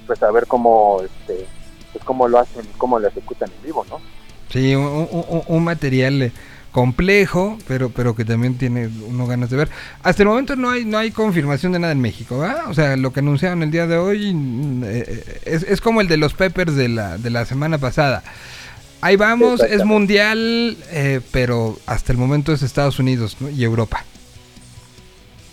pues 0.06 0.22
a 0.22 0.30
ver 0.32 0.46
cómo, 0.46 1.00
este, 1.02 1.46
pues 1.92 2.04
cómo 2.04 2.26
lo 2.26 2.38
hacen, 2.40 2.66
cómo 2.78 2.98
lo 2.98 3.06
ejecutan 3.08 3.50
en 3.56 3.62
vivo, 3.62 3.84
¿no? 3.88 4.00
Sí, 4.50 4.74
un, 4.74 4.84
un- 4.84 5.08
un- 5.28 5.42
un 5.46 5.64
material 5.64 6.22
eh, 6.22 6.32
complejo, 6.76 7.56
pero 7.66 7.88
pero 7.88 8.14
que 8.14 8.26
también 8.26 8.58
tiene 8.58 8.90
uno 9.08 9.26
ganas 9.26 9.48
de 9.48 9.56
ver. 9.56 9.70
Hasta 10.02 10.22
el 10.22 10.28
momento 10.28 10.56
no 10.56 10.68
hay 10.68 10.84
no 10.84 10.98
hay 10.98 11.10
confirmación 11.10 11.72
de 11.72 11.78
nada 11.78 11.94
en 11.94 12.02
México, 12.02 12.38
¿verdad? 12.38 12.68
O 12.68 12.74
sea, 12.74 12.98
lo 12.98 13.14
que 13.14 13.20
anunciaron 13.20 13.62
el 13.62 13.70
día 13.70 13.86
de 13.86 13.96
hoy 13.96 14.34
mm, 14.34 14.84
eh, 14.84 15.40
es, 15.46 15.62
es 15.62 15.80
como 15.80 16.02
el 16.02 16.08
de 16.08 16.18
los 16.18 16.34
Peppers 16.34 16.76
de 16.76 16.90
la, 16.90 17.16
de 17.16 17.30
la 17.30 17.46
semana 17.46 17.78
pasada. 17.78 18.22
Ahí 19.00 19.16
vamos, 19.16 19.62
es 19.62 19.86
mundial, 19.86 20.76
eh, 20.90 21.22
pero 21.32 21.78
hasta 21.86 22.12
el 22.12 22.18
momento 22.18 22.52
es 22.52 22.60
Estados 22.60 22.98
Unidos 22.98 23.38
¿no? 23.40 23.48
y 23.48 23.64
Europa. 23.64 24.04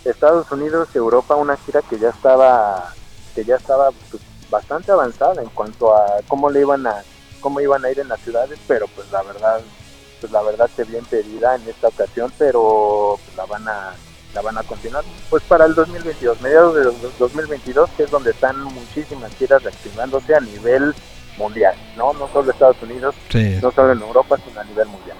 Estados 0.04 0.52
Unidos 0.52 0.90
y 0.94 0.98
Europa 0.98 1.36
una 1.36 1.56
gira 1.56 1.80
que 1.88 1.98
ya 1.98 2.10
estaba 2.10 2.92
que 3.34 3.46
ya 3.46 3.56
estaba 3.56 3.92
pues, 4.10 4.22
bastante 4.50 4.92
avanzada 4.92 5.42
en 5.42 5.48
cuanto 5.48 5.96
a 5.96 6.04
cómo 6.28 6.50
le 6.50 6.60
iban 6.60 6.86
a 6.86 7.02
cómo 7.40 7.62
iban 7.62 7.82
a 7.82 7.90
ir 7.90 7.98
en 7.98 8.08
las 8.08 8.20
ciudades 8.20 8.58
pero 8.68 8.86
pues 8.88 9.10
la 9.10 9.22
verdad 9.22 9.62
pues 10.24 10.32
la 10.32 10.40
verdad 10.42 10.70
se 10.74 10.84
vio 10.84 10.98
impedida 10.98 11.54
en 11.54 11.68
esta 11.68 11.88
ocasión 11.88 12.32
pero 12.38 13.18
pues, 13.22 13.36
la 13.36 13.44
van 13.44 13.68
a 13.68 13.90
la 14.34 14.40
van 14.40 14.56
a 14.56 14.62
continuar 14.62 15.04
pues 15.28 15.42
para 15.42 15.66
el 15.66 15.74
2022 15.74 16.40
mediados 16.40 16.74
de 16.74 16.84
dos- 16.84 17.18
2022 17.18 17.90
que 17.94 18.04
es 18.04 18.10
donde 18.10 18.30
están 18.30 18.58
muchísimas 18.64 19.30
giras 19.36 19.62
reactivándose 19.62 20.34
a 20.34 20.40
nivel 20.40 20.94
mundial 21.36 21.74
no 21.98 22.14
no 22.14 22.26
solo 22.32 22.50
Estados 22.50 22.80
Unidos 22.82 23.14
Sí. 23.30 23.58
no 23.62 23.70
solo 23.70 23.92
en 23.92 24.00
Europa 24.00 24.38
sino 24.48 24.60
a 24.60 24.64
nivel 24.64 24.88
mundial 24.88 25.18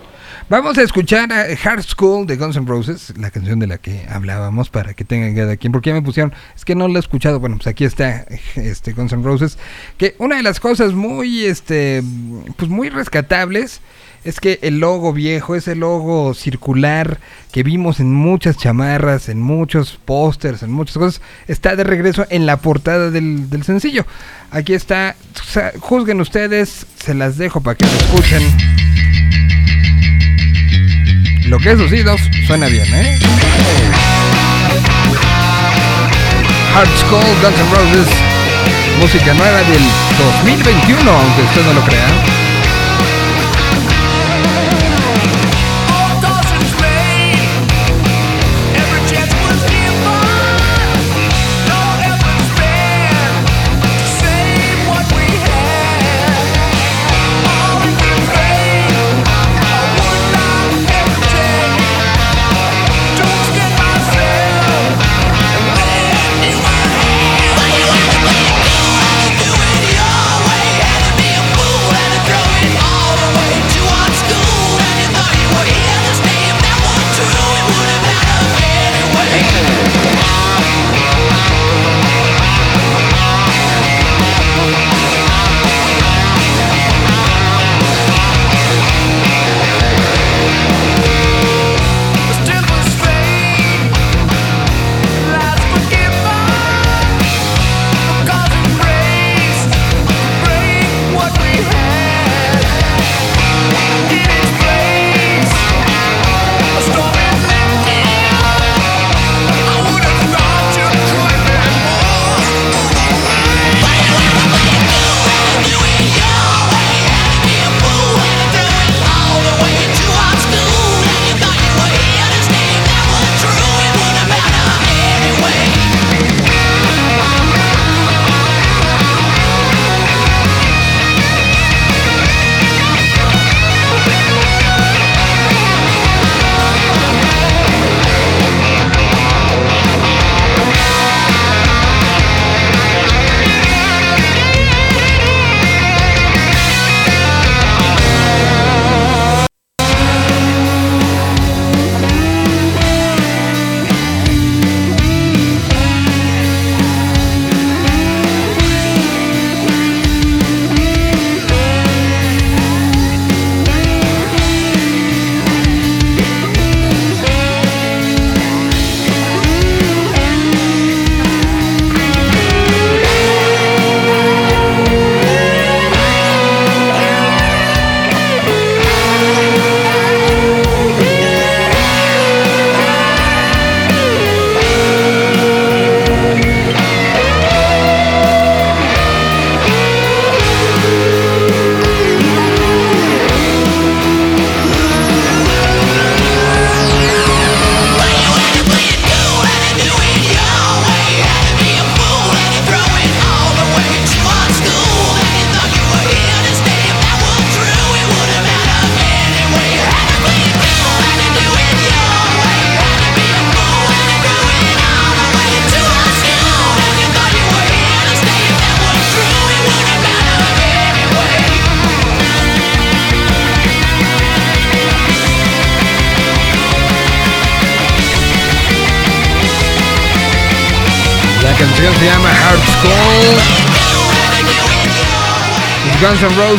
Vamos 0.48 0.76
a 0.78 0.82
escuchar 0.82 1.32
a 1.32 1.42
Hard 1.64 1.82
School 1.84 2.26
de 2.26 2.36
Guns 2.36 2.56
N' 2.56 2.66
Roses, 2.66 3.14
la 3.16 3.30
canción 3.30 3.58
de 3.60 3.66
la 3.66 3.78
que 3.78 4.06
hablábamos 4.10 4.68
para 4.68 4.92
que 4.92 5.02
tengan 5.02 5.34
cada 5.34 5.56
quien. 5.56 5.72
Porque 5.72 5.88
ya 5.88 5.94
me 5.94 6.02
pusieron, 6.02 6.34
es 6.54 6.66
que 6.66 6.74
no 6.74 6.86
la 6.86 6.96
he 6.96 7.00
escuchado. 7.00 7.40
Bueno, 7.40 7.56
pues 7.56 7.66
aquí 7.66 7.84
está 7.86 8.26
este 8.54 8.92
Guns 8.92 9.12
N' 9.14 9.22
Roses. 9.24 9.56
Que 9.96 10.14
una 10.18 10.36
de 10.36 10.42
las 10.42 10.60
cosas 10.60 10.92
muy, 10.92 11.44
este, 11.46 12.02
pues 12.58 12.68
muy 12.70 12.90
rescatables 12.90 13.80
es 14.24 14.40
que 14.40 14.58
el 14.62 14.80
logo 14.80 15.12
viejo, 15.12 15.54
ese 15.54 15.74
logo 15.74 16.32
circular 16.34 17.20
que 17.52 17.62
vimos 17.62 18.00
en 18.00 18.12
muchas 18.12 18.56
chamarras, 18.56 19.28
en 19.28 19.40
muchos 19.40 19.98
pósters, 20.04 20.62
en 20.62 20.72
muchas 20.72 20.96
cosas, 20.96 21.20
está 21.46 21.76
de 21.76 21.84
regreso 21.84 22.26
en 22.30 22.46
la 22.46 22.56
portada 22.56 23.10
del, 23.10 23.50
del 23.50 23.64
sencillo. 23.64 24.06
Aquí 24.50 24.72
está, 24.72 25.14
juzguen 25.78 26.20
ustedes, 26.20 26.86
se 27.04 27.14
las 27.14 27.36
dejo 27.36 27.60
para 27.60 27.76
que 27.76 27.84
lo 27.84 27.92
escuchen. 27.92 28.42
Lo 31.48 31.58
que 31.58 31.72
es 31.72 31.78
los 31.78 31.92
idos 31.92 32.20
suena 32.46 32.66
bien, 32.68 32.86
¿eh? 32.94 33.18
Hard 36.74 36.88
Skull, 36.98 37.20
Guns 37.42 37.58
N' 37.58 37.70
Roses, 37.70 38.08
música 38.98 39.34
nueva 39.34 39.58
del 39.58 39.82
2021, 40.42 41.10
aunque 41.10 41.42
usted 41.42 41.64
no 41.66 41.74
lo 41.74 41.80
crea. 41.82 42.33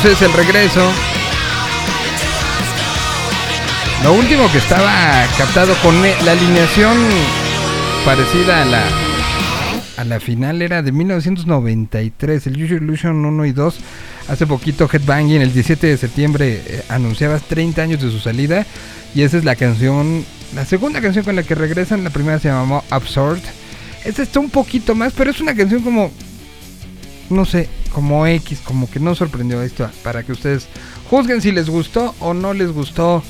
Roses, 0.05 0.21
el 0.21 0.33
regreso. 0.33 0.91
Lo 4.03 4.13
último 4.13 4.51
que 4.51 4.59
estaba 4.59 5.25
captado 5.35 5.73
con 5.81 5.95
e- 6.05 6.15
la 6.23 6.33
alineación 6.33 6.95
parecida 8.05 8.61
a 8.61 8.65
la 8.65 8.83
a 9.97 10.03
la 10.03 10.19
final 10.19 10.61
era 10.61 10.83
de 10.83 10.91
1993, 10.91 12.45
el 12.45 12.55
Your 12.55 12.83
Illusion 12.83 13.25
1 13.25 13.45
y 13.45 13.51
2. 13.51 13.79
Hace 14.27 14.45
poquito 14.45 14.87
Headbanging, 14.91 15.41
el 15.41 15.53
17 15.53 15.87
de 15.87 15.97
septiembre, 15.97 16.61
eh, 16.67 16.83
anunciaba 16.89 17.39
30 17.39 17.81
años 17.81 18.01
de 18.03 18.11
su 18.11 18.19
salida. 18.19 18.65
Y 19.15 19.23
esa 19.23 19.37
es 19.37 19.43
la 19.43 19.55
canción, 19.55 20.23
la 20.53 20.65
segunda 20.65 21.01
canción 21.01 21.25
con 21.25 21.35
la 21.35 21.41
que 21.41 21.55
regresan. 21.55 22.03
La 22.03 22.11
primera 22.11 22.37
se 22.37 22.49
llamó 22.49 22.83
Absurd. 22.91 23.39
Esta 24.03 24.21
está 24.21 24.39
un 24.39 24.51
poquito 24.51 24.93
más, 24.93 25.13
pero 25.13 25.31
es 25.31 25.41
una 25.41 25.55
canción 25.55 25.81
como, 25.81 26.11
no 27.31 27.45
sé, 27.45 27.69
como 27.95 28.27
X, 28.27 28.59
como 28.65 28.91
que 28.91 28.99
no 28.99 29.15
sorprendió 29.15 29.61
esto. 29.61 29.89
Para 30.03 30.21
que 30.23 30.33
ustedes 30.33 30.67
juzguen 31.09 31.41
si 31.41 31.53
les 31.53 31.69
gustó 31.69 32.13
o 32.19 32.33
no 32.33 32.53
les 32.53 32.73
gustó. 32.73 33.23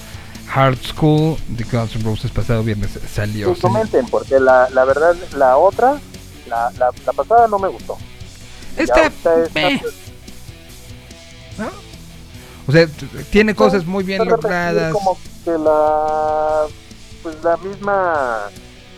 Hard 0.53 0.77
School 0.77 1.37
de 1.49 1.63
Guns 1.63 1.95
N' 1.95 2.03
Roses 2.03 2.31
pasado 2.31 2.63
viernes 2.63 2.91
salió. 3.11 3.47
Pues 3.47 3.61
comenten, 3.61 4.05
porque 4.07 4.39
la, 4.39 4.69
la 4.71 4.85
verdad, 4.85 5.15
la 5.35 5.57
otra, 5.57 5.99
la, 6.47 6.71
la, 6.77 6.91
la 7.05 7.13
pasada 7.13 7.47
no 7.47 7.59
me 7.59 7.67
gustó. 7.67 7.97
Esta, 8.77 9.11
pues, 9.21 9.81
¿no? 11.57 11.69
O 12.67 12.71
sea, 12.71 12.87
tiene 13.31 13.53
cosas 13.53 13.85
muy 13.85 14.03
bien 14.03 14.23
logradas. 14.27 14.93
Como 14.93 15.17
que 15.43 15.51
la, 15.51 16.65
pues 17.21 17.35
la 17.43 17.57
misma, 17.57 18.49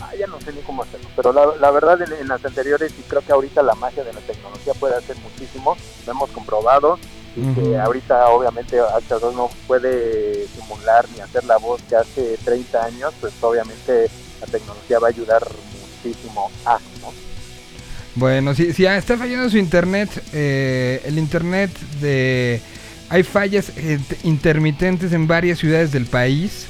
ah, 0.08 0.16
ya 0.16 0.28
no 0.28 0.40
sé 0.42 0.54
ni 0.54 0.62
cómo 0.62 0.84
hacerlo, 0.84 1.08
pero 1.16 1.34
la, 1.34 1.48
la 1.60 1.72
verdad 1.72 2.02
en, 2.02 2.14
en 2.14 2.28
las 2.28 2.44
anteriores 2.44 2.94
y 2.98 3.02
creo 3.04 3.22
que 3.22 3.32
ahorita 3.32 3.62
la 3.64 3.76
magia 3.76 4.04
de 4.04 4.14
la 4.14 4.22
tecnología 4.22 4.74
puede 4.74 4.96
hacer 4.96 5.18
muchísimo, 5.18 5.78
lo 6.06 6.12
hemos 6.12 6.30
comprobado 6.32 6.98
y 7.38 7.54
que 7.54 7.78
ahorita 7.78 8.30
obviamente 8.30 8.82
H2 8.82 9.36
no 9.36 9.50
puede 9.68 10.48
simular 10.48 11.06
ni 11.14 11.22
hacer 11.22 11.44
la 11.44 11.58
voz 11.58 11.82
que 11.84 11.96
hace 11.96 12.36
30 12.44 12.84
años, 12.84 13.14
pues 13.22 13.32
obviamente 13.42 14.10
la 14.42 14.48
tecnología 14.48 14.98
va 14.98 15.08
a 15.08 15.12
ayudar 15.12 15.48
muchísimo 16.04 16.50
a, 16.66 16.80
¿no? 17.02 17.14
Bueno, 18.16 18.56
si, 18.56 18.74
si 18.74 18.88
está 18.88 19.16
fallando 19.16 19.48
su 19.52 19.60
internet, 19.60 20.10
eh, 20.34 21.02
el 21.06 21.20
internet 21.20 21.70
de... 22.02 22.60
Hay 23.10 23.22
fallas 23.22 23.72
eh, 23.78 24.00
intermitentes 24.24 25.14
en 25.14 25.28
varias 25.28 25.60
ciudades 25.60 25.92
del 25.92 26.08
país. 26.08 26.66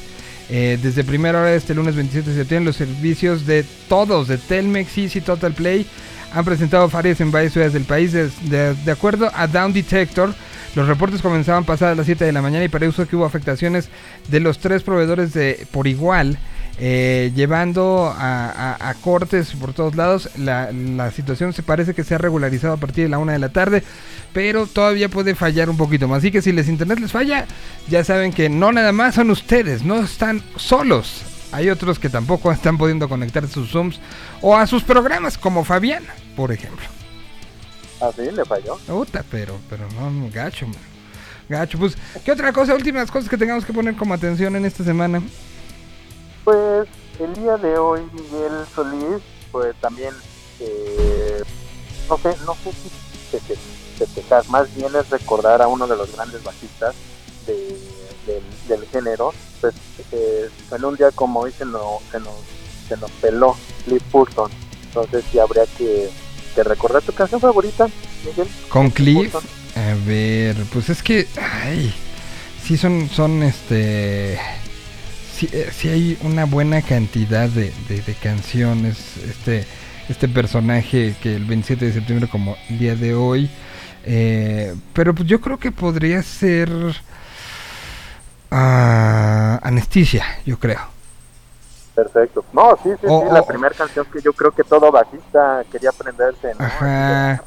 Eh, 0.50 0.80
desde 0.82 1.04
primera 1.04 1.40
hora 1.40 1.50
de 1.50 1.58
este 1.58 1.76
lunes 1.76 1.96
27 1.96 2.30
de 2.30 2.36
septiembre, 2.36 2.66
los 2.68 2.78
servicios 2.78 3.46
de 3.46 3.66
todos, 3.90 4.28
de 4.28 4.38
Telmex, 4.38 4.98
Easy, 4.98 5.22
Total 5.22 5.54
Play, 5.54 5.86
han 6.34 6.46
presentado 6.46 6.90
fallas 6.90 7.20
en 7.22 7.32
varias 7.32 7.54
ciudades 7.54 7.74
del 7.74 7.84
país. 7.84 8.14
De, 8.14 8.92
acuerdo 8.92 9.30
a 9.34 9.48
Down 9.48 9.74
Detector, 9.74 10.34
los 10.76 10.88
reportes 10.88 11.22
comenzaban 11.22 11.66
pasadas 11.66 11.98
las 11.98 12.06
7 12.06 12.24
de 12.24 12.32
la 12.32 12.42
mañana 12.42 12.64
y 12.64 12.70
parece 12.70 13.06
que 13.06 13.16
hubo 13.16 13.26
afectaciones 13.26 13.90
de 14.30 14.40
los 14.40 14.60
tres 14.60 14.84
proveedores 14.84 15.34
de 15.34 15.66
por 15.72 15.88
igual. 15.88 16.38
Eh, 16.80 17.32
llevando 17.36 18.14
a, 18.16 18.50
a- 18.50 18.90
a 18.90 18.94
cortes 18.96 19.52
por 19.54 19.74
todos 19.74 19.96
lados. 19.96 20.30
La, 20.38 20.72
la 20.72 21.12
situación 21.12 21.54
se 21.54 21.64
parece 21.64 21.94
que 21.94 22.04
se 22.04 22.16
ha 22.16 22.18
regularizado 22.18 22.74
a 22.74 22.78
partir 22.78 23.06
de 23.06 23.10
la 23.10 23.18
una 23.18 23.34
de 23.34 23.40
la 23.40 23.50
tarde, 23.50 23.84
pero 24.34 24.68
todavía 24.68 25.10
puede 25.10 25.36
fallar 25.36 25.70
un 25.70 25.78
poquito 25.78 26.08
más. 26.08 26.20
Así 26.20 26.32
que 26.32 26.42
si 26.42 26.52
les 26.52 26.68
internet 26.68 27.00
les 27.00 27.12
falla, 27.12 27.46
ya 27.88 28.04
saben 28.04 28.32
que 28.34 28.50
no 28.50 28.72
nada 28.72 28.92
más 28.92 29.16
son 29.16 29.32
ustedes, 29.32 29.84
no 29.84 30.04
están 30.04 30.42
solos. 30.56 31.24
Hay 31.54 31.70
otros 31.70 31.98
que 31.98 32.10
tampoco 32.10 32.52
están 32.52 32.78
pudiendo 32.78 33.08
conectar 33.08 33.48
sus 33.48 33.72
Zooms 33.72 34.00
o 34.42 34.56
a 34.58 34.68
sus 34.68 34.84
programas, 34.84 35.38
como 35.38 35.64
Fabián, 35.64 36.04
por 36.36 36.52
ejemplo. 36.52 36.86
Así 38.02 38.30
le 38.32 38.46
falló. 38.46 38.78
Puta, 38.86 39.24
pero, 39.32 39.58
pero 39.70 39.86
no, 40.00 40.30
gacho, 40.32 40.68
man. 40.68 40.76
Gacho, 41.50 41.80
pues, 41.80 41.98
¿qué 42.26 42.34
otra 42.34 42.52
cosa? 42.52 42.76
Últimas 42.76 43.10
cosas 43.10 43.30
que 43.30 43.38
tengamos 43.38 43.64
que 43.64 43.72
poner 43.74 43.96
como 43.96 44.14
atención 44.14 44.56
en 44.58 44.66
esta 44.66 44.84
semana. 44.84 45.22
Pues 46.48 46.88
el 47.20 47.34
día 47.36 47.58
de 47.58 47.78
hoy 47.78 48.00
Miguel 48.14 48.54
Solís, 48.74 49.22
pues 49.52 49.76
también, 49.82 50.14
eh, 50.62 51.44
no 52.08 52.18
sé, 52.20 52.30
no 52.46 52.56
sé 52.64 52.72
si 52.72 52.90
feste- 53.36 53.58
festejar, 53.98 54.48
más 54.48 54.74
bien 54.74 54.96
es 54.96 55.10
recordar 55.10 55.62
a 55.62 55.68
uno 55.68 55.86
de 55.88 55.98
los 55.98 56.10
grandes 56.16 56.42
bajistas 56.46 56.96
de- 57.46 57.78
del, 58.26 58.44
del 58.70 58.88
género, 58.88 59.34
pues 59.60 59.74
eh, 60.14 60.50
en 60.72 60.86
un 60.86 60.96
día 60.96 61.12
como 61.12 61.42
hoy 61.42 61.52
se 61.52 61.66
nos, 61.66 62.02
se 62.14 62.20
nos, 62.22 62.36
se 62.88 62.96
nos 62.96 63.12
peló 63.12 63.58
Cliff 63.84 64.04
Burton, 64.10 64.50
entonces 64.86 65.26
sí 65.30 65.40
habría 65.40 65.66
que, 65.78 66.10
que 66.56 66.64
recordar 66.64 67.02
tu 67.02 67.12
canción 67.12 67.42
favorita, 67.42 67.90
Miguel. 68.26 68.48
Con 68.70 68.90
Cliff. 68.92 69.34
Burton. 69.34 69.50
A 69.76 69.96
ver, 70.08 70.56
pues 70.72 70.90
es 70.90 71.04
que, 71.04 71.28
ay, 71.42 71.94
sí 72.64 72.78
son, 72.78 73.10
son 73.10 73.44
este, 73.44 74.40
sí, 75.38 75.50
eh, 75.54 75.70
sí 75.72 75.90
hay 75.90 76.18
una 76.24 76.46
buena 76.46 76.82
cantidad 76.82 77.50
de, 77.50 77.72
de- 77.90 78.02
de 78.02 78.14
canciones, 78.16 79.18
este, 79.18 79.66
este 80.10 80.28
personaje 80.28 81.16
que 81.22 81.36
el 81.36 81.46
27 81.46 81.86
de 81.86 81.94
septiembre 81.94 82.30
como 82.30 82.56
el 82.70 82.80
día 82.80 82.96
de 82.96 83.16
hoy, 83.16 83.50
eh, 84.06 84.76
pero 84.94 85.14
pues 85.14 85.28
yo 85.28 85.42
creo 85.42 85.58
que 85.60 85.72
podría 85.72 86.22
ser 86.24 86.70
ah, 88.52 89.60
Anestesia, 89.64 90.26
yo 90.46 90.58
creo. 90.60 90.80
Perfecto. 91.96 92.46
No, 92.54 92.78
sí, 92.84 92.90
sí, 93.02 93.08
O- 93.08 93.24
sí, 93.26 93.34
la 93.34 93.42
primera 93.46 93.74
canción 93.76 94.06
que 94.12 94.22
yo 94.22 94.34
creo 94.34 94.52
que 94.52 94.64
todo 94.64 94.92
bajista 94.92 95.64
quería 95.72 95.90
aprenderse, 95.90 96.54
¿no? 96.60 96.66
Ajá. 96.66 97.44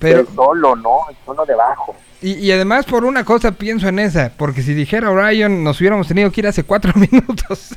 Pero 0.00 0.24
Pero, 0.24 0.34
solo, 0.34 0.76
¿no? 0.76 1.00
El 1.08 1.16
solo 1.24 1.44
de 1.46 1.54
bajo. 1.54 1.94
Y, 2.22 2.32
y 2.34 2.52
además 2.52 2.84
por 2.86 3.04
una 3.04 3.24
cosa 3.24 3.52
pienso 3.52 3.88
en 3.88 3.98
esa, 3.98 4.32
porque 4.36 4.62
si 4.62 4.74
dijera 4.74 5.10
Orion 5.10 5.62
nos 5.64 5.80
hubiéramos 5.80 6.08
tenido 6.08 6.30
que 6.32 6.40
ir 6.40 6.46
hace 6.46 6.64
cuatro 6.64 6.92
minutos. 6.96 7.70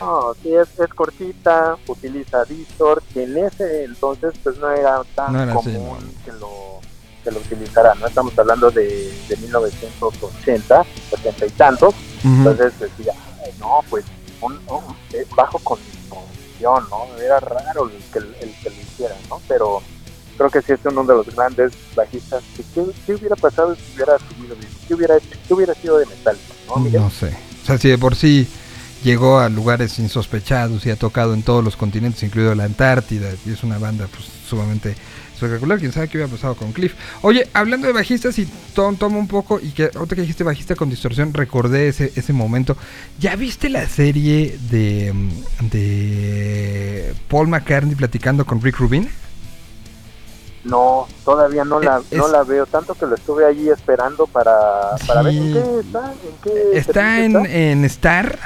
No, 0.00 0.34
sí, 0.42 0.54
es, 0.54 0.68
es 0.78 0.88
cortita, 0.94 1.76
utiliza 1.86 2.44
Distort, 2.44 3.02
que 3.14 3.22
en 3.24 3.36
ese 3.38 3.84
entonces 3.84 4.34
pues 4.42 4.58
no 4.58 4.70
era 4.70 5.02
tan 5.14 5.32
No 5.32 5.42
era 5.42 5.52
así, 5.54 5.72
común 5.72 5.98
que 6.24 6.32
lo 6.32 6.76
que 7.24 7.30
lo 7.32 7.38
utilizara, 7.38 7.94
¿no? 7.96 8.06
Estamos 8.06 8.38
hablando 8.38 8.70
de, 8.70 9.12
de 9.28 9.36
1980, 9.38 10.84
80 11.10 11.46
y 11.46 11.50
tantos, 11.50 11.94
entonces 12.22 12.78
decía, 12.78 13.12
"Ay, 13.44 13.52
no, 13.58 13.80
pues 13.90 14.04
un, 14.40 14.52
un- 14.68 14.96
eh, 15.12 15.26
bajo 15.34 15.58
con 15.60 15.78
distorsión, 15.84 16.84
¿no? 16.90 17.06
Era 17.20 17.40
raro 17.40 17.88
el 17.90 17.98
que, 18.12 18.18
el 18.18 18.54
que 18.62 18.70
lo 18.70 18.76
hiciera, 18.76 19.16
¿no? 19.28 19.40
Pero 19.48 19.82
creo 20.36 20.50
que 20.50 20.62
sí 20.62 20.72
es 20.72 20.80
uno 20.84 21.04
de 21.04 21.14
los 21.14 21.34
grandes 21.34 21.72
bajistas. 21.94 22.42
¿Qué, 22.56 22.84
qué 23.06 23.14
hubiera 23.14 23.36
pasado 23.36 23.74
si 23.74 23.82
hubiera 23.94 24.18
subido, 24.18 24.56
qué 24.86 24.94
hubiera, 24.94 25.16
hecho? 25.16 25.38
qué 25.46 25.54
hubiera 25.54 25.74
sido 25.74 25.98
de 25.98 26.06
metal, 26.06 26.36
¿no, 26.68 26.76
Miguel? 26.76 27.02
No 27.02 27.10
sé. 27.10 27.36
O 27.62 27.66
sea, 27.66 27.78
si 27.78 27.88
de 27.88 27.98
por 27.98 28.14
sí 28.14 28.46
llegó 29.02 29.38
a 29.38 29.48
lugares 29.48 29.98
insospechados 29.98 30.84
y 30.86 30.90
ha 30.90 30.96
tocado 30.96 31.34
en 31.34 31.42
todos 31.42 31.64
los 31.64 31.76
continentes, 31.76 32.22
incluido 32.22 32.54
la 32.54 32.64
Antártida, 32.64 33.30
y 33.44 33.52
es 33.52 33.62
una 33.62 33.78
banda 33.78 34.08
pues 34.08 34.24
sumamente 34.48 34.94
espectacular, 35.34 35.78
quién 35.78 35.92
sabe 35.92 36.08
qué 36.08 36.18
hubiera 36.18 36.32
pasado 36.32 36.54
con 36.54 36.72
Cliff. 36.72 36.94
Oye, 37.22 37.48
hablando 37.52 37.86
de 37.86 37.92
bajistas 37.92 38.38
y 38.38 38.48
tom, 38.74 38.96
toma 38.96 39.18
un 39.18 39.28
poco, 39.28 39.60
y 39.60 39.70
que 39.70 39.90
ahorita 39.94 40.16
que 40.16 40.22
dijiste 40.22 40.44
bajista 40.44 40.74
con 40.74 40.88
distorsión, 40.88 41.34
recordé 41.34 41.88
ese, 41.88 42.12
ese 42.16 42.32
momento. 42.32 42.76
¿Ya 43.18 43.36
viste 43.36 43.68
la 43.68 43.86
serie 43.88 44.58
de, 44.70 45.12
mm, 45.12 45.68
de 45.70 47.14
Paul 47.28 47.48
McCartney 47.48 47.94
platicando 47.94 48.46
con 48.46 48.62
Rick 48.62 48.78
Rubin? 48.78 49.08
No, 50.66 51.06
todavía 51.24 51.64
no 51.64 51.78
la, 51.80 52.02
Es- 52.10 52.18
no 52.18 52.28
la 52.28 52.42
veo, 52.42 52.66
tanto 52.66 52.94
que 52.94 53.06
lo 53.06 53.14
estuve 53.14 53.44
allí 53.46 53.68
esperando 53.70 54.26
para, 54.26 54.96
para 55.06 55.22
ver 55.22 55.34
en 55.34 55.52
qué 55.52 55.80
está, 55.80 56.12
en 56.12 56.34
qué 56.42 56.78
Está 56.78 57.20
en, 57.24 57.46
en 57.46 57.84
Star, 57.84 58.38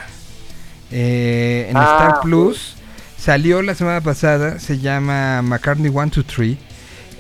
eh, 0.91 1.69
en 1.71 1.77
Ah, 1.77 1.83
Star. 1.85 2.21
Plus. 2.21 2.77
Salió 3.19 3.61
la 3.63 3.75
semana 3.75 4.01
pasada, 4.01 4.59
se 4.59 4.79
llama 4.79 5.43
McCartney 5.43 5.91
123. 5.91 6.57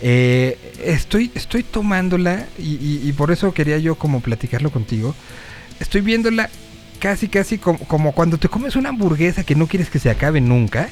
Eh, 0.02 0.58
estoy, 0.82 1.30
estoy 1.34 1.62
tomándola 1.62 2.46
y, 2.58 2.74
y- 2.76 3.02
y 3.08 3.12
por 3.12 3.30
eso 3.30 3.52
quería 3.52 3.76
yo 3.78 3.96
como 3.96 4.20
platicarlo 4.20 4.70
contigo. 4.70 5.14
Estoy 5.78 6.00
viéndola 6.00 6.48
casi, 6.98 7.28
casi 7.28 7.58
como, 7.58 7.78
como 7.80 8.12
cuando 8.12 8.38
te 8.38 8.48
comes 8.48 8.76
una 8.76 8.88
hamburguesa 8.90 9.44
que 9.44 9.54
no 9.54 9.66
quieres 9.66 9.90
que 9.90 9.98
se 9.98 10.08
acabe 10.10 10.40
nunca. 10.40 10.88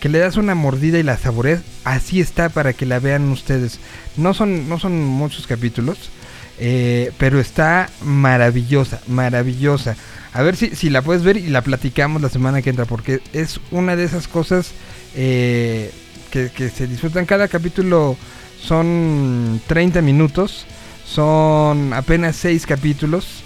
Que 0.00 0.08
le 0.08 0.18
das 0.18 0.36
una 0.36 0.54
mordida 0.54 0.98
y 0.98 1.02
la 1.02 1.18
saboreas. 1.18 1.62
Así 1.84 2.20
está 2.20 2.48
para 2.48 2.72
que 2.72 2.86
la 2.86 2.98
vean 3.00 3.30
ustedes. 3.30 3.80
No 4.16 4.34
son, 4.34 4.68
no 4.68 4.78
son 4.78 5.04
muchos 5.04 5.46
capítulos. 5.46 6.10
eh, 6.58 7.12
pero 7.18 7.40
está 7.40 7.90
maravillosa, 8.02 9.00
maravillosa. 9.06 9.96
A 10.32 10.42
ver 10.42 10.56
si, 10.56 10.76
si 10.76 10.90
la 10.90 11.02
puedes 11.02 11.22
ver 11.22 11.36
y 11.38 11.48
la 11.48 11.62
platicamos 11.62 12.20
la 12.22 12.28
semana 12.28 12.62
que 12.62 12.70
entra, 12.70 12.84
porque 12.84 13.20
es 13.32 13.60
una 13.70 13.96
de 13.96 14.04
esas 14.04 14.28
cosas 14.28 14.72
eh, 15.14 15.90
que, 16.30 16.50
que 16.50 16.68
se 16.70 16.86
disfrutan. 16.86 17.26
Cada 17.26 17.48
capítulo 17.48 18.16
son 18.62 19.60
30 19.66 20.02
minutos, 20.02 20.66
son 21.06 21.92
apenas 21.94 22.36
6 22.36 22.66
capítulos 22.66 23.42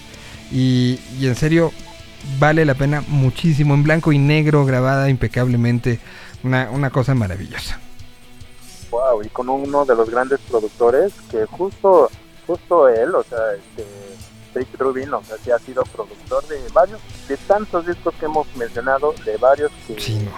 y, 0.52 0.98
y 1.20 1.26
en 1.26 1.36
serio 1.36 1.72
vale 2.38 2.64
la 2.64 2.74
pena 2.74 3.02
muchísimo. 3.08 3.74
En 3.74 3.82
blanco 3.84 4.12
y 4.12 4.18
negro, 4.18 4.64
grabada 4.64 5.08
impecablemente, 5.08 6.00
una, 6.44 6.70
una 6.70 6.90
cosa 6.90 7.14
maravillosa. 7.14 7.78
wow, 8.90 9.22
y 9.22 9.28
con 9.28 9.48
uno 9.48 9.84
de 9.84 9.94
los 9.96 10.08
grandes 10.10 10.40
productores 10.48 11.12
que 11.30 11.46
justo, 11.46 12.10
justo 12.46 12.88
él, 12.88 13.14
o 13.14 13.22
sea, 13.24 13.38
este, 13.54 13.84
Rick 14.54 14.68
Rubin, 14.78 15.12
o 15.14 15.22
sea, 15.24 15.36
sí 15.42 15.50
ha 15.50 15.58
sido 15.58 15.82
productor 15.84 16.46
de 16.46 16.58
varios, 16.72 17.00
de 17.28 17.36
tantos 17.38 17.86
discos 17.86 18.14
que 18.20 18.26
hemos 18.26 18.46
mencionado, 18.56 19.14
de 19.24 19.36
varios 19.36 19.72
que 19.86 19.98
Sí, 20.00 20.28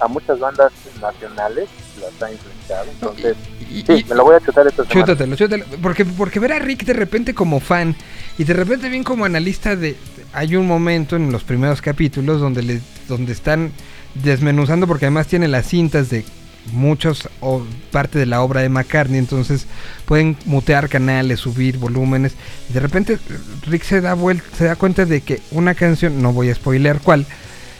a 0.00 0.06
muchas 0.08 0.38
bandas 0.38 0.72
nacionales 1.00 1.68
las 2.00 2.22
ha 2.22 2.30
influenciado. 2.32 2.84
Entonces, 2.90 3.36
Y- 3.70 3.80
y- 3.80 3.82
sí, 3.84 4.06
me 4.08 4.14
lo 4.14 4.24
voy 4.24 4.36
a 4.36 4.40
chutar 4.40 4.66
esta 4.66 4.84
semana. 4.84 5.00
Chútatelo, 5.06 5.36
chútatelo. 5.36 5.64
Porque, 5.82 6.04
porque 6.04 6.38
ver 6.38 6.52
a 6.52 6.58
Rick 6.60 6.84
de 6.84 6.92
repente 6.92 7.34
como 7.34 7.58
fan 7.60 7.96
y 8.38 8.44
de 8.44 8.54
repente 8.54 8.88
bien 8.88 9.02
como 9.04 9.24
analista 9.24 9.74
de... 9.74 9.96
Hay 10.32 10.54
un 10.56 10.66
momento 10.68 11.16
en 11.16 11.30
los 11.32 11.42
primeros 11.44 11.82
capítulos 11.82 12.40
donde, 12.40 12.62
le, 12.62 12.80
donde 13.08 13.32
están 13.32 13.72
desmenuzando 14.14 14.86
porque 14.86 15.06
además 15.06 15.26
tiene 15.26 15.48
las 15.48 15.66
cintas 15.66 16.10
de 16.10 16.24
muchos 16.72 17.28
o 17.40 17.62
parte 17.90 18.18
de 18.18 18.26
la 18.26 18.42
obra 18.42 18.62
de 18.62 18.68
McCartney, 18.68 19.18
entonces 19.18 19.66
pueden 20.06 20.36
mutear 20.46 20.88
canales, 20.88 21.40
subir 21.40 21.78
volúmenes. 21.78 22.34
Y 22.70 22.72
de 22.72 22.80
repente 22.80 23.18
Rick 23.66 23.82
se 23.82 24.00
da 24.00 24.14
vuelta, 24.14 24.44
se 24.56 24.64
da 24.64 24.76
cuenta 24.76 25.04
de 25.04 25.20
que 25.20 25.40
una 25.50 25.74
canción, 25.74 26.22
no 26.22 26.32
voy 26.32 26.50
a 26.50 26.54
spoilear 26.54 27.00
cuál, 27.00 27.26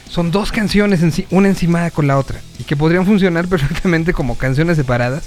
son 0.09 0.31
dos 0.31 0.51
canciones, 0.51 1.01
una 1.31 1.47
encimada 1.47 1.89
con 1.89 2.07
la 2.07 2.17
otra, 2.17 2.39
y 2.59 2.63
que 2.63 2.75
podrían 2.75 3.05
funcionar 3.05 3.47
perfectamente 3.49 4.13
como 4.13 4.37
canciones 4.37 4.77
separadas. 4.77 5.25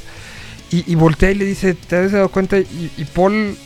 Y, 0.70 0.90
y 0.90 0.96
voltea 0.96 1.30
y 1.30 1.34
le 1.34 1.46
dice, 1.46 1.72
¿te 1.74 1.96
habías 1.96 2.12
dado 2.12 2.28
cuenta? 2.28 2.58
Y, 2.58 2.92
y 2.96 3.04
Paul 3.04 3.56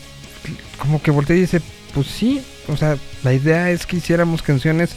como 0.78 1.02
que 1.02 1.10
voltea 1.10 1.36
y 1.36 1.40
dice, 1.40 1.60
pues 1.94 2.06
sí, 2.06 2.40
o 2.68 2.76
sea, 2.76 2.96
la 3.22 3.32
idea 3.32 3.70
es 3.70 3.86
que 3.86 3.96
hiciéramos 3.96 4.42
canciones 4.42 4.90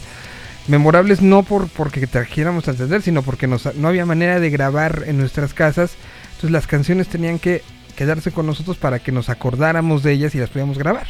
memorables 0.68 1.22
no 1.22 1.42
por 1.42 1.68
porque 1.68 2.06
trajéramos 2.06 2.66
a 2.68 2.72
entender, 2.72 3.02
sino 3.02 3.22
porque 3.22 3.46
nos- 3.46 3.74
no 3.76 3.88
había 3.88 4.06
manera 4.06 4.40
de 4.40 4.50
grabar 4.50 5.04
en 5.06 5.18
nuestras 5.18 5.54
casas. 5.54 5.94
Entonces 6.26 6.50
las 6.50 6.66
canciones 6.66 7.08
tenían 7.08 7.38
que 7.38 7.62
quedarse 7.96 8.30
con 8.32 8.46
nosotros 8.46 8.76
para 8.76 8.98
que 8.98 9.12
nos 9.12 9.28
acordáramos 9.30 10.02
de 10.02 10.12
ellas 10.12 10.34
y 10.34 10.38
las 10.38 10.50
pudiéramos 10.50 10.78
grabar. 10.78 11.06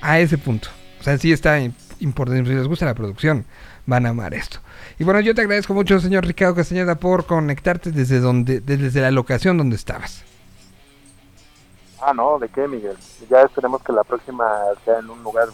A 0.00 0.18
ese 0.18 0.38
punto. 0.38 0.68
O 1.00 1.02
sea, 1.02 1.16
sí 1.18 1.32
está 1.32 1.60
im- 1.60 1.72
importante. 2.00 2.48
Si 2.50 2.56
les 2.56 2.66
gusta 2.66 2.84
la 2.84 2.94
producción, 2.94 3.44
van 3.86 4.06
a 4.06 4.10
amar 4.10 4.34
esto. 4.34 4.58
Y 4.98 5.04
bueno, 5.04 5.20
yo 5.20 5.34
te 5.34 5.42
agradezco 5.42 5.72
mucho, 5.74 6.00
señor 6.00 6.26
Ricardo 6.26 6.54
Castañeda, 6.56 6.96
por 6.96 7.26
conectarte 7.26 7.92
desde 7.92 8.18
donde, 8.20 8.60
desde 8.60 9.00
la 9.00 9.10
locación 9.10 9.56
donde 9.56 9.76
estabas. 9.76 10.22
Ah, 12.00 12.12
no, 12.12 12.38
¿de 12.38 12.48
qué, 12.48 12.66
Miguel? 12.68 12.96
Ya 13.30 13.42
esperemos 13.42 13.82
que 13.82 13.92
la 13.92 14.04
próxima 14.04 14.44
sea 14.84 14.98
en 14.98 15.08
un 15.10 15.22
lugar 15.22 15.48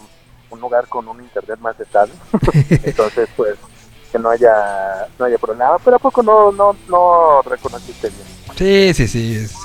un 0.53 0.59
lugar 0.61 0.87
con 0.87 1.07
un 1.07 1.19
internet 1.21 1.59
más 1.59 1.79
estable. 1.79 2.13
Entonces, 2.69 3.27
pues, 3.35 3.55
que 4.11 4.19
no 4.19 4.29
haya 4.29 5.07
no 5.17 5.25
haya 5.25 5.37
problema. 5.37 5.77
Pero 5.83 5.95
¿a 5.97 5.99
poco 5.99 6.21
no, 6.23 6.51
no, 6.51 6.75
no 6.87 7.41
reconociste 7.41 8.09
bien? 8.09 8.27
Sí, 8.55 8.93
sí, 8.93 9.07
sí. 9.07 9.35
es- 9.35 9.55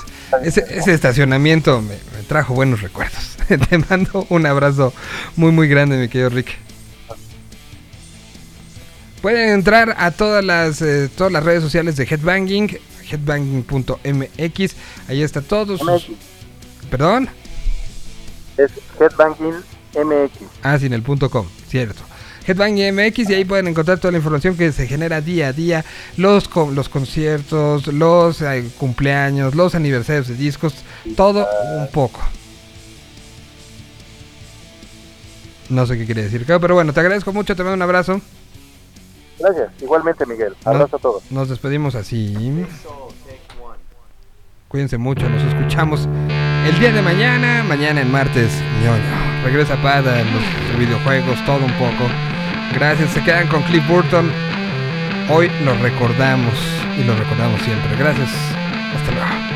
ese, 0.43 0.63
ese 0.69 0.93
estacionamiento 0.93 1.81
me, 1.81 1.95
me 2.15 2.23
trajo 2.27 2.53
buenos 2.53 2.81
recuerdos. 2.81 3.35
Te 3.47 3.77
mando 3.79 4.27
un 4.29 4.45
abrazo 4.45 4.93
muy, 5.35 5.51
muy 5.51 5.67
grande, 5.67 5.97
mi 5.97 6.07
querido 6.07 6.29
Rick. 6.29 6.55
Pueden 9.21 9.49
entrar 9.49 9.95
a 9.97 10.11
todas 10.11 10.43
las, 10.45 10.81
eh, 10.81 11.09
todas 11.17 11.33
las 11.33 11.43
redes 11.43 11.61
sociales 11.63 11.95
de 11.97 12.03
Headbanging, 12.05 12.79
headbanging.mx. 13.11 14.75
Ahí 15.09 15.21
está 15.23 15.41
todo. 15.41 15.77
sus-. 15.77 16.07
¿Perdón? 16.89 17.27
Es 18.57 18.71
Headbanging 18.99 19.63
MX. 19.95 20.47
Ah, 20.63 20.77
sin 20.77 20.93
el 20.93 21.01
punto 21.01 21.29
com, 21.29 21.45
cierto. 21.67 22.01
Headbanging 22.47 22.95
MX 22.95 23.29
y 23.29 23.33
ahí 23.35 23.45
pueden 23.45 23.67
encontrar 23.67 23.99
toda 23.99 24.11
la 24.11 24.17
información 24.17 24.57
que 24.57 24.71
se 24.71 24.87
genera 24.87 25.21
día 25.21 25.49
a 25.49 25.53
día, 25.53 25.85
los, 26.17 26.49
los 26.73 26.89
conciertos, 26.89 27.87
los 27.87 28.41
eh, 28.41 28.69
cumpleaños, 28.77 29.53
los 29.53 29.75
aniversarios 29.75 30.27
de 30.27 30.35
discos, 30.35 30.73
todo 31.15 31.47
un 31.77 31.87
poco. 31.91 32.21
No 35.69 35.85
sé 35.85 35.97
qué 35.97 36.05
quiere 36.05 36.23
decir, 36.23 36.45
pero 36.47 36.73
bueno, 36.73 36.93
te 36.93 36.99
agradezco 36.99 37.31
mucho, 37.31 37.55
te 37.55 37.63
mando 37.63 37.75
un 37.75 37.81
abrazo. 37.83 38.19
Gracias. 39.37 39.69
Igualmente, 39.81 40.25
Miguel. 40.25 40.55
Abrazo 40.65 40.95
a 40.95 40.99
todos. 40.99 41.23
Nos 41.29 41.49
despedimos 41.49 41.93
así. 41.95 42.35
Cuídense 44.67 44.97
mucho, 44.97 45.29
nos 45.29 45.43
escuchamos 45.43 46.07
el 46.67 46.79
día 46.79 46.91
de 46.91 47.01
mañana, 47.01 47.63
mañana 47.63 48.01
en 48.01 48.11
martes, 48.11 48.51
ñoño. 48.83 49.28
Regresa 49.43 49.75
Pada, 49.77 50.17
los 50.17 50.77
videojuegos, 50.77 51.43
todo 51.45 51.65
un 51.65 51.73
poco. 51.73 52.09
Gracias, 52.73 53.11
se 53.11 53.23
quedan 53.23 53.47
con 53.47 53.63
Cliff 53.63 53.87
Burton. 53.87 54.31
Hoy 55.29 55.49
lo 55.63 55.75
recordamos 55.75 56.53
y 56.97 57.03
lo 57.03 57.15
recordamos 57.15 57.61
siempre. 57.61 57.95
Gracias, 57.97 58.29
hasta 58.95 59.11
luego. 59.11 59.48